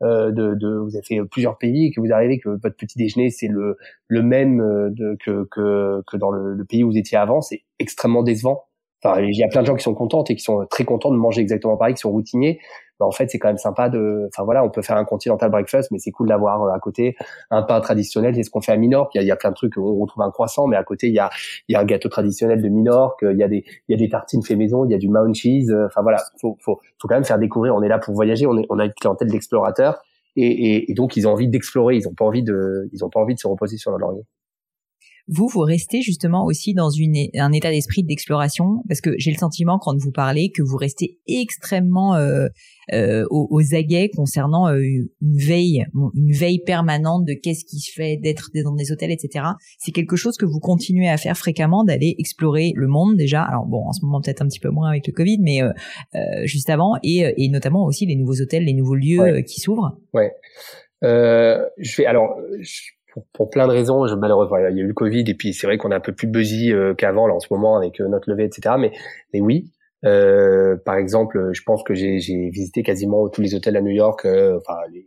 de, 0.01 0.55
de, 0.55 0.78
vous 0.78 0.95
avez 0.95 1.05
fait 1.05 1.20
plusieurs 1.30 1.59
pays 1.59 1.86
et 1.86 1.91
que 1.91 2.01
vous 2.01 2.12
arrivez 2.12 2.39
que 2.39 2.49
votre 2.49 2.76
petit 2.76 2.97
déjeuner 2.97 3.30
c'est 3.30 3.47
le 3.47 3.78
le 4.07 4.24
même 4.24 4.57
de, 4.89 5.16
que, 5.24 5.47
que 5.51 6.01
que 6.07 6.18
dans 6.18 6.32
le, 6.32 6.55
le 6.55 6.66
pays 6.66 6.84
où 6.84 6.89
vous 6.89 6.97
étiez 6.97 7.20
avant 7.20 7.41
c'est 7.41 7.62
extrêmement 7.78 8.24
décevant 8.24 8.66
Enfin, 9.03 9.22
il 9.22 9.36
y 9.36 9.43
a 9.43 9.47
plein 9.47 9.62
de 9.62 9.68
gens 9.68 9.76
qui 9.76 9.84
sont 9.84 9.95
contents 9.95 10.24
et 10.26 10.36
qui 10.36 10.43
sont 10.43 10.66
très 10.70 10.86
contents 10.86 11.12
de 11.12 11.18
manger 11.18 11.41
exactement 11.41 11.76
pareil, 11.76 11.95
qui 11.95 12.01
sont 12.01 12.12
routiniers. 12.12 12.59
Mais 13.02 13.08
en 13.08 13.12
fait, 13.12 13.30
c'est 13.30 13.39
quand 13.39 13.49
même 13.49 13.58
sympa 13.58 13.89
de. 13.89 14.28
Enfin 14.28 14.43
voilà, 14.43 14.64
on 14.64 14.70
peut 14.70 14.82
faire 14.82 14.95
un 14.95 15.06
continental 15.06 15.49
breakfast, 15.49 15.91
mais 15.91 15.97
c'est 15.97 16.12
cool 16.12 16.28
d'avoir 16.28 16.64
euh, 16.64 16.72
à 16.72 16.80
côté 16.80 17.16
un 17.49 17.64
pain 17.64 17.82
traditionnel. 17.82 18.36
C'est 18.36 18.43
ce 18.43 18.52
qu'on 18.52 18.62
fait 18.62 18.72
à 18.72 18.78
Minorque. 18.78 19.16
Il 19.16 19.24
y, 19.24 19.32
a, 19.32 19.36
plein 19.36 19.49
de 19.49 19.56
trucs. 19.56 19.78
On 19.78 19.99
retrouve 19.99 20.24
un 20.24 20.30
croissant, 20.30 20.68
mais 20.68 20.78
à 20.78 20.84
côté 20.84 21.08
il 21.08 21.14
y 21.14 21.20
a, 21.20 21.30
il 21.68 21.74
y 21.74 21.76
a 21.76 21.80
un 21.80 21.86
gâteau 21.86 22.10
traditionnel 22.10 22.62
de 22.62 22.70
Minorque. 22.70 23.24
Il 23.24 23.38
y 23.38 23.43
a 23.43 23.47
des, 23.47 23.66
il 23.88 23.91
y 23.91 23.95
a 23.95 23.97
des 23.97 24.10
tartines 24.10 24.43
fait 24.43 24.56
maison. 24.56 24.86
Il 24.86 24.91
y 24.91 24.95
a 24.95 24.99
du 24.99 25.10
mount 25.10 25.34
cheese. 25.34 25.74
Enfin 25.88 26.04
voilà, 26.04 26.20
faut, 26.39 26.58
faut, 26.62 26.80
faut 27.02 27.08
quand 27.08 27.16
même 27.16 27.26
faire 27.26 27.39
découvrir. 27.39 27.76
On 27.76 27.82
est 27.82 27.89
là 27.89 27.97
pour 27.97 28.14
voyager. 28.14 28.45
On, 28.45 28.58
est, 28.58 28.66
on 28.70 28.78
a 28.78 28.86
une 28.86 28.93
clientèle 28.93 29.30
d'explorateurs. 29.30 30.02
Et, 30.36 30.45
et, 30.45 30.91
et, 30.91 30.93
donc 30.93 31.18
ils 31.18 31.28
ont 31.28 31.32
envie 31.32 31.49
d'explorer. 31.49 31.95
Ils 31.95 32.08
ont 32.08 32.14
pas 32.14 32.26
envie 32.26 32.43
de, 32.43 32.88
ils 32.93 33.04
ont 33.04 33.10
pas 33.10 33.20
envie 33.20 33.34
de 33.34 33.39
se 33.39 33.47
reposer 33.47 33.78
sur 33.78 33.91
leur 33.91 33.99
laurier 33.99 34.24
vous, 35.28 35.47
vous 35.47 35.61
restez 35.61 36.01
justement 36.01 36.45
aussi 36.45 36.74
dans 36.74 36.89
une, 36.89 37.15
un 37.36 37.51
état 37.51 37.69
d'esprit 37.69 38.03
d'exploration, 38.03 38.84
parce 38.88 39.01
que 39.01 39.11
j'ai 39.17 39.32
le 39.32 39.38
sentiment 39.38 39.80
quand 39.80 39.95
vous 39.97 40.11
parlez 40.11 40.51
que 40.51 40.61
vous 40.61 40.78
restez 40.78 41.19
extrêmement 41.28 42.15
euh, 42.15 42.47
euh, 42.93 43.26
aux, 43.30 43.61
aguets 43.74 44.09
concernant 44.09 44.67
euh, 44.67 44.80
une 44.82 45.38
veille, 45.38 45.86
une 46.15 46.32
veille 46.32 46.59
permanente 46.59 47.26
de 47.26 47.34
qu'est-ce 47.34 47.63
qui 47.63 47.80
se 47.80 47.91
fait 47.93 48.17
d'être 48.17 48.49
dans 48.63 48.76
des 48.76 48.91
hôtels, 48.91 49.11
etc. 49.11 49.45
C'est 49.80 49.91
quelque 49.91 50.15
chose 50.15 50.36
que 50.38 50.45
vous 50.45 50.59
continuez 50.59 51.07
à 51.07 51.17
faire 51.17 51.38
fréquemment, 51.38 51.84
d'aller 51.84 52.15
explorer 52.17 52.74
le 52.76 52.88
monde 52.88 53.15
déjà. 53.15 53.43
Alors 53.43 53.65
bon, 53.65 53.86
en 53.88 53.93
ce 53.93 54.03
moment 54.03 54.22
peut-être 54.22 54.41
un 54.41 54.47
petit 54.47 54.59
peu 54.59 54.69
moins 54.69 54.89
avec 54.89 55.07
le 55.07 55.13
Covid, 55.13 55.38
mais 55.41 55.61
juste 56.43 56.69
avant, 56.69 56.93
et, 57.03 57.34
et 57.38 57.49
notamment 57.49 57.86
aussi 57.86 58.05
les 58.05 58.15
nouveaux 58.15 58.41
hôtels, 58.41 58.65
les 58.65 58.74
nouveaux 58.74 58.95
lieux 58.95 59.41
qui 59.41 59.61
s'ouvrent. 59.61 59.97
Ouais. 60.13 60.32
je 61.01 61.97
vais 61.97 62.05
alors. 62.05 62.36
Je 62.59 62.82
pour, 63.34 63.49
plein 63.49 63.68
de 63.68 63.74
raisons. 63.74 64.07
Je, 64.07 64.16
malheureusement, 64.16 64.57
il 64.57 64.64
y 64.64 64.80
a 64.80 64.84
eu 64.84 64.88
le 64.88 64.93
Covid 64.93 65.24
et 65.28 65.34
puis 65.34 65.53
c'est 65.53 65.68
vrai 65.68 65.78
qu'on 65.78 65.91
est 65.91 65.95
un 65.95 66.01
peu 66.01 66.14
plus 66.14 66.28
busy 66.28 66.72
euh, 66.72 66.93
qu'avant 66.93 67.28
là 67.28 67.34
en 67.34 67.39
ce 67.39 67.47
moment 67.51 67.78
avec 67.78 67.99
euh, 67.99 68.07
notre 68.07 68.30
levée, 68.30 68.45
etc. 68.45 68.76
Mais, 68.80 68.91
mais 69.34 69.41
oui. 69.41 69.72
Euh, 70.03 70.78
par 70.84 70.95
exemple, 70.95 71.51
je 71.53 71.62
pense 71.64 71.84
que 71.84 71.93
j'ai 71.93 72.18
visité 72.18 72.82
quasiment 72.82 73.30
tous 73.30 73.41
les 73.41 73.53
hôtels 73.53 73.78
à 73.78 73.82
New 73.82 73.91
York, 73.91 74.26
enfin 74.26 74.78
les, 74.91 75.05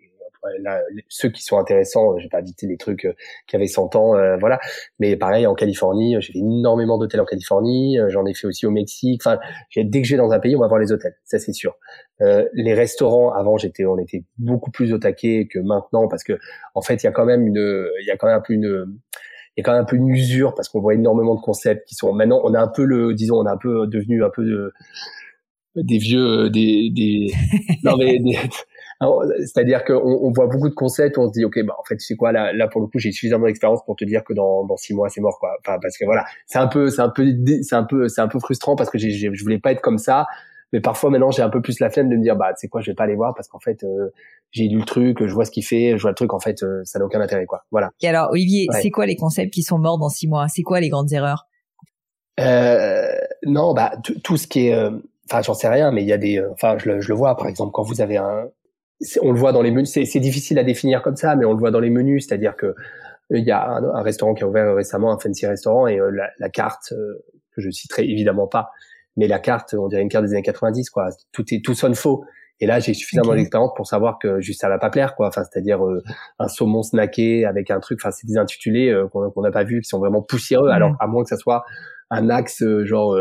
là, 0.61 0.81
ceux 1.09 1.29
qui 1.31 1.43
sont 1.43 1.59
intéressants, 1.59 2.19
j'ai 2.19 2.29
pas 2.29 2.39
invité 2.39 2.67
les 2.67 2.77
trucs 2.77 3.05
euh, 3.05 3.15
qui 3.47 3.57
avaient 3.57 3.67
100 3.67 3.97
ans, 3.97 4.17
euh, 4.17 4.37
voilà. 4.39 4.59
Mais 4.99 5.17
pareil 5.17 5.47
en 5.47 5.55
Californie, 5.55 6.17
j'ai 6.21 6.33
fait 6.33 6.39
énormément 6.39 6.99
d'hôtels 6.99 7.21
en 7.21 7.25
Californie, 7.25 7.99
euh, 7.99 8.09
j'en 8.09 8.27
ai 8.27 8.35
fait 8.35 8.47
aussi 8.47 8.67
au 8.67 8.71
Mexique. 8.71 9.23
Enfin, 9.25 9.39
dès 9.77 10.03
que 10.03 10.07
je 10.07 10.15
vais 10.15 10.19
dans 10.19 10.33
un 10.33 10.39
pays, 10.39 10.57
on 10.57 10.61
va 10.61 10.69
voir 10.69 10.81
les 10.81 10.93
hôtels, 10.93 11.15
ça 11.25 11.39
c'est 11.39 11.53
sûr. 11.53 11.77
les 12.21 12.75
restaurants, 12.75 13.33
avant, 13.33 13.57
j'étais, 13.57 13.85
on 13.85 13.99
était 13.99 14.25
beaucoup 14.39 14.71
plus 14.71 14.93
au 14.93 14.99
taquet 14.99 15.49
que 15.51 15.59
maintenant 15.59 16.09
parce 16.09 16.25
que 16.25 16.39
en 16.75 16.83
fait, 16.83 17.03
il 17.03 17.07
y 17.07 17.09
a 17.09 17.13
quand 17.13 17.25
même 17.25 17.47
une, 17.47 17.89
il 18.01 18.07
y 18.07 18.11
a 18.11 18.17
quand 18.17 18.27
même 18.27 18.37
un 18.37 18.43
peu 18.43 18.55
une 18.55 18.99
il 19.57 19.61
y 19.61 19.63
a 19.63 19.65
quand 19.65 19.73
même 19.73 19.83
un 19.83 19.85
peu 19.85 19.97
une 19.97 20.09
usure 20.09 20.55
parce 20.55 20.69
qu'on 20.69 20.81
voit 20.81 20.95
énormément 20.95 21.37
de 21.37 21.41
concepts 21.41 21.87
qui 21.87 21.95
sont 21.95 22.13
maintenant 22.13 22.41
on 22.45 22.55
a 22.55 22.61
un 22.61 22.69
peu 22.69 22.85
le 22.85 23.15
disons 23.15 23.37
on 23.37 23.47
a 23.47 23.53
un 23.53 23.57
peu 23.57 23.87
devenu 23.87 24.25
un 24.25 24.31
peu 24.31 24.45
de 24.45 24.73
des 25.77 25.99
vieux 25.99 26.51
des 26.51 26.91
des 26.91 27.33
non 27.85 27.97
mais 27.97 28.19
des, 28.19 28.37
c'est-à-dire 29.01 29.85
qu'on 29.85 29.95
on 29.95 30.31
voit 30.31 30.47
beaucoup 30.47 30.69
de 30.69 30.75
concepts, 30.75 31.19
on 31.19 31.29
se 31.29 31.33
dit 31.33 31.45
ok, 31.45 31.65
bah 31.65 31.75
en 31.79 31.85
fait, 31.85 31.97
tu 31.97 32.05
sais 32.05 32.17
quoi, 32.17 32.33
là, 32.33 32.53
là 32.53 32.69
pour 32.69 32.81
le 32.81 32.87
coup, 32.87 32.99
j'ai 32.99 33.13
suffisamment 33.13 33.47
d'expérience 33.47 33.85
pour 33.85 33.97
te 33.97 34.05
dire 34.05 34.25
que 34.25 34.33
dans, 34.33 34.65
dans 34.65 34.77
six 34.77 34.95
mois, 34.95 35.09
c'est 35.09 35.21
mort, 35.21 35.39
quoi. 35.39 35.57
Enfin, 35.61 35.79
parce 35.81 35.99
que 35.99 36.05
voilà, 36.05 36.25
c'est 36.47 36.59
un 36.59 36.67
peu, 36.69 36.89
c'est 36.91 37.03
un 37.03 37.11
peu, 37.11 37.35
c'est 37.63 37.75
un 37.75 37.85
peu, 37.85 38.09
c'est 38.09 38.21
un 38.21 38.29
peu 38.29 38.39
frustrant 38.39 38.77
parce 38.77 38.91
que 38.91 38.99
j'ai, 38.99 39.11
je 39.11 39.43
voulais 39.43 39.59
pas 39.59 39.73
être 39.73 39.81
comme 39.81 39.99
ça, 39.99 40.27
mais 40.73 40.81
parfois 40.81 41.11
maintenant, 41.11 41.31
j'ai 41.31 41.43
un 41.43 41.51
peu 41.51 41.63
plus 41.63 41.81
la 41.81 41.91
flemme 41.91 42.09
de 42.09 42.17
me 42.17 42.23
dire 42.23 42.37
bah 42.37 42.53
c'est 42.57 42.69
quoi, 42.69 42.81
je 42.81 42.91
vais 42.91 42.95
pas 42.95 43.05
aller 43.05 43.17
voir 43.17 43.35
parce 43.35 43.49
qu'en 43.49 43.61
fait, 43.61 43.85
euh, 43.85 44.11
j'ai 44.51 44.69
lu 44.69 44.79
le 44.79 44.85
truc, 44.85 45.25
je 45.25 45.33
vois 45.33 45.45
ce 45.45 45.51
qu'il 45.51 45.65
fait, 45.65 45.97
je 45.97 46.03
vois 46.03 46.11
le 46.11 46.17
truc, 46.17 46.33
en 46.33 46.41
fait, 46.41 46.63
euh, 46.63 46.83
ça 46.85 46.99
n'a 46.99 47.05
aucun 47.05 47.21
intérêt, 47.21 47.47
quoi. 47.47 47.65
Voilà. 47.71 47.91
Et 48.01 48.09
alors, 48.09 48.31
Olivier, 48.31 48.69
c'est 48.81 48.91
quoi 48.91 49.07
les 49.07 49.17
concepts 49.17 49.53
qui 49.53 49.63
sont 49.63 49.79
morts 49.79 49.99
dans 49.99 50.09
six 50.09 50.29
mois? 50.29 50.47
C'est 50.49 50.63
quoi 50.63 50.81
les 50.81 50.89
grandes 50.89 51.13
erreurs? 51.13 51.47
Euh, 52.41 53.17
Non, 53.47 53.75
bah 53.75 53.93
tout 54.23 54.37
ce 54.37 54.47
qui 54.47 54.69
est, 54.69 54.77
enfin, 55.31 55.43
j'en 55.43 55.55
sais 55.55 55.69
rien, 55.69 55.91
mais 55.93 56.03
il 56.03 56.09
y 56.09 56.13
a 56.13 56.19
des, 56.19 56.45
enfin, 56.53 56.77
je 56.79 56.89
le, 56.89 57.01
je 57.01 57.09
le 57.09 57.15
vois, 57.15 57.37
par 57.37 57.49
exemple, 57.49 57.73
quand 57.73 57.83
vous 57.83 58.01
avez 58.01 58.17
un 58.17 58.49
on 59.23 59.33
le 59.33 59.39
voit 59.39 59.53
dans 59.53 59.63
les 59.63 59.71
menus. 59.71 59.91
C'est 59.91 60.21
difficile 60.21 60.59
à 60.59 60.65
définir 60.65 61.03
comme 61.03 61.17
ça, 61.17 61.37
mais 61.37 61.45
on 61.45 61.53
le 61.53 61.59
voit 61.59 61.71
dans 61.71 61.81
les 61.81 61.91
menus, 61.91 62.27
c'est-à-dire 62.27 62.57
que 62.57 62.75
il 63.31 63.45
y 63.45 63.51
a 63.51 63.67
un, 63.67 64.03
restaurant 64.03 64.35
qui 64.35 64.45
a 64.45 64.49
ouvert 64.49 64.75
récemment, 64.75 65.13
un 65.13 65.19
fancy 65.19 65.47
restaurant, 65.47 65.87
et 65.87 65.97
la, 65.97 66.29
la, 66.39 66.49
carte 66.51 66.91
que 66.91 67.63
je 67.63 67.71
citerai 67.71 68.05
évidemment 68.05 68.47
pas, 68.47 68.71
mais 69.17 69.29
la 69.29 69.39
carte, 69.39 69.75
on 69.75 69.89
dirait 69.89 70.03
une 70.03 70.09
carte 70.09 70.25
des 70.25 70.33
années 70.33 70.43
90, 70.43 70.91
quoi. 70.91 71.09
Tout 71.33 71.45
est, 71.55 71.65
tout 71.65 71.75
sonne 71.75 71.95
faux. 71.95 72.25
Et 72.61 72.67
là, 72.67 72.79
j'ai 72.79 72.95
suffisamment 72.95 73.35
d'expérience 73.35 73.73
pour 73.77 73.87
savoir 73.87 74.19
que 74.19 74.41
juste 74.41 74.61
ça 74.61 74.69
va 74.69 74.79
pas 74.79 74.91
plaire, 74.91 75.15
quoi. 75.17 75.29
Enfin, 75.29 75.43
c'est-à-dire 75.45 75.85
euh, 75.85 76.03
un 76.39 76.49
saumon 76.49 76.83
snacké 76.83 77.45
avec 77.45 77.71
un 77.71 77.81
truc. 77.81 77.99
Enfin, 78.01 78.11
c'est 78.11 78.27
des 78.27 78.37
intitulés 78.37 78.91
euh, 78.91 79.09
qu'on 79.09 79.43
n'a 79.43 79.51
pas 79.51 79.65
vu, 79.65 79.81
qui 79.81 79.89
sont 79.89 79.99
vraiment 79.99 80.23
poussiéreux. 80.23 80.71
Alors, 80.71 80.97
à 81.01 81.07
moins 81.07 81.23
que 81.23 81.29
ça 81.29 81.37
soit 81.37 81.65
un 82.15 82.31
axe 82.31 82.62
euh, 82.62 82.85
genre, 82.85 83.19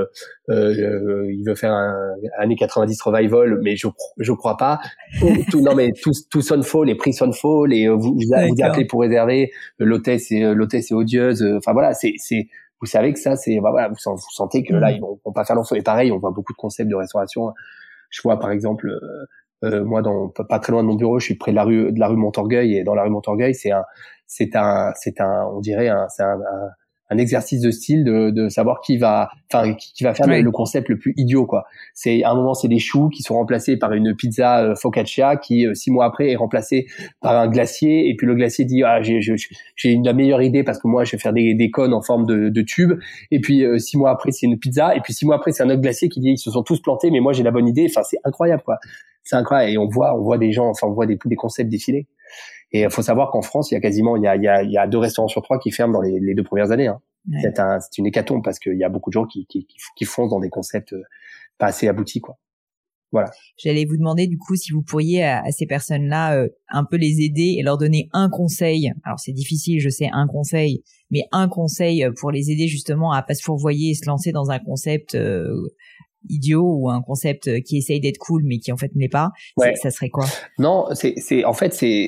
il 0.50 1.44
veut 1.46 1.56
faire 1.56 1.74
un 1.74 2.16
année 2.38 2.56
90 2.56 3.02
revival, 3.02 3.60
mais 3.62 3.76
je 3.76 3.88
je 4.18 4.32
crois 4.32 4.58
pas. 4.58 4.80
Tout, 5.52 5.62
non, 5.62 5.76
mais 5.76 5.92
tout, 6.02 6.12
tout 6.30 6.42
sonne 6.42 6.64
faux. 6.64 6.84
Les 6.84 6.96
prix 6.96 7.14
sonnent 7.14 7.34
faux. 7.34 7.66
Les 7.66 7.88
vous 7.90 8.16
vous, 8.16 8.64
appelez 8.64 8.86
pour 8.86 9.02
réserver. 9.02 9.52
L'hôtesse 9.80 10.32
est 10.32 10.54
l'hôtesse 10.54 10.92
est 10.92 10.96
odieuse. 10.96 11.44
Enfin 11.58 11.74
voilà, 11.74 11.94
c'est 11.94 12.14
c'est 12.18 12.48
vous 12.84 12.88
savez 12.88 13.14
que 13.14 13.20
ça, 13.20 13.38
c'est 13.38 13.62
bah, 13.62 13.72
voilà, 13.72 13.88
vous, 13.88 13.96
vous, 14.06 14.18
sentez 14.32 14.62
que 14.62 14.74
là, 14.74 14.92
mm. 14.92 14.96
ils 14.96 15.02
vont, 15.02 15.18
vont 15.24 15.32
pas 15.32 15.46
faire 15.46 15.56
l'enfant. 15.56 15.76
Et 15.76 15.82
pareil, 15.82 16.12
on 16.12 16.18
voit 16.18 16.32
beaucoup 16.32 16.52
de 16.52 16.58
concepts 16.58 16.90
de 16.90 16.96
restauration. 16.96 17.54
Je 18.10 18.22
vois 18.22 18.38
par 18.40 18.52
exemple, 18.52 18.90
euh, 18.90 19.26
euh, 19.64 19.86
moi, 19.86 20.02
dans 20.02 20.28
pas 20.28 20.60
très 20.60 20.74
loin 20.74 20.84
de 20.84 20.88
mon 20.90 20.96
bureau, 20.96 21.18
je 21.18 21.26
suis 21.26 21.36
près 21.36 21.52
de 21.52 21.56
la 21.56 21.64
rue 21.64 21.94
de 21.94 22.00
la 22.00 22.08
rue 22.08 22.18
Montorgueil 22.18 22.76
et 22.76 22.84
dans 22.84 22.94
la 22.94 23.04
rue 23.04 23.10
Montorgueil, 23.10 23.56
c'est 23.56 23.72
un, 23.72 23.84
c'est 24.28 24.58
un, 24.58 24.92
c'est 24.96 25.22
un, 25.22 25.46
on 25.54 25.62
dirait 25.62 25.88
un, 25.88 26.10
c'est 26.10 26.24
un 26.24 26.34
un 26.34 26.70
exercice 27.18 27.62
de 27.62 27.72
style 27.72 28.04
de, 28.04 28.30
de 28.30 28.50
savoir 28.50 28.82
qui 28.82 28.98
va, 28.98 29.30
enfin, 29.52 29.74
qui, 29.74 30.04
va 30.04 30.14
faire 30.14 30.28
le, 30.28 30.52
concept 30.52 30.90
le 30.90 30.98
plus 30.98 31.14
idiot, 31.18 31.46
quoi. 31.46 31.66
C'est 31.94 32.24
à 32.24 32.32
un 32.32 32.36
moment, 32.36 32.54
c'est 32.54 32.68
des 32.68 32.80
choux 32.80 33.10
qui 33.10 33.24
sont 33.24 33.36
remplacés 33.36 33.78
par 33.78 33.94
une 33.94 34.16
pizza 34.16 34.64
euh, 34.64 34.76
focaccia 34.76 35.38
qui 35.38 35.66
euh, 35.66 35.74
six 35.74 35.92
mois 35.92 36.06
après 36.06 36.32
est 36.32 36.36
remplacée 36.36 36.88
par 37.22 37.38
un 37.38 37.48
glacier 37.48 38.10
et 38.10 38.16
puis 38.16 38.28
le 38.28 38.36
glacier 38.36 38.66
dit 38.66 38.84
ah 38.84 39.02
j'ai 39.02 39.20
j'ai 39.22 39.92
une 39.92 40.06
la 40.06 40.14
meilleure 40.14 40.42
idée 40.42 40.64
parce 40.64 40.80
que 40.80 40.88
moi 40.88 41.04
je 41.04 41.14
vais 41.14 41.18
faire 41.18 41.34
des, 41.34 41.54
des 41.54 41.72
cônes 41.72 41.94
en 41.94 42.02
forme 42.02 42.26
de, 42.26 42.50
de 42.50 42.62
tube 42.62 42.94
et 43.32 43.40
puis 43.40 43.66
euh, 43.66 43.78
six 43.78 43.98
mois 43.98 44.12
après 44.12 44.32
c'est 44.32 44.46
une 44.46 44.60
pizza 44.60 44.96
et 44.96 45.02
puis 45.02 45.14
six 45.14 45.26
mois 45.26 45.36
après 45.36 45.52
c'est 45.52 45.64
un 45.64 45.70
autre 45.70 45.82
glacier 45.82 46.10
qui 46.10 46.20
dit 46.20 46.32
ils 46.32 46.38
se 46.38 46.52
sont 46.52 46.64
tous 46.64 46.82
plantés 46.82 47.12
mais 47.12 47.20
moi 47.20 47.34
j'ai 47.34 47.44
la 47.44 47.52
bonne 47.52 47.68
idée. 47.68 47.88
Enfin 47.90 48.04
c'est 48.04 48.20
incroyable 48.24 48.64
quoi. 48.64 48.78
C'est 49.24 49.36
incroyable 49.36 49.72
et 49.72 49.78
on 49.78 49.88
voit 49.88 50.16
on 50.18 50.22
voit 50.22 50.38
des 50.38 50.52
gens 50.52 50.70
enfin 50.70 50.88
on 50.88 50.94
voit 50.94 51.06
des 51.06 51.18
des 51.26 51.36
concepts 51.36 51.70
défiler. 51.70 52.08
Et 52.74 52.82
il 52.82 52.90
faut 52.90 53.04
savoir 53.04 53.30
qu'en 53.32 53.44
France, 53.44 53.72
il 53.72 53.76
y 53.76 53.78
a 53.78 53.80
quasiment 53.80 54.18
il 54.18 54.24
y 54.24 54.28
a, 54.28 54.36
il 54.36 54.44
y 54.44 54.48
a, 54.48 54.64
il 54.64 54.72
y 54.72 54.78
a 54.78 54.88
deux 54.88 54.98
restaurants 54.98 55.28
sur 55.28 55.44
trois 55.44 55.60
qui 55.60 55.72
ferment 55.72 55.94
dans 55.94 56.02
les, 56.02 56.20
les 56.20 56.34
deux 56.34 56.44
premières 56.44 56.72
années. 56.72 56.88
Hein. 56.88 57.00
C'est 57.42 57.60
un, 57.60 57.80
une 57.98 58.08
hécatombe 58.08 58.44
parce 58.44 58.60
qu'il 58.60 58.78
y 58.78 58.84
a 58.84 58.90
beaucoup 58.90 59.10
de 59.10 59.14
gens 59.14 59.26
qui, 59.26 59.46
qui, 59.46 59.66
qui, 59.96 60.06
foncent 60.06 60.32
dans 60.32 60.42
des 60.42 60.50
concepts 60.50 60.92
euh, 60.92 61.04
pas 61.58 61.68
assez 61.68 61.88
aboutis, 61.88 62.20
quoi. 62.20 62.38
Voilà. 63.14 63.30
J'allais 63.58 63.86
vous 63.86 63.96
demander 63.96 64.26
du 64.26 64.40
coup 64.40 64.56
si 64.56 64.72
vous 64.72 64.82
pourriez 64.82 65.24
à, 65.24 65.44
ces 65.52 65.68
personnes-là 65.68 66.36
euh, 66.36 66.50
un 66.68 66.84
peu 66.84 66.98
les 66.98 67.22
aider 67.22 67.56
et 67.60 67.62
leur 67.62 67.78
donner 67.78 68.10
un 68.12 68.28
conseil. 68.28 68.92
Alors 69.04 69.20
c'est 69.20 69.32
difficile, 69.34 69.80
je 69.80 69.90
sais, 69.90 70.10
un 70.12 70.26
conseil, 70.26 70.84
mais 71.12 71.22
un 71.32 71.48
conseil 71.48 72.08
pour 72.20 72.32
les 72.32 72.50
aider 72.50 72.68
justement 72.68 73.12
à 73.12 73.22
pas 73.22 73.36
se 73.36 73.44
fourvoyer 73.44 73.92
et 73.92 73.94
se 73.94 74.08
lancer 74.08 74.32
dans 74.32 74.50
un 74.50 74.58
concept 74.58 75.14
euh, 75.14 75.46
idiot 76.28 76.66
ou 76.66 76.90
un 76.90 77.04
concept 77.04 77.62
qui 77.62 77.78
essaye 77.78 78.02
d'être 78.02 78.18
cool 78.18 78.42
mais 78.46 78.58
qui 78.58 78.72
en 78.72 78.78
fait 78.78 78.96
ne 78.96 79.02
l'est 79.02 79.10
pas. 79.10 79.30
Ça 79.76 79.92
serait 79.92 80.10
quoi? 80.10 80.26
Non, 80.58 80.88
c'est, 80.96 81.14
c'est 81.18 81.46
en 81.46 81.54
fait 81.54 81.76
c'est 81.76 82.08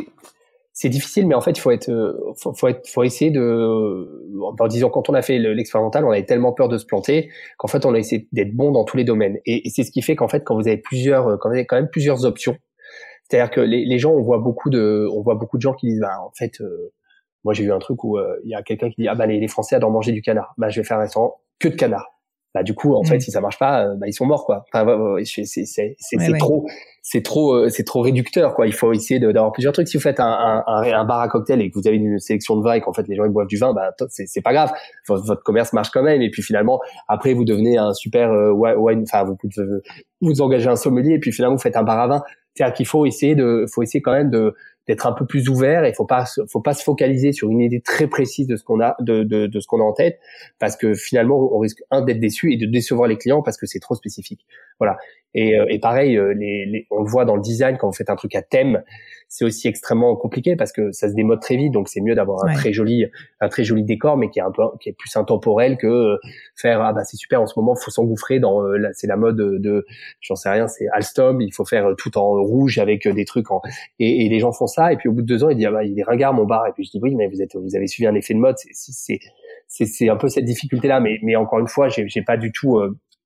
c'est 0.78 0.90
difficile, 0.90 1.26
mais 1.26 1.36
en 1.36 1.42
fait, 1.42 1.52
il 1.52 1.60
faut 1.62 1.72
être, 1.72 1.90
euh, 1.90 2.14
faut, 2.38 2.54
faut, 2.54 2.68
être, 2.68 2.86
faut 2.90 3.04
essayer 3.04 3.32
de, 3.32 4.28
en 4.60 4.68
disant 4.68 4.90
quand 4.90 5.10
on 5.10 5.14
a 5.14 5.22
fait 5.22 5.40
l'expérimental, 5.40 6.04
on 6.04 6.12
avait 6.12 6.26
tellement 6.26 6.52
peur 6.52 6.68
de 6.68 6.78
se 6.78 6.86
planter 6.86 7.32
qu'en 7.58 7.70
fait, 7.70 7.86
on 7.86 7.94
a 7.94 7.98
essayé 7.98 8.28
d'être 8.34 8.54
bon 8.54 8.72
dans 8.72 8.84
tous 8.84 8.98
les 8.98 9.06
domaines. 9.06 9.38
Et, 9.46 9.70
c'est 9.70 9.84
ce 9.86 9.92
qui 9.92 10.02
fait 10.02 10.18
qu'en 10.18 10.28
fait, 10.28 10.44
quand 10.44 10.54
vous 10.54 10.68
avez 10.68 10.78
plusieurs, 10.78 11.30
euh, 11.30 11.38
quand 11.38 11.48
vous 11.48 11.56
avez 11.56 11.66
quand 11.66 11.78
même 11.78 11.90
plusieurs 11.90 12.26
options, 12.26 12.58
c'est-à-dire 13.24 13.52
que 13.52 13.62
les, 13.62 13.98
gens, 14.00 14.12
on 14.12 14.22
voit 14.22 14.40
beaucoup 14.40 14.70
de, 14.70 15.08
on 15.14 15.22
voit 15.22 15.36
beaucoup 15.36 15.56
de 15.56 15.62
gens 15.62 15.74
qui 15.74 15.88
disent, 15.88 16.02
bah, 16.02 16.20
en 16.22 16.32
fait, 16.38 16.60
euh, 16.60 16.92
moi 17.46 17.54
j'ai 17.54 17.64
eu 17.64 17.72
un 17.72 17.80
truc 17.80 18.04
où 18.04 18.20
il 18.44 18.50
y 18.50 18.54
a 18.54 18.62
quelqu'un 18.62 18.90
qui 18.90 19.04
dit, 19.04 19.08
ah 19.08 19.26
les, 19.26 19.40
les 19.40 19.48
Français 19.48 19.78
adorent 19.78 19.92
manger 19.92 20.12
du 20.12 20.22
canard, 20.22 20.54
bah 20.58 20.68
je 20.68 20.82
vais 20.82 20.86
faire 20.86 20.98
un 20.98 21.02
restaurant 21.02 21.40
que 21.58 21.70
de 21.70 21.76
canard 21.76 22.15
bah 22.56 22.64
du 22.64 22.74
coup 22.74 22.96
en 22.96 23.04
fait 23.04 23.18
mm. 23.18 23.20
si 23.20 23.32
ça 23.32 23.42
marche 23.42 23.60
pas 23.60 23.86
euh, 23.86 23.96
bah 23.98 24.08
ils 24.08 24.14
sont 24.14 24.26
morts 24.26 24.46
quoi. 24.46 24.66
Enfin, 24.74 24.86
c'est 25.26 25.44
c'est 25.44 25.66
c'est 25.66 25.98
c'est 26.00 26.38
trop 26.38 26.66
c'est 27.02 27.22
trop 27.22 27.54
euh, 27.54 27.70
c'est 27.70 27.84
trop 27.84 28.00
réducteur 28.00 28.56
quoi. 28.56 28.66
Il 28.66 28.74
faut 28.74 28.94
essayer 28.94 29.20
d'avoir 29.20 29.52
plusieurs 29.52 29.74
trucs. 29.74 29.90
Si 29.90 29.98
vous 29.98 30.02
faites 30.02 30.22
un, 30.22 30.64
un, 30.66 30.82
un, 30.82 31.04
bar 31.04 31.20
à 31.20 31.28
cocktail 31.28 31.62
et 31.62 31.70
que 31.70 31.78
vous 31.78 31.86
avez 31.86 31.98
une 31.98 32.18
sélection 32.18 32.56
de 32.56 32.64
vin 32.64 32.76
et 32.76 32.82
qu'en 32.82 32.94
fait 32.94 33.06
les 33.10 33.16
gens 33.16 33.26
ils 33.26 33.32
boivent 33.32 33.48
du 33.48 33.58
vin 33.58 33.74
bah 33.74 33.92
c'est 34.08 34.42
pas 34.42 34.54
grave. 34.54 34.72
Votre, 35.10 35.44
commerce 35.44 35.74
marche 35.74 35.90
quand 35.92 36.02
même. 36.02 36.22
Et 36.22 36.32
puis 36.32 36.42
finalement 36.42 36.80
après 37.10 37.34
vous 37.34 37.44
devenez 37.44 37.78
un 37.78 37.94
super 37.94 38.32
euh, 38.32 38.52
wine 38.52 39.04
enfin 39.04 39.26
vous 39.26 39.38
vous 40.22 40.42
engagez 40.42 40.70
un 40.70 40.78
sommelier 40.78 41.16
et 41.16 41.20
puis 41.20 41.34
finalement 41.34 41.58
vous 41.58 41.62
faites 41.62 41.76
un 41.76 41.84
bar 41.84 42.00
à 42.00 42.08
vin. 42.08 42.24
C'est-à-dire 42.54 42.74
qu'il 42.74 42.88
faut 42.88 43.06
essayer 43.06 43.36
de 43.36 43.66
faut 43.70 43.84
essayer 43.84 44.02
quand 44.02 44.14
même 44.14 44.30
de 44.30 44.56
d'être 44.88 45.08
un 45.08 45.14
peu 45.14 45.26
plus 45.26 45.50
ouvert 45.50 45.84
et 45.86 45.94
faut 45.94 46.06
pas 46.06 46.26
faut 46.50 46.62
pas 46.62 46.74
se 46.74 46.84
focaliser 46.84 47.32
sur 47.32 47.50
une 47.50 47.62
idée 47.62 47.82
très 47.82 48.08
précise 48.08 48.48
de 48.48 48.56
ce 48.56 48.64
qu'on 48.64 48.82
a 48.82 48.96
de, 49.00 49.24
de, 49.24 49.48
de 49.48 49.60
ce 49.60 49.68
qu'on 49.68 49.82
a 49.82 49.84
en 49.84 49.94
tête 49.94 50.20
parce 50.60 50.76
que 50.78 50.94
finalement 50.94 51.38
on 51.54 51.60
risque 51.60 51.82
un 51.92 52.02
d'être 52.02 52.20
déçu 52.20 52.54
et 52.54 52.58
de 52.58 52.66
décevoir 52.66 53.08
les 53.08 53.18
clients 53.18 53.42
parce 53.42 53.58
que 53.58 53.66
c'est 53.66 53.80
trop 53.80 53.96
spécifique. 53.96 54.46
Voilà 54.80 54.98
et, 55.36 55.60
euh, 55.60 55.66
et 55.70 55.78
pareil 55.78 56.18
euh, 56.18 56.34
les, 56.34 56.66
les, 56.66 56.88
on 56.90 57.04
le 57.04 57.08
voit 57.08 57.26
dans 57.26 57.36
le 57.36 57.42
design 57.42 57.78
quand 57.78 57.88
vous 57.88 57.94
faites 57.94 58.10
un 58.10 58.16
truc 58.16 58.36
à 58.36 58.42
thème 58.42 58.82
c'est 59.28 59.46
aussi 59.46 59.68
extrêmement 59.68 60.16
compliqué 60.16 60.56
parce 60.56 60.72
que 60.72 60.92
ça 60.92 61.10
se 61.10 61.14
démode 61.14 61.42
très 61.42 61.58
vite. 61.58 61.74
Donc 61.74 61.90
c'est 61.90 62.02
mieux 62.02 62.16
d'avoir 62.16 62.46
un 62.46 62.54
très 62.54 62.74
joli, 62.74 63.06
un 63.42 63.50
très 63.50 63.64
joli 63.64 63.84
décor, 63.84 64.18
mais 64.18 64.30
qui 64.30 64.40
est 64.40 64.44
un 64.44 64.52
peu, 64.52 64.64
qui 64.80 64.90
est 64.90 64.94
plus 64.94 65.16
intemporel 65.16 65.78
que 65.78 65.88
euh, 65.88 66.18
faire 66.56 66.82
ah 66.82 66.94
bah 66.94 67.04
c'est 67.04 67.18
super 67.18 67.42
en 67.42 67.46
ce 67.46 67.60
moment, 67.60 67.76
faut 67.76 67.92
s'engouffrer 67.92 68.40
dans, 68.40 68.64
euh, 68.64 68.78
c'est 68.94 69.08
la 69.08 69.18
mode 69.18 69.38
de, 69.38 69.86
j'en 70.22 70.36
sais 70.36 70.50
rien, 70.50 70.68
c'est 70.68 70.88
Alstom, 70.94 71.42
il 71.42 71.54
faut 71.54 71.66
faire 71.66 71.90
tout 71.98 72.18
en 72.18 72.42
rouge 72.44 72.78
avec 72.78 73.06
euh, 73.08 73.14
des 73.14 73.26
trucs 73.26 73.52
en, 73.52 73.62
et, 74.00 74.26
et 74.26 74.30
les 74.30 74.40
gens 74.40 74.52
font 74.52 74.68
ça 74.68 74.94
et 74.94 74.98
puis 74.98 75.10
au 75.10 75.12
bout 75.12 75.22
de 75.22 75.28
deux 75.28 75.44
ans 75.44 75.50
ils 75.50 75.58
disent 75.58 75.68
ah 75.68 75.72
bah 75.72 75.84
il 75.84 76.00
est 76.00 76.04
ringard 76.04 76.34
mon 76.34 76.46
bar 76.46 76.68
et 76.68 76.72
puis 76.72 76.86
je 76.86 76.92
dis 76.92 77.00
oui 77.02 77.16
mais 77.16 77.28
vous 77.28 77.42
êtes, 77.42 77.56
vous 77.56 77.76
avez 77.76 77.88
suivi 77.88 78.08
un 78.08 78.16
effet 78.16 78.34
de 78.34 78.40
mode, 78.40 78.56
c'est 78.58 79.20
c'est 79.68 79.86
c'est 79.86 80.10
un 80.10 80.16
peu 80.16 80.30
cette 80.30 80.46
difficulté 80.46 80.88
là, 80.88 81.00
mais 81.00 81.18
mais 81.24 81.36
encore 81.36 81.60
une 81.60 81.68
fois 81.68 81.90
j'ai 81.90 82.08
j'ai 82.08 82.22
pas 82.22 82.38
du 82.38 82.52
tout 82.52 82.80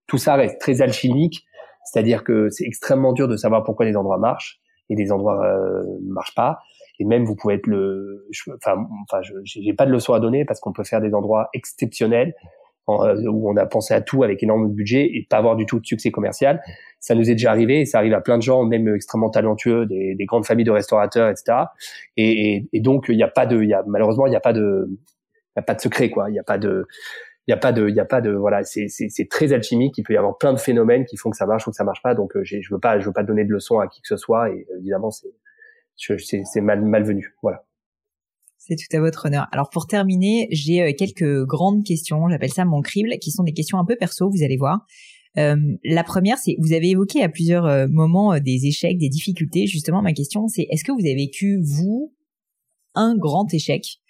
tout 0.07 0.17
ça 0.17 0.35
reste 0.35 0.59
très 0.59 0.81
alchimique, 0.81 1.45
c'est-à-dire 1.89 2.23
que 2.23 2.49
c'est 2.49 2.65
extrêmement 2.65 3.13
dur 3.13 3.27
de 3.27 3.35
savoir 3.35 3.63
pourquoi 3.63 3.85
les 3.85 3.97
endroits 3.97 4.19
marchent 4.19 4.59
et 4.89 4.95
des 4.95 5.11
endroits 5.11 5.43
euh, 5.43 5.83
marchent 6.07 6.35
pas. 6.35 6.59
Et 6.99 7.05
même 7.05 7.25
vous 7.25 7.35
pouvez 7.35 7.55
être 7.55 7.65
le, 7.65 8.27
enfin, 8.55 8.85
enfin, 9.03 9.21
j'ai 9.43 9.73
pas 9.73 9.85
de 9.85 9.91
leçon 9.91 10.13
à 10.13 10.19
donner 10.19 10.45
parce 10.45 10.59
qu'on 10.59 10.73
peut 10.73 10.83
faire 10.83 11.01
des 11.01 11.13
endroits 11.13 11.49
exceptionnels 11.53 12.35
euh, 12.89 13.23
où 13.27 13.49
on 13.49 13.55
a 13.57 13.65
pensé 13.65 13.93
à 13.93 14.01
tout 14.01 14.23
avec 14.23 14.43
énorme 14.43 14.69
budget 14.69 15.09
et 15.13 15.25
pas 15.27 15.37
avoir 15.37 15.55
du 15.55 15.65
tout 15.65 15.79
de 15.79 15.85
succès 15.85 16.11
commercial. 16.11 16.61
Ça 16.99 17.15
nous 17.15 17.29
est 17.29 17.33
déjà 17.33 17.51
arrivé 17.51 17.81
et 17.81 17.85
ça 17.85 17.99
arrive 17.99 18.13
à 18.13 18.21
plein 18.21 18.37
de 18.37 18.43
gens, 18.43 18.65
même 18.65 18.93
extrêmement 18.93 19.29
talentueux, 19.29 19.85
des, 19.85 20.13
des 20.15 20.25
grandes 20.25 20.45
familles 20.45 20.65
de 20.65 20.71
restaurateurs, 20.71 21.29
etc. 21.29 21.57
Et, 22.17 22.67
et, 22.71 22.79
donc 22.81 23.05
il 23.09 23.15
n'y 23.15 23.23
a 23.23 23.27
pas 23.27 23.45
de, 23.45 23.63
y 23.63 23.73
a 23.73 23.83
malheureusement 23.87 24.27
il 24.27 24.31
n'y 24.31 24.35
a 24.35 24.41
pas 24.41 24.53
de, 24.53 24.89
il 24.89 25.57
y 25.57 25.59
a 25.59 25.63
pas 25.63 25.75
de 25.75 25.81
secret 25.81 26.09
quoi. 26.09 26.29
Il 26.29 26.33
n'y 26.33 26.39
a 26.39 26.43
pas 26.43 26.57
de, 26.57 26.85
il 27.49 27.51
y 27.51 27.53
a 27.53 27.57
pas 27.57 27.71
de 27.71 27.89
il 27.89 27.95
y 27.95 27.99
a 27.99 28.05
pas 28.05 28.21
de 28.21 28.29
voilà 28.29 28.63
c'est 28.63 28.87
c'est 28.89 29.27
très 29.27 29.53
alchimique 29.53 29.97
il 29.97 30.03
peut 30.03 30.13
y 30.13 30.17
avoir 30.17 30.37
plein 30.37 30.53
de 30.53 30.59
phénomènes 30.59 31.03
qui 31.05 31.17
font 31.17 31.31
que 31.31 31.35
ça 31.35 31.47
marche 31.47 31.65
ou 31.67 31.71
que 31.71 31.75
ça 31.75 31.83
marche 31.83 32.03
pas 32.03 32.13
donc 32.13 32.37
euh, 32.37 32.43
je 32.43 32.57
veux 32.71 32.79
pas 32.79 32.99
je 32.99 33.07
veux 33.07 33.11
pas 33.11 33.23
donner 33.23 33.43
de 33.43 33.51
leçons 33.51 33.79
à 33.79 33.87
qui 33.87 34.01
que 34.01 34.07
ce 34.07 34.17
soit 34.17 34.51
et 34.51 34.67
évidemment 34.77 35.09
c'est 35.09 35.33
c'est 35.97 36.61
mal 36.61 36.85
malvenu 36.85 37.33
voilà 37.41 37.65
c'est 38.61 38.75
tout 38.75 38.95
à 38.95 38.99
votre 38.99 39.25
honneur. 39.25 39.47
Alors 39.53 39.69
pour 39.69 39.87
terminer, 39.87 40.47
j'ai 40.51 40.83
euh, 40.83 40.91
quelques 40.95 41.45
grandes 41.45 41.83
questions, 41.83 42.29
j'appelle 42.29 42.51
ça 42.51 42.65
mon 42.65 42.81
crible, 42.81 43.17
qui 43.19 43.31
sont 43.31 43.43
des 43.43 43.53
questions 43.53 43.79
un 43.79 43.85
peu 43.85 43.95
perso, 43.95 44.29
vous 44.29 44.43
allez 44.43 44.57
voir. 44.57 44.85
Euh, 45.37 45.55
la 45.85 46.03
première, 46.03 46.37
c'est 46.37 46.55
vous 46.59 46.73
avez 46.73 46.89
évoqué 46.89 47.23
à 47.23 47.29
plusieurs 47.29 47.87
moments 47.87 48.37
des 48.37 48.67
échecs, 48.67 48.97
des 48.97 49.07
difficultés. 49.07 49.65
Justement, 49.65 50.01
ma 50.01 50.11
question, 50.11 50.49
c'est 50.49 50.67
est-ce 50.69 50.83
que 50.83 50.91
vous 50.91 50.99
avez 50.99 51.15
vécu 51.15 51.57
vous 51.63 52.13
un 52.95 53.15
grand 53.17 53.51
échec? 53.53 54.01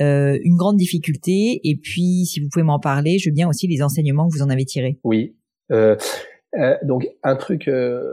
Euh, 0.00 0.38
une 0.42 0.56
grande 0.56 0.76
difficulté 0.76 1.60
Et 1.64 1.76
puis, 1.76 2.26
si 2.26 2.40
vous 2.40 2.48
pouvez 2.52 2.64
m'en 2.64 2.78
parler, 2.78 3.18
je 3.18 3.30
veux 3.30 3.34
bien 3.34 3.48
aussi 3.48 3.66
les 3.66 3.82
enseignements 3.82 4.28
que 4.28 4.36
vous 4.36 4.42
en 4.42 4.50
avez 4.50 4.64
tirés. 4.64 4.98
Oui. 5.04 5.36
Euh, 5.72 5.96
euh, 6.58 6.76
donc 6.82 7.06
un 7.22 7.36
truc 7.36 7.68
euh, 7.68 8.12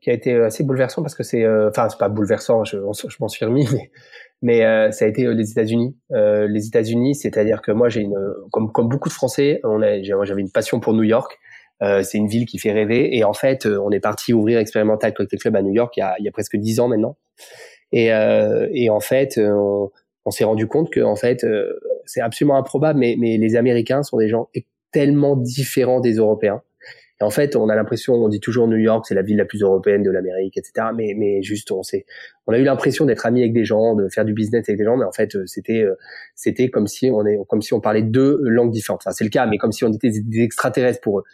qui 0.00 0.10
a 0.10 0.12
été 0.14 0.34
assez 0.34 0.64
bouleversant 0.64 1.02
parce 1.02 1.14
que 1.14 1.22
c'est, 1.22 1.44
euh, 1.44 1.68
enfin 1.68 1.88
c'est 1.90 1.98
pas 1.98 2.08
bouleversant, 2.08 2.64
je, 2.64 2.78
je 2.78 3.16
m'en 3.20 3.28
suis 3.28 3.44
remis, 3.44 3.66
mais, 4.42 4.60
mais 4.62 4.92
ça 4.92 5.04
a 5.04 5.08
été 5.08 5.26
les 5.34 5.50
États-Unis. 5.50 5.96
les 6.10 6.66
États-Unis, 6.66 7.14
c'est-à-dire 7.14 7.60
que 7.60 7.72
moi 7.72 7.88
j'ai 7.88 8.00
une, 8.00 8.16
comme, 8.50 8.72
comme 8.72 8.88
beaucoup 8.88 9.08
de 9.08 9.14
Français, 9.14 9.60
on 9.64 9.82
a, 9.82 10.02
j'avais 10.02 10.40
une 10.40 10.50
passion 10.50 10.80
pour 10.80 10.94
New 10.94 11.02
York. 11.02 11.38
c'est 11.80 12.18
une 12.18 12.28
ville 12.28 12.46
qui 12.46 12.58
fait 12.58 12.72
rêver 12.72 13.16
et 13.16 13.24
en 13.24 13.34
fait 13.34 13.66
on 13.66 13.90
est 13.90 14.00
parti 14.00 14.32
ouvrir 14.32 14.58
Experimental 14.58 15.12
Cocktail 15.12 15.38
Club 15.38 15.56
à 15.56 15.62
New 15.62 15.72
York 15.72 15.94
il 15.96 16.00
y 16.00 16.02
a, 16.02 16.14
il 16.18 16.24
y 16.24 16.28
a 16.28 16.32
presque 16.32 16.56
dix 16.56 16.80
ans 16.80 16.88
maintenant. 16.88 17.16
Et, 17.92 18.06
et 18.06 18.90
en 18.90 19.00
fait 19.00 19.38
on, 19.38 19.90
on 20.24 20.30
s'est 20.30 20.44
rendu 20.44 20.66
compte 20.66 20.90
que 20.90 21.00
en 21.00 21.16
fait 21.16 21.44
euh, 21.44 21.78
c'est 22.06 22.20
absolument 22.20 22.56
improbable, 22.56 22.98
mais, 22.98 23.16
mais 23.18 23.38
les 23.38 23.56
Américains 23.56 24.02
sont 24.02 24.18
des 24.18 24.28
gens 24.28 24.48
tellement 24.92 25.36
différents 25.36 26.00
des 26.00 26.14
Européens. 26.14 26.62
Et 27.20 27.24
en 27.24 27.30
fait, 27.30 27.54
on 27.54 27.68
a 27.68 27.76
l'impression, 27.76 28.14
on 28.14 28.28
dit 28.28 28.40
toujours 28.40 28.66
New 28.66 28.78
York, 28.78 29.06
c'est 29.06 29.14
la 29.14 29.22
ville 29.22 29.36
la 29.36 29.44
plus 29.44 29.62
européenne 29.62 30.02
de 30.02 30.10
l'Amérique, 30.10 30.58
etc. 30.58 30.88
Mais, 30.94 31.14
mais 31.16 31.40
juste, 31.42 31.70
on 31.70 31.84
sait, 31.84 32.04
on 32.48 32.52
a 32.52 32.58
eu 32.58 32.64
l'impression 32.64 33.04
d'être 33.04 33.26
amis 33.26 33.40
avec 33.40 33.52
des 33.52 33.64
gens, 33.64 33.94
de 33.94 34.08
faire 34.08 34.24
du 34.24 34.34
business 34.34 34.68
avec 34.68 34.78
des 34.78 34.84
gens, 34.84 34.96
mais 34.96 35.04
en 35.04 35.12
fait, 35.12 35.36
euh, 35.36 35.44
c'était, 35.46 35.82
euh, 35.82 35.94
c'était 36.34 36.68
comme 36.68 36.88
si 36.88 37.10
on 37.12 37.24
est, 37.24 37.38
comme 37.48 37.62
si 37.62 37.74
on 37.74 37.80
parlait 37.80 38.02
deux 38.02 38.40
langues 38.42 38.72
différentes. 38.72 39.02
Enfin, 39.04 39.12
c'est 39.12 39.24
le 39.24 39.30
cas, 39.30 39.46
mais 39.46 39.56
comme 39.56 39.70
si 39.70 39.84
on 39.84 39.92
était 39.92 40.10
des 40.10 40.40
extraterrestres 40.40 41.00
pour 41.00 41.20
eux. 41.20 41.24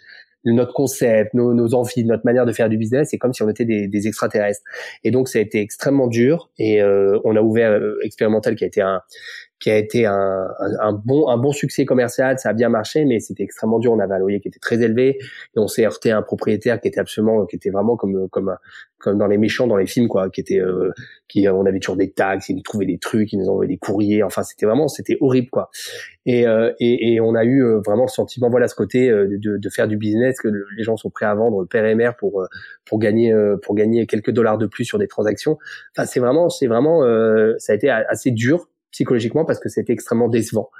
Notre 0.45 0.73
concept, 0.73 1.35
nos, 1.35 1.55
nos, 1.55 1.75
envies, 1.75 2.05
notre 2.05 2.25
manière 2.25 2.47
de 2.47 2.53
faire 2.53 2.69
du 2.69 2.77
business, 2.77 3.09
c'est 3.11 3.19
comme 3.19 3.33
si 3.33 3.43
on 3.43 3.49
était 3.49 3.65
des, 3.65 3.89
des, 3.89 4.07
extraterrestres. 4.07 4.63
Et 5.05 5.11
donc 5.11 5.29
ça 5.29 5.39
a 5.39 5.43
été 5.43 5.61
extrêmement 5.61 6.07
dur. 6.07 6.51
Et 6.59 6.83
euh, 6.83 7.19
on 7.25 7.37
a 7.37 7.41
ouvert 7.41 7.73
euh, 7.73 7.99
expérimental 8.03 8.55
qui 8.55 8.65
a 8.65 8.67
été 8.67 8.81
un 8.81 9.03
qui 9.61 9.71
a 9.71 9.77
été 9.77 10.07
un, 10.07 10.49
un, 10.81 10.93
bon 10.93 11.29
un 11.29 11.37
bon 11.37 11.53
succès 11.53 11.85
commercial, 11.85 12.39
ça 12.39 12.51
a 12.51 12.53
bien 12.53 12.69
marché, 12.69 13.05
mais 13.05 13.19
c'était 13.19 13.43
extrêmement 13.43 13.79
dur. 13.79 13.93
On 13.93 13.99
avait 13.99 14.15
un 14.15 14.19
loyer 14.19 14.41
qui 14.41 14.49
était 14.49 14.61
très 14.61 14.81
élevé 14.83 15.19
et 15.19 15.59
on 15.59 15.67
s'est 15.67 15.85
heurté 15.85 16.13
à 16.13 16.19
un 16.19 16.23
propriétaire 16.23 16.81
qui 16.81 16.89
était 16.89 17.01
absolument, 17.01 17.45
qui 17.47 17.57
était 17.57 17.71
vraiment 17.71 17.97
comme 17.97 18.29
comme 18.29 18.57
comme 18.99 19.19
dans 19.19 19.27
les 19.27 19.39
méchants 19.39 19.67
dans 19.67 19.77
les 19.77 19.87
films 19.87 20.09
quoi, 20.09 20.31
qui 20.31 20.41
était 20.41 20.61
euh, 20.61 20.93
qui 21.29 21.49
on 21.49 21.67
avait 21.67 21.81
toujours 21.81 21.97
des 21.97 22.11
taxes, 22.11 22.49
il 22.49 22.57
nous 22.57 22.63
trouvait 22.63 22.87
des 22.87 22.99
trucs, 22.99 23.33
il 23.33 23.41
nous 23.41 23.49
envoyait 23.49 23.69
des 23.69 23.79
courriers, 23.79 24.23
enfin 24.23 24.45
c'était 24.45 24.67
vraiment 24.67 24.87
c'était 24.87 25.17
horrible 25.21 25.51
quoi. 25.51 25.71
Et, 26.25 26.47
euh, 26.47 26.73
et, 26.79 27.15
et 27.15 27.21
on 27.21 27.35
a 27.35 27.45
eu 27.45 27.63
vraiment 27.85 28.05
le 28.05 28.11
sentiment 28.11 28.51
voilà 28.51 28.69
ce 28.69 28.75
côté 28.77 29.09
de, 29.11 29.57
de 29.57 29.71
faire 29.71 29.89
du 29.89 29.97
business 29.97 30.41
que 30.41 30.49
les 30.77 30.85
gens 30.85 30.97
sont 30.97 31.11
prêts 31.11 31.27
à 31.27 31.35
vendre 31.35 31.65
père 31.65 31.85
et 31.85 31.97
mère 31.97 32.17
pour 32.17 32.47
pour 32.85 32.99
gagner 33.01 33.35
pour 33.63 33.75
gagner 33.75 34.07
quelques 34.07 34.31
dollars 34.31 34.59
de 34.59 34.67
plus 34.67 34.85
sur 34.85 34.99
des 34.99 35.09
transactions. 35.09 35.59
Enfin 35.97 36.07
c'est 36.07 36.21
vraiment 36.21 36.49
c'est 36.49 36.69
vraiment 36.69 37.03
ça 37.59 37.73
a 37.73 37.75
été 37.77 37.91
assez 37.91 38.31
dur 38.31 38.69
psychologiquement 38.91 39.45
parce 39.45 39.61
que 39.61 39.69
c'était 39.69 39.93
extrêmement 39.93 40.29
décevant. 40.29 40.71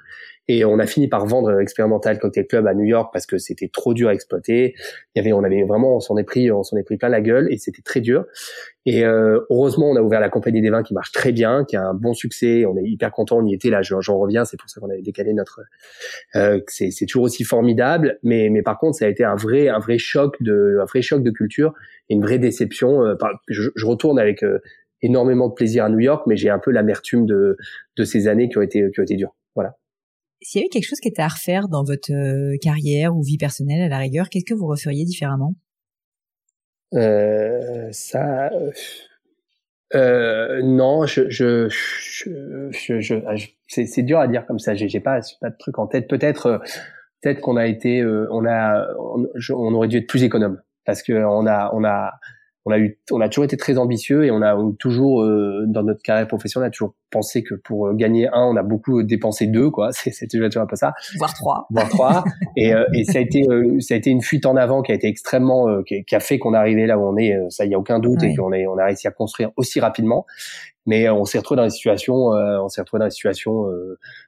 Et 0.51 0.65
on 0.65 0.79
a 0.79 0.87
fini 0.87 1.09
par 1.09 1.27
vendre 1.27 1.61
Expérimental 1.61 2.19
Cocktail 2.19 2.47
Club 2.47 2.67
à 2.67 2.73
New 2.73 2.87
York 2.87 3.11
parce 3.13 3.27
que 3.27 3.37
c'était 3.37 3.69
trop 3.69 3.93
dur 3.93 4.09
à 4.09 4.15
exploiter. 4.15 4.75
Il 5.15 5.19
y 5.19 5.21
avait, 5.21 5.35
on 5.35 5.45
avait 5.45 5.63
vraiment, 5.63 5.97
on 5.97 6.01
s'en 6.01 6.17
est 6.17 6.25
pris, 6.25 6.51
on 6.51 6.63
s'en 6.63 6.79
est 6.79 6.83
pris 6.83 6.97
plein 6.97 7.11
la 7.11 7.21
gueule 7.21 7.53
et 7.53 7.59
c'était 7.59 7.83
très 7.83 8.01
dur. 8.01 8.25
Et 8.87 9.05
euh, 9.05 9.41
heureusement, 9.51 9.91
on 9.91 9.97
a 9.97 10.01
ouvert 10.01 10.21
la 10.21 10.31
compagnie 10.31 10.63
des 10.63 10.71
vins 10.71 10.83
qui 10.83 10.95
marche 10.95 11.13
très 11.13 11.33
bien, 11.33 11.67
qui 11.67 11.77
a 11.77 11.83
un 11.83 11.93
bon 11.93 12.15
succès. 12.15 12.65
On 12.65 12.79
est 12.79 12.89
hyper 12.89 13.13
content, 13.13 13.37
on 13.37 13.47
y 13.47 13.53
était 13.53 13.69
là. 13.69 13.83
J'en 13.83 14.19
reviens, 14.19 14.47
c'est 14.47 14.57
pour 14.57 14.71
ça 14.71 14.81
qu'on 14.81 14.89
avait 14.89 15.03
décalé 15.03 15.35
notre. 15.35 15.61
Euh, 16.35 16.61
c'est 16.69 17.05
toujours 17.07 17.25
aussi 17.25 17.45
formidable, 17.45 18.19
mais 18.23 18.49
mais 18.49 18.63
par 18.63 18.79
contre, 18.79 18.97
ça 18.97 19.05
a 19.05 19.09
été 19.09 19.25
un 19.25 19.37
vrai 19.37 19.69
un 19.69 19.81
vrai 19.81 19.99
choc 19.99 20.37
de 20.41 20.79
un 20.81 20.87
vrai 20.87 21.03
choc 21.03 21.23
de 21.23 21.31
culture 21.31 21.75
et 22.09 22.15
une 22.15 22.23
vraie 22.23 22.39
déception. 22.39 23.05
Euh, 23.05 23.17
je, 23.49 23.69
je, 23.75 23.85
retourne 23.85 24.19
avec 24.19 24.43
euh, 24.43 24.61
énormément 25.03 25.49
de 25.49 25.55
plaisir 25.55 25.85
à 25.85 25.89
New 25.89 26.01
York, 26.01 26.25
mais 26.27 26.37
j'ai 26.37 26.51
un 26.51 26.59
peu 26.59 26.71
l'amertume 26.71 27.27
de, 27.27 27.57
de 27.97 28.05
ces 28.05 28.29
années 28.29 28.49
qui 28.49 28.59
ont 28.59 28.63
été, 28.63 28.91
qui 28.93 29.01
ont 29.01 29.05
été 29.05 29.17
dures. 29.17 29.35
Voilà. 29.55 29.77
S'il 30.41 30.61
y 30.61 30.65
avait 30.65 30.69
quelque 30.69 30.89
chose 30.89 31.01
qui 31.01 31.09
était 31.09 31.23
à 31.23 31.29
refaire 31.29 31.69
dans 31.69 31.85
votre 31.85 32.13
euh, 32.13 32.57
carrière 32.61 33.17
ou 33.17 33.23
vie 33.23 33.39
personnelle 33.39 33.83
à 33.83 33.89
la 33.89 33.99
rigueur, 33.99 34.29
qu'est-ce 34.29 34.45
que 34.45 34.55
vous 34.55 34.67
referiez 34.67 35.05
différemment? 35.05 35.55
Euh, 36.95 37.89
Ça, 37.91 38.51
euh, 39.95 40.61
non, 40.63 41.07
je, 41.07 41.31
je, 41.31 41.69
je, 41.71 43.01
je, 43.01 43.15
ah, 43.27 43.35
c'est 43.67 44.03
dur 44.03 44.19
à 44.19 44.29
dire 44.29 44.47
comme 44.47 44.59
ça. 44.59 44.75
J'ai 44.75 45.01
pas, 45.01 45.21
pas 45.41 45.51
de 45.51 45.57
truc 45.59 45.79
en 45.79 45.87
tête. 45.87 46.09
Peut-être, 46.09 46.47
euh, 46.47 46.59
peut-être 47.23 47.41
qu'on 47.41 47.57
a 47.57 47.67
été, 47.67 48.01
euh, 48.01 48.29
on 48.31 48.45
a, 48.45 48.87
on, 48.99 49.27
on, 49.51 49.75
aurait 49.75 49.89
dû 49.89 49.99
être 49.99 50.07
plus 50.07 50.25
économe 50.25 50.61
parce 50.85 51.03
que 51.03 51.13
on 51.13 51.47
a, 51.47 51.71
on 51.75 51.85
a, 51.85 52.13
on 52.65 52.71
a 52.71 52.79
eu, 52.79 52.99
on 53.11 53.21
a 53.21 53.29
toujours 53.29 53.45
été 53.45 53.57
très 53.57 53.79
ambitieux 53.79 54.25
et 54.25 54.31
on 54.31 54.43
a 54.43 54.57
toujours 54.79 55.23
euh, 55.23 55.65
dans 55.67 55.83
notre 55.83 56.03
carrière 56.03 56.27
professionnelle, 56.29 56.67
on 56.67 56.69
a 56.69 56.71
toujours 56.71 56.95
pensé 57.11 57.43
que 57.43 57.55
pour 57.55 57.87
euh, 57.87 57.95
gagner 57.95 58.29
un, 58.29 58.43
on 58.43 58.57
a 58.57 58.63
beaucoup 58.63 59.03
dépensé 59.03 59.47
deux, 59.47 59.71
quoi. 59.71 59.91
C'est, 59.93 60.11
c'est 60.11 60.27
toujours, 60.27 60.63
un 60.63 60.67
peu 60.67 60.77
ça. 60.77 60.93
Voire 61.17 61.33
trois. 61.35 61.67
Voire 61.71 61.89
trois. 61.89 62.25
et, 62.57 62.75
euh, 62.75 62.85
et 62.95 63.05
ça 63.05 63.19
a 63.19 63.21
été, 63.23 63.45
ça 63.81 63.95
a 63.95 63.97
été 63.97 64.11
une 64.11 64.23
fuite 64.23 64.45
en 64.45 64.57
avant 64.57 64.83
qui 64.83 64.93
a 64.93 64.95
été 64.95 65.09
extrêmement, 65.09 65.83
qui, 65.83 66.05
qui, 66.05 66.15
a 66.15 66.21
fait 66.21 66.39
qu'on 66.39 66.55
est 66.55 66.59
arrivé 66.59 66.87
là 66.87 66.99
où 66.99 67.03
on 67.03 67.17
est. 67.17 67.37
Ça, 67.49 67.65
il 67.65 67.71
y 67.71 67.75
a 67.75 67.79
aucun 67.79 67.99
doute 67.99 68.23
et 68.23 68.35
qu'on 68.35 68.53
est, 68.53 68.67
on 68.67 68.77
a 68.77 68.85
réussi 68.85 69.09
à 69.09 69.11
construire 69.11 69.51
aussi 69.57 69.81
rapidement. 69.81 70.27
Mais 70.87 71.09
on 71.11 71.25
s'est 71.25 71.39
retrouvé 71.39 71.57
dans 71.59 71.65
des 71.65 71.71
situations, 71.71 72.29
on 72.29 72.69
s'est 72.69 72.81
retrouvé 72.81 73.01
dans 73.01 73.07
des 73.07 73.11
situations. 73.11 73.67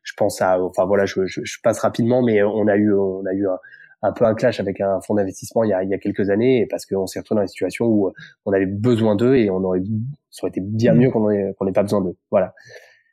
je 0.02 0.12
pense 0.16 0.42
à, 0.42 0.60
enfin 0.60 0.84
voilà, 0.84 1.06
je, 1.06 1.26
je, 1.26 1.40
je, 1.42 1.58
passe 1.62 1.80
rapidement, 1.80 2.22
mais 2.22 2.42
on 2.42 2.66
a 2.66 2.76
eu, 2.76 2.92
on 2.92 3.24
a 3.24 3.32
eu 3.32 3.46
un, 3.46 3.58
un 4.02 4.12
peu 4.12 4.24
un 4.24 4.34
clash 4.34 4.60
avec 4.60 4.80
un 4.80 5.00
fonds 5.00 5.14
d'investissement 5.14 5.62
il 5.64 5.70
y 5.70 5.72
a, 5.72 5.82
il 5.82 5.90
y 5.90 5.94
a 5.94 5.98
quelques 5.98 6.30
années 6.30 6.66
parce 6.70 6.86
qu'on 6.86 7.06
s'est 7.06 7.18
retrouvé 7.18 7.38
dans 7.38 7.42
une 7.42 7.48
situation 7.48 7.86
où 7.86 8.08
euh, 8.08 8.12
on 8.46 8.52
avait 8.52 8.66
besoin 8.66 9.14
d'eux 9.14 9.36
et 9.36 9.50
on 9.50 9.62
aurait 9.62 9.82
ça 10.30 10.44
aurait 10.44 10.50
été 10.50 10.60
bien 10.60 10.94
mieux 10.94 11.10
qu'on 11.10 11.28
n'ait 11.30 11.72
pas 11.72 11.82
besoin 11.82 12.00
d'eux. 12.00 12.16
Voilà. 12.30 12.54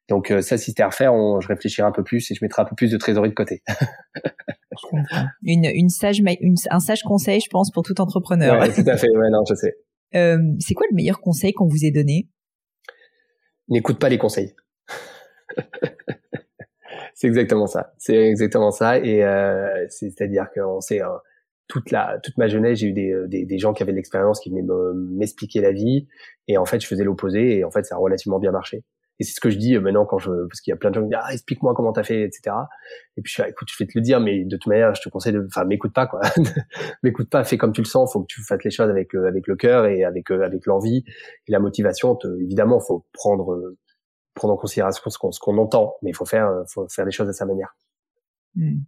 Donc 0.10 0.32
euh, 0.32 0.42
ça, 0.42 0.58
si 0.58 0.66
c'était 0.72 0.84
à 0.84 0.88
refaire, 0.88 1.14
on, 1.14 1.42
je 1.42 1.48
réfléchirais 1.48 1.88
un 1.88 1.92
peu 1.92 2.04
plus 2.04 2.32
et 2.32 2.36
je 2.36 2.40
mettrais 2.44 2.62
un 2.62 2.66
peu 2.66 2.76
plus 2.76 2.92
de 2.92 2.98
trésorerie 2.98 3.30
de 3.30 3.34
côté. 3.34 3.62
une, 5.44 5.66
une 5.66 5.90
sage, 5.90 6.20
une, 6.20 6.56
un 6.70 6.80
sage 6.80 7.04
conseil, 7.04 7.42
je 7.42 7.50
pense, 7.50 7.72
pour 7.72 7.84
tout 7.84 8.00
entrepreneur. 8.00 8.60
Ouais, 8.60 8.72
tout 8.72 8.88
à 8.88 8.96
fait. 8.96 9.10
Ouais, 9.10 9.30
non, 9.30 9.44
je 9.48 9.56
sais. 9.56 9.76
Euh, 10.16 10.38
c'est 10.60 10.74
quoi 10.74 10.88
le 10.90 10.96
meilleur 10.96 11.20
conseil 11.20 11.52
qu'on 11.52 11.68
vous 11.68 11.84
ait 11.84 11.92
donné? 11.92 12.30
N'écoute 13.68 14.00
pas 14.00 14.08
les 14.08 14.18
conseils. 14.18 14.56
c'est 17.18 17.26
exactement 17.26 17.66
ça. 17.66 17.94
C'est 17.98 18.16
exactement 18.16 18.70
ça. 18.70 19.00
Et 19.00 19.24
euh, 19.24 19.88
c'est-à-dire 19.90 20.52
qu'on 20.54 20.82
sait 20.82 21.02
euh, 21.02 21.08
toute 21.68 21.90
la 21.90 22.20
toute 22.24 22.38
ma 22.38 22.48
jeunesse, 22.48 22.78
j'ai 22.78 22.88
eu 22.90 22.94
des, 22.94 23.12
euh, 23.12 23.28
des, 23.28 23.58
gens 23.58 23.74
qui 23.74 23.82
avaient 23.82 23.92
de 23.92 23.98
l'expérience, 23.98 24.40
qui 24.40 24.52
venaient 24.52 24.68
m'expliquer 25.18 25.60
la 25.60 25.72
vie, 25.72 26.08
et 26.48 26.60
en 26.60 26.66
fait, 26.66 26.80
je 26.80 26.86
faisais 26.86 27.04
l'opposé, 27.04 27.58
et 27.58 27.64
en 27.64 27.72
fait, 27.72 27.86
ça 27.86 27.96
a 27.96 27.98
relativement 27.98 28.38
bien 28.38 28.52
marché. 28.52 28.84
Et 29.20 29.24
c'est 29.24 29.34
ce 29.34 29.40
que 29.40 29.50
je 29.50 29.58
dis 29.58 29.76
maintenant 29.80 30.06
quand 30.06 30.20
je 30.20 30.30
parce 30.48 30.62
qu'il 30.62 30.70
y 30.70 30.76
a 30.76 30.78
plein 30.78 30.92
de 30.92 30.96
gens 30.96 31.02
qui 31.02 31.08
me 31.08 31.10
disent 31.10 31.24
ah 31.24 31.34
explique-moi 31.34 31.74
comment 31.76 31.92
t'as 31.92 32.04
fait 32.04 32.22
etc. 32.22 32.56
Et 33.18 33.24
puis 33.24 33.34
je 33.36 33.42
suis 33.42 33.50
écoute 33.50 33.68
je 33.76 33.84
vais 33.84 33.88
te 33.88 33.98
le 33.98 34.02
dire 34.02 34.20
mais 34.20 34.46
de 34.46 34.58
toute 34.58 34.68
manière 34.68 34.94
je 34.94 35.02
te 35.02 35.10
conseille 35.10 35.34
de 35.34 35.44
enfin 35.44 35.66
m'écoute 35.66 35.92
pas 35.92 36.06
quoi 36.06 36.22
m'écoute 37.04 37.28
pas 37.28 37.44
fais 37.44 37.58
comme 37.58 37.72
tu 37.72 37.82
le 37.82 37.88
sens 37.88 38.14
faut 38.14 38.22
que 38.22 38.28
tu 38.28 38.44
fasses 38.44 38.64
les 38.64 38.70
choses 38.70 38.92
avec 38.92 39.16
avec 39.16 39.48
le 39.48 39.56
cœur 39.56 39.88
et 39.88 40.04
avec 40.04 40.30
avec 40.30 40.68
l'envie 40.68 41.04
et 41.48 41.52
la 41.52 41.58
motivation 41.58 42.16
te, 42.16 42.28
évidemment 42.44 42.80
faut 42.80 43.08
prendre 43.12 43.76
prendre 44.38 44.54
en 44.54 44.58
considération 44.58 45.04
ce 45.10 45.40
qu'on 45.40 45.58
entend, 45.58 45.96
mais 46.02 46.12
il 46.12 46.16
faut 46.16 46.26
faire 46.26 46.50
faut 46.68 46.88
faire 46.88 47.06
les 47.06 47.12
choses 47.12 47.28
à 47.28 47.34
sa 47.34 47.46
manière. 47.46 47.76
Hmm. 48.56 48.80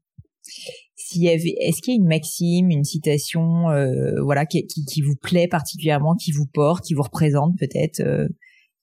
S'il 0.95 1.23
y 1.23 1.29
avait, 1.29 1.55
est-ce 1.59 1.81
qu'il 1.81 1.93
y 1.93 1.97
a 1.97 1.99
une 1.99 2.07
maxime, 2.07 2.69
une 2.69 2.83
citation, 2.83 3.69
euh, 3.69 4.21
voilà, 4.21 4.45
qui, 4.45 4.65
qui, 4.67 4.85
qui, 4.85 5.01
vous 5.01 5.15
plaît 5.15 5.47
particulièrement, 5.47 6.15
qui 6.15 6.31
vous 6.31 6.45
porte, 6.45 6.85
qui 6.85 6.93
vous 6.93 7.01
représente 7.01 7.57
peut-être, 7.57 7.99
euh, 8.01 8.27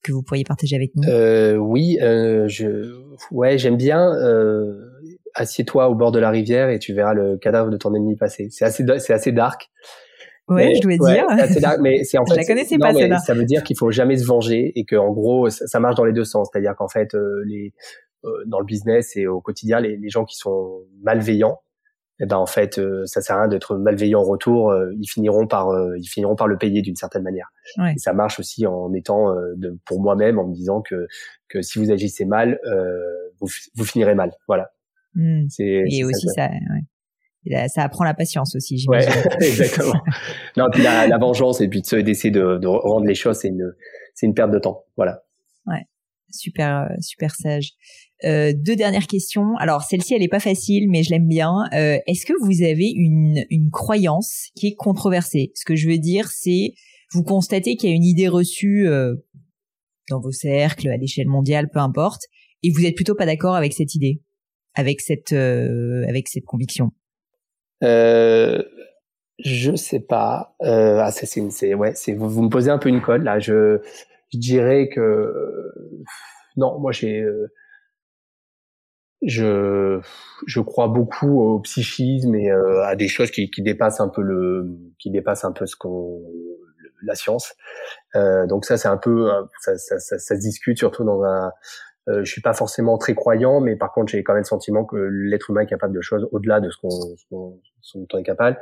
que 0.02 0.12
vous 0.12 0.22
pourriez 0.22 0.44
partager 0.44 0.76
avec 0.76 0.92
nous? 0.94 1.08
Euh, 1.08 1.56
Oui, 1.56 1.98
euh, 2.00 2.48
je, 2.48 2.94
ouais, 3.30 3.58
j'aime 3.58 3.76
bien. 3.76 4.12
Euh, 4.14 4.74
Assieds-toi 5.34 5.88
au 5.90 5.94
bord 5.94 6.12
de 6.12 6.18
la 6.18 6.30
rivière 6.30 6.70
et 6.70 6.78
tu 6.78 6.94
verras 6.94 7.12
le 7.12 7.36
cadavre 7.36 7.70
de 7.70 7.76
ton 7.76 7.94
ennemi 7.94 8.16
passer. 8.16 8.48
C'est 8.50 8.64
assez, 8.64 8.84
c'est 8.98 9.12
assez 9.12 9.32
dark. 9.32 9.68
Ouais, 10.48 10.74
je 10.74 10.80
dois 10.80 11.12
dire. 11.12 11.26
mais 11.80 12.04
c'est 12.04 12.18
en 12.18 12.26
fait. 12.26 12.34
Je 12.34 12.40
la 12.40 12.46
connaissais 12.46 12.78
pas 12.78 12.94
celle-là. 12.94 13.18
Ça 13.18 13.34
veut 13.34 13.44
dire 13.44 13.62
qu'il 13.64 13.76
faut 13.76 13.90
jamais 13.90 14.16
se 14.16 14.24
venger 14.24 14.72
et 14.78 14.84
que 14.84 14.96
en 14.96 15.12
gros, 15.12 15.50
ça, 15.50 15.80
marche 15.80 15.96
dans 15.96 16.04
les 16.04 16.12
deux 16.12 16.24
sens. 16.24 16.48
C'est-à-dire 16.52 16.74
qu'en 16.76 16.88
fait, 16.88 17.14
euh, 17.14 17.42
les 17.46 17.72
euh, 18.24 18.30
dans 18.46 18.60
le 18.60 18.64
business 18.64 19.16
et 19.16 19.26
au 19.26 19.40
quotidien, 19.40 19.80
les, 19.80 19.96
les 19.96 20.08
gens 20.08 20.24
qui 20.24 20.36
sont 20.36 20.82
malveillants, 21.02 21.60
eh 22.20 22.26
ben 22.26 22.36
en 22.36 22.46
fait, 22.46 22.78
euh, 22.78 23.04
ça 23.06 23.20
sert 23.20 23.36
à 23.36 23.40
rien 23.40 23.48
d'être 23.48 23.76
malveillant 23.76 24.20
en 24.20 24.24
retour. 24.24 24.72
ils 24.98 25.08
finiront 25.08 25.46
par 25.46 25.68
ils 25.96 26.08
finiront 26.08 26.36
par 26.36 26.46
le 26.46 26.56
payer 26.56 26.80
d'une 26.80 26.96
certaine 26.96 27.22
manière. 27.22 27.48
Ouais. 27.78 27.94
Et 27.94 27.98
ça 27.98 28.12
marche 28.12 28.38
aussi 28.38 28.66
en 28.66 28.92
étant 28.94 29.34
de, 29.56 29.76
pour 29.84 30.00
moi-même 30.00 30.38
en 30.38 30.46
me 30.46 30.54
disant 30.54 30.80
que 30.80 31.08
que 31.48 31.60
si 31.60 31.78
vous 31.80 31.90
agissez 31.90 32.24
mal, 32.24 32.60
vous, 33.40 33.48
vous 33.74 33.84
finirez 33.84 34.14
mal. 34.14 34.32
Voilà. 34.46 34.70
Mmh. 35.14 35.46
Et 35.58 36.04
aussi 36.04 36.28
ça. 36.28 36.48
Ouais 36.48 36.84
ça 37.68 37.82
apprend 37.82 38.04
la 38.04 38.14
patience 38.14 38.54
aussi, 38.56 38.78
j'imagine. 38.78 39.10
Ouais, 39.10 39.36
exactement. 39.46 39.94
non, 40.56 40.66
puis 40.72 40.82
la, 40.82 41.06
la, 41.06 41.18
vengeance 41.18 41.60
et 41.60 41.68
puis 41.68 41.82
d'essayer 41.82 42.30
de, 42.30 42.58
de, 42.58 42.66
rendre 42.66 43.06
les 43.06 43.14
choses, 43.14 43.38
c'est 43.38 43.48
une, 43.48 43.72
c'est 44.14 44.26
une 44.26 44.34
perte 44.34 44.50
de 44.50 44.58
temps. 44.58 44.84
Voilà. 44.96 45.22
Ouais. 45.66 45.82
Super, 46.30 46.88
super 47.00 47.34
sage. 47.34 47.72
Euh, 48.24 48.52
deux 48.56 48.76
dernières 48.76 49.06
questions. 49.06 49.56
Alors 49.58 49.82
celle-ci, 49.82 50.14
elle 50.14 50.22
est 50.22 50.28
pas 50.28 50.40
facile, 50.40 50.88
mais 50.88 51.02
je 51.02 51.10
l'aime 51.10 51.28
bien. 51.28 51.52
Euh, 51.72 51.98
Est-ce 52.06 52.24
que 52.24 52.32
vous 52.40 52.62
avez 52.62 52.90
une, 52.90 53.44
une 53.50 53.70
croyance 53.70 54.48
qui 54.54 54.68
est 54.68 54.74
controversée? 54.74 55.52
Ce 55.54 55.64
que 55.64 55.76
je 55.76 55.88
veux 55.88 55.98
dire, 55.98 56.28
c'est 56.28 56.74
vous 57.12 57.22
constatez 57.22 57.76
qu'il 57.76 57.90
y 57.90 57.92
a 57.92 57.96
une 57.96 58.04
idée 58.04 58.28
reçue 58.28 58.88
euh, 58.88 59.14
dans 60.10 60.20
vos 60.20 60.32
cercles, 60.32 60.88
à 60.88 60.96
l'échelle 60.96 61.28
mondiale, 61.28 61.68
peu 61.72 61.78
importe, 61.78 62.22
et 62.62 62.70
vous 62.70 62.84
êtes 62.84 62.94
plutôt 62.94 63.14
pas 63.14 63.26
d'accord 63.26 63.54
avec 63.54 63.72
cette 63.72 63.94
idée, 63.94 64.22
avec 64.74 65.00
cette, 65.00 65.32
euh, 65.32 66.04
avec 66.08 66.28
cette 66.28 66.44
conviction? 66.44 66.92
Euh, 67.82 68.62
je 69.38 69.76
sais 69.76 70.00
pas. 70.00 70.56
Euh, 70.62 70.98
ah, 71.00 71.10
c'est, 71.10 71.26
c'est, 71.50 71.74
ouais, 71.74 71.92
c'est, 71.94 72.14
vous, 72.14 72.42
me 72.42 72.48
posez 72.48 72.70
un 72.70 72.78
peu 72.78 72.88
une 72.88 73.02
colle 73.02 73.24
là. 73.24 73.38
Je, 73.38 73.80
je 74.32 74.38
dirais 74.38 74.88
que 74.88 75.72
non, 76.56 76.78
moi 76.78 76.92
j'ai, 76.92 77.20
euh, 77.20 77.52
je, 79.22 80.00
je 80.46 80.60
crois 80.60 80.88
beaucoup 80.88 81.40
au 81.40 81.60
psychisme 81.60 82.34
et 82.34 82.50
euh, 82.50 82.84
à 82.84 82.96
des 82.96 83.08
choses 83.08 83.30
qui, 83.30 83.50
qui 83.50 83.62
dépassent 83.62 84.00
un 84.00 84.08
peu 84.08 84.22
le, 84.22 84.66
qui 84.98 85.10
dépassent 85.10 85.44
un 85.44 85.52
peu 85.52 85.66
ce 85.66 85.76
qu'on, 85.76 86.22
la 87.02 87.14
science. 87.14 87.54
Euh, 88.14 88.46
donc 88.46 88.64
ça, 88.64 88.76
c'est 88.78 88.88
un 88.88 88.96
peu, 88.96 89.30
ça, 89.60 89.76
ça, 89.76 89.98
ça, 89.98 90.18
ça, 90.18 90.34
se 90.34 90.40
discute 90.40 90.78
surtout 90.78 91.04
dans 91.04 91.22
un 91.24 91.52
euh, 92.08 92.24
je 92.24 92.30
suis 92.30 92.40
pas 92.40 92.54
forcément 92.54 92.98
très 92.98 93.14
croyant, 93.14 93.60
mais 93.60 93.74
par 93.74 93.92
contre, 93.92 94.12
j'ai 94.12 94.22
quand 94.22 94.34
même 94.34 94.42
le 94.42 94.46
sentiment 94.46 94.84
que 94.84 94.96
l'être 94.96 95.50
humain 95.50 95.62
est 95.62 95.66
capable 95.66 95.94
de 95.94 96.00
choses 96.00 96.28
au-delà 96.30 96.60
de 96.60 96.70
ce 96.70 96.76
qu'on 96.78 96.88
qu 96.90 97.98
dont 97.98 98.06
on 98.12 98.18
est 98.18 98.22
capable. 98.22 98.58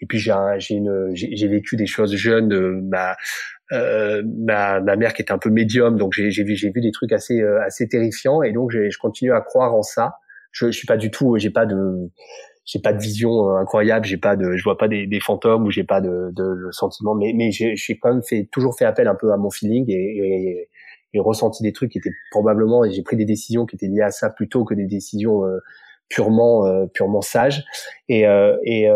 Et 0.00 0.06
puis 0.06 0.18
j'ai 0.18 0.32
une 0.70 1.10
j'ai 1.14 1.48
vécu 1.48 1.76
des 1.76 1.86
choses 1.86 2.14
jeunes. 2.16 2.48
De 2.48 2.80
ma, 2.82 3.16
euh, 3.72 4.22
ma 4.26 4.80
ma 4.80 4.96
mère 4.96 5.14
qui 5.14 5.22
était 5.22 5.32
un 5.32 5.38
peu 5.38 5.50
médium, 5.50 5.96
donc 5.96 6.12
j'ai 6.12 6.42
vu 6.42 6.56
j'ai 6.56 6.70
vu 6.70 6.80
des 6.80 6.92
trucs 6.92 7.12
assez 7.12 7.40
euh, 7.40 7.62
assez 7.62 7.88
terrifiants. 7.88 8.42
Et 8.42 8.52
donc 8.52 8.70
je 8.72 8.98
continue 8.98 9.32
à 9.32 9.40
croire 9.40 9.74
en 9.74 9.82
ça. 9.82 10.16
Je, 10.50 10.66
je 10.66 10.76
suis 10.78 10.86
pas 10.86 10.96
du 10.96 11.10
tout, 11.10 11.36
j'ai 11.38 11.50
pas 11.50 11.66
de 11.66 12.10
j'ai 12.64 12.80
pas 12.80 12.92
de 12.92 13.00
vision 13.00 13.56
incroyable, 13.56 14.04
j'ai 14.04 14.18
pas 14.18 14.36
de, 14.36 14.56
je 14.56 14.62
vois 14.62 14.76
pas 14.76 14.88
des, 14.88 15.06
des 15.06 15.20
fantômes 15.20 15.64
ou 15.64 15.70
j'ai 15.70 15.84
pas 15.84 16.02
de, 16.02 16.30
de, 16.32 16.68
sentiments, 16.70 17.14
mais 17.14 17.32
mais 17.34 17.50
j'ai 17.50 17.98
quand 17.98 18.12
même 18.12 18.22
fait 18.22 18.46
toujours 18.52 18.76
fait 18.76 18.84
appel 18.84 19.08
un 19.08 19.14
peu 19.14 19.32
à 19.32 19.38
mon 19.38 19.50
feeling 19.50 19.86
et, 19.88 19.94
et, 19.94 20.68
et 21.14 21.20
ressenti 21.20 21.62
des 21.62 21.72
trucs 21.72 21.92
qui 21.92 21.98
étaient 21.98 22.12
probablement 22.30 22.84
et 22.84 22.92
j'ai 22.92 23.02
pris 23.02 23.16
des 23.16 23.24
décisions 23.24 23.66
qui 23.66 23.76
étaient 23.76 23.88
liées 23.88 24.02
à 24.02 24.10
ça 24.10 24.30
plutôt 24.30 24.64
que 24.64 24.74
des 24.74 24.86
décisions 24.86 25.42
purement 26.08 26.64
purement 26.92 27.22
sages 27.22 27.64
et 28.08 28.24
et, 28.64 28.88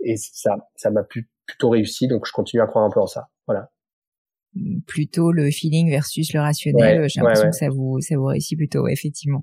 et 0.00 0.16
ça 0.16 0.56
ça 0.76 0.90
m'a 0.90 1.02
plutôt 1.02 1.70
réussi 1.70 2.08
donc 2.08 2.26
je 2.26 2.32
continue 2.32 2.62
à 2.62 2.66
croire 2.66 2.84
un 2.84 2.90
peu 2.90 3.00
en 3.00 3.06
ça 3.06 3.28
voilà 3.46 3.70
plutôt 4.86 5.32
le 5.32 5.50
feeling 5.50 5.90
versus 5.90 6.32
le 6.32 6.40
rationnel. 6.40 7.08
J'ai 7.08 7.20
l'impression 7.20 7.50
que 7.50 7.56
ça 7.56 7.68
vous 7.68 8.00
ça 8.00 8.16
vous 8.16 8.26
réussit 8.26 8.56
plutôt, 8.58 8.88
effectivement. 8.88 9.42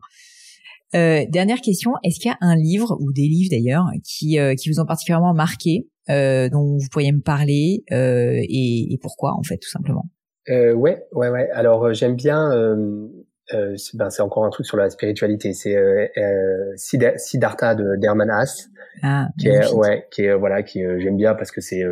Euh, 0.96 1.26
dernière 1.30 1.60
question, 1.60 1.92
est-ce 2.04 2.20
qu'il 2.20 2.30
y 2.30 2.34
a 2.34 2.38
un 2.40 2.56
livre 2.56 2.96
ou 3.02 3.12
des 3.12 3.28
livres 3.28 3.50
d'ailleurs 3.52 3.86
qui 4.06 4.40
euh, 4.40 4.56
qui 4.56 4.70
vous 4.70 4.80
ont 4.80 4.86
particulièrement 4.86 5.34
marqué, 5.34 5.88
euh, 6.10 6.50
dont 6.50 6.78
vous 6.78 6.88
pourriez 6.92 7.12
me 7.12 7.22
parler 7.22 7.84
euh, 7.92 8.40
et, 8.42 8.94
et, 8.94 8.98
pourquoi 9.02 9.34
en 9.38 9.44
fait 9.44 9.58
tout 9.58 9.70
simplement? 9.70 10.06
Euh, 10.50 10.74
Ouais, 10.74 11.06
ouais, 11.14 11.30
ouais. 11.30 11.50
Alors 11.52 11.94
j'aime 11.94 12.16
bien. 12.16 12.50
Ben, 13.94 14.10
c'est 14.10 14.22
encore 14.22 14.44
un 14.44 14.50
truc 14.50 14.66
sur 14.66 14.78
la 14.78 14.90
spiritualité. 14.90 15.54
C'est 15.54 15.76
Siddhartha 16.76 17.76
de 17.76 17.96
d'Hermann 17.96 18.30
Haas, 18.30 18.68
ah, 19.04 19.28
qui 19.40 19.48
est 19.48 19.72
ouais, 19.74 20.08
qui 20.12 20.24
est 20.26 20.34
voilà, 20.34 20.64
qui 20.64 20.82
j'aime 21.00 21.18
bien 21.18 21.34
parce 21.34 21.52
que 21.52 21.62
c'est 21.62 21.84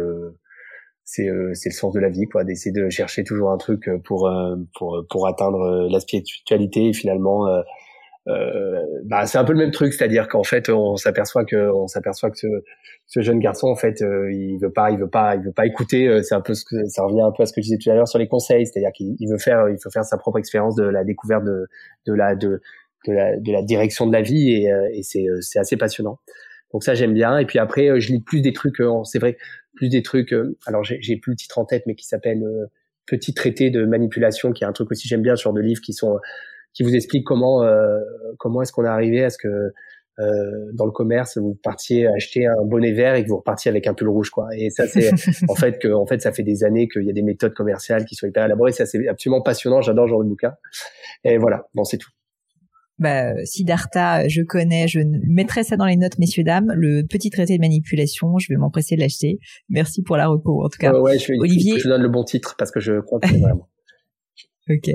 c'est 1.05 1.29
euh, 1.29 1.53
c'est 1.53 1.69
le 1.69 1.75
sens 1.75 1.93
de 1.93 1.99
la 1.99 2.09
vie 2.09 2.25
quoi 2.25 2.43
d'essayer 2.43 2.71
de 2.71 2.89
chercher 2.89 3.23
toujours 3.23 3.51
un 3.51 3.57
truc 3.57 3.87
euh, 3.87 3.99
pour 3.99 4.27
euh, 4.27 4.55
pour 4.75 5.05
pour 5.09 5.27
atteindre 5.27 5.87
la 5.89 5.99
spiritualité 5.99 6.89
et 6.89 6.93
finalement 6.93 7.45
bah 9.03 9.25
c'est 9.27 9.37
un 9.37 9.43
peu 9.43 9.53
le 9.53 9.59
même 9.59 9.71
truc 9.71 9.93
c'est-à-dire 9.93 10.27
qu'en 10.27 10.43
fait 10.43 10.69
on 10.69 10.95
s'aperçoit 10.95 11.45
que 11.45 11.71
on 11.71 11.87
s'aperçoit 11.87 12.31
que 12.31 12.37
ce, 12.37 12.47
ce 13.05 13.21
jeune 13.21 13.39
garçon 13.39 13.67
en 13.67 13.75
fait 13.75 13.99
il 14.01 14.57
veut 14.59 14.71
pas 14.71 14.89
il 14.89 14.97
veut 14.97 15.09
pas 15.09 15.35
il 15.35 15.43
veut 15.43 15.51
pas 15.51 15.67
écouter 15.67 16.23
c'est 16.23 16.33
un 16.33 16.41
peu 16.41 16.55
ce 16.55 16.65
que 16.65 16.85
ça 16.87 17.03
revient 17.03 17.21
un 17.21 17.31
peu 17.31 17.43
à 17.43 17.45
ce 17.45 17.53
que 17.53 17.61
je 17.61 17.65
disais 17.65 17.77
tout 17.77 17.91
à 17.91 17.93
l'heure 17.93 18.07
sur 18.07 18.17
les 18.17 18.27
conseils 18.27 18.65
c'est-à-dire 18.65 18.91
qu'il 18.93 19.29
veut 19.29 19.37
faire 19.37 19.69
il 19.69 19.77
faut 19.79 19.91
faire 19.91 20.05
sa 20.05 20.17
propre 20.17 20.39
expérience 20.39 20.75
de 20.75 20.85
la 20.85 21.03
découverte 21.03 21.43
de 21.43 21.67
de 22.07 22.13
la 22.13 22.35
de 22.35 22.61
de 23.07 23.13
la, 23.13 23.37
de 23.37 23.51
la 23.51 23.61
direction 23.61 24.07
de 24.07 24.13
la 24.13 24.23
vie 24.23 24.51
et, 24.51 24.71
et 24.93 25.03
c'est 25.03 25.25
c'est 25.41 25.59
assez 25.59 25.77
passionnant 25.77 26.17
donc 26.73 26.83
ça 26.83 26.95
j'aime 26.95 27.13
bien 27.13 27.37
et 27.37 27.45
puis 27.45 27.59
après 27.59 27.99
je 27.99 28.11
lis 28.11 28.21
plus 28.21 28.41
des 28.41 28.53
trucs 28.53 28.81
c'est 29.03 29.19
vrai 29.19 29.37
plus 29.75 29.89
des 29.89 30.01
trucs. 30.01 30.33
Euh, 30.33 30.57
alors 30.65 30.83
j'ai 30.83 31.17
plus 31.17 31.31
le 31.31 31.35
titre 31.35 31.59
en 31.59 31.65
tête, 31.65 31.83
mais 31.85 31.95
qui 31.95 32.07
s'appelle 32.07 32.43
euh, 32.43 32.65
Petit 33.05 33.35
traité 33.35 33.69
de 33.69 33.85
manipulation, 33.85 34.51
qui 34.51 34.63
est 34.63 34.67
un 34.67 34.73
truc 34.73 34.89
aussi 34.89 35.07
j'aime 35.07 35.21
bien, 35.21 35.35
ce 35.35 35.43
genre 35.43 35.53
de 35.53 35.61
livres 35.61 35.81
qui 35.81 35.93
sont 35.93 36.17
qui 36.75 36.83
vous 36.83 36.95
expliquent 36.95 37.25
comment 37.25 37.63
euh, 37.63 37.99
comment 38.37 38.61
est-ce 38.61 38.71
qu'on 38.71 38.85
est 38.85 38.89
arrivé 38.89 39.23
à 39.23 39.31
ce 39.31 39.37
que 39.37 39.71
dans 40.71 40.85
le 40.85 40.91
commerce 40.91 41.37
vous 41.37 41.59
partiez 41.61 42.07
acheter 42.07 42.45
un 42.45 42.63
bonnet 42.63 42.93
vert 42.93 43.15
et 43.15 43.23
que 43.25 43.27
vous 43.27 43.35
repartiez 43.35 43.67
avec 43.67 43.85
un 43.85 43.93
pull 43.93 44.07
rouge 44.07 44.29
quoi. 44.29 44.47
Et 44.55 44.69
ça 44.69 44.87
c'est 44.87 45.09
en 45.49 45.55
fait 45.55 45.77
que 45.77 45.89
en 45.89 46.05
fait 46.05 46.21
ça 46.21 46.31
fait 46.31 46.43
des 46.43 46.63
années 46.63 46.87
qu'il 46.87 47.03
y 47.03 47.09
a 47.09 47.13
des 47.13 47.21
méthodes 47.21 47.53
commerciales 47.53 48.05
qui 48.05 48.15
sont 48.15 48.25
hyper 48.25 48.45
élaborées. 48.45 48.71
Ça 48.71 48.85
c'est 48.85 49.09
absolument 49.09 49.41
passionnant. 49.41 49.81
J'adore 49.81 50.07
genre 50.07 50.23
de 50.23 50.29
bouquin. 50.29 50.53
Et 51.25 51.37
voilà, 51.37 51.67
bon 51.73 51.83
c'est 51.83 51.97
tout 51.97 52.11
bah, 52.97 53.33
Siddhartha, 53.43 54.27
je 54.27 54.41
connais, 54.41 54.87
je 54.87 54.99
mettrai 55.27 55.63
ça 55.63 55.75
dans 55.75 55.85
les 55.85 55.97
notes, 55.97 56.17
messieurs, 56.17 56.43
dames. 56.43 56.71
Le 56.75 57.03
petit 57.03 57.29
traité 57.29 57.57
de 57.57 57.61
manipulation, 57.61 58.37
je 58.37 58.47
vais 58.49 58.57
m'empresser 58.57 58.95
de 58.95 59.01
l'acheter. 59.01 59.39
Merci 59.69 60.01
pour 60.01 60.17
la 60.17 60.27
reco, 60.27 60.63
en 60.63 60.69
tout 60.69 60.77
cas. 60.79 60.97
ouais, 60.97 61.19
je, 61.19 61.33
Olivier. 61.39 61.77
Je 61.77 61.89
donne 61.89 62.01
le 62.01 62.09
bon 62.09 62.23
titre 62.23 62.55
parce 62.57 62.71
que 62.71 62.79
je 62.79 63.01
crois 63.01 63.19
que 63.19 63.27
vraiment. 63.27 63.67
Ok, 64.69 64.89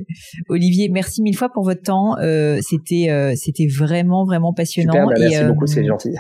Olivier, 0.49 0.89
merci 0.89 1.23
mille 1.23 1.37
fois 1.37 1.49
pour 1.49 1.63
votre 1.63 1.83
temps. 1.83 2.19
Euh, 2.19 2.59
c'était, 2.61 3.09
euh, 3.11 3.35
c'était 3.37 3.67
vraiment, 3.67 4.25
vraiment 4.25 4.53
passionnant. 4.53 4.93
Super, 4.93 5.07
bah, 5.07 5.15
merci 5.19 5.45
beaucoup, 5.45 5.67
c'est 5.67 5.81
euh, 5.81 5.87
gentil 5.87 6.11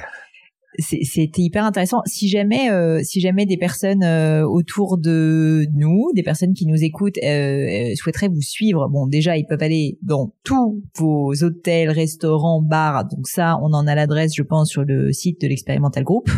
c'était 0.79 1.43
hyper 1.43 1.65
intéressant. 1.65 2.01
Si 2.07 2.29
jamais, 2.29 2.71
euh, 2.71 3.01
si 3.03 3.21
jamais 3.21 3.47
des 3.47 3.57
personnes 3.57 4.03
euh, 4.03 4.47
autour 4.47 4.99
de 4.99 5.67
nous, 5.75 6.11
des 6.15 6.23
personnes 6.23 6.55
qui 6.55 6.67
nous 6.67 6.83
écoutent, 6.83 7.19
euh, 7.23 7.93
souhaiteraient 7.97 8.29
vous 8.29 8.41
suivre, 8.41 8.89
bon, 8.89 9.07
déjà 9.07 9.37
ils 9.37 9.47
peuvent 9.47 9.63
aller 9.63 9.99
dans 10.03 10.33
tous 10.45 10.83
vos 10.97 11.33
hôtels, 11.43 11.91
restaurants, 11.91 12.63
bars. 12.63 13.07
Donc 13.09 13.27
ça, 13.27 13.59
on 13.63 13.73
en 13.73 13.87
a 13.87 13.95
l'adresse, 13.95 14.33
je 14.35 14.43
pense, 14.43 14.71
sur 14.71 14.85
le 14.85 15.13
site 15.13 15.41
de 15.41 15.49
l'expérimental 15.49 16.05
group 16.05 16.31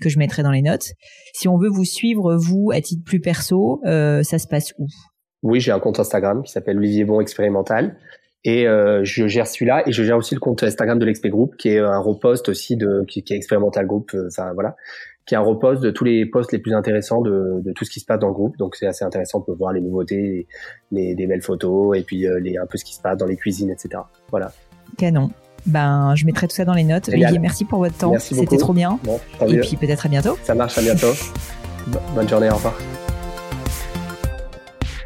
que 0.00 0.08
je 0.08 0.18
mettrai 0.18 0.42
dans 0.42 0.52
les 0.52 0.62
notes. 0.62 0.92
Si 1.32 1.48
on 1.48 1.58
veut 1.58 1.70
vous 1.70 1.84
suivre, 1.84 2.36
vous, 2.36 2.70
à 2.72 2.80
titre 2.80 3.02
plus 3.04 3.20
perso, 3.20 3.80
ça 3.84 4.38
se 4.38 4.46
passe 4.46 4.72
où? 4.78 4.86
Oui, 5.42 5.60
j'ai 5.60 5.72
un 5.72 5.80
compte 5.80 6.00
Instagram 6.00 6.42
qui 6.42 6.52
s'appelle 6.52 6.78
Olivier 6.78 7.04
Bon 7.04 7.20
Expérimental. 7.20 7.96
Et 8.44 8.68
euh, 8.68 9.00
je 9.04 9.26
gère 9.26 9.46
celui-là 9.46 9.82
et 9.86 9.92
je 9.92 10.02
gère 10.04 10.16
aussi 10.16 10.34
le 10.34 10.40
compte 10.40 10.62
Instagram 10.62 10.98
de 10.98 11.04
l'XP 11.04 11.26
Group 11.26 11.56
qui 11.56 11.70
est 11.70 11.80
un 11.80 11.98
repost 11.98 12.48
aussi 12.48 12.76
de 12.76 13.04
qui, 13.08 13.22
qui 13.24 13.32
est 13.32 13.36
Experimental 13.36 13.86
Group, 13.86 14.12
euh, 14.14 14.28
enfin 14.28 14.52
voilà, 14.54 14.76
qui 15.26 15.34
est 15.34 15.36
un 15.36 15.42
repost 15.42 15.82
de 15.82 15.90
tous 15.90 16.04
les 16.04 16.24
posts 16.24 16.52
les 16.52 16.60
plus 16.60 16.72
intéressants 16.72 17.20
de, 17.20 17.60
de 17.64 17.72
tout 17.72 17.84
ce 17.84 17.90
qui 17.90 17.98
se 18.00 18.06
passe 18.06 18.20
dans 18.20 18.28
le 18.28 18.34
groupe. 18.34 18.56
Donc 18.56 18.76
c'est 18.76 18.86
assez 18.86 19.04
intéressant, 19.04 19.38
on 19.38 19.42
peut 19.42 19.58
voir 19.58 19.72
les 19.72 19.80
nouveautés, 19.80 20.46
les, 20.92 21.14
des 21.16 21.26
belles 21.26 21.42
photos 21.42 21.98
et 21.98 22.02
puis 22.02 22.26
euh, 22.26 22.38
les, 22.38 22.56
un 22.56 22.66
peu 22.66 22.78
ce 22.78 22.84
qui 22.84 22.94
se 22.94 23.00
passe 23.00 23.18
dans 23.18 23.26
les 23.26 23.36
cuisines, 23.36 23.70
etc. 23.70 24.02
Voilà. 24.30 24.52
Canon. 24.96 25.30
Ben, 25.66 26.14
je 26.14 26.24
mettrai 26.24 26.46
tout 26.46 26.54
ça 26.54 26.64
dans 26.64 26.74
les 26.74 26.84
notes. 26.84 27.08
Olivier, 27.08 27.40
merci 27.40 27.64
pour 27.64 27.80
votre 27.80 27.98
temps. 27.98 28.16
C'était 28.18 28.56
trop 28.56 28.72
bien. 28.72 28.98
et 29.46 29.58
puis 29.58 29.76
peut-être 29.76 30.06
à 30.06 30.08
bientôt. 30.08 30.38
Ça 30.44 30.54
marche, 30.54 30.78
à 30.78 30.82
bientôt. 30.82 31.12
Bonne 32.14 32.28
journée, 32.28 32.48
au 32.48 32.54
revoir. 32.54 32.78